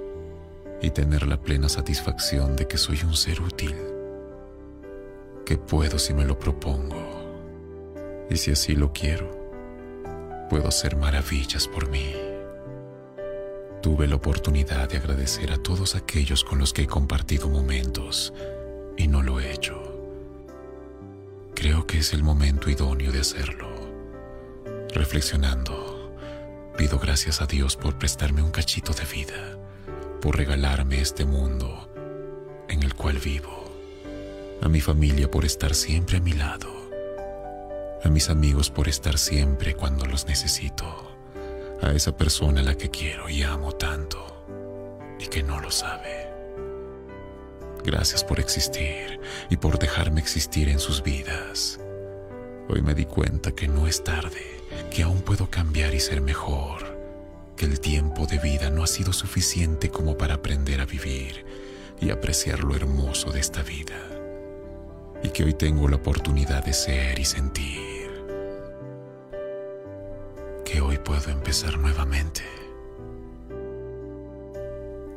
y 0.82 0.90
tener 0.90 1.28
la 1.28 1.42
plena 1.42 1.70
satisfacción 1.70 2.56
de 2.56 2.68
que 2.68 2.78
soy 2.78 3.02
un 3.04 3.16
ser 3.16 3.42
útil 3.42 3.76
que 5.50 5.58
puedo 5.58 5.98
si 5.98 6.14
me 6.14 6.26
lo 6.26 6.38
propongo. 6.38 6.96
Y 8.30 8.38
si 8.38 8.52
así 8.52 8.76
lo 8.76 8.94
quiero, 8.94 9.32
puedo 10.48 10.68
hacer 10.68 10.96
maravillas 10.96 11.68
por 11.68 11.90
mí. 11.90 12.29
Tuve 13.82 14.08
la 14.08 14.16
oportunidad 14.16 14.90
de 14.90 14.98
agradecer 14.98 15.52
a 15.52 15.58
todos 15.58 15.96
aquellos 15.96 16.44
con 16.44 16.60
los 16.60 16.74
que 16.74 16.84
he 16.84 16.88
compartido 16.88 17.50
momentos 17.50 18.34
y 18.98 19.08
no 19.08 19.24
lo 19.24 19.40
he 19.40 19.54
hecho. 19.54 19.82
Creo 21.56 21.88
que 21.88 22.00
es 22.00 22.14
el 22.14 22.24
momento 22.24 22.70
idóneo 22.70 23.12
de 23.12 23.22
hacerlo. 23.22 23.70
Reflexionando, 24.94 26.16
pido 26.78 27.00
gracias 27.00 27.42
a 27.42 27.46
Dios 27.46 27.76
por 27.76 27.98
prestarme 27.98 28.42
un 28.42 28.52
cachito 28.52 28.94
de 28.94 29.06
vida, 29.06 29.58
por 30.22 30.38
regalarme 30.38 31.00
este 31.00 31.26
mundo 31.26 31.90
en 32.68 32.84
el 32.84 32.94
cual 32.96 33.18
vivo 33.18 33.60
a 34.62 34.68
mi 34.68 34.82
familia 34.82 35.32
por 35.32 35.46
estar 35.46 35.74
siempre 35.74 36.18
a 36.18 36.22
mi 36.22 36.34
lado, 36.34 36.70
a 38.04 38.10
mis 38.10 38.30
amigos 38.30 38.70
por 38.70 38.90
estar 38.90 39.18
siempre 39.18 39.74
cuando 39.74 40.06
los 40.06 40.28
necesito, 40.28 41.09
a 41.82 41.92
esa 41.92 42.16
persona 42.16 42.62
a 42.62 42.64
la 42.64 42.76
que 42.76 42.90
quiero 42.90 43.30
y 43.30 43.44
amo 43.44 43.72
tanto 43.74 44.46
y 45.20 45.28
que 45.28 45.44
no 45.44 45.60
lo 45.60 45.72
sabe. 45.72 46.30
Gracias 47.84 48.24
por 48.24 48.40
existir 48.40 49.20
y 49.50 49.58
por 49.58 49.80
dejarme 49.80 50.20
existir 50.20 50.70
en 50.70 50.80
sus 50.80 51.02
vidas. 51.04 51.80
Hoy 52.68 52.82
me 52.82 52.94
di 52.94 53.06
cuenta 53.06 53.52
que 53.52 53.68
no 53.68 53.88
es 53.88 54.04
tarde, 54.04 54.62
que 54.92 55.04
aún 55.04 55.22
puedo 55.22 55.50
cambiar 55.50 55.94
y 55.94 56.00
ser 56.00 56.22
mejor, 56.22 56.98
que 57.56 57.66
el 57.66 57.80
tiempo 57.80 58.28
de 58.28 58.38
vida 58.38 58.70
no 58.70 58.84
ha 58.84 58.88
sido 58.88 59.14
suficiente 59.14 59.90
como 59.90 60.18
para 60.18 60.36
aprender 60.36 60.82
a 60.82 60.86
vivir 60.86 61.46
y 62.00 62.12
apreciar 62.12 62.64
lo 62.64 62.76
hermoso 62.76 63.32
de 63.32 63.40
esta 63.40 63.64
vida 63.64 63.98
y 65.24 65.30
que 65.30 65.44
hoy 65.44 65.54
tengo 65.54 65.88
la 65.88 65.98
oportunidad 65.98 66.64
de 66.64 66.74
ser 66.74 67.20
y 67.20 67.26
sentir. 67.26 67.99
Que 70.70 70.82
hoy 70.82 71.00
puedo 71.00 71.32
empezar 71.32 71.80
nuevamente 71.80 72.44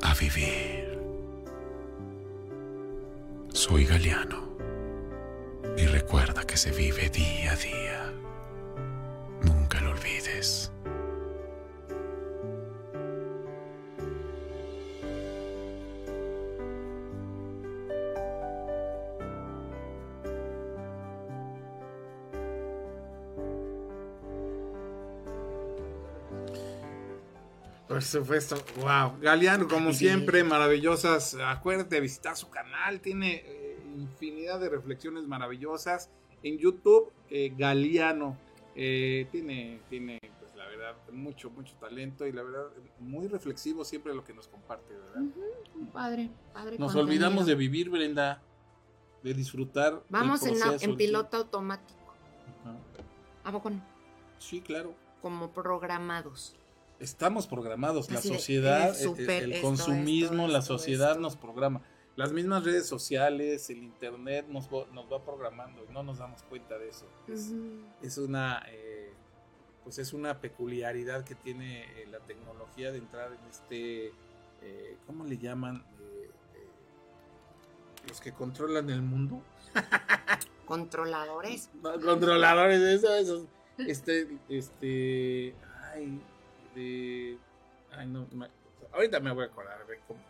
a 0.00 0.14
vivir. 0.14 0.98
Soy 3.52 3.84
Galeano 3.84 4.48
y 5.76 5.84
recuerda 5.84 6.44
que 6.44 6.56
se 6.56 6.70
vive 6.70 7.10
día 7.10 7.52
a 7.52 7.56
día. 7.56 8.12
Nunca 9.42 9.78
lo 9.82 9.90
olvides. 9.90 10.72
Por 28.02 28.22
supuesto, 28.22 28.56
wow. 28.80 29.20
Galeano, 29.20 29.68
como 29.68 29.92
siempre, 29.92 30.42
maravillosas. 30.42 31.36
Acuérdate 31.36 31.94
de 31.94 32.00
visitar 32.00 32.36
su 32.36 32.50
canal, 32.50 33.00
tiene 33.00 33.44
eh, 33.46 33.78
infinidad 33.96 34.58
de 34.58 34.68
reflexiones 34.68 35.24
maravillosas. 35.28 36.10
En 36.42 36.58
YouTube, 36.58 37.12
eh, 37.30 37.54
Galeano, 37.56 38.36
eh, 38.74 39.28
tiene, 39.30 39.80
tiene, 39.88 40.18
pues 40.40 40.52
la 40.56 40.66
verdad, 40.66 40.96
mucho, 41.12 41.50
mucho 41.50 41.74
talento 41.76 42.26
y 42.26 42.32
la 42.32 42.42
verdad, 42.42 42.66
muy 42.98 43.28
reflexivo 43.28 43.84
siempre 43.84 44.12
lo 44.12 44.24
que 44.24 44.34
nos 44.34 44.48
comparte, 44.48 44.94
¿verdad? 44.94 45.22
Padre, 45.92 46.30
padre. 46.52 46.78
Nos 46.78 46.92
contenido. 46.92 47.04
olvidamos 47.04 47.46
de 47.46 47.54
vivir, 47.54 47.88
Brenda, 47.88 48.42
de 49.22 49.32
disfrutar. 49.32 50.02
Vamos 50.08 50.42
en, 50.42 50.58
proceso, 50.58 50.84
en 50.84 50.90
el 50.90 50.96
piloto 50.96 51.36
automático. 51.36 52.00
Ajá. 52.62 52.76
¿A 53.44 53.52
poco 53.52 53.70
no? 53.70 53.80
Sí, 54.40 54.60
claro. 54.60 54.92
Como 55.20 55.52
programados. 55.52 56.56
Estamos 57.02 57.46
programados, 57.46 58.10
la 58.10 58.18
Así 58.20 58.28
sociedad, 58.28 58.88
eh, 58.88 58.90
el- 58.90 58.94
súper 58.96 59.42
el, 59.42 59.52
esto, 59.52 59.66
consumismo, 59.66 60.42
esto, 60.42 60.52
la 60.52 60.62
sociedad 60.62 61.18
nos 61.18 61.36
programa. 61.36 61.82
Las 62.14 62.32
mismas 62.32 62.62
redes 62.64 62.86
sociales, 62.86 63.68
el 63.70 63.78
internet 63.82 64.46
nos, 64.48 64.70
nos 64.70 65.10
va 65.10 65.24
programando 65.24 65.84
y 65.88 65.92
no 65.92 66.02
nos 66.02 66.18
damos 66.18 66.42
cuenta 66.42 66.78
de 66.78 66.88
eso. 66.90 67.06
Es, 68.02 68.18
una, 68.18 68.62
eh, 68.68 69.12
pues 69.82 69.98
es 69.98 70.12
una 70.12 70.38
peculiaridad 70.40 71.24
que 71.24 71.34
tiene 71.34 71.84
eh, 72.02 72.06
la 72.10 72.20
tecnología 72.20 72.92
de 72.92 72.98
entrar 72.98 73.32
en 73.32 73.50
este, 73.50 74.12
eh, 74.60 74.96
¿cómo 75.06 75.24
le 75.24 75.38
llaman? 75.38 75.84
Eh, 76.00 76.30
eh, 76.54 76.68
los 78.08 78.20
que 78.20 78.32
controlan 78.32 78.90
el 78.90 79.02
mundo. 79.02 79.42
Controladores. 80.66 81.70
Controladores 82.04 82.80
eso, 82.80 83.14
esos. 83.14 83.46
Este, 83.78 84.28
este. 84.48 85.54
Ay, 85.94 86.20
de. 86.74 87.38
Ay, 87.90 88.06
no. 88.06 88.26
ahorita 88.92 89.20
me 89.20 89.32
voy 89.32 89.44
a 89.44 89.46
acordar 89.46 89.78
cómo. 90.06 90.20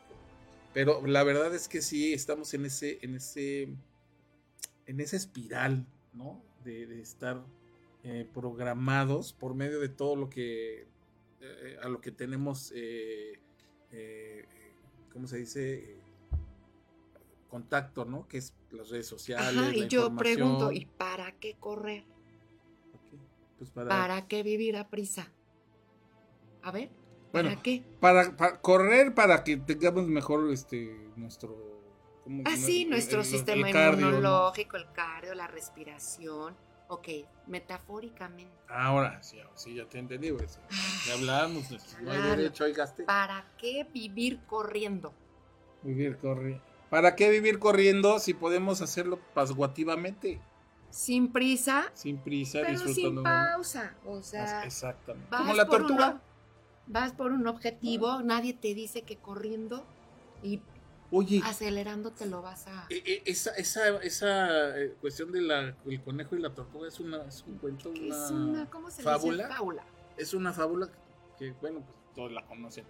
Pero 0.74 1.06
la 1.06 1.22
verdad 1.22 1.54
es 1.54 1.68
que 1.68 1.82
sí, 1.82 2.12
estamos 2.12 2.54
en 2.54 2.64
ese, 2.64 2.98
en 3.02 3.14
ese, 3.14 3.68
en 4.86 5.00
esa 5.00 5.16
espiral, 5.16 5.86
¿no? 6.14 6.42
De, 6.64 6.86
de 6.86 7.00
estar 7.00 7.42
eh, 8.04 8.28
programados 8.34 9.32
por 9.32 9.54
medio 9.54 9.78
de 9.78 9.88
todo 9.88 10.16
lo 10.16 10.28
que, 10.28 10.88
eh, 11.40 11.76
a 11.82 11.88
lo 11.88 12.00
que 12.00 12.10
tenemos, 12.10 12.72
eh, 12.74 13.38
¿cómo 15.12 15.28
se 15.28 15.38
dice? 15.38 16.00
Contacto, 17.48 18.04
¿no? 18.04 18.26
Que 18.26 18.38
es 18.38 18.54
las 18.70 18.88
redes 18.88 19.06
sociales. 19.06 19.56
Ajá, 19.56 19.76
y 19.76 19.82
la 19.82 19.86
yo 19.86 20.16
pregunto, 20.16 20.72
¿y 20.72 20.86
para 20.86 21.30
qué 21.32 21.54
correr? 21.60 22.04
Pues 23.58 23.70
para, 23.70 23.88
¿Para 23.88 24.26
qué 24.26 24.42
vivir 24.42 24.76
a 24.76 24.88
prisa? 24.88 25.30
A 26.62 26.70
ver, 26.70 26.90
Bueno, 27.32 27.48
¿para 27.50 27.62
qué? 27.62 27.82
para, 28.00 28.36
para 28.36 28.60
correr 28.60 29.14
para 29.14 29.42
que 29.44 29.56
tengamos 29.56 30.06
mejor 30.06 30.50
este 30.52 30.94
nuestro 31.16 31.56
¿cómo- 32.24 32.42
Ah, 32.46 32.56
sí, 32.56 32.82
el- 32.82 32.90
nuestro 32.90 33.20
el- 33.20 33.26
el 33.26 33.30
sistema 33.32 33.70
¿no? 33.70 33.92
inmunológico, 33.98 34.76
el 34.76 34.90
cardio, 34.92 35.34
la 35.34 35.46
respiración. 35.48 36.54
Ok, 36.88 37.08
metafóricamente. 37.46 38.52
Ahora, 38.68 39.22
sí, 39.22 39.38
sí, 39.54 39.74
ya 39.74 39.86
te 39.88 39.98
entendí, 39.98 40.28
güey. 40.30 40.46
sí. 40.46 40.58
Ya 41.08 41.14
hablamos, 41.14 41.64
no 42.02 42.10
hay 42.10 42.20
derecho, 42.22 42.64
oigaste. 42.64 43.04
¿Para 43.04 43.46
qué 43.56 43.86
vivir 43.92 44.40
corriendo? 44.46 45.14
Vivir 45.82 46.18
corri- 46.18 46.60
¿Para 46.90 47.16
qué 47.16 47.30
vivir 47.30 47.58
corriendo 47.58 48.18
si 48.18 48.34
podemos 48.34 48.82
hacerlo 48.82 49.18
pasguativamente? 49.34 50.38
Sin 50.90 51.32
prisa, 51.32 51.90
Sin 51.94 52.18
prisa, 52.18 52.58
pero 52.62 52.78
sin 52.78 52.86
disfrutando. 52.88 53.22
pausa. 53.22 53.94
O 54.04 54.22
sea, 54.22 54.62
Exactamente. 54.64 55.34
Como 55.34 55.54
la 55.54 55.66
tortuga. 55.66 56.20
Vas 56.86 57.12
por 57.12 57.32
un 57.32 57.46
objetivo, 57.46 58.22
nadie 58.22 58.54
te 58.54 58.74
dice 58.74 59.02
que 59.02 59.16
corriendo 59.16 59.84
y 60.42 60.60
Oye, 61.10 61.42
acelerando 61.44 62.10
te 62.12 62.24
lo 62.26 62.40
vas 62.40 62.66
a... 62.68 62.86
e- 62.88 63.02
e- 63.04 63.22
esa, 63.26 63.50
esa, 63.56 63.88
esa 63.98 64.78
eh, 64.78 64.94
cuestión 65.00 65.30
del 65.30 65.74
conejo 66.04 66.36
y 66.36 66.40
la 66.40 66.54
tortuga 66.54 66.88
es, 66.88 66.98
una, 67.00 67.22
es 67.24 67.44
un 67.46 67.58
cuento, 67.58 67.92
¿Qué 67.92 68.06
una, 68.06 68.16
es 68.24 68.30
una, 68.30 68.70
¿cómo 68.70 68.90
se 68.90 69.02
fábula. 69.02 69.44
dice? 69.44 69.56
Fábula. 69.56 69.84
es 70.16 70.32
una 70.34 70.52
fábula 70.54 70.88
que, 71.38 71.52
bueno, 71.60 71.80
pues 71.80 71.96
todos 72.14 72.32
la 72.32 72.44
conocen. 72.46 72.84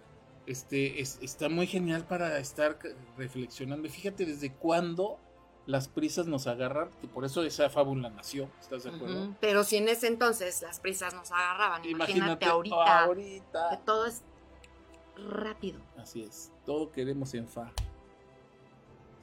Este, 0.45 1.01
es- 1.01 1.19
está 1.21 1.49
muy 1.49 1.67
genial 1.67 2.05
para 2.07 2.37
estar 2.39 2.79
reflexionando. 3.17 3.89
Fíjate 3.89 4.25
desde 4.25 4.51
cuándo 4.53 5.19
las 5.65 5.87
prisas 5.87 6.27
nos 6.27 6.47
agarran, 6.47 6.89
que 7.01 7.07
por 7.07 7.23
eso 7.25 7.43
esa 7.43 7.69
fábula 7.69 8.09
nació, 8.09 8.49
¿estás 8.59 8.83
de 8.83 8.89
acuerdo? 8.89 9.35
Pero 9.39 9.63
si 9.63 9.77
en 9.77 9.87
ese 9.87 10.07
entonces 10.07 10.61
las 10.61 10.79
prisas 10.79 11.13
nos 11.13 11.31
agarraban, 11.31 11.85
imagínate, 11.85 12.17
Imagínate 12.17 12.45
ahorita 12.45 12.75
que 12.75 12.91
ahorita. 12.91 13.79
todo 13.85 14.05
es 14.05 14.23
rápido. 15.15 15.79
Así 15.97 16.23
es, 16.23 16.51
todo 16.65 16.91
queremos 16.91 17.33
en 17.33 17.47
fa. 17.47 17.71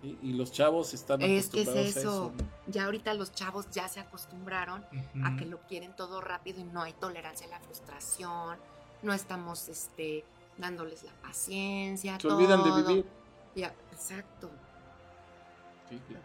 ¿Sí? 0.02 0.18
Y 0.22 0.32
los 0.32 0.50
chavos 0.50 0.94
están 0.94 1.20
Es 1.20 1.50
que 1.50 1.60
es 1.60 1.68
acostumbrados 1.68 1.96
a 1.96 2.00
eso. 2.00 2.32
¿no? 2.34 2.72
Ya 2.72 2.84
ahorita 2.86 3.12
los 3.12 3.32
chavos 3.32 3.70
ya 3.70 3.86
se 3.88 4.00
acostumbraron 4.00 4.82
a 5.22 5.36
que 5.36 5.44
lo 5.44 5.60
quieren 5.66 5.94
todo 5.94 6.22
rápido 6.22 6.60
y 6.60 6.64
no 6.64 6.80
hay 6.80 6.94
tolerancia 6.94 7.46
a 7.48 7.50
la 7.50 7.60
frustración, 7.60 8.56
no 9.02 9.12
estamos 9.12 9.68
este 9.68 10.24
dándoles 10.56 11.02
la 11.02 11.12
paciencia, 11.20 12.18
Se 12.18 12.28
olvidan 12.28 12.64
de 12.64 12.82
vivir. 12.82 13.06
Ya, 13.54 13.74
exacto. 13.92 14.50
Sí, 15.90 16.00
claro. 16.08 16.24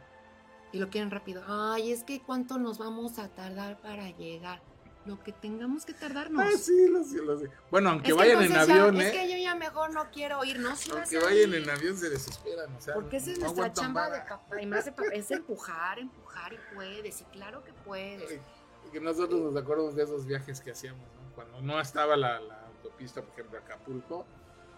Y 0.72 0.80
lo 0.80 0.90
quieren 0.90 1.12
rápido. 1.12 1.44
Ay, 1.48 1.92
es 1.92 2.04
que 2.04 2.22
cuánto 2.22 2.58
nos 2.58 2.78
vamos 2.78 3.20
a 3.20 3.28
tardar 3.30 3.80
para 3.82 4.10
llegar. 4.12 4.62
Lo 5.06 5.24
que 5.24 5.32
tengamos 5.32 5.86
que 5.86 5.94
tardarnos. 5.94 6.44
Ah, 6.44 6.58
sí, 6.58 6.88
lo 6.90 7.04
sé, 7.04 7.18
lo 7.22 7.38
sé. 7.38 7.50
Bueno, 7.70 7.92
aunque 7.92 8.08
Es 8.08 8.14
que 8.16 8.20
vayan 8.20 8.38
en 8.42 8.46
entonces 8.48 8.68
ya- 8.68 8.74
avión, 8.84 9.02
Es 9.02 9.08
¿eh? 9.08 9.12
que 9.12 9.32
yo 9.32 9.38
ya 9.38 9.54
mejor 9.56 9.94
no 9.94 10.10
quiero 10.12 10.44
ir, 10.44 10.60
no 10.60 10.70
vas 10.70 10.90
Aunque 10.90 11.20
vayan 11.20 11.50
ir. 11.50 11.56
en 11.56 11.70
avión 11.70 11.96
se 11.96 12.10
desesperan, 12.10 12.76
o 12.76 12.82
sea. 12.82 12.96
Porque 12.96 13.18
esa 13.18 13.32
es 13.32 13.38
no 13.40 13.46
nuestra 13.46 13.72
chamba 13.72 14.10
de 14.10 14.22
papá. 14.22 14.60
Y 14.62 14.66
más 14.66 14.86
de 14.86 14.92
papá 14.94 15.10
es 15.14 15.30
empujar, 15.30 16.00
empujar 16.00 16.54
y 16.54 16.58
puedes. 16.74 17.22
Y 17.22 17.24
claro 17.26 17.64
que 17.64 17.72
puedes. 17.86 18.40
Que 18.92 19.00
nosotros 19.00 19.40
nos 19.42 19.56
acordamos 19.56 19.96
de 19.96 20.04
esos 20.04 20.26
viajes 20.26 20.60
que 20.62 20.72
hacíamos, 20.72 21.02
¿no? 21.02 21.36
Cuando 21.36 21.62
no 21.62 21.80
estaba 21.80 22.16
la, 22.18 22.40
la 22.40 22.62
autopista, 22.68 23.22
por 23.22 23.34
ejemplo, 23.34 23.60
Acapulco, 23.60 24.26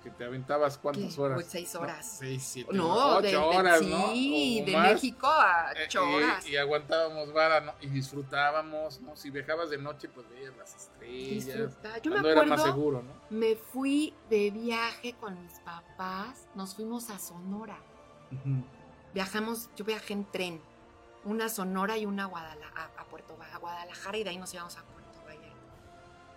que 0.09 0.17
te 0.17 0.23
aventabas 0.23 0.77
cuántas 0.77 1.15
¿Qué? 1.15 1.21
horas. 1.21 1.35
Pues 1.35 1.47
seis 1.47 1.73
No, 1.73 1.79
horas. 1.81 2.17
seis, 2.19 2.43
siete, 2.43 2.73
No, 2.73 3.17
ocho 3.17 3.21
de, 3.21 3.35
horas, 3.35 3.79
sí, 3.79 4.59
¿no? 4.61 4.65
De 4.65 4.71
más. 4.77 4.93
México 4.93 5.27
a 5.27 5.71
Eh, 5.73 5.83
ocho 5.85 6.01
y- 6.09 6.13
horas. 6.15 6.47
Y, 6.47 6.55
aguantábamos 6.57 7.33
vara, 7.33 7.59
¿no? 7.61 7.73
Y 7.81 7.87
disfrutábamos, 7.87 9.01
¿no? 9.01 9.15
Si 9.17 9.29
viajabas 9.31 9.69
de 9.69 9.77
noche, 9.77 10.07
pues 10.07 10.29
veías 10.29 10.55
las 10.57 10.75
estrellas. 10.75 11.45
Disfrutar. 11.45 12.01
Yo 12.01 12.11
me 12.11 12.15
cuando 12.15 12.29
era 12.31 12.43
más 12.43 12.59
acuerdo, 12.61 12.73
seguro, 12.73 13.03
¿no? 13.03 13.13
me 13.37 13.55
fui 13.55 14.13
de 14.29 14.51
viaje 14.51 15.13
con 15.19 15.41
mis 15.43 15.59
papás. 15.59 16.47
Nos 16.55 16.73
fuimos 16.75 17.09
a 17.09 17.19
Sonora. 17.19 17.77
Viajamos, 19.13 19.69
yo 19.75 19.85
viajé 19.85 20.13
en 20.13 20.25
tren. 20.31 20.61
Una 21.23 21.49
Sonora 21.49 21.97
y 21.97 22.05
una 22.05 22.23
a, 22.25 22.27
Guadala- 22.27 22.71
a- 22.97 23.03
Puerto 23.05 23.37
a 23.53 23.57
Guadalajara 23.57 24.17
y 24.17 24.23
de 24.23 24.29
ahí 24.29 24.37
nos 24.37 24.53
íbamos 24.53 24.77
a. 24.77 24.83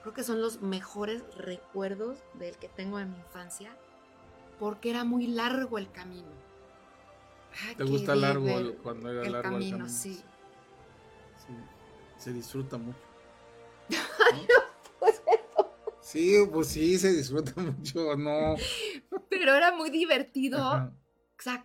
Creo 0.02 0.14
que 0.14 0.24
son 0.24 0.40
los 0.40 0.62
mejores 0.62 1.22
recuerdos 1.36 2.18
del 2.34 2.56
que 2.56 2.68
tengo 2.68 2.98
de 2.98 3.04
mi 3.06 3.16
infancia 3.18 3.76
porque 4.58 4.90
era 4.90 5.04
muy 5.04 5.26
largo 5.26 5.78
el 5.78 5.90
camino. 5.90 6.28
Ah, 7.52 7.74
¿Te 7.76 7.84
gusta 7.84 8.14
largo 8.14 8.58
el- 8.58 8.76
cuando 8.76 9.10
era 9.10 9.22
el 9.26 9.32
largo 9.32 9.50
camino, 9.52 9.64
el 9.64 9.70
camino? 9.82 9.88
sí. 9.88 10.14
Sí, 11.46 11.52
Se 12.18 12.32
disfruta 12.32 12.76
mucho. 12.78 12.98
Pues 14.98 15.22
Sí, 16.02 16.36
pues 16.52 16.66
sí, 16.68 16.98
se 16.98 17.12
disfruta 17.12 17.52
mucho, 17.60 18.16
¿no? 18.16 18.54
Pero 19.30 19.54
era 19.54 19.72
muy 19.72 19.90
divertido. 19.90 20.58
Ajá. 20.62 20.92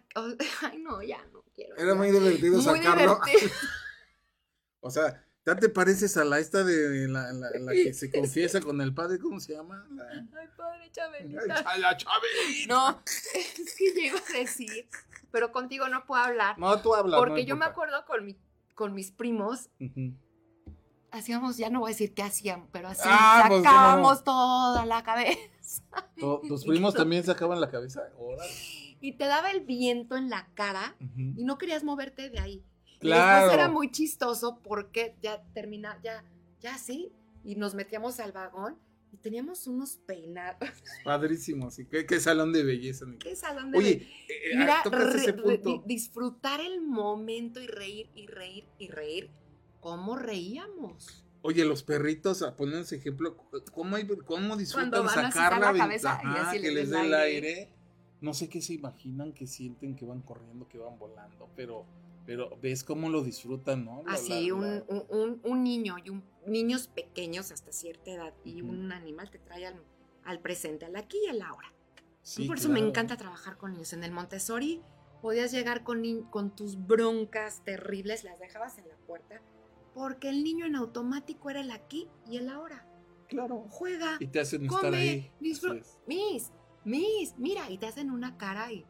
Ay, 0.62 0.78
no, 0.80 1.02
ya 1.03 1.22
no 1.34 1.44
quiero. 1.53 1.76
Era 1.76 1.95
muy 1.95 2.12
divertido 2.12 2.56
Muy 2.56 2.64
sacarlo. 2.64 3.20
divertido. 3.26 3.52
O 4.80 4.90
sea, 4.90 5.24
¿ya 5.45 5.55
te 5.55 5.69
pareces 5.69 6.17
a 6.17 6.23
la 6.26 6.39
esta 6.39 6.63
de 6.63 7.07
la, 7.07 7.31
la- 7.34 7.51
la 7.59 7.72
que 7.72 7.93
se 7.93 8.09
confiesa 8.11 8.61
con 8.61 8.81
el 8.81 8.93
padre? 8.93 9.19
¿Cómo 9.19 9.39
se 9.39 9.53
llama? 9.53 9.85
La, 9.91 10.03
Ay, 10.09 10.47
padre 10.57 10.91
Chabelita. 10.91 11.63
Ay, 11.65 11.81
la 11.81 11.95
Chabelita. 11.97 12.73
No, 12.73 13.01
es 13.35 13.76
que 13.76 13.91
llego 13.93 14.17
a 14.17 14.38
decir, 14.38 14.88
pero 15.31 15.51
contigo 15.51 15.88
no 15.89 16.05
puedo 16.05 16.22
hablar. 16.23 16.57
No, 16.57 16.81
tú 16.81 16.95
hablas. 16.95 17.19
porque 17.19 17.41
no 17.43 17.47
yo 17.49 17.55
me 17.57 17.65
acuerdo 17.65 18.05
con, 18.05 18.26
mi, 18.26 18.38
con 18.73 18.93
mis 18.93 19.11
primos, 19.11 19.69
hacíamos, 21.11 21.57
ya 21.57 21.69
no 21.69 21.80
voy 21.81 21.89
a 21.89 21.93
decir 21.93 22.13
qué 22.13 22.23
hacían, 22.23 22.67
pero 22.72 22.89
así 22.89 23.01
Ah, 23.05 23.45
pues, 23.47 23.63
sacábamos 23.63 24.23
toda 24.23 24.85
la 24.85 25.03
cabeza. 25.03 25.39
¿Tu- 26.17 26.41
¿Tus 26.47 26.65
primos 26.65 26.93
también 26.93 27.23
sacaban 27.23 27.59
la 27.61 27.69
cabeza? 27.69 28.01
Órale. 28.17 28.51
Y 29.01 29.13
te 29.13 29.26
daba 29.26 29.51
el 29.51 29.61
viento 29.61 30.17
en 30.17 30.30
la 30.30 30.47
cara 30.55 30.95
y 31.35 31.43
no 31.43 31.57
querías 31.57 31.84
moverte 31.84 32.30
de 32.30 32.39
ahí. 32.39 32.65
Y 33.06 33.11
Claro. 33.11 33.45
después 33.48 33.53
era 33.60 33.69
muy 33.69 33.91
chistoso 33.91 34.60
porque 34.64 35.15
ya 35.22 35.41
termina, 35.53 35.99
ya, 36.03 36.23
ya 36.61 36.77
sí, 36.77 37.11
y 37.44 37.56
nos 37.56 37.76
metíamos 37.76 38.19
al 38.19 38.32
vagón 38.32 38.77
y 39.11 39.18
teníamos 39.18 39.68
unos 39.68 39.98
peinados. 40.06 40.60
Padrísimo, 41.06 41.69
sí. 41.72 41.86
¿Qué, 41.86 42.06
qué 42.06 42.19
salón 42.19 42.52
de 42.53 42.64
belleza. 42.64 43.06
ni- 43.06 43.18
¿Qué 43.18 43.36
salón 43.36 43.72
de 43.72 43.77
Oye, 43.77 43.95
be- 43.95 44.34
eh, 44.34 44.64
Y 44.64 44.84
tocas 44.84 45.14
re- 45.14 45.19
ese 45.22 45.34
punto. 45.34 45.84
disfrutar 45.86 46.60
el 46.61 46.82
momento 46.82 47.61
y 47.61 47.68
reír 47.68 48.10
y 48.15 48.27
reír 48.27 48.65
y 48.80 48.88
reír. 48.90 49.30
¿Cómo 49.80 50.15
reíamos? 50.15 51.23
Oye, 51.44 51.64
los 51.64 51.84
perritos, 51.84 52.41
a 52.41 52.56
poner 52.56 52.80
ese 52.82 52.95
ejemplo, 52.95 53.38
¿cómo, 53.72 53.95
hay- 53.95 54.07
cómo 54.26 54.57
disfrutan 54.57 54.90
Cuando 54.90 55.07
van 55.15 55.26
a 55.26 55.32
sacar 55.32 55.60
la, 55.60 55.72
la 55.72 55.77
cabeza 55.77 56.19
y 56.23 56.27
así 56.40 56.60
que 56.61 56.72
les 56.72 56.90
dé 56.90 56.99
el 57.02 57.06
el 57.07 57.14
aire? 57.14 57.48
aire? 57.49 57.69
No 58.22 58.34
sé 58.34 58.49
qué 58.49 58.61
se 58.64 58.73
imaginan, 58.73 59.32
que 59.34 59.45
sienten 59.45 59.95
que 59.95 60.06
van 60.06 60.22
corriendo, 60.22 60.68
que 60.68 60.80
van 60.80 60.98
volando, 60.98 61.48
pero, 61.56 61.86
pero 62.26 62.57
ves 62.61 62.84
cómo 62.84 63.10
lo 63.10 63.23
disfrutan, 63.23 63.85
¿no? 63.85 64.03
La- 64.06 64.14
Así, 64.14 64.47
la- 64.49 64.53
un, 64.56 64.61
la- 64.61 64.84
un- 64.88 65.06
un- 65.10 65.41
un 65.43 65.64
niño 65.64 65.95
y 66.03 66.10
un, 66.10 66.23
niños 66.47 66.88
pequeños 66.88 67.52
hasta 67.52 67.72
cierta 67.72 68.11
edad 68.11 68.34
y 68.43 68.61
Ujú. 68.61 68.72
un 68.72 68.91
animal 68.91 69.30
te 69.30 69.39
trae 69.39 69.65
al, 69.68 69.81
al 70.23 70.39
presente, 70.39 70.85
al 70.85 70.95
aquí 70.95 71.18
y 71.26 71.30
al 71.30 71.41
ahora. 71.41 71.72
Sí, 72.22 72.47
Por 72.47 72.57
eso 72.57 72.69
me 72.69 72.76
claro. 72.76 72.89
encanta 72.89 73.18
trabajar 73.18 73.57
con 73.57 73.73
niños. 73.73 73.93
En 73.93 74.03
el 74.03 74.11
Montessori 74.11 74.81
podías 75.22 75.52
llegar 75.52 75.84
con, 75.84 76.23
con 76.31 76.56
tus 76.56 76.76
broncas 76.88 77.64
terribles, 77.64 78.23
las 78.23 78.39
dejabas 78.39 78.77
en 78.80 78.88
la 78.88 78.97
puerta, 78.97 79.41
porque 79.93 80.30
el 80.30 80.43
niño 80.43 80.65
en 80.65 80.76
automático 80.76 81.49
era 81.49 81.61
el 81.61 81.72
aquí 81.72 82.07
y 82.30 82.38
el 82.38 82.49
ahora. 82.49 82.88
Claro. 83.27 83.65
Juega, 83.69 84.18
Y 84.19 84.27
te 84.27 84.39
hacen 84.39 84.65
estar 84.65 84.81
come, 84.81 84.97
ahí. 84.97 85.31
disfruta. 85.39 85.81
Así 85.81 85.97
Miss, 86.07 86.52
Miss, 86.84 87.35
mira, 87.38 87.69
y 87.72 87.77
te 87.80 87.88
hacen 87.88 88.11
una 88.11 88.38
cara 88.38 88.72
y. 88.72 88.85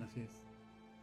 Así 0.00 0.20
es. 0.20 0.30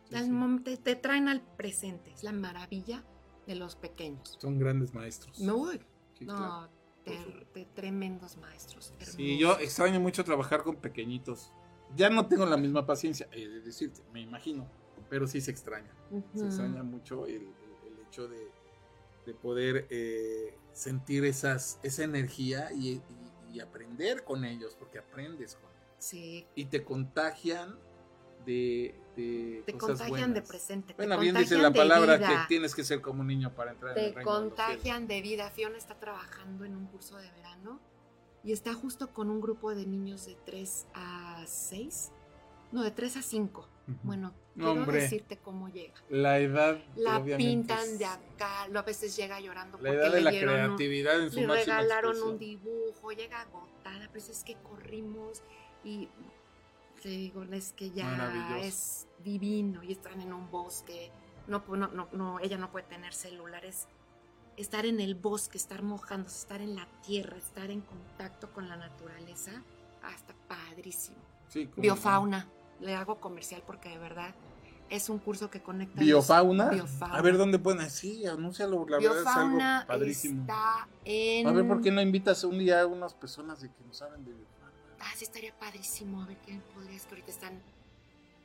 Sí, 0.10 0.64
te, 0.64 0.78
te 0.78 0.96
traen 0.96 1.28
al 1.28 1.42
presente. 1.42 2.12
Es 2.14 2.24
la 2.24 2.32
maravilla 2.32 3.04
de 3.46 3.56
los 3.56 3.76
pequeños. 3.76 4.38
Son 4.40 4.58
grandes 4.60 4.94
maestros. 4.94 5.40
No, 5.40 5.70
claro. 6.20 6.70
te- 7.04 7.48
te- 7.54 7.66
tremendos 7.74 8.38
maestros. 8.38 8.94
Sí, 9.00 9.38
yo 9.38 9.50
hermosos. 9.50 9.64
extraño 9.64 10.00
mucho 10.00 10.24
trabajar 10.24 10.64
con 10.64 10.76
pequeñitos. 10.78 11.52
Ya 11.96 12.10
no 12.10 12.28
tengo 12.28 12.46
la 12.46 12.58
misma 12.58 12.86
paciencia, 12.86 13.30
he 13.32 13.48
de 13.48 13.62
decirte, 13.62 14.02
me 14.12 14.20
imagino, 14.22 14.68
pero 15.10 15.26
sí 15.28 15.40
se 15.40 15.52
extraña. 15.52 15.94
Se 16.36 16.46
extraña 16.46 16.84
mucho 16.84 17.26
el, 17.26 17.36
el- 17.36 17.94
el 17.94 18.00
hecho 18.06 18.28
de, 18.28 18.52
de 19.26 19.34
poder 19.34 19.88
eh, 19.90 20.58
sentir 20.74 21.24
esas, 21.24 21.80
esa 21.84 22.04
energía 22.04 22.72
y, 22.74 22.90
y- 22.96 23.02
y 23.54 23.60
aprender 23.62 24.26
con 24.26 24.44
ellos, 24.44 24.76
porque 24.78 25.00
aprendes 25.00 25.56
con 25.56 25.70
ellos. 25.72 25.96
Sí, 26.00 26.46
Y 26.56 26.66
te 26.66 26.84
contagian 26.84 27.80
de, 28.46 28.94
de 29.18 29.64
te 29.66 29.74
cosas 29.74 30.00
contagian 30.00 30.34
de 30.34 30.40
buenas. 30.42 30.50
presente. 30.50 30.94
te 30.94 30.98
Bueno, 30.98 31.20
bien 31.20 31.36
dice 31.36 31.58
la 31.58 31.70
de 31.72 31.78
palabra 31.78 32.18
vida, 32.18 32.28
que 32.28 32.48
tienes 32.48 32.74
que 32.76 32.84
ser 32.84 33.02
como 33.02 33.22
un 33.22 33.28
niño 33.28 33.54
para 33.54 33.72
entrar 33.72 33.92
en 33.92 33.96
Te 33.96 34.08
el 34.10 34.16
reino 34.16 34.32
de 34.34 34.40
contagian 34.40 35.08
de 35.08 35.22
vida. 35.22 35.50
Fiona 35.52 35.78
está 35.78 36.00
trabajando 36.00 36.64
en 36.66 36.76
un 36.76 36.86
curso 36.88 37.18
de 37.18 37.30
verano 37.32 37.80
y 38.44 38.52
está 38.54 38.74
justo 38.74 39.14
con 39.14 39.30
un 39.30 39.42
grupo 39.42 39.74
de 39.76 39.86
niños 39.86 40.26
de 40.26 40.36
3 40.46 40.88
a 40.94 41.44
6. 41.46 42.12
No, 42.72 42.84
de 42.84 42.92
3 42.92 43.18
a 43.18 43.22
5. 43.22 43.62
Ujú. 43.88 43.98
Bueno, 44.04 44.34
No, 44.56 44.66
quiero 44.66 44.82
hombre. 44.82 45.02
decirte 45.04 45.38
cómo 45.38 45.70
llega. 45.70 45.94
La 46.10 46.40
edad. 46.40 46.78
La 46.98 47.24
pintan 47.24 47.80
es 47.80 48.00
de 48.00 48.06
acá, 48.06 48.68
lo 48.70 48.80
a 48.80 48.82
veces 48.82 49.16
llega 49.16 49.40
llorando 49.40 49.78
La 49.78 49.90
porque 49.92 49.96
edad 49.96 50.12
de 50.12 50.18
le 50.18 50.22
la 50.22 50.32
dieron 50.32 50.50
un- 50.50 50.56
creatividad 50.76 51.22
en 51.24 51.32
su 51.32 51.40
le 51.40 51.48
regalaron 51.48 52.12
expresión. 52.12 52.34
un 52.34 52.40
dibujo, 52.40 53.12
llega 53.12 53.40
agotada, 53.42 54.10
pero 54.12 54.26
es 54.26 54.44
que 54.44 54.56
corrimos 54.56 55.42
y 55.86 56.10
te 57.02 57.08
digo, 57.10 57.44
es 57.44 57.72
que 57.72 57.92
ya 57.92 58.58
es 58.62 59.07
divino 59.28 59.84
y 59.84 59.92
están 59.92 60.22
en 60.22 60.32
un 60.34 60.50
bosque. 60.50 61.12
No, 61.48 61.64
no, 61.68 61.88
no, 61.88 62.08
no, 62.12 62.40
ella 62.40 62.58
no 62.58 62.72
puede 62.72 62.86
tener 62.88 63.14
celulares. 63.14 63.88
Estar 64.56 64.86
en 64.86 65.00
el 65.00 65.14
bosque, 65.16 65.58
estar 65.58 65.84
mojándose, 65.84 66.38
estar 66.40 66.62
en 66.62 66.76
la 66.76 66.88
tierra, 67.06 67.38
estar 67.38 67.70
en 67.70 67.82
contacto 67.82 68.52
con 68.54 68.68
la 68.68 68.76
naturaleza, 68.78 69.52
hasta 70.02 70.34
padrísimo. 70.48 71.18
Sí, 71.50 71.70
Biofauna, 71.76 72.48
le 72.82 72.96
hago 72.96 73.20
comercial 73.20 73.62
porque 73.66 73.90
de 73.90 73.98
verdad 74.00 74.34
Es 74.90 75.10
un 75.10 75.20
curso 75.20 75.50
que 75.50 75.62
conecta. 75.62 76.00
Biofauna. 76.00 76.70
Biofauna. 76.70 77.16
A 77.18 77.22
ver 77.22 77.38
dónde 77.38 77.60
pueden. 77.60 77.90
Sí, 77.90 78.26
anúncialo. 78.26 78.86
La 78.88 78.98
verdad 78.98 79.18
es 79.18 79.24
Biofauna 79.24 79.76
algo 79.80 79.88
padrísimo. 79.88 80.42
está 80.42 80.88
en. 81.04 81.46
A 81.48 81.52
ver, 81.52 81.68
¿por 81.68 81.82
qué 81.82 81.92
no 81.92 82.02
invitas 82.02 82.44
un 82.46 82.58
día 82.58 82.82
a 82.82 82.86
unas 82.88 83.14
personas 83.14 83.60
de 83.62 83.68
que 83.70 83.84
nos 83.86 83.98
saben 83.98 84.24
de 84.24 84.32
biofauna? 84.32 84.72
Ah, 85.02 85.12
sí, 85.18 85.26
estaría 85.26 85.54
padrísimo. 85.60 86.22
A 86.24 86.26
ver 86.28 86.38
quién 86.46 86.62
podrías 86.74 87.04
que 87.04 87.10
ahorita 87.10 87.32
están. 87.32 87.62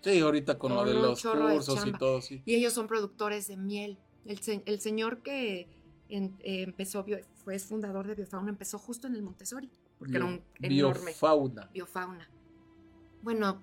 Sí, 0.02 0.20
ahorita 0.20 0.58
con 0.58 0.74
lo 0.74 0.84
de 0.84 0.94
los 0.94 1.22
de 1.22 1.30
cursos 1.30 1.86
y 1.86 1.92
todo, 1.92 2.20
sí. 2.20 2.42
Y 2.44 2.54
ellos 2.54 2.72
son 2.72 2.86
productores 2.88 3.46
de 3.48 3.56
miel. 3.56 3.98
El, 4.24 4.40
el 4.66 4.80
señor 4.80 5.22
que 5.22 5.68
en- 6.08 6.36
eh, 6.40 6.62
empezó, 6.62 7.04
fue 7.44 7.58
fundador 7.58 8.06
de 8.06 8.14
Biofauna, 8.14 8.50
empezó 8.50 8.78
justo 8.78 9.06
en 9.06 9.14
el 9.14 9.22
Montessori, 9.22 9.70
porque 9.98 10.16
era 10.16 10.26
un 10.26 10.42
enorme. 10.60 11.04
Biofauna. 11.06 11.70
Biofauna. 11.72 12.28
Bueno, 13.22 13.62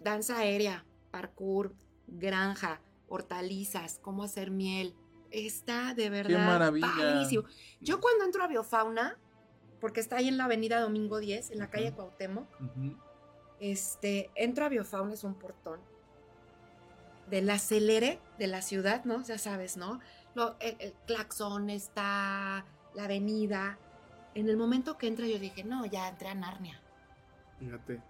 danza 0.00 0.38
aérea, 0.38 0.84
parkour, 1.10 1.74
granja, 2.06 2.80
hortalizas, 3.08 3.98
cómo 4.02 4.22
hacer 4.22 4.50
miel. 4.50 4.94
Está 5.30 5.94
de 5.94 6.08
verdad 6.10 6.46
maravilla! 6.46 6.86
padrísimo. 6.96 7.44
Yo 7.80 8.00
cuando 8.00 8.24
entro 8.24 8.42
a 8.42 8.46
Biofauna, 8.48 9.18
porque 9.80 10.00
está 10.00 10.16
ahí 10.16 10.28
en 10.28 10.36
la 10.38 10.44
avenida 10.44 10.80
Domingo 10.80 11.18
10, 11.18 11.50
en 11.50 11.58
la 11.58 11.70
calle. 11.70 11.92
Cuauhtémoc, 11.92 12.46
Ujú. 12.60 12.96
Este, 13.60 14.30
entro 14.34 14.64
a 14.64 14.68
Biofauna, 14.68 15.14
es 15.14 15.24
un 15.24 15.34
portón 15.34 15.80
del 17.30 17.50
acelere 17.50 18.18
de 18.38 18.46
la 18.46 18.62
ciudad, 18.62 19.04
¿no? 19.04 19.22
Ya 19.22 19.38
sabes, 19.38 19.76
¿no? 19.76 20.00
Lo- 20.34 20.56
el, 20.60 20.76
el 20.78 20.92
claxon 21.06 21.68
está, 21.70 22.64
la 22.94 23.04
avenida. 23.04 23.78
En 24.34 24.48
el 24.48 24.56
momento 24.56 24.96
que 24.98 25.08
entra 25.08 25.26
yo 25.26 25.38
dije, 25.38 25.64
no, 25.64 25.84
ya 25.86 26.08
entré 26.08 26.28
a 26.28 26.34
Narnia. 26.34 26.80
Fíjate. 27.58 28.00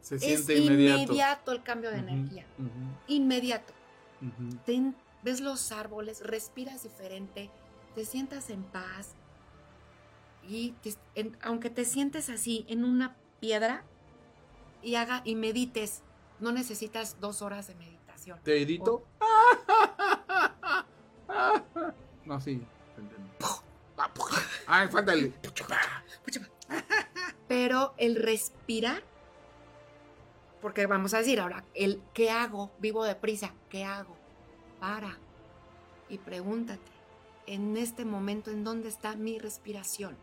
Se 0.00 0.16
Es 0.16 0.22
siente 0.22 0.56
inmediato. 0.56 1.02
inmediato. 1.02 1.52
el 1.52 1.62
cambio 1.62 1.90
de 1.90 1.98
energía. 1.98 2.44
Inmediato. 3.08 3.72
Te- 4.64 4.92
ves 5.22 5.40
los 5.40 5.72
árboles, 5.72 6.20
respiras 6.24 6.82
diferente, 6.84 7.50
te 7.94 8.04
sientas 8.04 8.50
en 8.50 8.62
paz. 8.62 9.14
Y 10.48 10.72
te- 10.82 10.94
en- 11.14 11.36
aunque 11.42 11.70
te 11.70 11.84
sientes 11.84 12.28
así 12.30 12.64
en 12.68 12.84
una 12.84 13.16
piedra 13.40 13.84
y 14.86 14.94
haga 14.94 15.20
y 15.24 15.34
medites, 15.34 16.04
no 16.38 16.52
necesitas 16.52 17.18
dos 17.18 17.42
horas 17.42 17.66
de 17.66 17.74
meditación. 17.74 18.38
¿Te 18.42 18.62
edito? 18.62 19.04
No, 22.24 22.40
sí. 22.40 22.60
te 22.96 23.00
entendí. 23.02 23.30
Ay, 24.66 24.88
faltale. 24.88 25.32
Pero 27.46 27.94
el 27.98 28.16
respirar, 28.16 29.04
porque 30.60 30.86
vamos 30.86 31.14
a 31.14 31.18
decir 31.18 31.38
ahora, 31.40 31.64
el 31.74 32.02
¿qué 32.12 32.30
hago? 32.30 32.72
Vivo 32.80 33.04
deprisa, 33.04 33.54
¿qué 33.70 33.84
hago? 33.84 34.16
Para 34.80 35.16
y 36.08 36.18
pregúntate, 36.18 36.90
en 37.46 37.76
este 37.76 38.04
momento, 38.04 38.50
¿en 38.50 38.64
dónde 38.64 38.88
está 38.88 39.14
mi 39.14 39.38
respiración? 39.38 40.16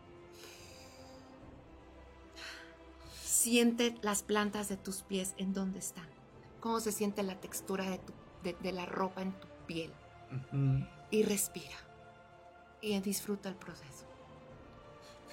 Siente 3.44 3.94
las 4.00 4.22
plantas 4.22 4.70
de 4.70 4.78
tus 4.78 5.02
pies, 5.02 5.34
¿en 5.36 5.52
dónde 5.52 5.78
están? 5.78 6.06
¿Cómo 6.60 6.80
se 6.80 6.92
siente 6.92 7.22
la 7.22 7.38
textura 7.42 7.84
de, 7.90 7.98
tu- 7.98 8.14
de- 8.42 8.54
de 8.54 8.72
la 8.72 8.86
ropa 8.86 9.20
en 9.20 9.32
tu 9.38 9.46
piel? 9.66 9.92
Y 11.10 11.24
respira. 11.24 11.76
Y 12.80 12.98
disfruta 13.00 13.50
el 13.50 13.54
proceso. 13.56 14.06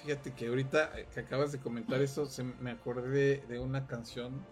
Fíjate 0.04 0.34
que 0.34 0.48
ahorita 0.48 0.98
eh, 1.00 1.08
que 1.14 1.20
acabas 1.20 1.52
de 1.52 1.60
comentar 1.60 2.02
eso, 2.02 2.26
se 2.26 2.42
me 2.44 2.72
acordé 2.72 3.08
de, 3.08 3.46
de 3.46 3.58
una 3.58 3.86
canción 3.86 4.44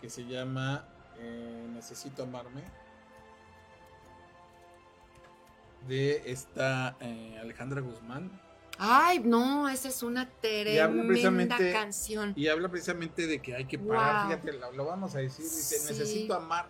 que 0.00 0.08
se 0.08 0.24
llama 0.24 0.88
eh, 1.18 1.68
Necesito 1.70 2.22
amarme. 2.22 2.62
De 5.86 6.32
esta 6.32 6.96
eh, 7.00 7.38
Alejandra 7.42 7.82
Guzmán. 7.82 8.30
Ay, 8.78 9.20
no, 9.20 9.68
esa 9.68 9.88
es 9.88 10.02
una 10.02 10.28
tremenda 10.40 11.56
canción. 11.72 12.32
Y 12.36 12.48
habla 12.48 12.68
precisamente 12.68 13.26
de 13.26 13.40
que 13.40 13.54
hay 13.54 13.64
que 13.66 13.78
parar. 13.78 14.28
Wow. 14.28 14.38
Fíjate, 14.40 14.58
lo, 14.58 14.72
lo 14.72 14.84
vamos 14.86 15.14
a 15.14 15.18
decir. 15.18 15.44
Dice, 15.44 15.78
Sí. 15.78 15.92
necesito 15.92 16.34
amar. 16.34 16.68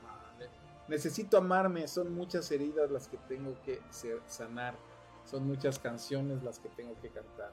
Necesito 0.88 1.38
amarme. 1.38 1.86
Son 1.88 2.12
muchas 2.12 2.50
heridas 2.50 2.90
las 2.90 3.08
que 3.08 3.16
tengo 3.28 3.54
que 3.64 3.80
sanar. 4.26 4.74
Son 5.24 5.46
muchas 5.46 5.78
canciones 5.78 6.42
las 6.42 6.58
que 6.58 6.68
tengo 6.70 7.00
que 7.00 7.08
cantar. 7.08 7.52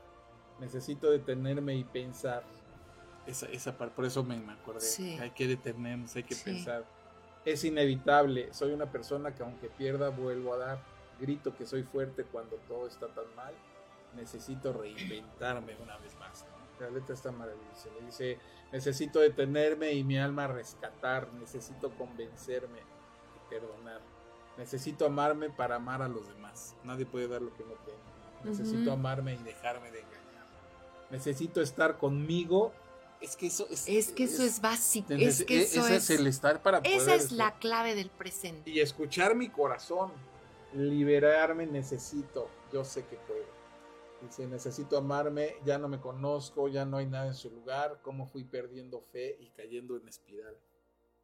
Necesito 0.59 1.09
detenerme 1.11 1.75
y 1.75 1.83
pensar. 1.83 2.43
Esa, 3.27 3.45
esa 3.47 3.77
parte, 3.77 3.95
por 3.95 4.05
eso 4.05 4.23
me, 4.23 4.37
me 4.39 4.53
acordé. 4.53 4.81
Sí. 4.81 5.17
Hay 5.21 5.29
que 5.31 5.47
detenernos, 5.47 6.15
hay 6.15 6.23
que 6.23 6.33
Sí. 6.35 6.43
pensar. 6.45 6.83
Es 7.45 7.63
inevitable. 7.63 8.51
Soy 8.53 8.71
una 8.73 8.91
persona 8.91 9.33
que 9.33 9.43
aunque 9.43 9.69
pierda, 9.69 10.09
vuelvo 10.09 10.55
a 10.55 10.57
dar. 10.57 10.83
Grito 11.21 11.55
que 11.55 11.65
soy 11.65 11.83
fuerte 11.83 12.23
cuando 12.23 12.55
todo 12.67 12.87
está 12.87 13.07
tan 13.07 13.25
mal. 13.35 13.53
Necesito 14.15 14.73
reinventarme 14.73 15.75
una 15.81 15.97
vez 15.97 16.15
más. 16.17 16.45
La 16.79 16.89
letra 16.89 17.13
está 17.13 17.31
maravillosa. 17.31 17.89
Le 17.99 18.05
dice, 18.05 18.37
necesito 18.71 19.19
detenerme 19.19 19.93
y 19.93 20.03
mi 20.03 20.17
alma 20.17 20.47
rescatar. 20.47 21.31
Necesito 21.33 21.91
convencerme 21.97 22.79
y 22.79 23.49
perdonar. 23.49 24.01
Necesito 24.57 25.05
amarme 25.05 25.49
para 25.49 25.75
amar 25.75 26.01
a 26.01 26.07
los 26.07 26.27
demás. 26.27 26.75
Nadie 26.83 27.05
puede 27.05 27.27
dar 27.27 27.41
lo 27.41 27.53
que 27.55 27.63
no 27.63 27.73
tiene. 27.85 27.99
Necesito 28.43 28.91
amarme 28.93 29.33
y 29.33 29.37
dejarme 29.43 29.91
de 29.91 29.99
engañar. 29.99 30.45
Necesito 31.11 31.61
estar 31.61 31.97
conmigo. 31.97 32.73
Es 33.21 33.35
que 33.35 33.47
eso 33.47 33.67
es... 33.69 33.87
Es 33.87 34.11
que 34.11 34.23
eso 34.23 34.43
es 34.43 34.61
básico. 34.61 35.13
Es 35.13 35.43
que 35.43 35.59
e- 35.59 35.63
eso 35.63 35.85
ese 35.87 35.95
es. 35.95 36.09
el 36.21 36.27
estar 36.27 36.61
para 36.61 36.77
Esa 36.79 37.05
poder 37.05 37.17
es 37.17 37.23
estar. 37.23 37.37
la 37.37 37.59
clave 37.59 37.95
del 37.95 38.09
presente. 38.09 38.69
Y 38.69 38.79
escuchar 38.79 39.35
mi 39.35 39.49
corazón. 39.49 40.11
Liberarme 40.73 41.65
necesito. 41.65 42.49
Yo 42.71 42.85
sé 42.85 43.05
que 43.05 43.17
puedo. 43.17 43.58
Dice, 44.21 44.47
necesito 44.47 44.97
amarme, 44.97 45.55
ya 45.65 45.77
no 45.77 45.87
me 45.87 45.99
conozco, 45.99 46.67
ya 46.67 46.85
no 46.85 46.97
hay 46.97 47.05
nada 47.05 47.27
en 47.27 47.33
su 47.33 47.49
lugar, 47.49 47.99
cómo 48.01 48.27
fui 48.27 48.43
perdiendo 48.43 49.01
fe 49.01 49.37
y 49.39 49.49
cayendo 49.51 49.95
en 49.97 50.07
espiral. 50.07 50.57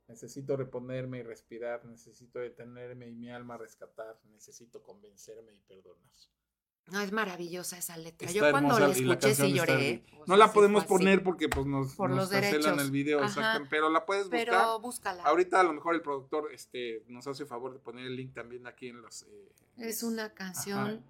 Necesito 0.07 0.55
reponerme 0.55 1.19
y 1.19 1.23
respirar, 1.23 1.83
necesito 1.85 2.39
detenerme 2.39 3.07
y 3.07 3.11
mi 3.11 3.29
alma 3.31 3.57
rescatar, 3.57 4.17
necesito 4.31 4.81
convencerme 4.81 5.53
y 5.53 5.59
perdonar. 5.67 6.11
No, 6.91 7.01
es 7.01 7.11
maravillosa 7.11 7.79
esa 7.79 7.97
letra. 7.97 8.27
Está 8.27 8.39
Yo 8.45 8.51
cuando 8.51 8.77
la 8.77 8.85
hermosa 8.85 8.99
y 9.01 9.05
la 9.05 9.13
escuché 9.15 9.33
sí 9.35 9.53
lloré. 9.53 10.05
No 10.27 10.37
la 10.37 10.47
sí 10.47 10.53
podemos 10.53 10.85
poner 10.85 11.23
porque 11.23 11.49
pues 11.49 11.65
nos, 11.65 11.95
Por 11.95 12.11
nos 12.11 12.17
los 12.19 12.29
cancelan 12.29 12.61
derechos. 12.61 12.81
el 12.83 12.91
video, 12.91 13.21
pero 13.71 13.89
la 13.89 14.05
puedes 14.05 14.25
buscar. 14.25 14.45
Pero 14.45 14.79
búscala. 14.79 15.23
Ahorita 15.23 15.59
a 15.61 15.63
lo 15.63 15.73
mejor 15.73 15.95
el 15.95 16.03
productor 16.03 16.51
este, 16.53 17.03
nos 17.07 17.25
hace 17.25 17.47
favor 17.47 17.73
de 17.73 17.79
poner 17.79 18.05
el 18.05 18.15
link 18.15 18.35
también 18.35 18.67
aquí 18.67 18.89
en 18.89 19.01
los... 19.01 19.23
eh, 19.23 19.51
Es 19.77 20.03
una 20.03 20.35
canción. 20.35 21.03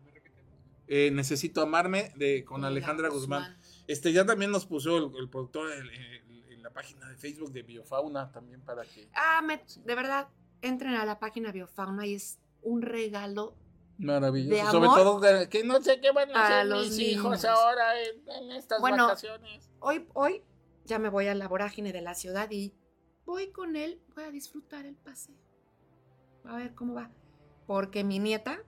Eh, 0.87 1.11
Necesito 1.11 1.61
amarme 1.61 2.11
de 2.15 2.43
con 2.45 2.63
Alejandra 2.65 3.09
Guzmán. 3.09 3.57
Este 3.87 4.11
ya 4.13 4.25
también 4.25 4.51
nos 4.51 4.65
puso 4.65 4.97
el, 4.97 5.15
el 5.17 5.29
productor 5.29 5.71
en 5.71 6.61
la 6.63 6.69
página 6.71 7.07
de 7.07 7.15
Facebook 7.15 7.51
de 7.51 7.61
Biofauna 7.63 8.31
también 8.31 8.61
para 8.61 8.83
que 8.83 9.07
Ah, 9.13 9.41
me- 9.45 9.63
de 9.85 9.95
verdad, 9.95 10.27
entren 10.61 10.95
a 10.95 11.05
la 11.05 11.19
página 11.19 11.51
Biofauna 11.51 12.05
y 12.07 12.15
es 12.15 12.39
un 12.63 12.81
regalo. 12.81 13.55
maravilloso. 13.99 14.55
De 14.65 14.71
Sobre 14.71 14.87
amor 14.87 14.97
todo 14.99 15.21
que, 15.21 15.49
que 15.49 15.63
no 15.63 15.81
sé 15.81 16.01
qué 16.01 16.11
van 16.11 16.29
a 16.35 16.45
hacer 16.45 16.65
los 16.67 16.89
mis 16.89 16.99
hijos 16.99 17.23
niños. 17.25 17.45
ahora 17.45 18.01
en, 18.01 18.29
en 18.29 18.51
estas 18.51 18.81
Bueno, 18.81 19.05
vacaciones. 19.05 19.69
Hoy, 19.79 20.07
hoy 20.13 20.41
ya 20.85 20.97
me 20.99 21.09
voy 21.09 21.27
a 21.27 21.35
la 21.35 21.47
vorágine 21.47 21.93
de 21.93 22.01
la 22.01 22.13
ciudad 22.15 22.49
y 22.51 22.73
voy 23.25 23.51
con 23.51 23.75
él, 23.75 24.01
voy 24.15 24.23
a 24.25 24.31
disfrutar 24.31 24.85
el 24.85 24.95
paseo. 24.95 25.35
A 26.45 26.55
ver 26.57 26.73
cómo 26.73 26.95
va. 26.95 27.11
Porque 27.67 28.03
mi 28.03 28.17
nieta. 28.19 28.59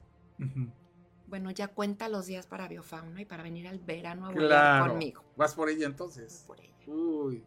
Bueno, 1.28 1.52
ya 1.52 1.68
cuenta 1.68 2.10
los 2.10 2.26
días 2.26 2.48
para 2.48 2.68
Biofauna 2.68 3.22
y 3.22 3.26
para 3.26 3.44
venir 3.44 3.68
al 3.68 3.80
verano 3.80 4.26
a 4.28 4.30
volar 4.32 4.48
Claro. 4.48 4.92
conmigo. 4.94 5.24
Vas 5.36 5.54
por 5.56 5.70
ella 5.70 5.86
entonces. 5.86 6.44
Por 6.48 6.60
ella. 6.62 6.74
Uy, 6.88 7.44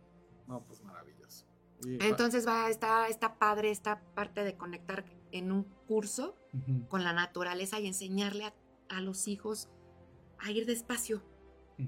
no, 0.47 0.63
pues 0.65 0.83
maravilloso. 0.83 1.47
Y- 1.85 1.99
Entonces 2.05 2.47
va, 2.47 2.69
está, 2.69 3.09
está 3.09 3.39
padre 3.39 3.71
esta 3.71 4.01
parte 4.15 4.45
de 4.45 4.55
conectar 4.57 5.05
en 5.33 5.51
un 5.51 5.65
curso 5.87 6.37
con 6.89 7.05
la 7.05 7.13
naturaleza 7.15 7.81
y 7.81 7.87
enseñarle 7.87 8.45
a, 8.45 8.55
a 8.91 9.01
los 9.01 9.29
hijos 9.29 9.69
a 10.39 10.51
ir 10.51 10.67
despacio, 10.67 11.23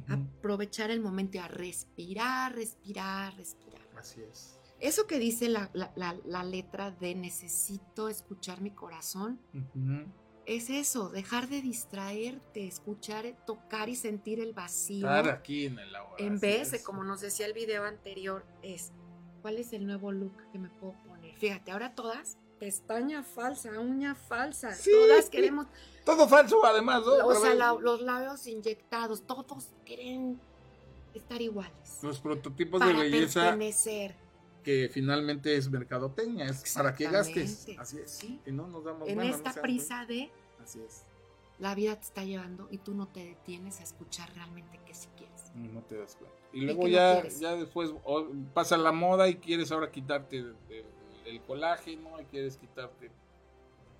a 0.09 0.15
aprovechar 0.15 0.91
el 0.91 1.01
momento 1.01 1.37
y 1.37 1.41
a 1.41 1.49
respirar, 1.49 2.55
respirar, 2.55 3.35
respirar. 3.37 3.83
Así 3.99 4.23
es. 4.23 4.59
Eso 4.81 5.07
que 5.07 5.19
dice 5.19 5.49
la, 5.49 5.71
la- 5.75 5.93
la- 5.97 6.17
la 6.25 6.43
letra 6.43 6.91
de 6.91 7.15
necesito 7.15 8.09
escuchar 8.09 8.61
mi 8.63 8.71
corazón. 8.71 9.41
Es 10.47 10.71
eso, 10.71 11.09
dejar 11.11 11.49
de 11.49 11.61
distraerte, 11.63 12.67
escuchar, 12.67 13.25
tocar 13.47 13.89
y 13.89 13.97
sentir 13.97 14.41
el 14.41 14.53
vacío. 14.53 15.07
Estar 15.07 15.29
aquí 15.29 15.67
en 15.67 15.79
el 15.79 15.95
ahora. 15.95 16.17
En 16.19 16.41
vez 16.41 16.71
de, 16.71 16.83
como 16.83 17.05
nos 17.05 17.21
decía 17.21 17.47
el 17.47 17.53
video 17.53 17.85
anterior, 17.85 18.45
es 18.63 18.93
¿cuál 19.41 19.57
es 19.59 19.73
el 19.73 19.87
nuevo 19.87 20.13
look 20.13 20.33
que 20.53 20.59
me 20.59 20.69
puedo 20.69 20.95
poner? 21.07 21.35
Fíjate, 21.37 21.71
ahora 21.73 21.95
todas, 21.95 22.39
pestaña 22.59 23.23
falsa, 23.23 23.71
uña 23.81 24.15
falsa, 24.15 24.73
Sí. 24.75 24.91
todas 24.93 25.29
queremos, 25.31 25.67
Todo 26.05 26.29
falso 26.29 26.65
además, 26.65 27.03
¿no? 27.07 27.27
o 27.27 27.35
sea, 27.35 27.55
la- 27.55 27.75
los 27.75 28.01
labios 28.03 28.47
inyectados, 28.47 29.23
todos 29.27 29.69
quieren 29.85 30.41
estar 31.15 31.41
iguales. 31.43 31.99
Los 32.03 32.19
prototipos 32.21 32.81
para 32.81 32.93
de 32.93 32.99
belleza 33.11 33.41
pertenecer. 33.43 34.15
Que 34.63 34.89
finalmente 34.93 35.57
es 35.57 35.71
mercadotecnia, 35.71 36.47
es 36.47 36.75
para 36.75 36.95
que 36.95 37.09
gastes. 37.11 37.67
Así 37.79 37.99
es. 37.99 38.11
Sí. 38.11 38.41
Y 38.47 38.53
no 38.53 38.67
nos 38.69 38.85
damos 38.85 39.09
En 39.09 39.21
esta 39.21 39.53
prisa 39.61 40.07
de. 40.07 40.31
Así 40.63 40.81
es. 40.81 41.05
la 41.59 41.75
vida 41.77 41.95
te 41.97 42.03
está 42.03 42.25
llevando 42.25 42.67
y 42.71 42.79
tú 42.79 42.95
no 42.95 43.07
te 43.09 43.25
detienes 43.25 43.79
a 43.81 43.83
escuchar 43.85 44.33
realmente 44.35 44.81
qué 44.87 44.95
si 44.95 45.07
quieres. 45.17 45.53
No 45.55 45.81
te 45.83 45.97
das 45.99 46.17
cuenta. 46.17 46.37
Y 46.53 46.61
luego 46.63 46.85
que 46.85 46.91
ya, 46.91 47.29
ya 47.29 47.55
después 47.55 47.93
pasa 48.53 48.77
la 48.77 48.91
moda 48.93 49.29
y 49.29 49.37
quieres 49.37 49.71
ahora 49.73 49.91
quitarte 49.91 50.43
de- 50.43 50.53
de- 50.69 50.85
el 51.27 51.41
colágeno 51.43 52.21
y 52.21 52.25
quieres 52.25 52.57
quitarte. 52.57 53.11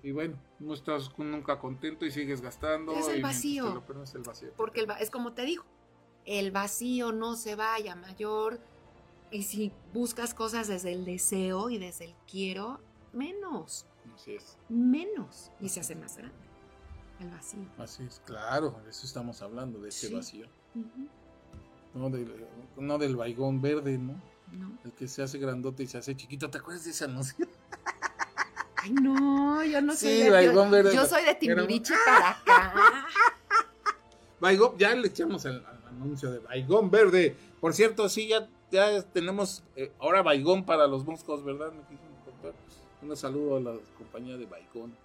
Y 0.01 0.11
bueno, 0.11 0.37
no 0.59 0.73
estás 0.73 1.09
nunca 1.17 1.57
contento 1.59 2.05
y 2.05 2.11
sigues 2.11 2.41
gastando. 2.41 2.91
Es 2.93 3.07
el 3.07 3.21
vacío. 3.21 3.73
lo 3.73 3.85
pierdes, 3.85 4.09
es 4.09 4.15
el 4.15 4.23
vacío. 4.23 4.49
Porque 4.57 4.81
el 4.81 4.89
va- 4.89 4.99
es 4.99 5.09
como 5.09 5.31
te 5.33 5.43
digo, 5.45 5.63
el 6.25 6.51
vacío 6.51 7.11
no 7.13 7.35
se 7.37 7.55
vaya 7.55 7.95
mayor 7.95 8.59
y 9.31 9.43
si 9.43 9.71
buscas 9.93 10.33
cosas 10.33 10.67
desde 10.67 10.93
el 10.93 11.05
deseo 11.05 11.69
y 11.69 11.77
desde 11.77 12.05
el 12.05 12.15
quiero, 12.29 12.79
menos, 13.13 13.85
Así 14.15 14.35
es. 14.35 14.57
menos 14.69 15.51
y 15.59 15.69
se 15.69 15.79
hace 15.79 15.95
más 15.95 16.17
grande 16.17 16.35
el 17.19 17.29
vacío. 17.29 17.65
Así 17.77 18.03
es, 18.03 18.21
claro, 18.25 18.79
de 18.83 18.89
eso 18.91 19.05
estamos 19.05 19.41
hablando, 19.41 19.79
de 19.79 19.89
ese 19.89 20.07
Sí. 20.07 20.13
vacío. 20.13 20.47
No 21.93 22.09
del, 22.09 22.45
no 22.77 22.97
del 22.97 23.15
baigón 23.15 23.61
verde, 23.61 23.97
¿no? 23.97 24.19
No. 24.51 24.77
El 24.83 24.91
que 24.93 25.07
se 25.07 25.21
hace 25.23 25.37
grandote 25.37 25.83
y 25.83 25.87
se 25.87 25.97
hace 25.99 26.15
chiquito. 26.15 26.49
¿Te 26.49 26.57
acuerdas 26.57 26.83
de 26.85 26.91
ese 26.91 27.05
anuncio? 27.05 27.47
Ay, 28.77 28.91
no, 28.91 29.63
yo 29.63 29.81
no 29.81 29.93
Sí, 29.93 29.99
soy 30.07 30.17
de 30.23 30.29
Baigón 30.29 30.65
yo, 30.65 30.71
Verde. 30.71 30.93
yo 30.95 31.05
soy 31.05 31.23
de 31.23 31.35
Timbiriche 31.35 31.93
para 32.05 32.31
acá. 32.31 33.05
Baigón, 34.39 34.77
ya 34.77 34.93
le 34.93 35.07
echamos 35.07 35.45
el, 35.45 35.63
al 35.65 35.87
anuncio 35.87 36.29
de 36.31 36.39
Baigón 36.39 36.91
Verde. 36.91 37.35
Por 37.61 37.73
cierto, 37.73 38.09
sí, 38.09 38.27
ya, 38.27 38.47
ya 38.73 39.01
tenemos 39.03 39.63
eh, 39.75 39.91
ahora 39.99 40.21
Baigón 40.23 40.65
para 40.65 40.87
los 40.87 41.05
moscos, 41.05 41.43
¿verdad? 41.43 41.71
Me 41.71 41.83
quiso. 41.83 42.01
Un 43.01 43.15
saludo 43.17 43.57
a 43.57 43.59
la 43.59 43.73
compañía 43.97 44.37
de 44.37 44.45
Baigón. 44.45 44.95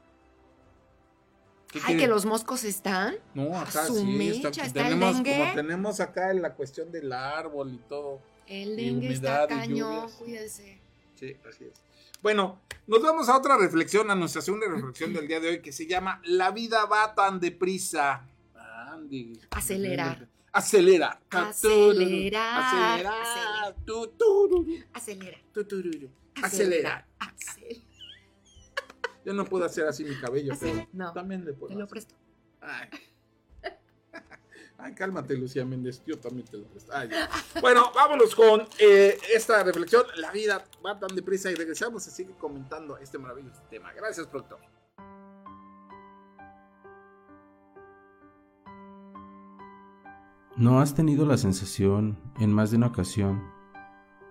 ¿Qué 1.71 1.81
Ay, 1.85 1.97
que 1.99 2.07
los 2.07 2.25
moscos 2.25 2.65
están. 2.65 3.17
No, 3.35 3.59
acá 3.59 3.85
su 3.87 3.95
sí. 3.97 4.29
está- 4.29 4.49
mecha, 4.49 4.63
¿está 4.65 4.83
tenemos, 4.85 5.17
dengue? 5.17 5.39
como 5.39 5.55
tenemos 5.55 6.01
acá 6.01 6.33
la 6.33 6.55
cuestión 6.55 6.91
del 6.91 7.13
árbol 7.13 7.75
y 7.75 7.79
todo. 7.89 8.21
El 8.47 8.77
dengue 8.77 9.13
está 9.13 9.45
humedad 9.45 9.49
cañón, 9.49 10.11
cuídense. 10.19 10.81
Sí, 11.17 11.37
así 11.47 11.65
es. 11.65 11.73
Bueno, 12.23 12.59
nos 12.87 13.03
vamos 13.03 13.29
a 13.29 13.37
otra 13.37 13.59
reflexión, 13.59 14.11
a 14.11 14.15
nuestra 14.15 14.41
segunda 14.41 14.67
reflexión 14.69 15.13
del 15.13 15.29
día 15.29 15.41
de 15.41 15.49
hoy, 15.51 15.61
que 15.61 15.73
se 15.73 15.87
llama 15.87 16.23
La 16.25 16.51
vida 16.53 16.87
va 16.87 17.15
tan 17.15 17.39
deprisa. 17.39 18.27
Andy. 18.91 19.39
Acelerar. 19.51 20.27
Acelera. 20.53 21.21
Acelerar. 21.31 22.41
Acelerar. 22.59 23.75
Acelera. 24.93 25.43
Acelera. 26.43 27.07
Acelera. 27.19 27.89
Yo 29.25 29.35
no 29.35 29.45
puedo 29.45 29.65
hacer 29.65 29.87
así 29.87 30.05
mi 30.05 30.19
cabello, 30.19 30.55
pero. 30.59 30.89
No, 30.93 31.13
también 31.13 31.45
le 31.45 31.53
puedo. 31.53 31.69
te 31.69 31.75
lo 31.75 31.85
hacer. 31.85 31.91
presto. 31.91 32.15
Ay. 32.61 32.89
Ay, 34.79 34.95
cálmate, 34.95 35.37
Lucía 35.37 35.65
Méndez. 35.65 36.03
Yo 36.07 36.19
también 36.19 36.47
te 36.47 36.57
lo 36.57 36.65
presto. 36.65 36.93
Ay. 36.95 37.11
Bueno, 37.61 37.93
vámonos 37.95 38.35
con 38.35 38.67
eh, 38.79 39.19
esta 39.35 39.63
reflexión. 39.63 40.05
La 40.17 40.31
vida 40.31 40.65
va 40.85 40.99
tan 40.99 41.15
deprisa 41.15 41.51
y 41.51 41.57
regresamos 41.57 42.07
a 42.07 42.11
seguir 42.11 42.37
comentando 42.37 42.97
este 42.97 43.19
maravilloso 43.19 43.61
tema. 43.69 43.93
Gracias, 43.93 44.27
productor. 44.27 44.61
¿No 50.59 50.81
has 50.81 50.97
tenido 50.97 51.25
la 51.25 51.37
sensación, 51.37 52.19
en 52.41 52.53
más 52.53 52.73
de 52.73 52.79
una 52.79 52.89
ocasión, 52.89 53.45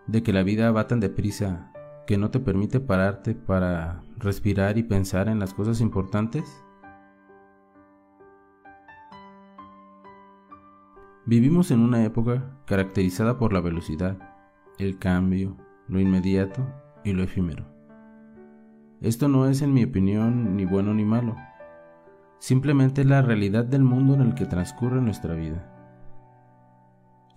de 0.08 0.24
que 0.24 0.34
la 0.34 0.44
vida 0.44 0.70
va 0.74 0.86
tan 0.86 1.00
deprisa 1.00 1.72
que 2.06 2.18
no 2.18 2.32
te 2.32 2.42
permite 2.42 2.82
pararte 2.82 3.34
para 3.34 4.04
respirar 4.18 4.78
y 4.78 4.84
pensar 4.84 5.30
en 5.30 5.40
las 5.40 5.54
cosas 5.54 5.80
importantes? 5.80 6.44
Vivimos 11.26 11.72
en 11.72 11.80
una 11.80 12.04
época 12.04 12.60
caracterizada 12.66 13.40
por 13.40 13.54
la 13.54 13.62
velocidad, 13.62 14.18
el 14.80 15.00
cambio, 15.00 15.56
lo 15.88 16.02
inmediato 16.02 16.62
y 17.06 17.14
lo 17.14 17.24
efímero. 17.24 17.64
Esto 19.00 19.30
no 19.30 19.48
es, 19.48 19.62
en 19.62 19.74
mi 19.74 19.86
opinión, 19.86 20.58
ni 20.58 20.66
bueno 20.66 20.94
ni 20.94 21.06
malo. 21.06 21.38
Simplemente 22.38 23.00
es 23.00 23.08
la 23.08 23.22
realidad 23.22 23.64
del 23.64 23.84
mundo 23.84 24.16
en 24.16 24.24
el 24.24 24.34
que 24.34 24.46
transcurre 24.46 25.00
nuestra 25.00 25.34
vida. 25.34 25.77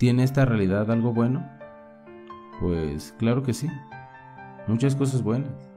¿Tiene 0.01 0.23
esta 0.23 0.47
realidad 0.47 0.91
algo 0.91 1.13
bueno? 1.13 1.47
Pues 2.59 3.15
claro 3.19 3.43
que 3.43 3.53
sí. 3.53 3.69
Muchas 4.67 4.97
cosas 4.97 5.23
buenas. 5.23 5.71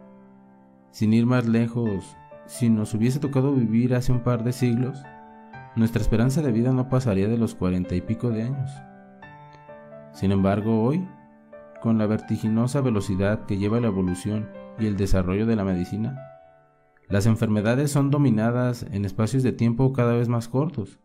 Sin 0.91 1.11
ir 1.11 1.25
más 1.25 1.45
lejos, 1.45 2.15
si 2.45 2.69
nos 2.69 2.93
hubiese 2.93 3.19
tocado 3.19 3.53
vivir 3.53 3.93
hace 3.93 4.13
un 4.13 4.21
par 4.21 4.45
de 4.45 4.53
siglos, 4.53 5.03
nuestra 5.75 6.01
esperanza 6.01 6.41
de 6.41 6.53
vida 6.53 6.71
no 6.71 6.87
pasaría 6.87 7.27
de 7.27 7.37
los 7.37 7.53
cuarenta 7.53 7.95
y 7.95 8.01
pico 8.01 8.29
de 8.29 8.43
años. 8.43 8.71
Sin 10.13 10.31
embargo, 10.31 10.81
hoy, 10.81 11.05
con 11.81 11.97
la 11.97 12.07
vertiginosa 12.07 12.79
velocidad 12.79 13.45
que 13.45 13.57
lleva 13.57 13.81
la 13.81 13.87
evolución 13.87 14.47
y 14.79 14.85
el 14.85 14.95
desarrollo 14.95 15.45
de 15.45 15.57
la 15.57 15.65
medicina, 15.65 16.17
las 17.09 17.25
enfermedades 17.25 17.91
son 17.91 18.09
dominadas 18.09 18.83
en 18.89 19.03
espacios 19.03 19.43
de 19.43 19.51
tiempo 19.51 19.91
cada 19.91 20.13
vez 20.13 20.29
más 20.29 20.47
cortos. 20.47 21.02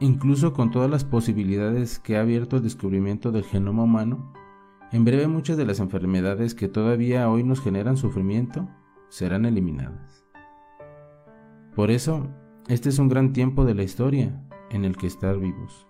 Incluso 0.00 0.52
con 0.52 0.70
todas 0.70 0.88
las 0.88 1.04
posibilidades 1.04 1.98
que 1.98 2.16
ha 2.16 2.20
abierto 2.20 2.56
el 2.56 2.62
descubrimiento 2.62 3.32
del 3.32 3.42
genoma 3.42 3.82
humano, 3.82 4.32
en 4.92 5.04
breve 5.04 5.26
muchas 5.26 5.56
de 5.56 5.66
las 5.66 5.80
enfermedades 5.80 6.54
que 6.54 6.68
todavía 6.68 7.28
hoy 7.28 7.42
nos 7.42 7.60
generan 7.60 7.96
sufrimiento 7.96 8.68
serán 9.08 9.44
eliminadas. 9.44 10.24
Por 11.74 11.90
eso, 11.90 12.28
este 12.68 12.90
es 12.90 13.00
un 13.00 13.08
gran 13.08 13.32
tiempo 13.32 13.64
de 13.64 13.74
la 13.74 13.82
historia 13.82 14.40
en 14.70 14.84
el 14.84 14.96
que 14.96 15.08
estar 15.08 15.36
vivos. 15.36 15.88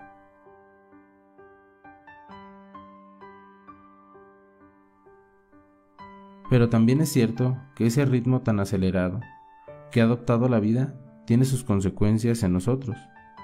Pero 6.49 6.71
también 6.71 7.03
es 7.03 7.11
cierto 7.11 7.59
que 7.75 7.87
ese 7.87 8.07
ritmo 8.07 8.41
tan 8.41 8.59
acelerado 8.59 9.21
que 9.93 10.01
ha 10.01 10.05
adoptado 10.05 10.49
la 10.49 10.61
vida 10.61 10.99
tiene 11.27 11.45
sus 11.45 11.63
consecuencias 11.63 12.43
en 12.43 12.55
nosotros 12.55 12.97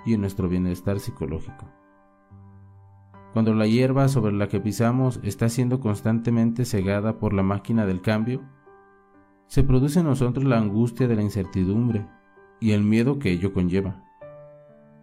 y 0.04 0.14
en 0.14 0.20
nuestro 0.20 0.48
bienestar 0.48 1.00
psicológico. 1.00 1.66
Cuando 3.32 3.52
la 3.52 3.66
hierba 3.66 4.06
sobre 4.08 4.32
la 4.32 4.48
que 4.48 4.60
pisamos 4.60 5.18
está 5.24 5.48
siendo 5.48 5.80
constantemente 5.80 6.64
cegada 6.64 7.18
por 7.18 7.32
la 7.32 7.42
máquina 7.42 7.84
del 7.84 8.00
cambio, 8.00 8.42
se 9.48 9.64
produce 9.64 10.00
en 10.00 10.06
nosotros 10.06 10.44
la 10.44 10.58
angustia 10.58 11.08
de 11.08 11.16
la 11.16 11.22
incertidumbre 11.22 12.06
y 12.60 12.72
el 12.72 12.84
miedo 12.84 13.18
que 13.18 13.32
ello 13.32 13.52
conlleva. 13.52 14.04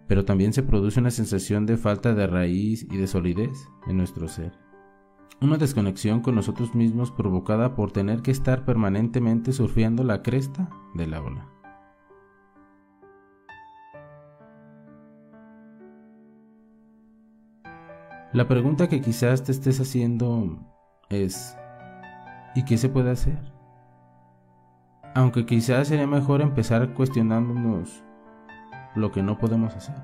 Pero 0.07 0.26
también 0.26 0.53
se 0.53 0.64
produce 0.64 0.99
una 0.99 1.11
sensación 1.11 1.65
de 1.65 1.78
falta 1.78 2.14
de 2.14 2.26
raíz 2.26 2.88
y 2.90 2.98
de 2.98 3.07
solidez 3.07 3.68
en 3.88 3.98
nuestro 3.98 4.28
ser. 4.28 4.53
Una 5.41 5.57
desconexión 5.57 6.22
con 6.22 6.36
nosotros 6.36 6.76
mismos 6.76 7.11
provocada 7.11 7.76
por 7.76 7.91
tener 7.91 8.22
que 8.22 8.32
estar 8.32 8.64
permanentemente 8.64 9.52
surfeando 9.52 10.03
la 10.03 10.22
cresta 10.22 10.69
de 10.94 11.07
la 11.07 11.22
ola. 11.22 11.61
La 18.34 18.48
pregunta 18.48 18.88
que 18.88 19.02
quizás 19.02 19.44
te 19.44 19.52
estés 19.52 19.82
haciendo 19.82 20.58
es, 21.10 21.58
¿y 22.56 22.64
qué 22.64 22.78
se 22.78 22.88
puede 22.88 23.12
hacer? 23.12 23.38
Aunque 25.14 25.45
quizás 25.45 25.90
sería 25.90 26.08
mejor 26.08 26.40
empezar 26.40 26.94
cuestionándonos 26.94 28.06
lo 28.95 29.12
que 29.12 29.22
no 29.22 29.38
podemos 29.38 29.76
hacer. 29.76 29.95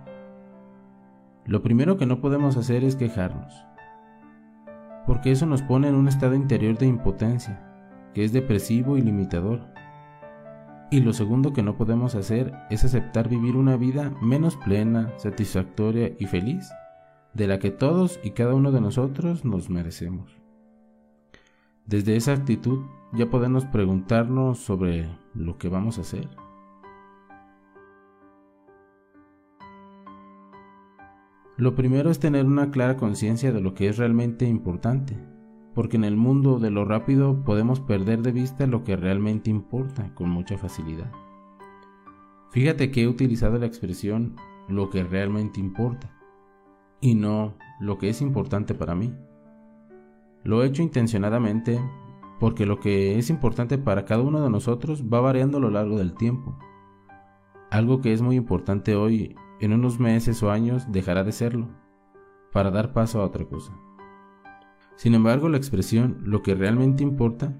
Lo 1.45 1.64
primero 1.64 1.95
que 1.95 2.06
no 2.06 2.20
podemos 2.20 2.58
hacer 2.58 2.84
es 2.84 2.98
quejarnos, 2.98 3.66
porque 5.06 5.32
eso 5.32 5.45
nos 5.45 5.62
pone 5.62 5.88
en 5.88 5.95
un 5.95 6.10
estado 6.10 6.36
interior 6.36 6.78
de 6.78 6.88
impotencia, 6.88 7.62
que 8.14 8.26
es 8.26 8.34
depresivo 8.34 8.98
y 8.98 9.02
limitador. 9.04 9.62
Y 10.91 10.99
lo 10.99 11.14
segundo 11.14 11.54
que 11.54 11.64
no 11.64 11.78
podemos 11.78 12.14
hacer 12.14 12.54
es 12.70 12.84
aceptar 12.84 13.30
vivir 13.30 13.56
una 13.56 13.78
vida 13.78 14.12
menos 14.22 14.58
plena, 14.58 15.14
satisfactoria 15.16 16.12
y 16.20 16.26
feliz 16.26 16.70
de 17.34 17.48
la 17.48 17.60
que 17.60 17.72
todos 17.72 18.20
y 18.24 18.32
cada 18.32 18.56
uno 18.56 18.72
de 18.72 18.82
nosotros 18.82 19.45
nos 19.45 19.70
merecemos. 19.70 20.38
Desde 21.86 22.16
esa 22.16 22.34
actitud 22.34 22.80
ya 23.14 23.30
podemos 23.30 23.66
preguntarnos 23.66 24.60
sobre 24.60 25.08
lo 25.34 25.58
que 25.58 25.70
vamos 25.70 25.98
a 25.98 26.02
hacer. 26.02 26.28
Lo 31.56 31.76
primero 31.76 32.12
es 32.12 32.20
tener 32.20 32.45
una 32.45 32.72
clara 32.72 32.98
conciencia 32.98 33.52
de 33.52 33.62
lo 33.62 33.74
que 33.74 33.88
es 33.88 33.98
realmente 33.98 34.45
importante, 34.45 35.18
porque 35.74 35.98
en 35.98 36.04
el 36.04 36.18
mundo 36.18 36.60
de 36.60 36.70
lo 36.70 36.86
rápido 36.86 37.44
podemos 37.44 37.80
perder 37.80 38.22
de 38.22 38.32
vista 38.32 38.68
lo 38.68 38.84
que 38.84 38.95
realmente 38.95 39.49
importa 39.49 40.14
con 40.14 40.30
mucha 40.30 40.58
facilidad. 40.58 41.12
Fíjate 42.52 42.91
que 42.91 43.04
he 43.04 43.08
utilizado 43.08 43.58
la 43.58 43.66
expresión 43.66 44.36
lo 44.68 44.90
que 44.90 45.04
realmente 45.04 45.60
importa 45.60 46.16
y 47.02 47.15
no 47.15 47.56
lo 47.80 47.98
que 47.98 48.10
es 48.10 48.22
importante 48.22 48.74
para 48.74 48.95
mí. 48.95 49.14
Lo 50.44 50.64
he 50.64 50.68
hecho 50.68 50.82
intencionadamente 50.82 51.80
porque 52.40 52.65
lo 52.65 52.80
que 52.80 53.18
es 53.18 53.30
importante 53.30 53.78
para 53.78 54.06
cada 54.06 54.22
uno 54.22 54.41
de 54.41 54.49
nosotros 54.49 55.03
va 55.11 55.19
variando 55.19 55.57
a 55.57 55.61
lo 55.61 55.69
largo 55.69 55.98
del 55.98 56.14
tiempo. 56.14 56.57
Algo 57.72 58.02
que 58.02 58.14
es 58.14 58.22
muy 58.22 58.36
importante 58.36 58.95
hoy, 58.95 59.36
en 59.60 59.74
unos 59.74 59.99
meses 59.99 60.41
o 60.44 60.52
años 60.52 60.91
dejará 60.91 61.24
de 61.24 61.32
serlo, 61.32 61.68
para 62.53 62.72
dar 62.72 62.94
paso 62.94 63.22
a 63.22 63.26
otra 63.26 63.45
cosa. 63.45 63.74
Sin 64.95 65.15
embargo, 65.15 65.49
la 65.49 65.57
expresión 65.57 66.19
lo 66.24 66.41
que 66.44 66.56
realmente 66.56 67.03
importa 67.03 67.53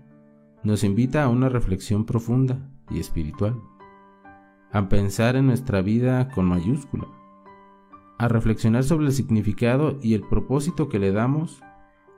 nos 0.64 0.84
invita 0.84 1.23
a 1.23 1.30
una 1.30 1.49
reflexión 1.49 2.05
profunda 2.05 2.69
y 2.89 2.99
espiritual, 2.99 3.61
a 4.72 4.89
pensar 4.89 5.35
en 5.35 5.47
nuestra 5.47 5.81
vida 5.81 6.30
con 6.30 6.45
mayúscula, 6.45 7.07
a 8.18 8.27
reflexionar 8.27 8.84
sobre 8.84 9.07
el 9.07 9.11
significado 9.11 9.99
y 10.02 10.14
el 10.14 10.22
propósito 10.22 10.89
que 10.89 10.99
le 10.99 11.11
damos 11.11 11.61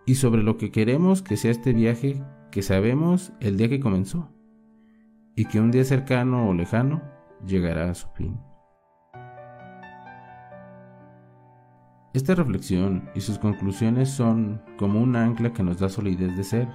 y 0.05 0.15
sobre 0.15 0.43
lo 0.43 0.57
que 0.57 0.71
queremos 0.71 1.21
que 1.21 1.37
sea 1.37 1.51
este 1.51 1.73
viaje 1.73 2.23
que 2.51 2.61
sabemos 2.61 3.33
el 3.39 3.57
día 3.57 3.69
que 3.69 3.79
comenzó 3.79 4.29
y 5.35 5.45
que 5.45 5.59
un 5.59 5.71
día 5.71 5.83
cercano 5.83 6.49
o 6.49 6.53
lejano 6.53 7.01
llegará 7.45 7.89
a 7.89 7.93
su 7.93 8.07
fin. 8.09 8.39
Esta 12.13 12.33
reflexión 12.33 13.09
y 13.13 13.21
sus 13.21 13.37
conclusiones 13.37 14.09
son 14.09 14.61
como 14.77 14.99
un 14.99 15.15
ancla 15.15 15.53
que 15.53 15.63
nos 15.63 15.79
da 15.79 15.89
solidez 15.89 16.35
de 16.35 16.43
ser, 16.43 16.67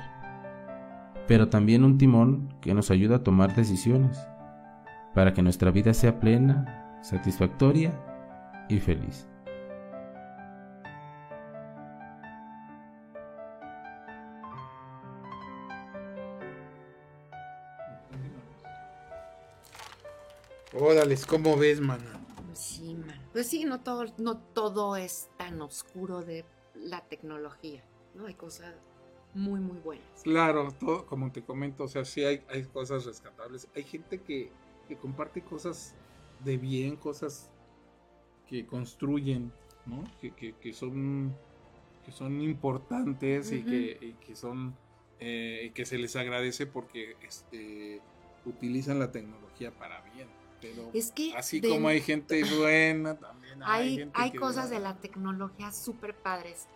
pero 1.27 1.49
también 1.49 1.83
un 1.83 1.99
timón 1.99 2.55
que 2.61 2.73
nos 2.73 2.91
ayuda 2.91 3.17
a 3.17 3.23
tomar 3.25 3.55
decisiones 3.55 4.29
para 5.13 5.35
que 5.35 5.43
nuestra 5.43 5.71
vida 5.71 5.93
sea 5.93 6.21
plena, 6.21 6.99
satisfactoria 7.03 7.93
y 8.69 8.81
feliz. 8.81 9.27
Órale, 20.77 21.17
¿cómo 21.29 21.57
ves, 21.57 21.81
mana? 21.81 22.21
Pues 22.47 22.59
sí, 22.59 22.95
man. 22.95 23.21
Pues 23.33 23.47
sí, 23.47 23.65
no 23.65 23.81
todo, 23.81 24.07
no 24.19 24.39
todo 24.39 24.97
es 24.97 25.29
tan 25.37 25.63
oscuro 25.63 26.23
de 26.23 26.45
la 26.75 27.01
tecnología, 27.03 27.83
¿no? 28.15 28.27
Hay 28.27 28.35
cosas 28.35 28.75
muy, 29.35 29.61
muy 29.61 29.79
buenas. 29.79 30.23
Claro, 30.25 30.73
todo, 30.73 31.07
como 31.07 31.31
te 31.31 31.43
comento, 31.43 31.85
o 31.85 31.89
sea, 31.89 32.05
sí 32.05 32.25
hay, 32.25 32.43
hay 32.49 32.65
cosas 32.65 33.05
rescatables. 33.05 33.69
Hay 33.77 33.85
gente 33.85 34.21
que, 34.21 34.51
que 34.89 34.97
comparte 34.97 35.43
cosas 35.43 35.95
de 36.45 36.57
bien, 36.57 36.97
cosas 36.97 37.51
que 38.49 38.67
construyen, 38.67 39.53
¿no? 39.87 40.05
Que, 40.21 40.31
que, 40.33 40.55
que 40.55 40.73
son, 40.73 41.35
que 42.05 42.13
son 42.13 42.41
importantes 42.41 43.53
y, 43.53 43.63
que, 43.63 43.99
y 44.01 44.13
que 44.25 44.37
son 44.37 44.75
eh, 45.21 45.71
que 45.75 45.87
se 45.87 45.99
les 45.99 46.17
agradece 46.17 46.67
porque 46.67 47.17
este, 47.27 48.01
utilizan 48.45 48.99
la 48.99 49.11
tecnología 49.13 49.71
para 49.71 50.01
bien. 50.15 50.29
Pero 50.61 50.91
Es 50.95 51.11
que 51.13 51.35
así 51.35 51.61
de- 51.61 51.69
como 51.69 51.89
hay 51.89 52.01
gente 52.01 52.43
buena, 52.59 53.19
también 53.19 53.63
hay, 53.63 53.83
hay, 53.89 53.97
gente 53.99 54.13
hay 54.15 54.31
que 54.31 54.39
cosas 54.39 54.71
de 54.71 54.79
la 54.81 54.97
tecnología 54.99 55.71
súper 55.73 56.15
padres. 56.15 56.67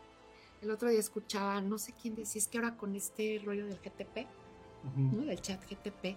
El 0.61 0.71
otro 0.71 0.89
día 0.89 0.99
escuchaba, 0.99 1.61
no 1.61 1.79
sé 1.79 1.95
quién 2.01 2.15
decía, 2.15 2.41
es 2.41 2.49
que 2.49 2.59
ahora 2.59 2.77
con 2.77 2.95
este 2.97 3.41
rollo 3.45 3.67
del 3.67 3.79
GTP. 3.79 4.27
¿no? 4.97 5.25
Del 5.25 5.41
chat 5.41 5.61
GTP, 5.69 6.17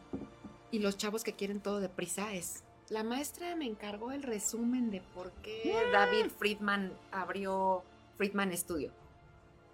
y 0.71 0.79
los 0.79 0.95
chavos 0.95 1.23
que 1.23 1.33
quieren 1.33 1.59
todo 1.61 1.79
deprisa 1.79 2.31
es, 2.33 2.63
la 2.91 3.03
maestra 3.03 3.55
me 3.55 3.65
encargó 3.65 4.11
el 4.11 4.21
resumen 4.21 4.91
de 4.91 5.01
por 5.15 5.31
qué 5.41 5.73
David 5.93 6.27
Friedman 6.37 6.91
abrió 7.11 7.83
Friedman 8.17 8.55
Studio. 8.55 8.91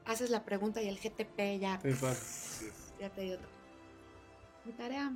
Haces 0.05 0.29
la 0.29 0.45
pregunta 0.45 0.81
y 0.81 0.87
el 0.87 0.97
GTP 0.99 1.59
ya, 1.59 1.79
Sí, 2.21 2.67
ya 2.99 3.09
te 3.09 3.21
dio 3.21 3.37
todo. 3.37 3.49
Mi 4.65 4.71
tarea. 4.73 5.11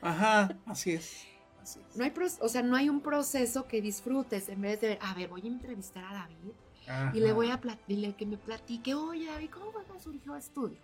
Ajá, 0.00 0.56
así 0.66 0.92
es. 0.92 1.26
Así 1.60 1.80
es. 1.88 1.96
No 1.96 2.04
hay, 2.04 2.10
pro- 2.12 2.26
o 2.40 2.48
sea, 2.48 2.62
no 2.62 2.76
hay 2.76 2.88
un 2.88 3.00
proceso 3.00 3.66
que 3.66 3.82
disfrutes 3.82 4.48
en 4.48 4.60
vez 4.60 4.80
de, 4.80 4.98
a 5.00 5.12
ver, 5.14 5.28
voy 5.28 5.42
a 5.42 5.48
entrevistar 5.48 6.04
a 6.04 6.12
David 6.12 6.52
y 7.14 7.20
le 7.20 7.32
voy 7.32 7.50
a 7.50 7.60
platicar, 7.60 8.14
que 8.16 8.26
me 8.26 8.36
platique, 8.36 8.94
oye 8.94 9.26
David, 9.26 9.50
¿cómo 9.50 9.70
fue 9.72 9.84
que 9.84 10.00
surgió 10.00 10.36
estudio? 10.36 10.78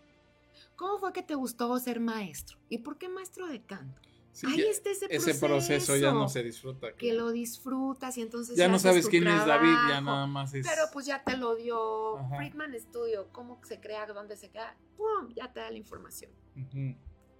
¿Cómo 0.77 0.99
fue 0.99 1.13
que 1.13 1.23
te 1.23 1.35
gustó 1.35 1.77
ser 1.79 2.01
maestro? 2.01 2.59
¿Y 2.69 2.79
por 2.79 2.99
qué 2.99 3.09
maestro 3.09 3.47
de 3.47 3.63
canto? 3.63 4.01
Sí, 4.33 4.47
Ahí 4.47 4.61
está 4.63 4.91
ese, 4.91 5.07
ese 5.11 5.35
proceso 5.35 5.97
ya 5.97 6.13
no 6.13 6.29
se 6.29 6.43
disfruta. 6.43 6.93
Que 6.93 7.13
lo 7.13 7.33
disfrutas 7.33 8.17
y 8.19 8.23
entonces 8.23 8.57
ya 8.57 8.69
no 8.69 8.79
sabes 8.79 9.09
quién 9.09 9.27
es 9.27 9.45
David, 9.45 9.75
ya 9.89 10.01
nada 10.01 10.27
más 10.27 10.55
es. 10.55 10.67
Pero 10.67 10.83
pues 10.93 11.07
ya 11.07 11.25
te 11.25 11.37
lo 11.37 11.57
dio 11.57 12.19
Ajá. 12.19 12.37
Friedman 12.37 12.79
Studio, 12.79 13.29
cómo 13.33 13.61
se 13.65 13.81
crea, 13.81 14.07
dónde 14.07 14.37
se 14.37 14.51
crea, 14.51 14.77
¡pum! 14.97 15.33
Ya 15.35 15.53
te 15.53 15.61
da 15.61 15.71
la 15.71 15.79
información. 15.79 16.31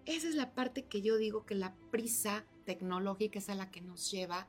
Esa 0.07 0.29
es 0.29 0.35
la 0.35 0.55
parte 0.55 0.87
que 0.87 1.03
yo 1.03 1.19
digo 1.19 1.45
que 1.45 1.55
la 1.55 1.75
prisa 1.91 2.45
tecnológica 2.65 3.39
es 3.39 3.49
a 3.49 3.55
la 3.55 3.71
que 3.71 3.81
nos 3.81 4.11
lleva, 4.11 4.49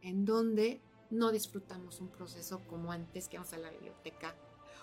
en 0.00 0.24
donde 0.24 0.80
no 1.10 1.30
disfrutamos 1.30 2.00
un 2.00 2.08
proceso 2.08 2.62
como 2.68 2.90
antes 2.90 3.28
que 3.28 3.36
íbamos 3.36 3.52
a 3.52 3.58
la 3.58 3.70
biblioteca 3.70 4.34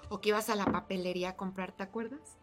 o 0.10 0.22
que 0.22 0.30
ibas 0.30 0.50
a 0.50 0.56
la 0.56 0.66
papelería 0.66 1.30
a 1.30 1.36
comprar, 1.36 1.76
¿te 1.76 1.84
acuerdas? 1.84 2.38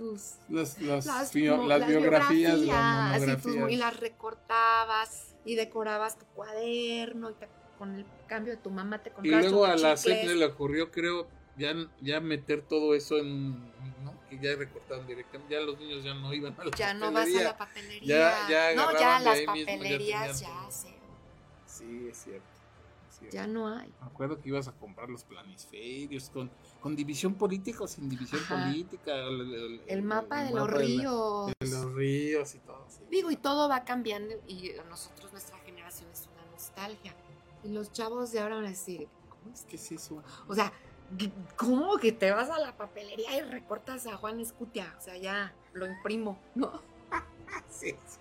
Tus 0.00 0.36
Las, 0.48 0.80
las, 0.80 1.04
las, 1.04 1.32
bio- 1.34 1.58
mo- 1.58 1.66
las 1.68 1.80
las 1.80 1.88
biografías, 1.90 2.54
y, 2.58 2.60
tus- 2.64 2.72
monografías. 2.74 3.70
y 3.70 3.76
las 3.76 4.00
recortabas 4.00 5.34
y 5.44 5.56
decorabas 5.56 6.18
tu 6.18 6.24
cuaderno 6.34 7.28
y 7.28 7.34
te- 7.34 7.48
con 7.76 7.94
el 7.96 8.06
cambio 8.26 8.54
de 8.54 8.62
tu 8.62 8.70
mamá 8.70 9.02
te 9.02 9.12
Y 9.22 9.28
luego 9.28 9.66
a 9.66 9.76
la. 9.76 9.98
CEP 9.98 10.24
le 10.36 10.44
ocurrió, 10.46 10.90
creo, 10.90 11.28
ya, 11.58 11.74
ya 12.00 12.18
meter 12.20 12.62
todo 12.62 12.94
eso 12.94 13.18
en. 13.18 13.58
¿no? 14.02 14.18
Que 14.30 14.38
ya 14.38 14.56
recortaron 14.56 15.06
directamente. 15.06 15.52
Ya 15.54 15.60
los 15.60 15.78
niños 15.78 16.02
ya 16.02 16.14
no 16.14 16.32
iban 16.32 16.54
a 16.58 16.64
la 16.64 16.70
ya 16.74 16.94
no 16.94 17.12
vas 17.12 17.24
a 17.24 17.26
papelería. 17.26 17.44
la 17.44 17.58
papelería. 17.58 18.08
Ya- 18.08 18.48
ya 18.48 18.74
no, 18.76 18.92
ya 18.98 19.20
las 19.20 19.36
mismo, 19.38 19.54
ya 19.54 19.66
papelerías 19.66 20.40
ya, 20.40 20.70
se- 20.70 20.96
Sí, 21.66 22.08
es 22.10 22.16
cierto. 22.24 22.46
Cierto. 23.20 23.34
ya 23.36 23.46
no 23.46 23.68
hay. 23.68 23.88
Me 24.00 24.06
acuerdo 24.06 24.40
que 24.40 24.48
ibas 24.48 24.66
a 24.68 24.72
comprar 24.72 25.08
los 25.08 25.24
planisferios 25.24 26.30
con, 26.30 26.50
con 26.80 26.96
división 26.96 27.34
política 27.34 27.84
o 27.84 27.86
sin 27.86 28.08
división 28.08 28.40
Ajá. 28.42 28.66
política. 28.66 29.14
El, 29.14 29.54
el- 29.54 29.80
El 29.86 30.02
mapa 30.02 30.44
de 30.44 30.50
los 30.50 30.66
mapa 30.68 30.78
ríos. 30.78 31.46
de 31.60 31.68
los 31.68 31.94
ríos 31.94 32.54
y 32.54 32.58
todo. 32.58 32.84
sí. 32.88 33.02
Digo, 33.10 33.30
y 33.30 33.36
todo 33.36 33.68
va 33.68 33.84
cambiando 33.84 34.34
y 34.46 34.76
a 34.76 34.84
nosotros 34.84 35.30
nuestra 35.32 35.58
generación 35.60 36.10
es 36.12 36.28
una 36.32 36.50
nostalgia. 36.50 37.14
Y 37.62 37.68
los 37.68 37.92
chavos 37.92 38.32
de 38.32 38.40
ahora 38.40 38.56
van 38.56 38.64
a 38.66 38.70
decir, 38.70 39.06
¿cómo 39.28 39.52
es 39.54 39.62
¿Qué 39.68 39.76
es 39.76 39.92
eso? 39.92 40.22
O 40.48 40.54
sea, 40.54 40.72
¿cómo 41.56 41.96
que 41.98 42.12
te 42.12 42.30
vas 42.30 42.50
a 42.50 42.58
la 42.58 42.76
papelería 42.76 43.36
y 43.38 43.42
recortas 43.42 44.06
a 44.06 44.16
Juan 44.16 44.40
Escutia? 44.40 44.94
O 44.98 45.00
sea, 45.00 45.16
ya 45.16 45.54
lo 45.72 45.86
imprimo, 45.86 46.38
¿no? 46.54 46.80
Sí, 47.68 47.90
sí. 48.06 48.18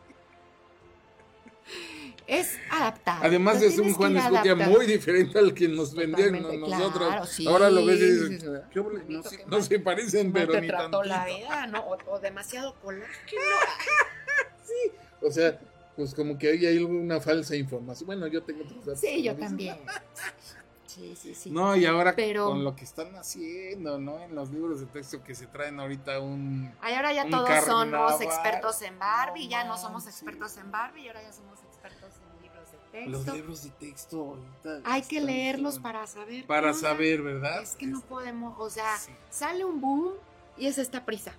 Es 2.28 2.58
adaptable. 2.70 3.28
Además 3.28 3.62
es 3.64 3.80
un 3.80 3.91
Juan 3.94 4.16
Escutia 4.16 4.54
muy 4.54 4.86
diferente 4.86 5.40
al 5.40 5.54
que 5.54 5.68
nos 5.68 5.96
vendían 5.96 6.34
Totalmente, 6.41 6.58
nosotros. 6.60 7.08
claro, 7.08 7.26
sí. 7.26 7.48
Ahora 7.48 7.70
lo 7.72 7.84
ves 7.86 8.00
y 8.00 8.06
dices, 8.06 8.28
Sí, 8.30 8.38
sí, 8.40 8.46
sí. 8.46 9.44
no, 9.48 9.64
se- 9.64 9.78
no 9.78 9.84
parecen, 9.84 10.32
mal 10.32 10.41
pero 10.41 10.52
te 10.54 10.62
ni 10.62 10.68
trató 10.68 11.04
la 11.04 11.26
vida, 11.26 11.66
¿no? 11.68 11.80
O, 11.82 11.98
o 12.08 12.20
demasiado 12.20 12.76
colágeno. 12.82 13.41
O 15.22 15.32
sea, 15.32 15.60
pues 15.98 16.14
como 16.14 16.38
que 16.38 16.50
ahí 16.50 16.66
hay 16.66 16.78
una 16.78 17.20
falsa 17.20 17.56
información. 17.56 18.06
Bueno, 18.08 18.28
yo 18.28 18.41
tengo 18.44 18.64
otros 18.64 18.86
datos. 18.86 19.02
Sí, 19.02 19.22
yo 19.24 19.36
también. 19.36 19.76
Sí, 20.90 21.16
sí, 21.16 21.36
sí. 21.36 21.52
No, 21.52 21.76
y 21.76 21.86
ahora 21.86 22.16
Pero- 22.16 22.48
con 22.48 22.64
lo 22.64 22.76
que 22.76 22.84
están 22.84 23.16
haciendo, 23.16 23.99
¿no? 23.99 24.18
En 24.24 24.34
los 24.34 24.49
libros 24.49 24.80
de 24.80 24.88
texto 24.88 25.24
que 25.24 25.36
se 25.36 25.45
traen 25.45 25.80
ahorita 25.80 26.20
un... 26.20 26.74
Ay, 26.82 26.95
ahora 26.95 27.14
ya 27.14 27.30
todos 27.30 27.48
somos 27.64 28.20
expertos 28.22 28.82
en 28.82 28.98
Barbie, 28.98 29.44
No 29.45 29.49
ya 29.52 29.64
no 29.66 29.78
somos 29.78 30.07
expertos 30.07 30.57
en 30.57 30.72
Barbie 30.72 31.03
y 31.03 31.07
ahora 31.10 31.22
ya 31.22 31.32
somos 31.32 31.60
expertos 31.64 32.10
en 32.36 32.41
libros 32.41 32.68
de 32.91 33.06
Los 33.06 33.20
texto. 33.22 33.36
libros 33.36 33.64
de 33.66 33.70
texto 33.70 34.18
ahorita... 34.64 34.90
Hay 34.91 35.03
que 35.03 35.22
leerlos 35.22 35.78
para 35.78 36.07
saber. 36.07 36.48
Para 36.48 36.74
saber, 36.74 37.22
¿verdad? 37.22 37.61
Es 37.61 37.76
que 37.76 37.86
no 37.86 38.02
podemos, 38.02 38.56
o 38.60 38.70
sea, 38.72 38.98
Sí. 38.98 39.11
sale 39.30 39.64
un 39.66 39.80
boom 39.80 40.14
y 40.57 40.66
es 40.66 40.80
esta 40.80 41.06
prisa. 41.06 41.34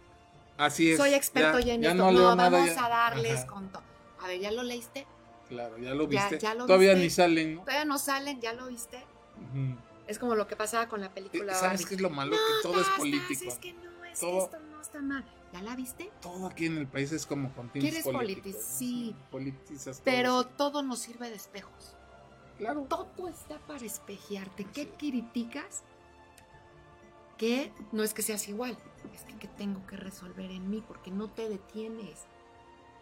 Así 0.58 0.92
es. 0.92 0.96
Soy 0.96 1.14
experto 1.14 1.58
ya, 1.58 1.74
en 1.74 1.82
esto. 1.82 1.96
no 1.96 2.12
No, 2.12 2.18
leo 2.18 2.34
nada, 2.36 2.50
vamos 2.50 2.70
a 2.78 2.88
darles 2.88 3.38
Ajá, 3.40 3.46
con 3.48 3.68
todo. 3.70 3.82
A 4.22 4.28
ver, 4.28 4.38
¿ya 4.38 4.52
lo 4.52 4.62
leíste? 4.62 5.08
Claro, 5.48 5.76
ya 5.78 5.92
lo 5.94 6.04
Ya- 6.08 6.28
viste. 6.28 6.38
ya 6.38 6.54
lo 6.54 6.66
Todavía 6.66 6.90
viste. 6.92 7.04
ni 7.04 7.10
salen, 7.10 7.54
¿no? 7.56 7.60
Todavía 7.62 7.84
no 7.84 7.98
salen, 7.98 8.40
¿ya 8.40 8.52
lo 8.52 8.66
viste? 8.68 9.04
Es 10.06 10.18
como 10.18 10.34
lo 10.34 10.46
que 10.46 10.56
pasaba 10.56 10.88
con 10.88 11.00
la 11.00 11.12
película. 11.14 11.52
Eh, 11.52 11.56
¿Sabes 11.56 11.86
qué 11.86 11.94
es 11.94 12.00
lo 12.00 12.10
malo? 12.10 12.32
No, 12.32 12.36
que 12.36 12.68
todo 12.68 12.80
es 12.80 12.88
político. 12.88 13.44
Es 13.48 13.58
que 13.58 13.72
no, 13.74 14.04
es 14.04 14.18
Todo- 14.20 14.38
que 14.50 14.56
esto 14.56 14.66
no 14.70 14.80
está 14.80 15.00
mal. 15.02 15.24
¿Ya 15.52 15.62
la 15.62 15.74
viste? 15.76 16.10
Todo 16.22 16.46
aquí 16.46 16.66
en 16.66 16.78
el 16.78 16.86
país 16.86 17.10
es 17.12 17.26
como 17.26 17.52
con 17.54 17.68
¿Quieres 17.70 18.04
políticos. 18.04 18.62
sí. 18.64 19.14
Politizas 19.30 20.00
Pero 20.04 20.44
todo 20.46 20.82
nos 20.82 21.00
sirve 21.00 21.28
de 21.30 21.36
espejos. 21.36 21.96
Claro. 22.58 22.86
Todo 22.88 23.28
está 23.28 23.58
para 23.66 23.84
espejearte. 23.84 24.64
¿Qué 24.64 24.82
Sí. 24.84 24.90
criticas? 24.98 25.82
Que 27.36 27.72
no 27.92 28.02
es 28.02 28.12
que 28.12 28.20
seas 28.22 28.46
igual, 28.48 28.76
es 29.14 29.22
que, 29.24 29.34
que 29.38 29.48
tengo 29.48 29.84
que 29.86 29.96
resolver 29.96 30.50
en 30.50 30.68
mí 30.68 30.84
porque 30.86 31.10
no 31.10 31.30
te 31.30 31.48
detienes. 31.48 32.26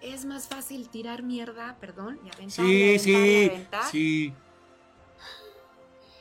Es 0.00 0.24
más 0.26 0.46
fácil 0.46 0.88
tirar 0.88 1.24
mierda, 1.24 1.76
perdón, 1.80 2.20
y 2.24 2.28
aventar, 2.32 2.40
y 2.40 2.50
Sí, 2.50 2.82
aventar, 2.84 2.94
y 2.94 2.98
sí, 3.00 3.48
aventar, 3.50 3.84
sí 3.90 4.34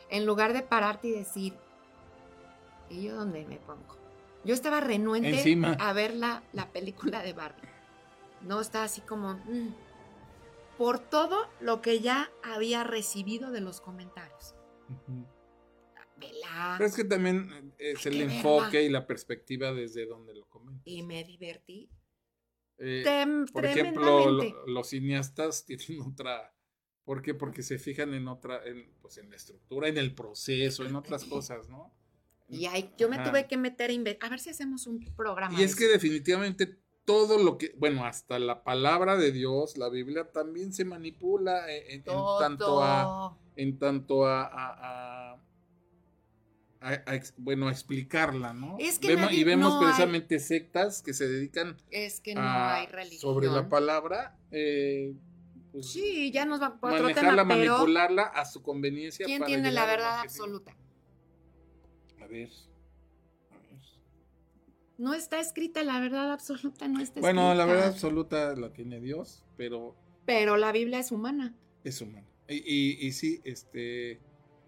en 0.10 0.26
lugar 0.26 0.54
de 0.54 0.62
pararte 0.62 1.08
y 1.08 1.12
decir, 1.12 1.54
¿y 2.90 3.04
yo 3.04 3.16
dónde 3.16 3.46
me 3.46 3.58
pongo? 3.58 3.98
Yo 4.44 4.54
estaba 4.54 4.80
renuente 4.80 5.60
a 5.80 5.94
ver 5.94 6.14
la, 6.14 6.44
la, 6.54 6.72
película 6.72 7.22
de 7.22 7.34
Barbie. 7.34 7.68
No, 8.42 8.62
estaba 8.62 8.86
así 8.86 9.02
como, 9.02 9.34
mm". 9.34 9.74
por 10.78 11.00
todo 11.00 11.50
lo 11.60 11.82
que 11.82 12.00
ya 12.00 12.32
había 12.44 12.84
recibido 12.84 13.52
de 13.52 13.62
los 13.62 13.82
comentarios. 13.82 14.56
Uh 15.08 15.38
Pero 16.20 16.86
es 16.86 16.96
que 16.96 17.04
también 17.04 17.74
eh, 17.78 17.94
es 17.94 18.06
el 18.06 18.22
enfoque 18.22 18.84
y 18.84 18.90
la 18.90 19.06
perspectiva 19.06 19.72
desde 19.74 20.06
donde 20.06 20.34
lo 20.34 20.48
comentas. 20.48 20.84
Y 20.86 21.04
me 21.04 21.24
divertí. 21.24 21.90
Eh, 22.80 23.04
por 23.52 23.66
ejemplo, 23.66 24.32
los 24.66 24.90
cineastas 24.90 25.66
tienen 25.68 26.02
otra 26.02 26.54
¿Por 27.08 27.22
qué? 27.22 27.34
Porque 27.34 27.64
se 27.64 27.80
fijan 27.80 28.14
en 28.14 28.28
otra, 28.28 28.62
en, 28.66 28.92
pues 29.02 29.18
en 29.18 29.30
la 29.30 29.38
estructura, 29.38 29.88
en 29.88 29.98
el 29.98 30.14
proceso, 30.14 30.86
en 30.86 30.94
otras 30.94 31.24
cosas, 31.24 31.70
¿no? 31.70 31.90
Y 32.50 32.66
ahí 32.66 32.94
yo 32.98 33.08
me 33.08 33.18
tuve 33.20 33.48
que 33.48 33.56
meter 33.56 33.92
a, 33.92 34.26
a 34.26 34.30
ver 34.30 34.40
si 34.42 34.50
hacemos 34.50 34.88
un 34.88 35.00
programa. 35.16 35.58
Y 35.58 35.64
es 35.64 35.74
que 35.74 35.88
definitivamente 35.88 36.82
todo 37.06 37.42
lo 37.42 37.58
que, 37.58 37.74
bueno, 37.78 38.04
hasta 38.04 38.40
la 38.40 38.66
palabra 38.66 39.16
de 39.16 39.32
Dios, 39.32 39.78
la 39.78 39.88
Biblia 39.88 40.34
también 40.34 40.74
se 40.74 40.84
manipula 40.84 41.72
e, 41.72 41.78
e, 41.78 41.96
en, 41.96 42.04
tanto 42.04 42.84
a, 42.84 43.38
en 43.56 43.80
tanto 43.80 44.26
a, 44.28 45.40
bueno, 47.38 47.70
a 47.70 47.72
explicarla, 47.72 48.52
¿no? 48.52 48.78
Y 49.32 49.44
vemos 49.46 49.82
precisamente 49.82 50.40
sectas 50.40 51.02
que 51.02 51.14
se 51.14 51.26
dedican 51.26 51.78
es 51.90 52.20
que 52.20 52.36
no 52.36 52.42
a, 52.42 52.76
hay 52.76 53.18
sobre 53.18 53.48
la 53.48 53.70
palabra, 53.70 54.38
eh, 54.52 55.16
pues, 55.72 55.92
sí, 55.92 56.32
ya 56.32 56.46
nos 56.46 56.62
va 56.62 56.68
a 56.68 56.80
manejarla, 56.82 57.44
otro 57.44 57.46
manipularla 57.46 58.24
a 58.24 58.46
su 58.46 58.62
conveniencia. 58.62 59.26
¿Quién 59.26 59.44
tiene 59.46 59.72
la 59.72 59.86
verdad 59.86 60.20
absoluta? 60.22 60.76
A 62.22 62.28
ver, 62.28 62.50
a 63.52 63.58
ver. 63.60 63.82
No 64.98 65.14
está 65.14 65.40
escrita 65.40 65.84
la 65.84 66.00
verdad 66.00 66.32
absoluta, 66.32 66.88
no 66.88 67.00
está 67.02 67.20
bueno, 67.20 67.22
escrita. 67.22 67.22
Bueno, 67.22 67.54
la 67.54 67.66
verdad 67.66 67.88
absoluta 67.88 68.56
la 68.56 68.74
tiene 68.74 69.00
Dios, 69.00 69.46
pero. 69.56 69.96
Pero 70.26 70.58
la 70.58 70.72
Biblia 70.72 71.00
es 71.00 71.12
humana. 71.12 71.56
Es 71.84 72.02
humana. 72.02 72.28
Y, 72.50 73.06
y, 73.06 73.12
sí, 73.12 73.42
este. 73.44 74.20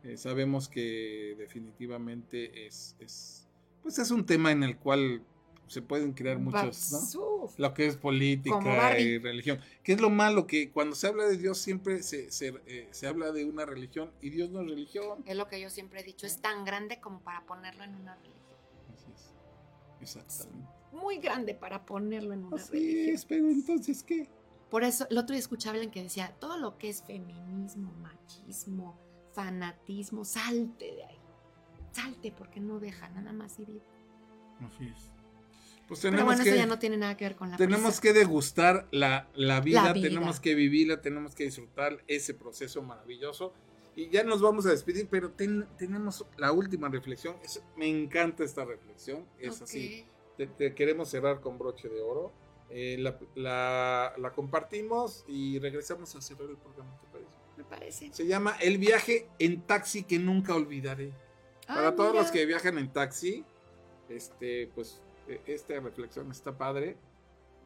Eh, 0.03 0.15
sabemos 0.15 0.69
que 0.69 1.35
definitivamente 1.37 2.65
es, 2.65 2.95
es. 2.99 3.49
Pues 3.81 3.99
es 3.99 4.11
un 4.11 4.25
tema 4.25 4.51
en 4.51 4.63
el 4.63 4.77
cual 4.77 5.23
se 5.69 5.81
pueden 5.83 6.13
crear 6.13 6.39
muchos, 6.39 7.13
¿no? 7.15 7.49
Lo 7.57 7.73
que 7.73 7.85
es 7.85 7.95
política 7.95 8.99
y 8.99 9.19
religión. 9.19 9.59
Que 9.83 9.93
es 9.93 10.01
lo 10.01 10.09
malo, 10.09 10.47
que 10.47 10.71
cuando 10.71 10.95
se 10.95 11.07
habla 11.07 11.25
de 11.25 11.37
Dios 11.37 11.59
siempre 11.59 12.01
se, 12.01 12.31
se, 12.31 12.53
eh, 12.65 12.87
se, 12.91 13.07
habla 13.07 13.31
de 13.31 13.45
una 13.45 13.65
religión 13.65 14.11
y 14.19 14.31
Dios 14.31 14.49
no 14.49 14.61
es 14.61 14.67
religión. 14.67 15.23
Es 15.25 15.37
lo 15.37 15.47
que 15.47 15.61
yo 15.61 15.69
siempre 15.69 16.01
he 16.01 16.03
dicho, 16.03 16.25
es 16.25 16.41
tan 16.41 16.65
grande 16.65 16.99
como 16.99 17.21
para 17.21 17.45
ponerlo 17.45 17.83
en 17.83 17.95
una 17.95 18.15
religión. 18.15 18.57
Así 18.93 19.11
es. 19.13 19.31
Exactamente. 20.01 20.67
Muy 20.91 21.19
grande 21.19 21.53
para 21.53 21.85
ponerlo 21.85 22.33
en 22.33 22.45
una 22.45 22.57
Así 22.57 22.71
religión. 22.73 23.15
Es, 23.15 23.25
pero 23.25 23.49
entonces, 23.49 24.03
¿qué? 24.03 24.27
Por 24.71 24.83
eso, 24.83 25.07
el 25.09 25.17
otro 25.17 25.33
día 25.33 25.39
escuchaba 25.39 25.73
alguien 25.73 25.91
que 25.91 26.01
decía, 26.01 26.35
todo 26.39 26.57
lo 26.57 26.77
que 26.77 26.89
es 26.89 27.03
feminismo, 27.03 27.91
machismo, 27.93 28.99
fanatismo, 29.33 30.25
salte 30.25 30.95
de 30.95 31.03
ahí. 31.05 31.19
Salte 31.91 32.31
porque 32.31 32.59
no 32.59 32.79
deja, 32.79 33.09
nada 33.09 33.33
más 33.33 33.59
idiota. 33.59 33.85
Así 34.61 34.87
es. 34.87 35.18
Pues 35.89 36.01
tenemos 36.01 36.19
Pero 36.19 36.25
bueno, 36.27 36.43
que, 36.43 36.49
eso 36.51 36.57
ya 36.57 36.65
no 36.67 36.77
tiene 36.77 36.97
nada 36.97 37.17
que 37.17 37.25
ver 37.25 37.35
con 37.35 37.49
la 37.49 37.57
Tenemos 37.57 37.99
prisa. 37.99 38.01
que 38.01 38.13
degustar 38.13 38.87
la, 38.91 39.27
la, 39.33 39.59
vida, 39.59 39.85
la, 39.85 39.93
vida, 39.93 40.07
tenemos 40.07 40.39
que 40.39 40.53
vivirla, 40.53 41.01
tenemos 41.01 41.33
que 41.33 41.45
disfrutar 41.45 42.03
ese 42.07 42.35
proceso 42.35 42.83
maravilloso. 42.83 43.53
Y 43.95 44.07
ya 44.09 44.23
nos 44.23 44.39
vamos 44.39 44.67
a 44.67 44.69
despedir, 44.69 45.07
pero 45.09 45.31
ten, 45.31 45.67
tenemos 45.79 46.23
la 46.37 46.51
última 46.51 46.89
reflexión. 46.89 47.37
Es, 47.43 47.63
me 47.75 47.87
encanta 47.87 48.43
esta 48.43 48.65
reflexión, 48.65 49.25
es 49.39 49.55
okay. 49.55 49.63
así. 49.63 50.05
Te, 50.37 50.45
te 50.45 50.75
queremos 50.75 51.09
cerrar 51.09 51.41
con 51.41 51.57
broche 51.57 51.89
de 51.89 52.01
oro. 52.01 52.31
Eh, 52.69 52.97
la, 52.99 53.17
la, 53.33 54.13
la, 54.15 54.31
compartimos 54.31 55.25
y 55.27 55.57
regresamos 55.57 56.15
a 56.15 56.21
cerrar 56.21 56.51
el 56.51 56.57
programa, 56.57 56.99
¿te 57.01 57.07
parece? 57.07 57.37
Me 57.57 57.63
parece. 57.63 58.13
Se 58.13 58.27
llama 58.27 58.55
El 58.61 58.77
viaje 58.77 59.27
en 59.39 59.63
taxi 59.63 60.03
que 60.03 60.19
nunca 60.19 60.53
olvidaré. 60.53 61.13
Ah, 61.63 61.73
Para 61.73 61.81
mira. 61.81 61.95
todos 61.95 62.13
los 62.13 62.29
que 62.29 62.45
viajan 62.45 62.77
en 62.77 62.93
taxi, 62.93 63.43
este, 64.07 64.69
pues 64.75 65.01
eh, 65.29 65.41
esta 65.45 65.79
reflexión 65.79 66.31
está 66.31 66.57
padre, 66.57 66.97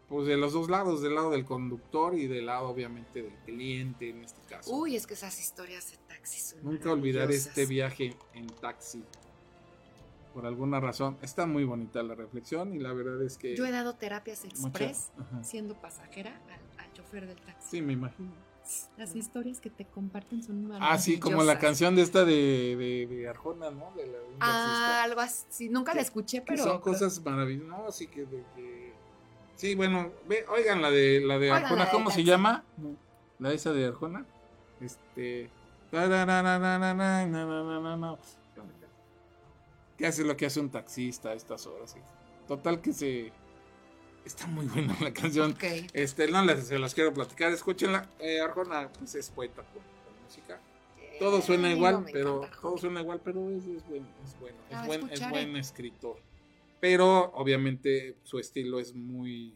pues 0.09 0.27
de 0.27 0.35
los 0.35 0.51
dos 0.51 0.69
lados, 0.69 1.01
del 1.01 1.15
lado 1.15 1.31
del 1.31 1.45
conductor 1.45 2.13
y 2.13 2.27
del 2.27 2.47
lado 2.47 2.67
obviamente 2.67 3.23
del 3.23 3.35
cliente 3.45 4.09
en 4.09 4.23
este 4.23 4.41
caso. 4.47 4.69
Uy, 4.75 4.97
es 4.97 5.07
que 5.07 5.13
esas 5.13 5.39
historias 5.39 5.91
de 5.91 5.97
taxi 5.97 6.39
son 6.39 6.63
Nunca 6.63 6.91
olvidar 6.91 7.31
este 7.31 7.65
viaje 7.65 8.17
en 8.33 8.47
taxi. 8.47 9.03
Por 10.33 10.45
alguna 10.45 10.79
razón, 10.79 11.17
está 11.21 11.45
muy 11.45 11.63
bonita 11.63 12.03
la 12.03 12.15
reflexión 12.15 12.73
y 12.73 12.79
la 12.79 12.91
verdad 12.91 13.21
es 13.21 13.37
que... 13.37 13.55
Yo 13.55 13.65
he 13.65 13.71
dado 13.71 13.95
terapias 13.95 14.43
express 14.43 15.11
siendo 15.41 15.79
pasajera 15.79 16.41
al, 16.49 16.85
al 16.85 16.93
chofer 16.93 17.27
del 17.27 17.39
taxi. 17.39 17.69
Sí, 17.69 17.81
me 17.81 17.93
imagino. 17.93 18.33
Las 18.97 19.15
historias 19.15 19.59
que 19.59 19.69
te 19.69 19.85
comparten 19.85 20.41
son 20.41 20.63
maravillosas. 20.63 20.95
Ah, 20.95 20.97
sí, 20.97 21.19
como 21.19 21.43
la 21.43 21.59
canción 21.59 21.95
de 21.95 22.01
esta 22.01 22.23
de, 22.23 23.07
de, 23.09 23.27
Arjona, 23.27 23.71
¿no? 23.71 23.91
De 23.95 24.05
la, 24.05 24.17
de 24.17 24.35
ah, 24.39 25.03
algo 25.03 25.19
así. 25.19 25.69
Nunca 25.69 25.93
la 25.93 26.01
escuché, 26.01 26.41
pero. 26.41 26.63
Son 26.63 26.79
cosas 26.79 27.21
maravillosas. 27.23 27.67
No, 27.67 27.91
sí 27.91 28.07
que. 28.07 28.25
De, 28.25 28.43
sí, 29.55 29.75
bueno, 29.75 30.11
ve, 30.27 30.45
oigan 30.49 30.81
la 30.81 30.91
de, 30.91 31.21
la 31.21 31.39
de 31.39 31.51
Arjona, 31.51 31.89
¿cómo 31.89 32.09
se 32.09 32.23
llama? 32.23 32.63
La 33.39 33.51
esa 33.51 33.73
de 33.73 33.85
Arjona. 33.85 34.25
Este. 34.79 35.49
¿Qué 39.97 40.07
hace 40.07 40.23
lo 40.23 40.35
que 40.35 40.45
hace 40.45 40.59
un 40.59 40.69
taxista 40.69 41.29
a 41.29 41.33
estas 41.33 41.67
horas? 41.67 41.95
Total 42.47 42.81
que 42.81 42.93
se 42.93 43.31
Está 44.25 44.47
muy 44.47 44.65
buena 44.67 44.95
la 45.01 45.13
canción. 45.13 45.55
Este, 45.93 46.27
no 46.29 46.43
las, 46.43 46.67
se 46.67 46.79
las 46.79 46.93
quiero 46.93 47.13
platicar. 47.13 47.51
Escúchenla. 47.51 48.09
Eh, 48.19 48.39
Arjona, 48.39 48.89
pues 48.97 49.15
es 49.15 49.29
poeta 49.29 49.63
con, 49.63 49.81
con 49.81 50.23
música. 50.25 50.59
Todo 51.19 51.41
suena 51.41 51.69
Eh, 51.71 51.75
igual, 51.75 52.05
pero 52.11 52.37
encanta, 52.39 52.57
todo 52.61 52.77
suena 52.77 53.01
igual, 53.01 53.21
pero 53.23 53.49
es, 53.51 53.65
es 53.65 53.87
bueno, 53.87 54.07
es 54.25 54.37
bueno, 54.39 54.57
es 54.69 54.75
Ah, 54.75 54.85
buen, 54.87 55.09
es 55.11 55.29
buen 55.29 55.55
escritor. 55.57 56.17
Pero 56.79 57.31
obviamente 57.33 58.15
su 58.23 58.39
estilo 58.39 58.79
es 58.79 58.93
muy 58.95 59.53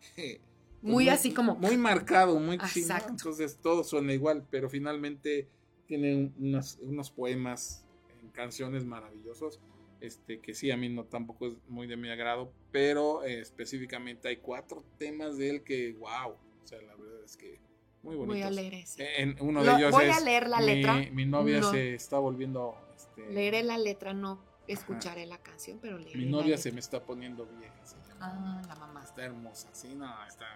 pues, 0.16 0.40
Muy 0.82 1.08
así 1.08 1.32
como- 1.34 1.56
muy 1.56 1.76
marcado, 1.76 2.38
muy 2.38 2.56
chino. 2.58 2.68
Exacto. 2.86 3.10
Entonces 3.10 3.58
todo 3.60 3.82
suena 3.84 4.12
igual, 4.14 4.46
pero 4.50 4.70
finalmente 4.70 5.48
tiene 5.86 6.14
un- 6.14 6.34
unas- 6.38 6.78
unos 6.80 7.10
poemas 7.10 7.84
en 8.22 8.30
canciones 8.30 8.84
maravillosos. 8.84 9.58
Este, 10.00 10.40
que 10.40 10.54
sí, 10.54 10.70
a 10.70 10.76
mí 10.76 10.88
no 10.88 11.04
tampoco 11.04 11.48
es 11.48 11.54
muy 11.66 11.86
de 11.88 11.96
mi 11.96 12.08
agrado, 12.08 12.52
pero 12.70 13.24
eh, 13.24 13.40
específicamente 13.40 14.28
hay 14.28 14.36
cuatro 14.36 14.84
temas 14.96 15.36
de 15.36 15.50
él 15.50 15.62
que, 15.64 15.92
wow, 15.98 16.30
o 16.62 16.66
sea, 16.66 16.80
la 16.82 16.94
verdad 16.94 17.24
es 17.24 17.36
que 17.36 17.60
muy 18.04 18.14
bonitos. 18.14 18.36
Voy 18.38 18.42
a 18.42 18.50
leer 18.50 18.74
ese. 18.74 19.20
En 19.22 19.36
uno 19.40 19.64
Lo- 19.64 19.72
de 19.72 19.78
ellos 19.78 19.90
voy 19.92 20.04
a 20.04 20.10
es, 20.18 20.22
leer 20.24 20.48
la 20.48 20.60
mi- 20.60 20.66
letra. 20.66 20.94
Mi, 21.12 21.26
novia 21.26 21.58
No. 21.60 21.70
se 21.72 21.94
está 21.94 22.18
volviendo. 22.18 22.76
este, 22.96 23.28
Leeré 23.32 23.64
la 23.64 23.76
letra, 23.76 24.14
no 24.14 24.40
escucharé 24.68 25.26
la 25.26 25.38
canción, 25.38 25.78
pero 25.80 25.98
leeré 25.98 26.16
mi 26.18 26.24
la 26.26 26.30
novia 26.30 26.44
letra. 26.46 26.62
se 26.62 26.72
me 26.72 26.78
está 26.80 27.02
poniendo 27.04 27.44
vieja. 27.46 27.74
se 27.84 27.96
llama. 28.08 28.60
Ah, 28.60 28.62
la 28.68 28.74
mamá. 28.76 29.02
Está 29.02 29.24
hermosa, 29.24 29.68
sí, 29.72 29.94
no, 29.96 30.06
está, 30.28 30.46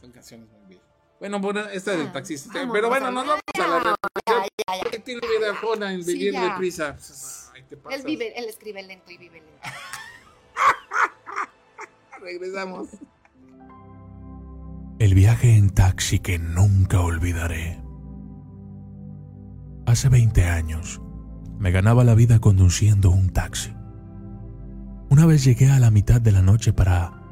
son 0.00 0.12
canciones 0.12 0.48
muy 0.50 0.60
viejas. 0.68 0.86
Bueno, 1.18 1.40
bueno, 1.40 1.60
esta 1.68 1.92
del 1.92 2.08
Ah, 2.08 2.12
taxista. 2.12 2.68
pero 2.70 2.88
bueno, 2.90 3.06
a- 3.06 3.10
nos 3.10 3.26
vamos 3.26 3.40
a 3.54 3.58
la 3.68 3.96
Ya, 4.26 4.42
ya, 4.68 4.84
ya. 4.84 4.90
¿Qué 4.90 4.98
tiene 4.98 5.20
vida 5.26 5.90
en 5.90 6.04
Sí, 6.04 6.12
vivir 6.12 6.32
ya. 6.34 6.42
deprisa? 6.50 6.98
Él 7.90 8.02
vive, 8.04 8.38
él 8.38 8.46
escribe 8.46 8.82
lento 8.82 9.10
y 9.10 9.18
vive 9.18 9.40
lento. 9.40 9.62
Regresamos. 12.20 12.88
El 14.98 15.14
viaje 15.14 15.56
en 15.56 15.70
taxi 15.70 16.18
que 16.18 16.38
nunca 16.38 17.00
olvidaré. 17.00 17.80
Hace 19.86 20.08
20 20.08 20.44
años 20.44 21.00
me 21.58 21.70
ganaba 21.70 22.04
la 22.04 22.14
vida 22.14 22.40
conduciendo 22.40 23.10
un 23.10 23.30
taxi. 23.30 23.72
Una 25.08 25.26
vez 25.26 25.44
llegué 25.44 25.70
a 25.70 25.78
la 25.78 25.90
mitad 25.90 26.20
de 26.20 26.32
la 26.32 26.42
noche 26.42 26.72
para 26.72 27.22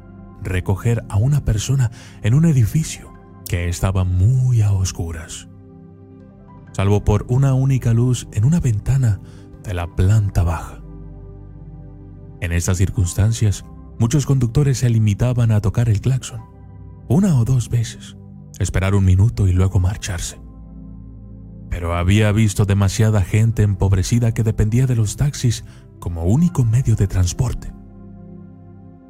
recoger 0.41 1.03
a 1.09 1.17
una 1.17 1.43
persona 1.43 1.91
en 2.21 2.33
un 2.33 2.45
edificio 2.45 3.13
que 3.47 3.67
estaba 3.67 4.03
muy 4.03 4.61
a 4.61 4.71
oscuras, 4.71 5.47
salvo 6.71 7.03
por 7.03 7.25
una 7.29 7.53
única 7.53 7.93
luz 7.93 8.27
en 8.31 8.45
una 8.45 8.59
ventana 8.59 9.19
de 9.65 9.73
la 9.73 9.95
planta 9.95 10.43
baja. 10.43 10.81
En 12.41 12.51
estas 12.51 12.77
circunstancias, 12.77 13.65
muchos 13.99 14.25
conductores 14.25 14.79
se 14.79 14.89
limitaban 14.89 15.51
a 15.51 15.61
tocar 15.61 15.89
el 15.89 16.01
claxon 16.01 16.55
una 17.07 17.39
o 17.39 17.45
dos 17.45 17.69
veces, 17.69 18.17
esperar 18.59 18.95
un 18.95 19.05
minuto 19.05 19.47
y 19.47 19.53
luego 19.53 19.79
marcharse. 19.79 20.39
Pero 21.69 21.95
había 21.95 22.31
visto 22.31 22.65
demasiada 22.65 23.21
gente 23.21 23.63
empobrecida 23.63 24.33
que 24.33 24.43
dependía 24.43 24.87
de 24.87 24.95
los 24.95 25.17
taxis 25.17 25.65
como 25.99 26.23
único 26.23 26.63
medio 26.63 26.95
de 26.95 27.07
transporte. 27.07 27.73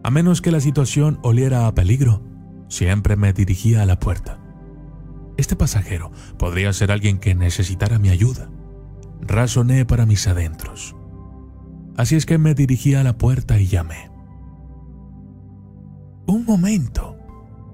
A 0.03 0.11
menos 0.11 0.41
que 0.41 0.51
la 0.51 0.59
situación 0.59 1.19
oliera 1.23 1.67
a 1.67 1.73
peligro, 1.73 2.21
siempre 2.67 3.15
me 3.15 3.33
dirigía 3.33 3.81
a 3.81 3.85
la 3.85 3.99
puerta. 3.99 4.39
Este 5.37 5.55
pasajero 5.55 6.11
podría 6.37 6.73
ser 6.73 6.91
alguien 6.91 7.19
que 7.19 7.35
necesitara 7.35 7.97
mi 7.97 8.09
ayuda. 8.09 8.49
Razoné 9.21 9.85
para 9.85 10.05
mis 10.05 10.27
adentros. 10.27 10.95
Así 11.97 12.15
es 12.15 12.25
que 12.25 12.37
me 12.37 12.53
dirigí 12.53 12.93
a 12.95 13.03
la 13.03 13.17
puerta 13.17 13.59
y 13.59 13.67
llamé. 13.67 14.11
Un 16.27 16.45
momento, 16.45 17.17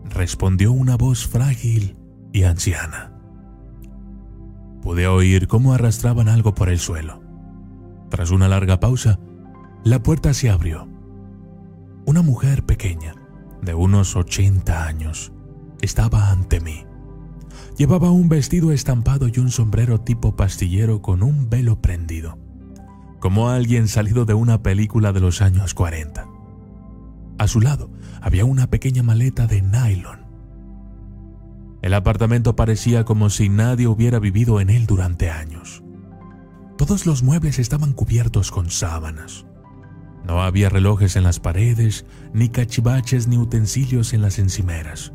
respondió 0.10 0.72
una 0.72 0.98
voz 0.98 1.26
frágil 1.28 1.98
y 2.34 2.44
anciana. 2.44 3.14
Pude 4.82 5.08
oír 5.08 5.48
cómo 5.48 5.74
arrastraban 5.74 6.28
algo 6.28 6.54
por 6.54 6.70
el 6.70 6.80
suelo. 6.80 7.22
Tras 8.10 8.32
una 8.32 8.48
larga 8.48 8.80
pausa, 8.80 9.20
la 9.84 10.04
puerta 10.04 10.34
se 10.34 10.50
abrió. 10.50 10.88
Una 12.06 12.22
mujer 12.22 12.66
pequeña, 12.66 13.16
de 13.62 13.74
unos 13.74 14.16
80 14.16 14.86
años, 14.86 15.32
estaba 15.82 16.32
ante 16.32 16.60
mí. 16.60 16.86
Llevaba 17.78 18.12
un 18.12 18.30
vestido 18.30 18.72
estampado 18.72 19.28
y 19.28 19.40
un 19.40 19.50
sombrero 19.50 20.02
tipo 20.02 20.36
pastillero 20.36 21.02
con 21.02 21.24
un 21.24 21.50
velo 21.50 21.82
prendido, 21.82 22.38
como 23.20 23.50
alguien 23.50 23.88
salido 23.88 24.26
de 24.26 24.34
una 24.34 24.62
película 24.62 25.14
de 25.14 25.20
los 25.20 25.42
años 25.42 25.74
40. 25.74 26.28
A 27.38 27.48
su 27.48 27.62
lado 27.62 27.90
había 28.22 28.46
una 28.46 28.70
pequeña 28.70 29.04
maleta 29.04 29.48
de 29.48 29.62
nylon. 29.62 30.22
El 31.82 31.96
apartamento 31.96 32.56
parecía 32.56 33.06
como 33.06 33.30
si 33.30 33.50
nadie 33.50 33.88
hubiera 33.88 34.20
vivido 34.20 34.62
en 34.62 34.70
él 34.70 34.86
durante 34.86 35.32
años. 35.32 35.82
Todos 36.78 37.06
los 37.06 37.24
muebles 37.24 37.58
estaban 37.58 37.94
cubiertos 37.94 38.52
con 38.52 38.70
sábanas. 38.70 39.46
No 40.24 40.44
había 40.44 40.70
relojes 40.70 41.16
en 41.16 41.24
las 41.24 41.40
paredes, 41.40 42.06
ni 42.34 42.50
cachivaches 42.50 43.28
ni 43.28 43.38
utensilios 43.38 44.14
en 44.14 44.22
las 44.22 44.38
encimeras. 44.38 45.14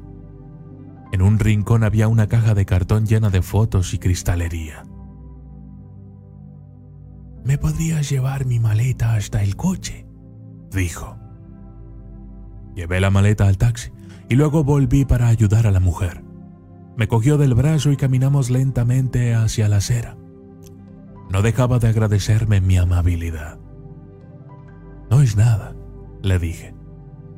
En 1.17 1.23
un 1.23 1.39
rincón 1.39 1.83
había 1.83 2.09
una 2.09 2.27
caja 2.27 2.53
de 2.53 2.67
cartón 2.67 3.07
llena 3.07 3.31
de 3.31 3.41
fotos 3.41 3.95
y 3.95 3.99
cristalería. 3.99 4.85
¿Me 7.43 7.57
podrías 7.57 8.11
llevar 8.11 8.45
mi 8.45 8.61
maleta 8.61 9.15
hasta 9.15 9.43
el 9.43 9.57
coche? 9.57 10.07
dijo. 10.71 11.17
Llevé 12.75 13.01
la 13.01 13.09
maleta 13.09 13.49
al 13.49 13.57
taxi 13.57 13.93
y 14.29 14.35
luego 14.35 14.63
volví 14.63 15.07
para 15.07 15.29
ayudar 15.29 15.67
a 15.67 15.71
la 15.71 15.81
mujer. 15.81 16.23
Me 16.99 17.09
cogió 17.09 17.39
del 17.39 17.55
brazo 17.55 17.91
y 17.93 17.97
caminamos 17.97 18.51
lentamente 18.51 19.35
hacia 19.35 19.71
la 19.71 19.79
acera. 19.79 20.19
No 21.31 21.41
dejaba 21.41 21.79
de 21.79 21.89
agradecerme 21.89 22.61
mi 22.61 22.77
amabilidad. 22.77 23.59
No 25.11 25.23
es 25.23 25.35
nada, 25.35 25.75
le 26.21 26.39
dije. 26.39 26.76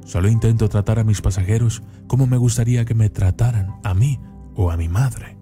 Solo 0.08 0.30
intento 0.30 0.70
tratar 0.70 0.98
a 0.98 1.04
mis 1.04 1.20
pasajeros 1.20 1.82
como 2.06 2.26
me 2.26 2.38
gustaría 2.38 2.86
que 2.86 2.94
me 2.94 3.10
trataran 3.10 3.74
a 3.84 3.92
mí 3.92 4.18
o 4.54 4.70
a 4.70 4.76
mi 4.78 4.88
madre. 4.88 5.36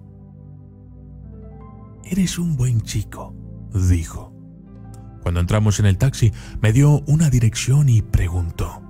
Eres 2.03 2.37
un 2.37 2.57
buen 2.57 2.81
chico, 2.81 3.33
dijo. 3.73 4.35
Cuando 5.21 5.39
entramos 5.39 5.79
en 5.79 5.85
el 5.85 5.97
taxi, 5.97 6.33
me 6.61 6.73
dio 6.73 7.01
una 7.07 7.29
dirección 7.29 7.87
y 7.87 8.01
preguntó, 8.01 8.81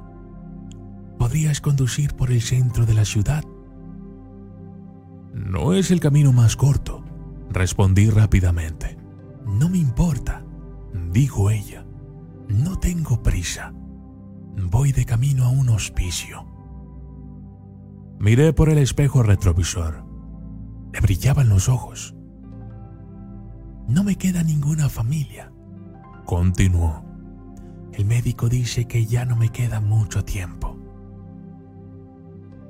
¿podrías 1.19 1.61
conducir 1.61 2.15
por 2.15 2.31
el 2.31 2.41
centro 2.41 2.87
de 2.87 2.95
la 2.95 3.05
ciudad? 3.05 3.43
No 5.31 5.73
es 5.73 5.91
el 5.91 5.99
camino 5.99 6.33
más 6.33 6.55
corto, 6.55 7.03
respondí 7.51 8.09
rápidamente. 8.09 8.97
No 9.45 9.69
me 9.69 9.77
importa, 9.77 10.43
dijo 11.11 11.51
ella. 11.51 11.85
No 12.47 12.79
tengo 12.79 13.21
prisa. 13.21 13.76
Voy 14.59 14.91
de 14.91 15.05
camino 15.05 15.45
a 15.45 15.49
un 15.49 15.69
hospicio. 15.69 16.45
Miré 18.19 18.53
por 18.53 18.69
el 18.69 18.79
espejo 18.79 19.21
retrovisor. 19.21 20.03
Le 20.91 20.99
brillaban 20.99 21.47
los 21.47 21.69
ojos. 21.69 22.15
No 23.87 24.03
me 24.03 24.15
queda 24.15 24.43
ninguna 24.43 24.89
familia. 24.89 25.53
Continuó. 26.25 27.05
El 27.93 28.05
médico 28.05 28.49
dice 28.49 28.85
que 28.85 29.05
ya 29.05 29.25
no 29.25 29.35
me 29.35 29.49
queda 29.49 29.79
mucho 29.79 30.25
tiempo. 30.25 30.75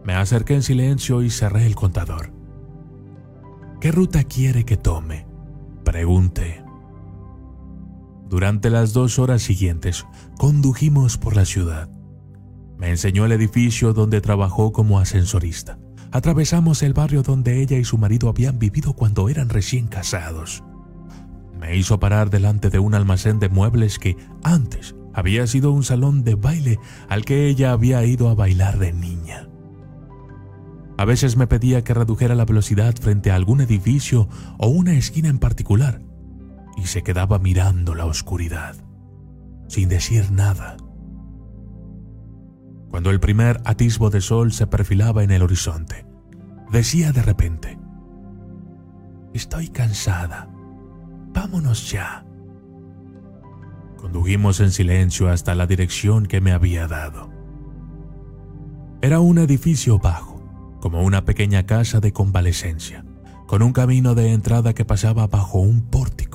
Me 0.03 0.13
acerqué 0.13 0.55
en 0.55 0.63
silencio 0.63 1.23
y 1.23 1.29
cerré 1.29 1.65
el 1.65 1.75
contador. 1.75 2.33
¿Qué 3.79 3.91
ruta 3.91 4.23
quiere 4.25 4.65
que 4.65 4.77
tome? 4.77 5.25
Pregunté. 5.83 6.66
Durante 8.37 8.69
las 8.69 8.93
dos 8.93 9.17
horas 9.17 9.41
siguientes, 9.41 10.05
condujimos 10.37 11.17
por 11.17 11.35
la 11.35 11.43
ciudad. 11.43 11.89
Me 12.77 12.91
enseñó 12.91 13.25
el 13.25 13.31
edificio 13.31 13.93
donde 13.93 14.21
trabajó 14.21 14.71
como 14.71 14.99
ascensorista. 14.99 15.79
Atravesamos 16.11 16.83
el 16.83 16.93
barrio 16.93 17.23
donde 17.23 17.63
ella 17.63 17.79
y 17.79 17.83
su 17.83 17.97
marido 17.97 18.29
habían 18.29 18.59
vivido 18.59 18.93
cuando 18.93 19.27
eran 19.27 19.49
recién 19.49 19.87
casados. 19.87 20.63
Me 21.59 21.77
hizo 21.77 21.99
parar 21.99 22.29
delante 22.29 22.69
de 22.69 22.77
un 22.77 22.93
almacén 22.93 23.39
de 23.39 23.49
muebles 23.49 23.97
que 23.97 24.15
antes 24.43 24.93
había 25.15 25.47
sido 25.47 25.71
un 25.71 25.83
salón 25.83 26.23
de 26.23 26.35
baile 26.35 26.77
al 27.09 27.25
que 27.25 27.47
ella 27.47 27.71
había 27.71 28.05
ido 28.05 28.29
a 28.29 28.35
bailar 28.35 28.77
de 28.77 28.93
niña. 28.93 29.49
A 30.99 31.05
veces 31.05 31.37
me 31.37 31.47
pedía 31.47 31.83
que 31.83 31.95
redujera 31.95 32.35
la 32.35 32.45
velocidad 32.45 32.93
frente 33.01 33.31
a 33.31 33.35
algún 33.35 33.61
edificio 33.61 34.29
o 34.59 34.67
una 34.67 34.93
esquina 34.93 35.27
en 35.27 35.39
particular, 35.39 36.01
y 36.77 36.85
se 36.85 37.03
quedaba 37.03 37.39
mirando 37.39 37.95
la 37.95 38.05
oscuridad, 38.05 38.75
sin 39.67 39.89
decir 39.89 40.31
nada. 40.31 40.77
Cuando 42.89 43.09
el 43.09 43.19
primer 43.19 43.59
atisbo 43.65 44.09
de 44.09 44.21
sol 44.21 44.53
se 44.53 44.67
perfilaba 44.67 45.23
en 45.23 45.31
el 45.31 45.41
horizonte, 45.41 46.05
decía 46.71 47.11
de 47.11 47.21
repente, 47.23 47.77
Estoy 49.33 49.67
cansada, 49.67 50.49
vámonos 51.33 51.91
ya. 51.91 52.25
Condujimos 53.97 54.59
en 54.61 54.71
silencio 54.71 55.29
hasta 55.29 55.53
la 55.53 55.67
dirección 55.67 56.25
que 56.27 56.39
me 56.39 56.53
había 56.53 56.87
dado. 56.87 57.29
Era 59.01 59.19
un 59.19 59.37
edificio 59.37 59.99
bajo, 59.99 60.41
como 60.79 61.03
una 61.03 61.25
pequeña 61.25 61.65
casa 61.65 61.99
de 61.99 62.13
convalecencia, 62.13 63.05
con 63.47 63.61
un 63.61 63.73
camino 63.73 64.15
de 64.15 64.33
entrada 64.33 64.73
que 64.73 64.85
pasaba 64.85 65.27
bajo 65.27 65.59
un 65.59 65.81
pórtico. 65.81 66.26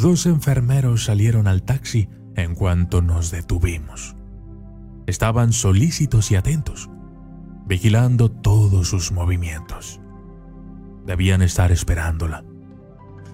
Dos 0.00 0.26
enfermeros 0.26 1.04
salieron 1.04 1.48
al 1.48 1.62
taxi 1.62 2.10
en 2.34 2.54
cuanto 2.54 3.00
nos 3.00 3.30
detuvimos. 3.30 4.14
Estaban 5.06 5.54
solícitos 5.54 6.30
y 6.30 6.36
atentos, 6.36 6.90
vigilando 7.66 8.30
todos 8.30 8.88
sus 8.88 9.10
movimientos. 9.10 10.02
Debían 11.06 11.40
estar 11.40 11.72
esperándola. 11.72 12.44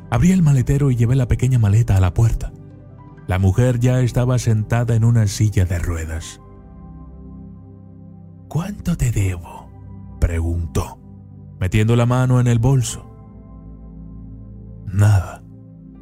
Abrí 0.09 0.31
el 0.31 0.43
maletero 0.43 0.93
y 0.93 0.97
llevé 0.97 1.17
la 1.17 1.27
pequeña 1.27 1.59
maleta 1.59 1.97
a 1.97 2.01
la 2.01 2.15
puerta. 2.15 2.53
La 3.27 3.41
mujer 3.41 3.81
ya 3.81 4.01
estaba 4.01 4.39
sentada 4.39 4.95
en 4.95 5.05
una 5.05 5.27
silla 5.27 5.65
de 5.65 5.81
ruedas. 5.81 6.41
¿Cuánto 8.47 8.97
te 8.97 9.11
debo? 9.11 9.69
preguntó, 10.21 11.01
metiendo 11.59 11.97
la 11.97 12.07
mano 12.07 12.39
en 12.39 12.47
el 12.47 12.61
bolso. 12.61 13.09
Nada, 14.87 15.42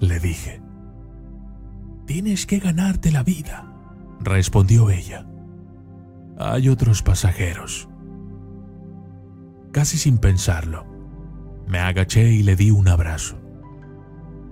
le 0.00 0.18
dije. 0.18 0.62
Tienes 2.06 2.46
que 2.46 2.58
ganarte 2.58 3.12
la 3.12 3.22
vida, 3.22 3.72
respondió 4.20 4.90
ella. 4.90 5.26
Hay 6.38 6.68
otros 6.68 7.02
pasajeros. 7.02 7.88
Casi 9.72 9.98
sin 9.98 10.18
pensarlo, 10.18 10.86
me 11.68 11.78
agaché 11.78 12.32
y 12.32 12.42
le 12.42 12.56
di 12.56 12.70
un 12.70 12.88
abrazo. 12.88 13.38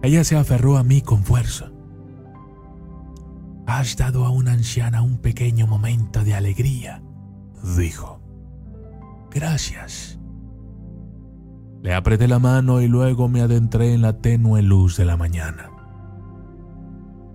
Ella 0.03 0.23
se 0.23 0.37
aferró 0.37 0.77
a 0.77 0.85
mí 0.85 1.01
con 1.01 1.25
fuerza. 1.25 1.73
Has 3.67 3.97
dado 3.97 4.25
a 4.25 4.31
una 4.31 4.53
anciana 4.53 5.03
un 5.03 5.19
pequeño 5.19 5.67
momento 5.67 6.23
de 6.23 6.35
alegría, 6.35 7.03
dijo. 7.77 8.21
Gracias. 9.31 10.18
Le 11.83 11.95
apreté 11.95 12.27
la 12.27 12.39
mano 12.39 12.81
y 12.81 12.89
luego 12.89 13.29
me 13.29 13.41
adentré 13.41 13.95
en 13.95 14.03
la 14.03 14.19
tenue 14.19 14.63
luz 14.63 14.97
de 14.97 15.05
la 15.05 15.17
mañana. 15.17 15.71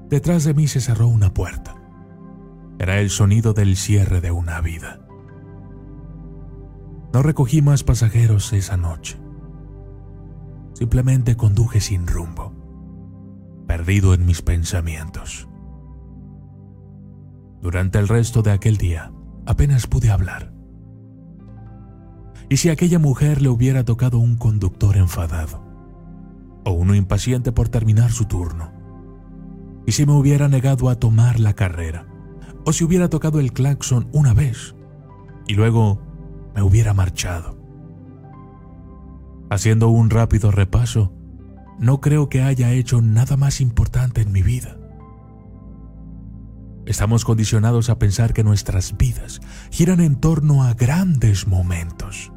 Detrás 0.09 0.43
de 0.43 0.53
mí 0.53 0.67
se 0.67 0.81
cerró 0.81 1.07
una 1.07 1.33
puerta. 1.33 1.75
Era 2.77 2.99
el 2.99 3.09
sonido 3.09 3.53
del 3.53 3.75
cierre 3.77 4.21
de 4.21 4.31
una 4.31 4.59
vida. 4.61 4.99
No 7.13 7.23
recogí 7.23 7.61
más 7.61 7.83
pasajeros 7.83 8.51
esa 8.53 8.75
noche. 8.75 9.19
Simplemente 10.73 11.37
conduje 11.37 11.79
sin 11.79 12.07
rumbo, 12.07 12.53
perdido 13.67 14.13
en 14.13 14.25
mis 14.25 14.41
pensamientos. 14.41 15.47
Durante 17.61 17.97
el 17.99 18.07
resto 18.07 18.41
de 18.41 18.51
aquel 18.51 18.77
día 18.77 19.13
apenas 19.45 19.87
pude 19.87 20.09
hablar. 20.11 20.52
¿Y 22.49 22.57
si 22.57 22.69
aquella 22.69 22.99
mujer 22.99 23.41
le 23.41 23.49
hubiera 23.49 23.83
tocado 23.83 24.19
un 24.19 24.35
conductor 24.37 24.97
enfadado? 24.97 25.63
¿O 26.65 26.71
uno 26.71 26.95
impaciente 26.95 27.51
por 27.51 27.69
terminar 27.69 28.11
su 28.11 28.25
turno? 28.25 28.71
¿Y 29.85 29.93
si 29.93 30.05
me 30.05 30.13
hubiera 30.13 30.47
negado 30.47 30.89
a 30.89 30.95
tomar 30.95 31.39
la 31.39 31.53
carrera? 31.53 32.07
¿O 32.65 32.73
si 32.73 32.83
hubiera 32.83 33.09
tocado 33.09 33.39
el 33.39 33.51
claxon 33.53 34.07
una 34.13 34.33
vez 34.33 34.75
y 35.47 35.55
luego 35.55 36.01
me 36.55 36.61
hubiera 36.61 36.93
marchado? 36.93 37.57
Haciendo 39.49 39.89
un 39.89 40.09
rápido 40.09 40.51
repaso, 40.51 41.13
no 41.79 42.01
creo 42.01 42.29
que 42.29 42.41
haya 42.41 42.71
hecho 42.71 43.01
nada 43.01 43.37
más 43.37 43.61
importante 43.61 44.21
en 44.21 44.31
mi 44.31 44.41
vida. 44.41 44.77
Estamos 46.85 47.23
condicionados 47.23 47.89
a 47.89 47.97
pensar 47.97 48.33
que 48.33 48.43
nuestras 48.43 48.97
vidas 48.97 49.39
giran 49.71 50.01
en 50.01 50.17
torno 50.17 50.63
a 50.63 50.73
grandes 50.73 51.47
momentos. 51.47 52.32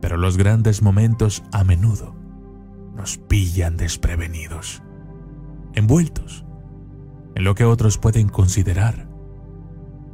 Pero 0.00 0.16
los 0.16 0.36
grandes 0.36 0.82
momentos 0.82 1.42
a 1.52 1.64
menudo 1.64 2.14
nos 2.94 3.18
pillan 3.18 3.76
desprevenidos, 3.76 4.82
envueltos 5.74 6.44
en 7.34 7.44
lo 7.44 7.54
que 7.54 7.64
otros 7.64 7.98
pueden 7.98 8.28
considerar 8.28 9.08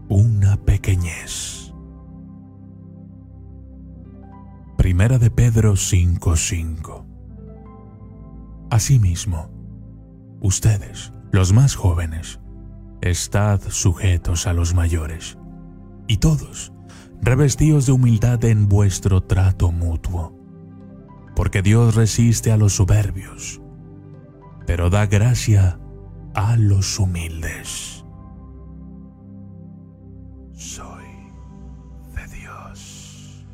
una 0.09 0.57
pequeñez. 0.57 1.73
Primera 4.77 5.19
de 5.19 5.31
Pedro 5.31 5.77
5:5 5.77 7.07
Asimismo, 8.71 9.51
ustedes, 10.41 11.13
los 11.31 11.53
más 11.53 11.77
jóvenes, 11.77 12.41
estad 13.01 13.61
sujetos 13.69 14.47
a 14.47 14.53
los 14.53 14.75
mayores, 14.75 15.39
y 16.09 16.17
todos, 16.17 16.72
revestidos 17.23 17.87
de 17.87 17.93
humildad 17.93 18.45
en 18.45 18.69
vuestro 18.69 19.23
trato 19.23 19.71
mutuo, 19.71 20.37
porque 21.37 21.63
Dios 21.63 21.95
resiste 21.95 22.51
a 22.51 22.57
los 22.57 22.75
soberbios, 22.75 23.61
pero 24.67 24.91
da 24.91 25.07
gracia 25.07 25.79
a 26.35 26.57
los 26.57 26.99
humildes. 26.99 28.05
Soy 30.53 31.05
de 32.17 32.27
Dios. 32.37 33.47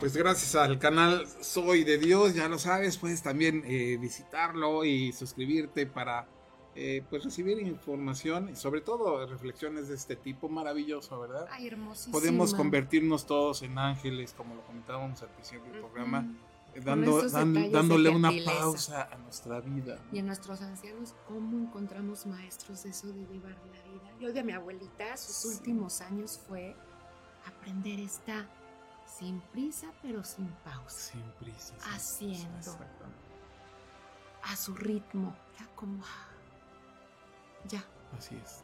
Pues 0.00 0.16
gracias 0.16 0.56
al 0.56 0.80
canal 0.80 1.26
Soy 1.42 1.84
de 1.84 1.98
Dios, 1.98 2.34
ya 2.34 2.48
lo 2.48 2.58
sabes, 2.58 2.96
puedes 2.96 3.22
también 3.22 3.62
eh, 3.66 3.98
visitarlo 4.00 4.84
y 4.84 5.12
suscribirte 5.12 5.86
para 5.86 6.26
eh, 6.74 7.04
pues 7.10 7.24
recibir 7.24 7.58
información 7.60 8.48
y 8.50 8.56
sobre 8.56 8.80
todo 8.80 9.26
reflexiones 9.26 9.88
de 9.88 9.94
este 9.96 10.16
tipo 10.16 10.48
maravilloso, 10.48 11.18
¿verdad? 11.20 11.46
Ay, 11.50 11.66
hermosísimo. 11.66 12.12
Podemos 12.12 12.54
convertirnos 12.54 13.26
todos 13.26 13.62
en 13.62 13.78
ángeles, 13.78 14.32
como 14.34 14.54
lo 14.54 14.62
comentábamos 14.64 15.20
al 15.22 15.30
principio 15.30 15.64
del 15.72 15.80
programa, 15.80 16.26
eh, 16.74 16.80
dando, 16.80 17.28
dan- 17.28 17.72
dándole 17.72 18.08
una 18.10 18.30
pausa 18.44 19.08
a 19.12 19.16
nuestra 19.18 19.60
vida. 19.60 19.98
Y 20.12 20.20
en 20.20 20.26
nuestros 20.26 20.60
ancianos, 20.62 21.14
¿cómo 21.26 21.58
encontramos 21.58 22.26
maestros 22.26 22.84
de 22.84 22.90
eso 22.90 23.08
de 23.08 23.26
llevar 23.26 23.56
la 23.72 23.82
vida? 23.90 24.12
Yo 24.20 24.32
de 24.32 24.44
mi 24.44 24.52
abuelita, 24.52 25.16
sus 25.16 25.36
Sí. 25.36 25.48
últimos 25.58 26.00
años 26.00 26.38
fue 26.46 26.76
aprender 27.46 27.98
esta 27.98 28.46
sin 29.18 29.40
prisa, 29.52 29.88
pero 30.02 30.22
sin 30.22 30.46
pausa, 30.64 31.12
Sin 31.12 31.22
prisa. 31.40 31.74
sin 31.98 32.30
Haciendo. 32.30 32.78
a 34.44 34.56
su 34.56 34.74
ritmo. 34.74 35.34
Ya 35.58 35.66
como, 35.74 36.02
ya. 37.68 37.84
Así 38.16 38.36
es. 38.42 38.62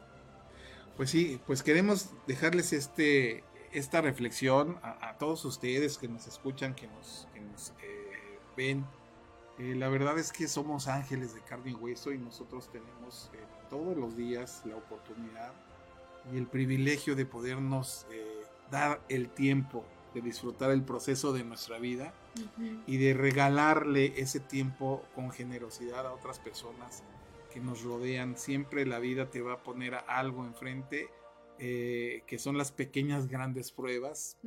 Pues 0.95 1.09
sí, 1.09 1.39
pues 1.45 1.63
queremos 1.63 2.09
dejarles 2.25 2.73
este, 2.73 3.43
esta 3.71 4.01
reflexión 4.01 4.79
a, 4.81 5.09
a 5.09 5.17
todos 5.17 5.45
ustedes 5.45 5.97
que 5.97 6.07
nos 6.07 6.27
escuchan, 6.27 6.73
que 6.73 6.87
nos, 6.87 7.27
que 7.33 7.41
nos, 7.41 7.69
eh, 7.81 8.07
ven. 8.57 8.85
Eh, 9.59 9.75
la 9.75 9.87
verdad 9.87 10.19
es 10.19 10.33
que 10.33 10.47
somos 10.47 10.87
ángeles 10.87 11.33
de 11.33 11.41
carne 11.41 11.71
y 11.71 11.73
hueso 11.75 12.11
y 12.11 12.17
nosotros 12.17 12.69
tenemos 12.71 13.31
eh, 13.33 13.37
todos 13.69 13.95
los 13.95 14.17
días 14.17 14.63
la 14.65 14.75
oportunidad 14.75 15.53
y 16.33 16.37
el 16.37 16.47
privilegio 16.47 17.15
de 17.15 17.25
podernos 17.25 18.05
eh, 18.11 18.43
dar 18.69 19.01
el 19.07 19.29
tiempo 19.29 19.85
de 20.13 20.21
disfrutar 20.21 20.71
el 20.71 20.83
proceso 20.83 21.31
de 21.31 21.43
nuestra 21.43 21.79
vida 21.79 22.13
y 22.85 22.97
de 22.97 23.13
regalarle 23.13 24.13
ese 24.17 24.39
tiempo 24.39 25.03
con 25.15 25.31
generosidad 25.31 26.05
a 26.05 26.13
otras 26.13 26.39
personas 26.39 27.03
que 27.57 27.63
nos 27.63 27.81
rodean. 27.81 28.37
Siempre 28.37 28.85
la 28.85 28.99
vida 28.99 29.31
te 29.31 29.41
va 29.41 29.53
a 29.53 29.63
poner 29.63 29.95
a 29.95 29.99
algo 29.99 30.45
enfrente, 30.45 31.07
eh, 31.57 32.21
que 32.27 32.37
son 32.37 32.55
las 32.55 32.71
pequeñas 32.71 33.27
grandes 33.27 33.71
pruebas, 33.71 34.37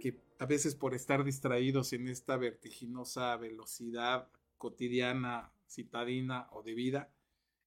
que 0.00 0.18
a 0.38 0.44
veces 0.44 0.74
por 0.74 0.94
estar 0.94 1.24
distraídos 1.24 1.94
en 1.94 2.08
esta 2.08 2.36
vertiginosa 2.36 3.34
velocidad 3.38 4.28
cotidiana, 4.58 5.50
citadina 5.66 6.48
o 6.52 6.62
de 6.62 6.74
vida, 6.74 7.10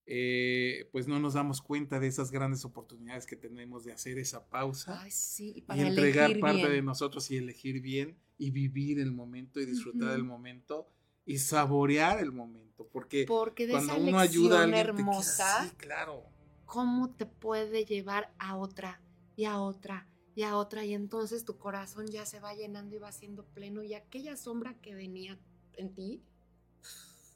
eh, 0.05 0.87
pues 0.91 1.07
no 1.07 1.19
nos 1.19 1.33
damos 1.33 1.61
cuenta 1.63 1.99
de 1.99 2.07
esas 2.07 2.29
grandes 2.31 2.63
oportunidades 2.63 3.25
que 3.25 3.35
tenemos 3.35 3.83
de 3.83 3.93
hacer 3.93 4.19
esa 4.19 4.49
pausa 4.49 5.01
Ay, 5.01 5.09
sí, 5.11 5.63
y 5.67 5.79
entregar 5.79 6.39
parte 6.39 6.57
bien. 6.59 6.71
de 6.71 6.81
nosotros 6.83 7.29
y 7.31 7.37
elegir 7.37 7.81
bien 7.81 8.17
y 8.37 8.51
vivir 8.51 8.99
el 8.99 9.11
momento 9.11 9.59
y 9.59 9.65
disfrutar 9.65 10.09
Ujú. 10.09 10.17
el 10.17 10.23
momento 10.23 10.87
y 11.25 11.37
saborear 11.37 12.19
el 12.19 12.31
momento 12.31 12.70
porque 12.91 13.25
Porque 13.27 13.65
de 13.67 13.73
cuando 13.73 13.93
esa 13.93 14.01
uno 14.01 14.19
ayuda 14.19 14.63
a 14.63 14.65
te 14.69 14.79
hermosa, 14.79 15.61
así, 15.63 15.75
claro 15.75 16.23
cómo 16.65 17.09
te 17.11 17.25
puede 17.25 17.83
llevar 17.85 18.33
a 18.39 18.55
otra 18.55 19.01
y 19.35 19.45
a 19.45 19.59
otra 19.59 20.07
y 20.35 20.43
a 20.43 20.55
otra 20.55 20.85
y 20.85 20.93
entonces 20.93 21.43
tu 21.43 21.57
corazón 21.57 22.07
ya 22.07 22.25
se 22.25 22.39
va 22.39 22.53
llenando 22.53 22.95
y 22.95 22.99
va 22.99 23.11
siendo 23.11 23.43
pleno 23.45 23.83
y 23.83 23.93
aquella 23.93 24.37
sombra 24.37 24.73
que 24.81 24.95
venía 24.95 25.37
en 25.73 25.93
ti 25.93 26.21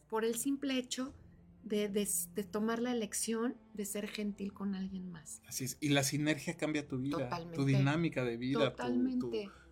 por 0.09 0.23
el 0.23 0.35
simple 0.35 0.77
hecho 0.77 1.13
de, 1.63 1.89
de- 1.89 2.07
de 2.35 2.43
tomar 2.43 2.79
la 2.81 2.91
elección 2.91 3.57
de 3.73 3.85
ser 3.85 4.07
gentil 4.07 4.53
con 4.53 4.75
alguien 4.75 5.11
más. 5.11 5.41
así 5.47 5.65
es 5.65 5.77
y 5.81 5.89
la 5.89 6.03
sinergia 6.03 6.55
cambia 6.55 6.87
tu 6.87 6.97
vida 6.99 7.17
tu 7.17 7.23
Totalmente. 7.23 7.65
dinámica 7.65 8.23
de 8.23 8.37
vida 8.37 8.59
tu- 8.69 8.77
Totalmente. 8.77 9.19
tu, 9.19 9.31
tu 9.31 9.64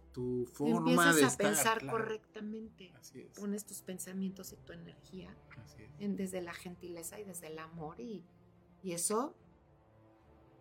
forma 0.53 0.77
Empiezas 0.79 1.15
de 1.15 1.23
a 1.23 1.27
estar 1.27 1.47
pensar 1.47 1.79
claro. 1.79 1.97
correctamente. 1.97 2.91
así 2.95 3.21
es 3.21 3.39
Pones 3.39 3.65
tus 3.65 3.81
pensamientos 3.81 4.51
y 4.53 4.57
tu 4.57 4.73
energía 4.73 5.35
así 5.63 5.83
es. 5.83 5.89
en- 5.99 6.15
desde 6.15 6.41
la 6.41 6.53
gentileza 6.53 7.19
y 7.19 7.23
desde 7.23 7.47
el 7.47 7.59
amor 7.59 7.99
y, 7.99 8.23
y 8.83 8.91
eso 8.93 9.35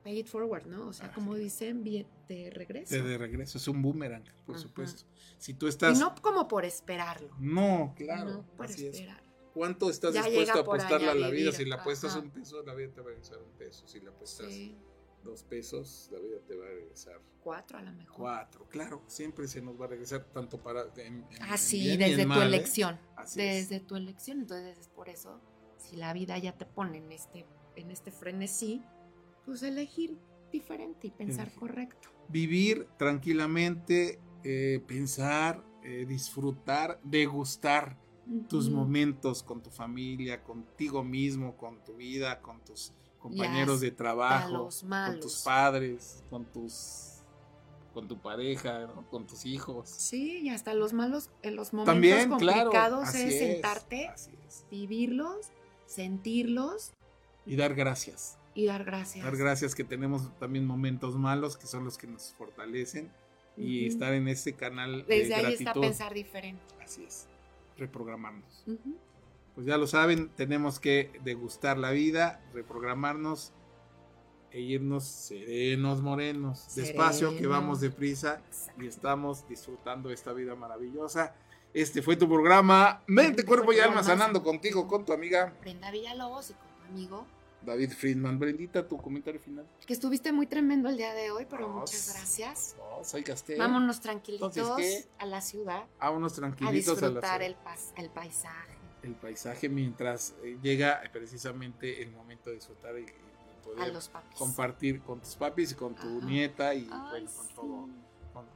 pay 0.03 0.19
it 0.19 0.27
forward, 0.27 0.67
¿no? 0.67 0.89
O 0.89 0.93
sea, 0.93 1.13
como 1.13 1.35
dicen, 1.37 1.85
bien, 1.85 2.07
de 2.29 2.51
regreso. 2.51 2.93
de, 2.95 3.03
de 3.03 3.19
regreso 3.19 3.59
es 3.59 3.69
un 3.69 3.83
boomerang 3.83 4.25
por 4.45 4.57
Ajá. 4.57 4.63
supuesto 4.65 5.05
si 5.39 5.55
tú 5.55 5.69
estás 5.69 5.97
Y 5.97 6.01
no 6.01 6.15
como 6.21 6.49
por 6.49 6.65
esperarlo. 6.65 7.31
no 7.39 7.95
claro 7.97 8.31
no 8.31 8.43
por 8.57 8.67
así 8.67 8.87
es 8.87 8.95
esperar. 8.97 9.23
¿Cuánto 9.55 9.91
estás 9.91 10.15
Ya 10.15 10.23
dispuesto 10.25 10.59
a 10.59 10.61
apostarle 10.63 11.11
a 11.11 11.15
la 11.15 11.29
vida? 11.29 11.53
Si 11.53 11.65
le 11.67 11.75
apuestas 11.75 12.13
ajá. 12.13 12.21
un 12.21 12.31
peso, 12.31 12.63
la 12.63 12.75
vida 12.75 12.91
te 12.91 13.01
va 13.03 13.09
a 13.09 13.11
regresar 13.11 13.39
un 13.39 13.51
peso. 13.59 13.87
Si 13.87 14.01
le 14.01 14.09
apuestas 14.09 14.47
Sí, 14.51 14.75
dos 15.25 15.43
pesos, 15.45 16.09
la 16.13 16.19
vida 16.21 16.37
te 16.47 16.57
va 16.57 16.67
a 16.67 16.71
regresar 16.71 17.21
cuatro 17.41 17.79
a 17.79 17.83
lo 17.83 17.93
mejor. 17.93 18.17
cuatro. 18.17 18.67
Claro, 18.69 19.03
siempre 19.07 19.47
se 19.49 19.61
nos 19.63 19.81
va 19.81 19.87
a 19.87 19.89
regresar 19.89 20.25
tanto 20.33 20.63
para. 20.63 20.83
En, 20.97 21.25
en- 21.25 21.27
en 21.31 21.43
Así, 21.43 21.93
y 21.93 21.97
desde 21.97 22.23
en 22.23 22.29
tu 22.29 22.29
mal, 22.29 22.43
¿eh? 22.43 22.47
elección. 22.57 22.99
Es. 23.23 23.35
Desde 23.35 23.81
tu 23.81 23.97
elección. 23.97 24.41
Entonces 24.41 24.79
es 24.79 24.89
por 24.89 25.09
eso, 25.09 25.41
si 25.79 25.97
la 25.97 26.13
vida 26.13 26.39
ya 26.39 26.57
te 26.57 26.67
pone 26.67 26.99
en 26.99 27.11
este, 27.13 27.47
en 27.77 27.91
este 27.91 28.11
frenesí, 28.13 28.83
pues 29.45 29.63
elegir 29.63 30.19
diferente 30.53 31.07
y 31.09 31.11
pensar 31.11 31.47
Elegir. 31.47 31.59
correcto. 31.61 32.09
Vivir 32.29 32.87
tranquilamente, 32.99 34.21
eh, 34.45 34.83
pensar, 34.87 35.65
eh, 35.83 36.05
disfrutar, 36.07 37.01
degustar 37.03 37.99
tus 38.49 38.71
momentos 38.71 39.43
con 39.43 39.63
tu 39.63 39.71
familia, 39.71 40.45
contigo 40.45 41.03
mismo, 41.03 41.57
con 41.57 41.83
tu 41.83 41.97
vida, 41.97 42.41
con 42.41 42.63
tus 42.65 42.93
compañeros 43.23 43.81
de 43.81 43.91
trabajo, 43.93 44.69
con 44.81 45.21
tus 45.21 45.43
padres, 45.43 46.23
con 46.29 46.45
tus 46.45 47.09
con 47.95 48.09
tu 48.09 48.19
pareja, 48.19 48.87
¿no? 48.87 49.07
con 49.11 49.27
tus 49.27 49.45
hijos. 49.45 49.89
Sí, 49.91 50.39
y 50.41 50.49
hasta 50.49 50.73
los 50.73 50.95
malos, 50.95 51.29
en 51.43 51.57
los 51.57 51.75
momentos 51.75 51.93
También, 51.95 52.31
claro. 52.39 52.71
complicados 52.71 53.09
Así 53.09 53.23
es 53.23 53.35
es, 53.35 53.39
sentarte, 53.39 54.11
es. 54.15 54.65
vivirlos, 54.71 55.49
sentirlos 55.85 56.93
Y 57.45 57.57
dar 57.57 57.75
gracias. 57.75 58.39
y 58.55 58.65
dar 58.67 58.85
gracias. 58.85 59.23
Dar 59.25 59.37
gracias 59.37 59.75
que 59.75 59.85
tenemos 59.85 60.31
también 60.39 60.67
momentos 60.67 61.17
malos 61.17 61.59
que 61.59 61.67
son 61.67 61.85
los 61.85 61.99
que 61.99 62.07
nos 62.07 62.33
fortalecen 62.39 63.13
y 63.59 63.81
Ujú. 63.87 63.93
estar 63.93 64.15
en 64.15 64.27
ese 64.29 64.55
canal 64.55 65.05
Desde 65.07 65.29
de 65.29 65.35
ahí 65.35 65.43
gratitud. 65.43 65.69
está 65.69 65.81
pensar 65.81 66.15
diferente. 66.15 66.63
Así 66.83 67.05
es. 67.05 67.27
Reprogramarnos. 67.77 68.65
Ujú. 68.67 68.97
Pues 69.55 69.67
ya 69.67 69.77
lo 69.77 69.87
saben, 69.87 70.31
tenemos 70.31 70.81
que 70.81 71.13
degustar 71.25 71.77
la 71.79 71.91
vida, 71.91 72.41
reprogramarnos 72.55 73.53
e 74.51 74.61
irnos 74.61 75.05
serenos, 75.05 76.01
morenos, 76.03 76.75
despacio, 76.75 77.37
que 77.37 77.47
vamos 77.47 77.81
deprisa 77.81 78.41
y 78.79 78.87
estamos 78.87 79.47
disfrutando 79.49 80.11
esta 80.11 80.33
vida 80.33 80.55
maravillosa. 80.55 81.35
Este 81.75 82.03
fue 82.03 82.17
tu 82.17 82.29
programa 82.29 83.03
Mente, 83.07 83.45
Cuerpo 83.45 83.73
y 83.73 83.81
Alma, 83.81 84.03
sanando 84.03 84.43
contigo, 84.43 84.87
con 84.89 85.05
tu 85.07 85.13
amiga 85.13 85.55
Brenda 85.63 85.91
Villalobos 85.91 86.51
y 86.51 86.53
con 86.55 86.69
tu 86.77 86.83
amigo, 86.93 87.27
David 87.63 87.93
Friedman. 87.93 88.39
Brendita, 88.39 88.87
tu 88.87 88.99
comentario 88.99 89.41
final. 89.41 89.67
que 89.87 89.93
estuviste 89.95 90.33
muy 90.33 90.47
tremendo 90.47 90.89
el 90.91 90.97
día 90.99 91.15
de 91.15 91.31
hoy, 91.31 91.47
pero 91.49 91.69
muchas 91.69 92.13
gracias. 92.15 92.77
Soy 93.03 93.23
Castel. 93.23 93.59
Vámonos 93.59 94.01
tranquilitos 94.01 94.55
a 95.19 95.27
la 95.27 95.41
ciudad 95.41 95.85
Vámonos 95.99 96.33
a 96.35 96.37
tranquilitos 96.37 96.99
a, 96.99 97.01
la 97.03 97.09
disfrutar 97.09 97.41
ciudad. 97.41 97.43
el, 97.43 97.57
pas- 97.57 97.93
el 97.97 98.11
paisaje. 98.11 98.72
El 99.03 99.15
paisaje 99.15 99.69
mientras 99.69 100.35
eh, 100.43 100.59
llega 100.63 101.03
precisamente 101.13 102.03
el 102.03 102.11
momento 102.13 102.51
de 102.51 102.57
disfrutar 102.57 102.99
y, 102.99 103.07
poder 103.63 103.93
compartir 104.37 105.01
con 105.03 105.21
tus 105.21 105.37
papis 105.37 105.71
y 105.73 105.75
con 105.77 105.95
tu 105.95 106.19
Ajá. 106.19 106.27
nieta 106.27 106.75
y 106.75 106.89
Ay, 106.91 107.11
bueno, 107.11 107.31
con 107.37 107.47
sí. 107.47 107.53
todo, 107.55 107.89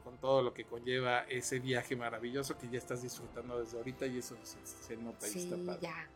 con, 0.03 0.17
todo 0.17 0.41
lo 0.41 0.53
que 0.53 0.65
conlleva 0.65 1.21
ese 1.29 1.59
viaje 1.59 1.95
maravilloso 1.95 2.57
que 2.57 2.67
ya 2.69 2.77
estás 2.77 3.03
disfrutando 3.03 3.57
desde 3.59 3.77
ahorita 3.77 4.05
y 4.05 4.17
eso 4.17 4.35
se, 4.43 4.57
se 4.65 4.97
nota 4.97 5.25
y 5.27 5.31
Sí, 5.31 5.39
está 5.43 5.55
padre. 5.55 5.79
ya, 5.81 6.09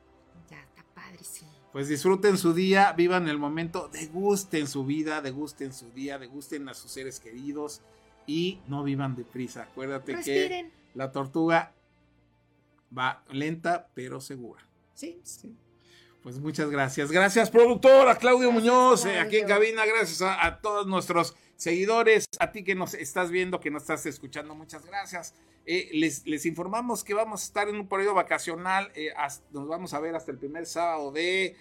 ya 0.49 0.61
está 0.61 0.83
padrísimo. 0.93 1.51
Pues 1.71 1.87
disfruten 1.87 2.37
su 2.37 2.53
día, 2.53 2.91
vivan 2.91 3.29
el 3.29 3.37
momento, 3.37 3.87
degusten 3.87 4.67
su 4.67 4.83
vida, 4.83 5.21
degusten 5.21 5.71
su 5.71 5.89
día, 5.91 6.19
degusten 6.19 6.67
a 6.67 6.73
sus 6.73 6.91
seres 6.91 7.21
queridos 7.21 7.81
y 8.27 8.59
no 8.67 8.83
vivan 8.83 9.15
deprisa. 9.15 9.63
Acuérdate 9.63 10.19
que 10.21 10.69
la 10.95 11.13
tortuga 11.13 11.73
va 12.97 13.23
lenta 13.29 13.87
pero 13.93 14.19
segura. 14.21 14.65
Sí, 14.93 15.19
sí. 15.23 15.55
Pues 16.23 16.37
muchas 16.39 16.69
gracias. 16.69 17.11
Gracias, 17.11 17.49
productora 17.49 18.15
Claudio 18.15 18.49
Gracias, 18.51 18.63
Muñoz, 18.63 19.05
eh, 19.05 19.19
aquí 19.19 19.37
en 19.37 19.47
cabina. 19.47 19.85
Gracias 19.85 20.21
a, 20.21 20.45
a 20.45 20.61
todos 20.61 20.85
nuestros 20.85 21.35
seguidores, 21.55 22.25
a 22.39 22.51
ti 22.51 22.63
que 22.63 22.75
nos 22.75 22.93
estás 22.93 23.31
viendo, 23.31 23.59
que 23.59 23.71
nos 23.71 23.83
estás 23.83 24.05
escuchando. 24.05 24.53
Muchas 24.53 24.85
gracias. 24.85 25.33
Eh, 25.65 25.89
les, 25.93 26.25
les 26.27 26.45
informamos 26.45 27.03
que 27.03 27.13
vamos 27.15 27.41
a 27.41 27.45
estar 27.45 27.69
en 27.69 27.75
un 27.75 27.87
periodo 27.87 28.13
vacacional. 28.15 28.91
eh, 28.95 29.09
hasta- 29.17 29.45
nos 29.51 29.67
vamos 29.67 29.93
a 29.95 29.99
ver 29.99 30.15
hasta 30.15 30.31
el 30.31 30.37
primer 30.37 30.65
sábado 30.67 31.11
de 31.11 31.55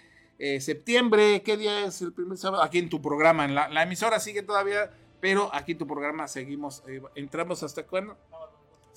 septiembre. 0.61 1.43
¿Qué 1.43 1.57
día 1.57 1.85
es 1.87 2.01
el 2.03 2.13
primer 2.13 2.37
sábado? 2.39 2.63
Aquí 2.63 2.79
en 2.79 2.89
tu 2.89 3.01
programa. 3.03 3.45
En 3.45 3.55
la, 3.55 3.69
la 3.69 3.83
emisora 3.83 4.19
sigue 4.21 4.43
todavía, 4.43 4.91
pero 5.21 5.55
aquí 5.55 5.73
en 5.73 5.79
tu 5.79 5.87
programa 5.87 6.29
seguimos. 6.29 6.83
entramos 7.15 7.63
hasta 7.63 7.87
cuándo? 7.87 8.17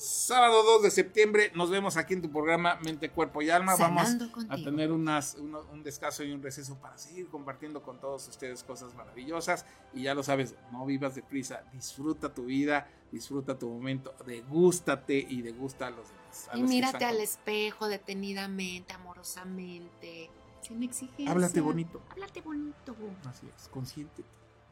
Sábado 0.08 0.64
2 0.64 0.84
de 0.84 0.92
septiembre. 0.92 1.50
Nos 1.56 1.70
vemos 1.70 1.96
aquí 1.96 2.14
en 2.14 2.22
tu 2.22 2.30
programa 2.30 2.76
Mente, 2.84 3.10
Cuerpo 3.10 3.42
y 3.42 3.50
Alma. 3.50 3.78
Vamos 3.78 4.10
a 4.50 4.56
tener 4.58 4.92
unas, 4.92 5.36
uno- 5.36 5.64
un 5.72 5.82
descanso 5.82 6.26
y 6.26 6.32
un 6.34 6.44
receso 6.44 6.76
para 6.76 6.98
seguir 6.98 7.30
compartiendo 7.30 7.82
con 7.82 8.02
todos 8.02 8.28
ustedes 8.28 8.66
cosas 8.66 8.94
maravillosas. 8.96 9.66
Y 9.94 10.04
ya 10.04 10.14
lo 10.14 10.22
sabes, 10.22 10.56
no 10.74 10.86
vivas 10.86 11.16
deprisa, 11.16 11.64
disfruta 11.72 12.34
tu 12.34 12.44
vida, 12.48 12.90
disfruta 13.14 13.58
tu 13.58 13.70
momento, 13.70 14.14
degústate 14.26 15.16
y 15.30 15.42
degusta 15.42 15.88
a 15.88 15.92
los 15.92 16.10
demás. 16.10 16.50
a 16.52 16.58
Y 16.58 16.62
los 16.64 16.70
mírate 16.70 17.06
al 17.06 17.22
espejo 17.22 17.88
detenidamente, 17.88 18.92
amorosamente, 18.94 20.30
sin 20.62 20.84
exigencia. 20.84 21.32
Háblate 21.32 21.62
bonito. 21.62 22.02
Háblate 22.10 22.42
bonito. 22.42 22.94
Así 23.26 23.48
es, 23.58 23.70
consciente, 23.70 24.22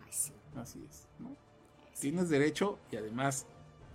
Ay, 0.04 0.12
sí. 0.12 0.34
así 0.58 0.86
es. 0.90 1.08
¿no? 1.20 1.34
Tienes 2.02 2.28
derecho 2.28 2.80
y 2.92 2.98
además 2.98 3.46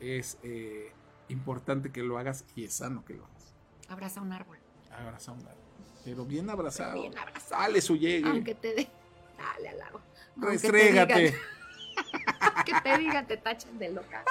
es 0.00 0.38
eh, 0.42 0.92
importante 1.28 1.92
que 1.92 2.02
lo 2.02 2.18
hagas 2.18 2.44
y 2.54 2.64
es 2.64 2.74
sano 2.74 3.04
que 3.04 3.14
lo 3.14 3.24
hagas. 3.24 3.54
Abraza 3.88 4.20
un 4.20 4.32
árbol. 4.32 4.58
Abraza 4.90 5.32
un 5.32 5.40
árbol, 5.40 5.64
pero 6.04 6.24
bien 6.24 6.50
abrazado. 6.50 6.92
Pero 6.92 7.02
bien 7.02 7.18
abrazado. 7.18 7.62
Dale 7.62 7.80
su 7.80 7.96
llegue. 7.96 8.28
Aunque 8.28 8.54
te 8.54 8.74
dé. 8.74 8.88
Dale 9.36 9.68
al 9.68 9.82
árbol. 9.82 10.02
Restrégate. 10.36 11.34
Que 12.66 12.72
te 12.82 12.98
digan, 12.98 13.26
te 13.26 13.36
tachen 13.36 13.78
de 13.78 13.90
loca. 13.90 14.22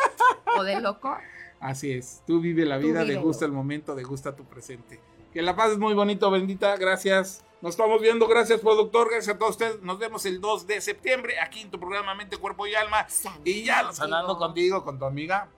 O 0.58 0.64
de 0.64 0.80
loco. 0.80 1.18
Así 1.60 1.92
es, 1.92 2.22
tú 2.28 2.40
vive 2.40 2.66
la 2.66 2.78
vida, 2.78 3.04
degusta 3.06 3.46
el 3.46 3.52
momento, 3.52 3.96
degusta 3.96 4.36
tu 4.36 4.44
presente. 4.44 5.00
Que 5.34 5.42
la 5.42 5.56
paz 5.56 5.72
es 5.72 5.78
muy 5.80 5.94
bonito, 5.94 6.30
bendita, 6.30 6.76
gracias. 6.78 7.44
Nos 7.62 7.72
estamos 7.72 8.02
viendo, 8.02 8.28
gracias 8.28 8.60
productor, 8.60 9.10
gracias 9.10 9.36
a 9.36 9.40
todos 9.40 9.52
ustedes. 9.52 9.82
Nos 9.82 9.98
vemos 9.98 10.26
el 10.26 10.40
2 10.40 10.68
de 10.68 10.82
septiembre 10.82 11.40
aquí 11.40 11.62
en 11.62 11.72
tu 11.72 11.80
programa 11.80 12.14
Mente, 12.14 12.38
Cuerpo 12.38 12.68
y 12.68 12.76
Alma. 12.76 13.10
Sanando 13.10 13.50
Y 13.50 13.64
ya 13.64 13.92
sanando 13.92 14.38
contigo, 14.38 14.84
con 14.84 15.00
tu 15.00 15.06
amiga 15.06 15.50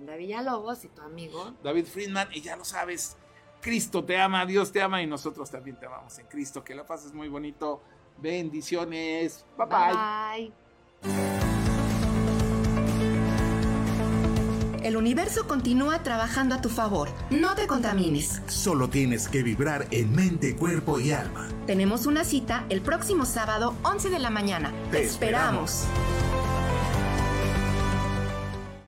Brenda 0.00 0.16
Villalobos 0.16 0.82
y 0.84 0.88
tu 0.88 1.02
amigo. 1.02 1.52
David 1.62 1.84
Friedman. 1.84 2.28
Y 2.32 2.40
ya 2.40 2.56
lo 2.56 2.64
sabes, 2.64 3.18
Cristo 3.60 4.02
te 4.02 4.18
ama, 4.18 4.46
Dios 4.46 4.72
te 4.72 4.80
ama 4.80 5.02
y 5.02 5.06
nosotros 5.06 5.50
también 5.50 5.78
te 5.78 5.84
amamos 5.84 6.18
en 6.18 6.26
Cristo. 6.26 6.64
Que 6.64 6.74
la 6.74 6.86
paz 6.86 7.04
es 7.04 7.12
muy 7.12 7.28
bonito. 7.28 7.82
Bendiciones. 8.16 9.44
Bye 9.58 9.66
bye. 9.66 10.52
Bye. 11.02 11.50
El 14.82 14.96
universo 14.96 15.46
continúa 15.46 16.02
trabajando 16.02 16.54
a 16.54 16.62
tu 16.62 16.70
favor. 16.70 17.10
No 17.28 17.54
te 17.54 17.66
contamines. 17.66 18.40
Solo 18.46 18.88
tienes 18.88 19.28
que 19.28 19.42
vibrar 19.42 19.86
en 19.90 20.14
mente, 20.16 20.56
cuerpo 20.56 20.98
y 20.98 21.12
alma. 21.12 21.46
Tenemos 21.66 22.06
una 22.06 22.24
cita 22.24 22.64
el 22.70 22.80
próximo 22.80 23.26
sábado, 23.26 23.74
11 23.82 24.08
de 24.08 24.18
la 24.18 24.30
mañana. 24.30 24.72
Te 24.90 25.02
esperamos. 25.02 25.84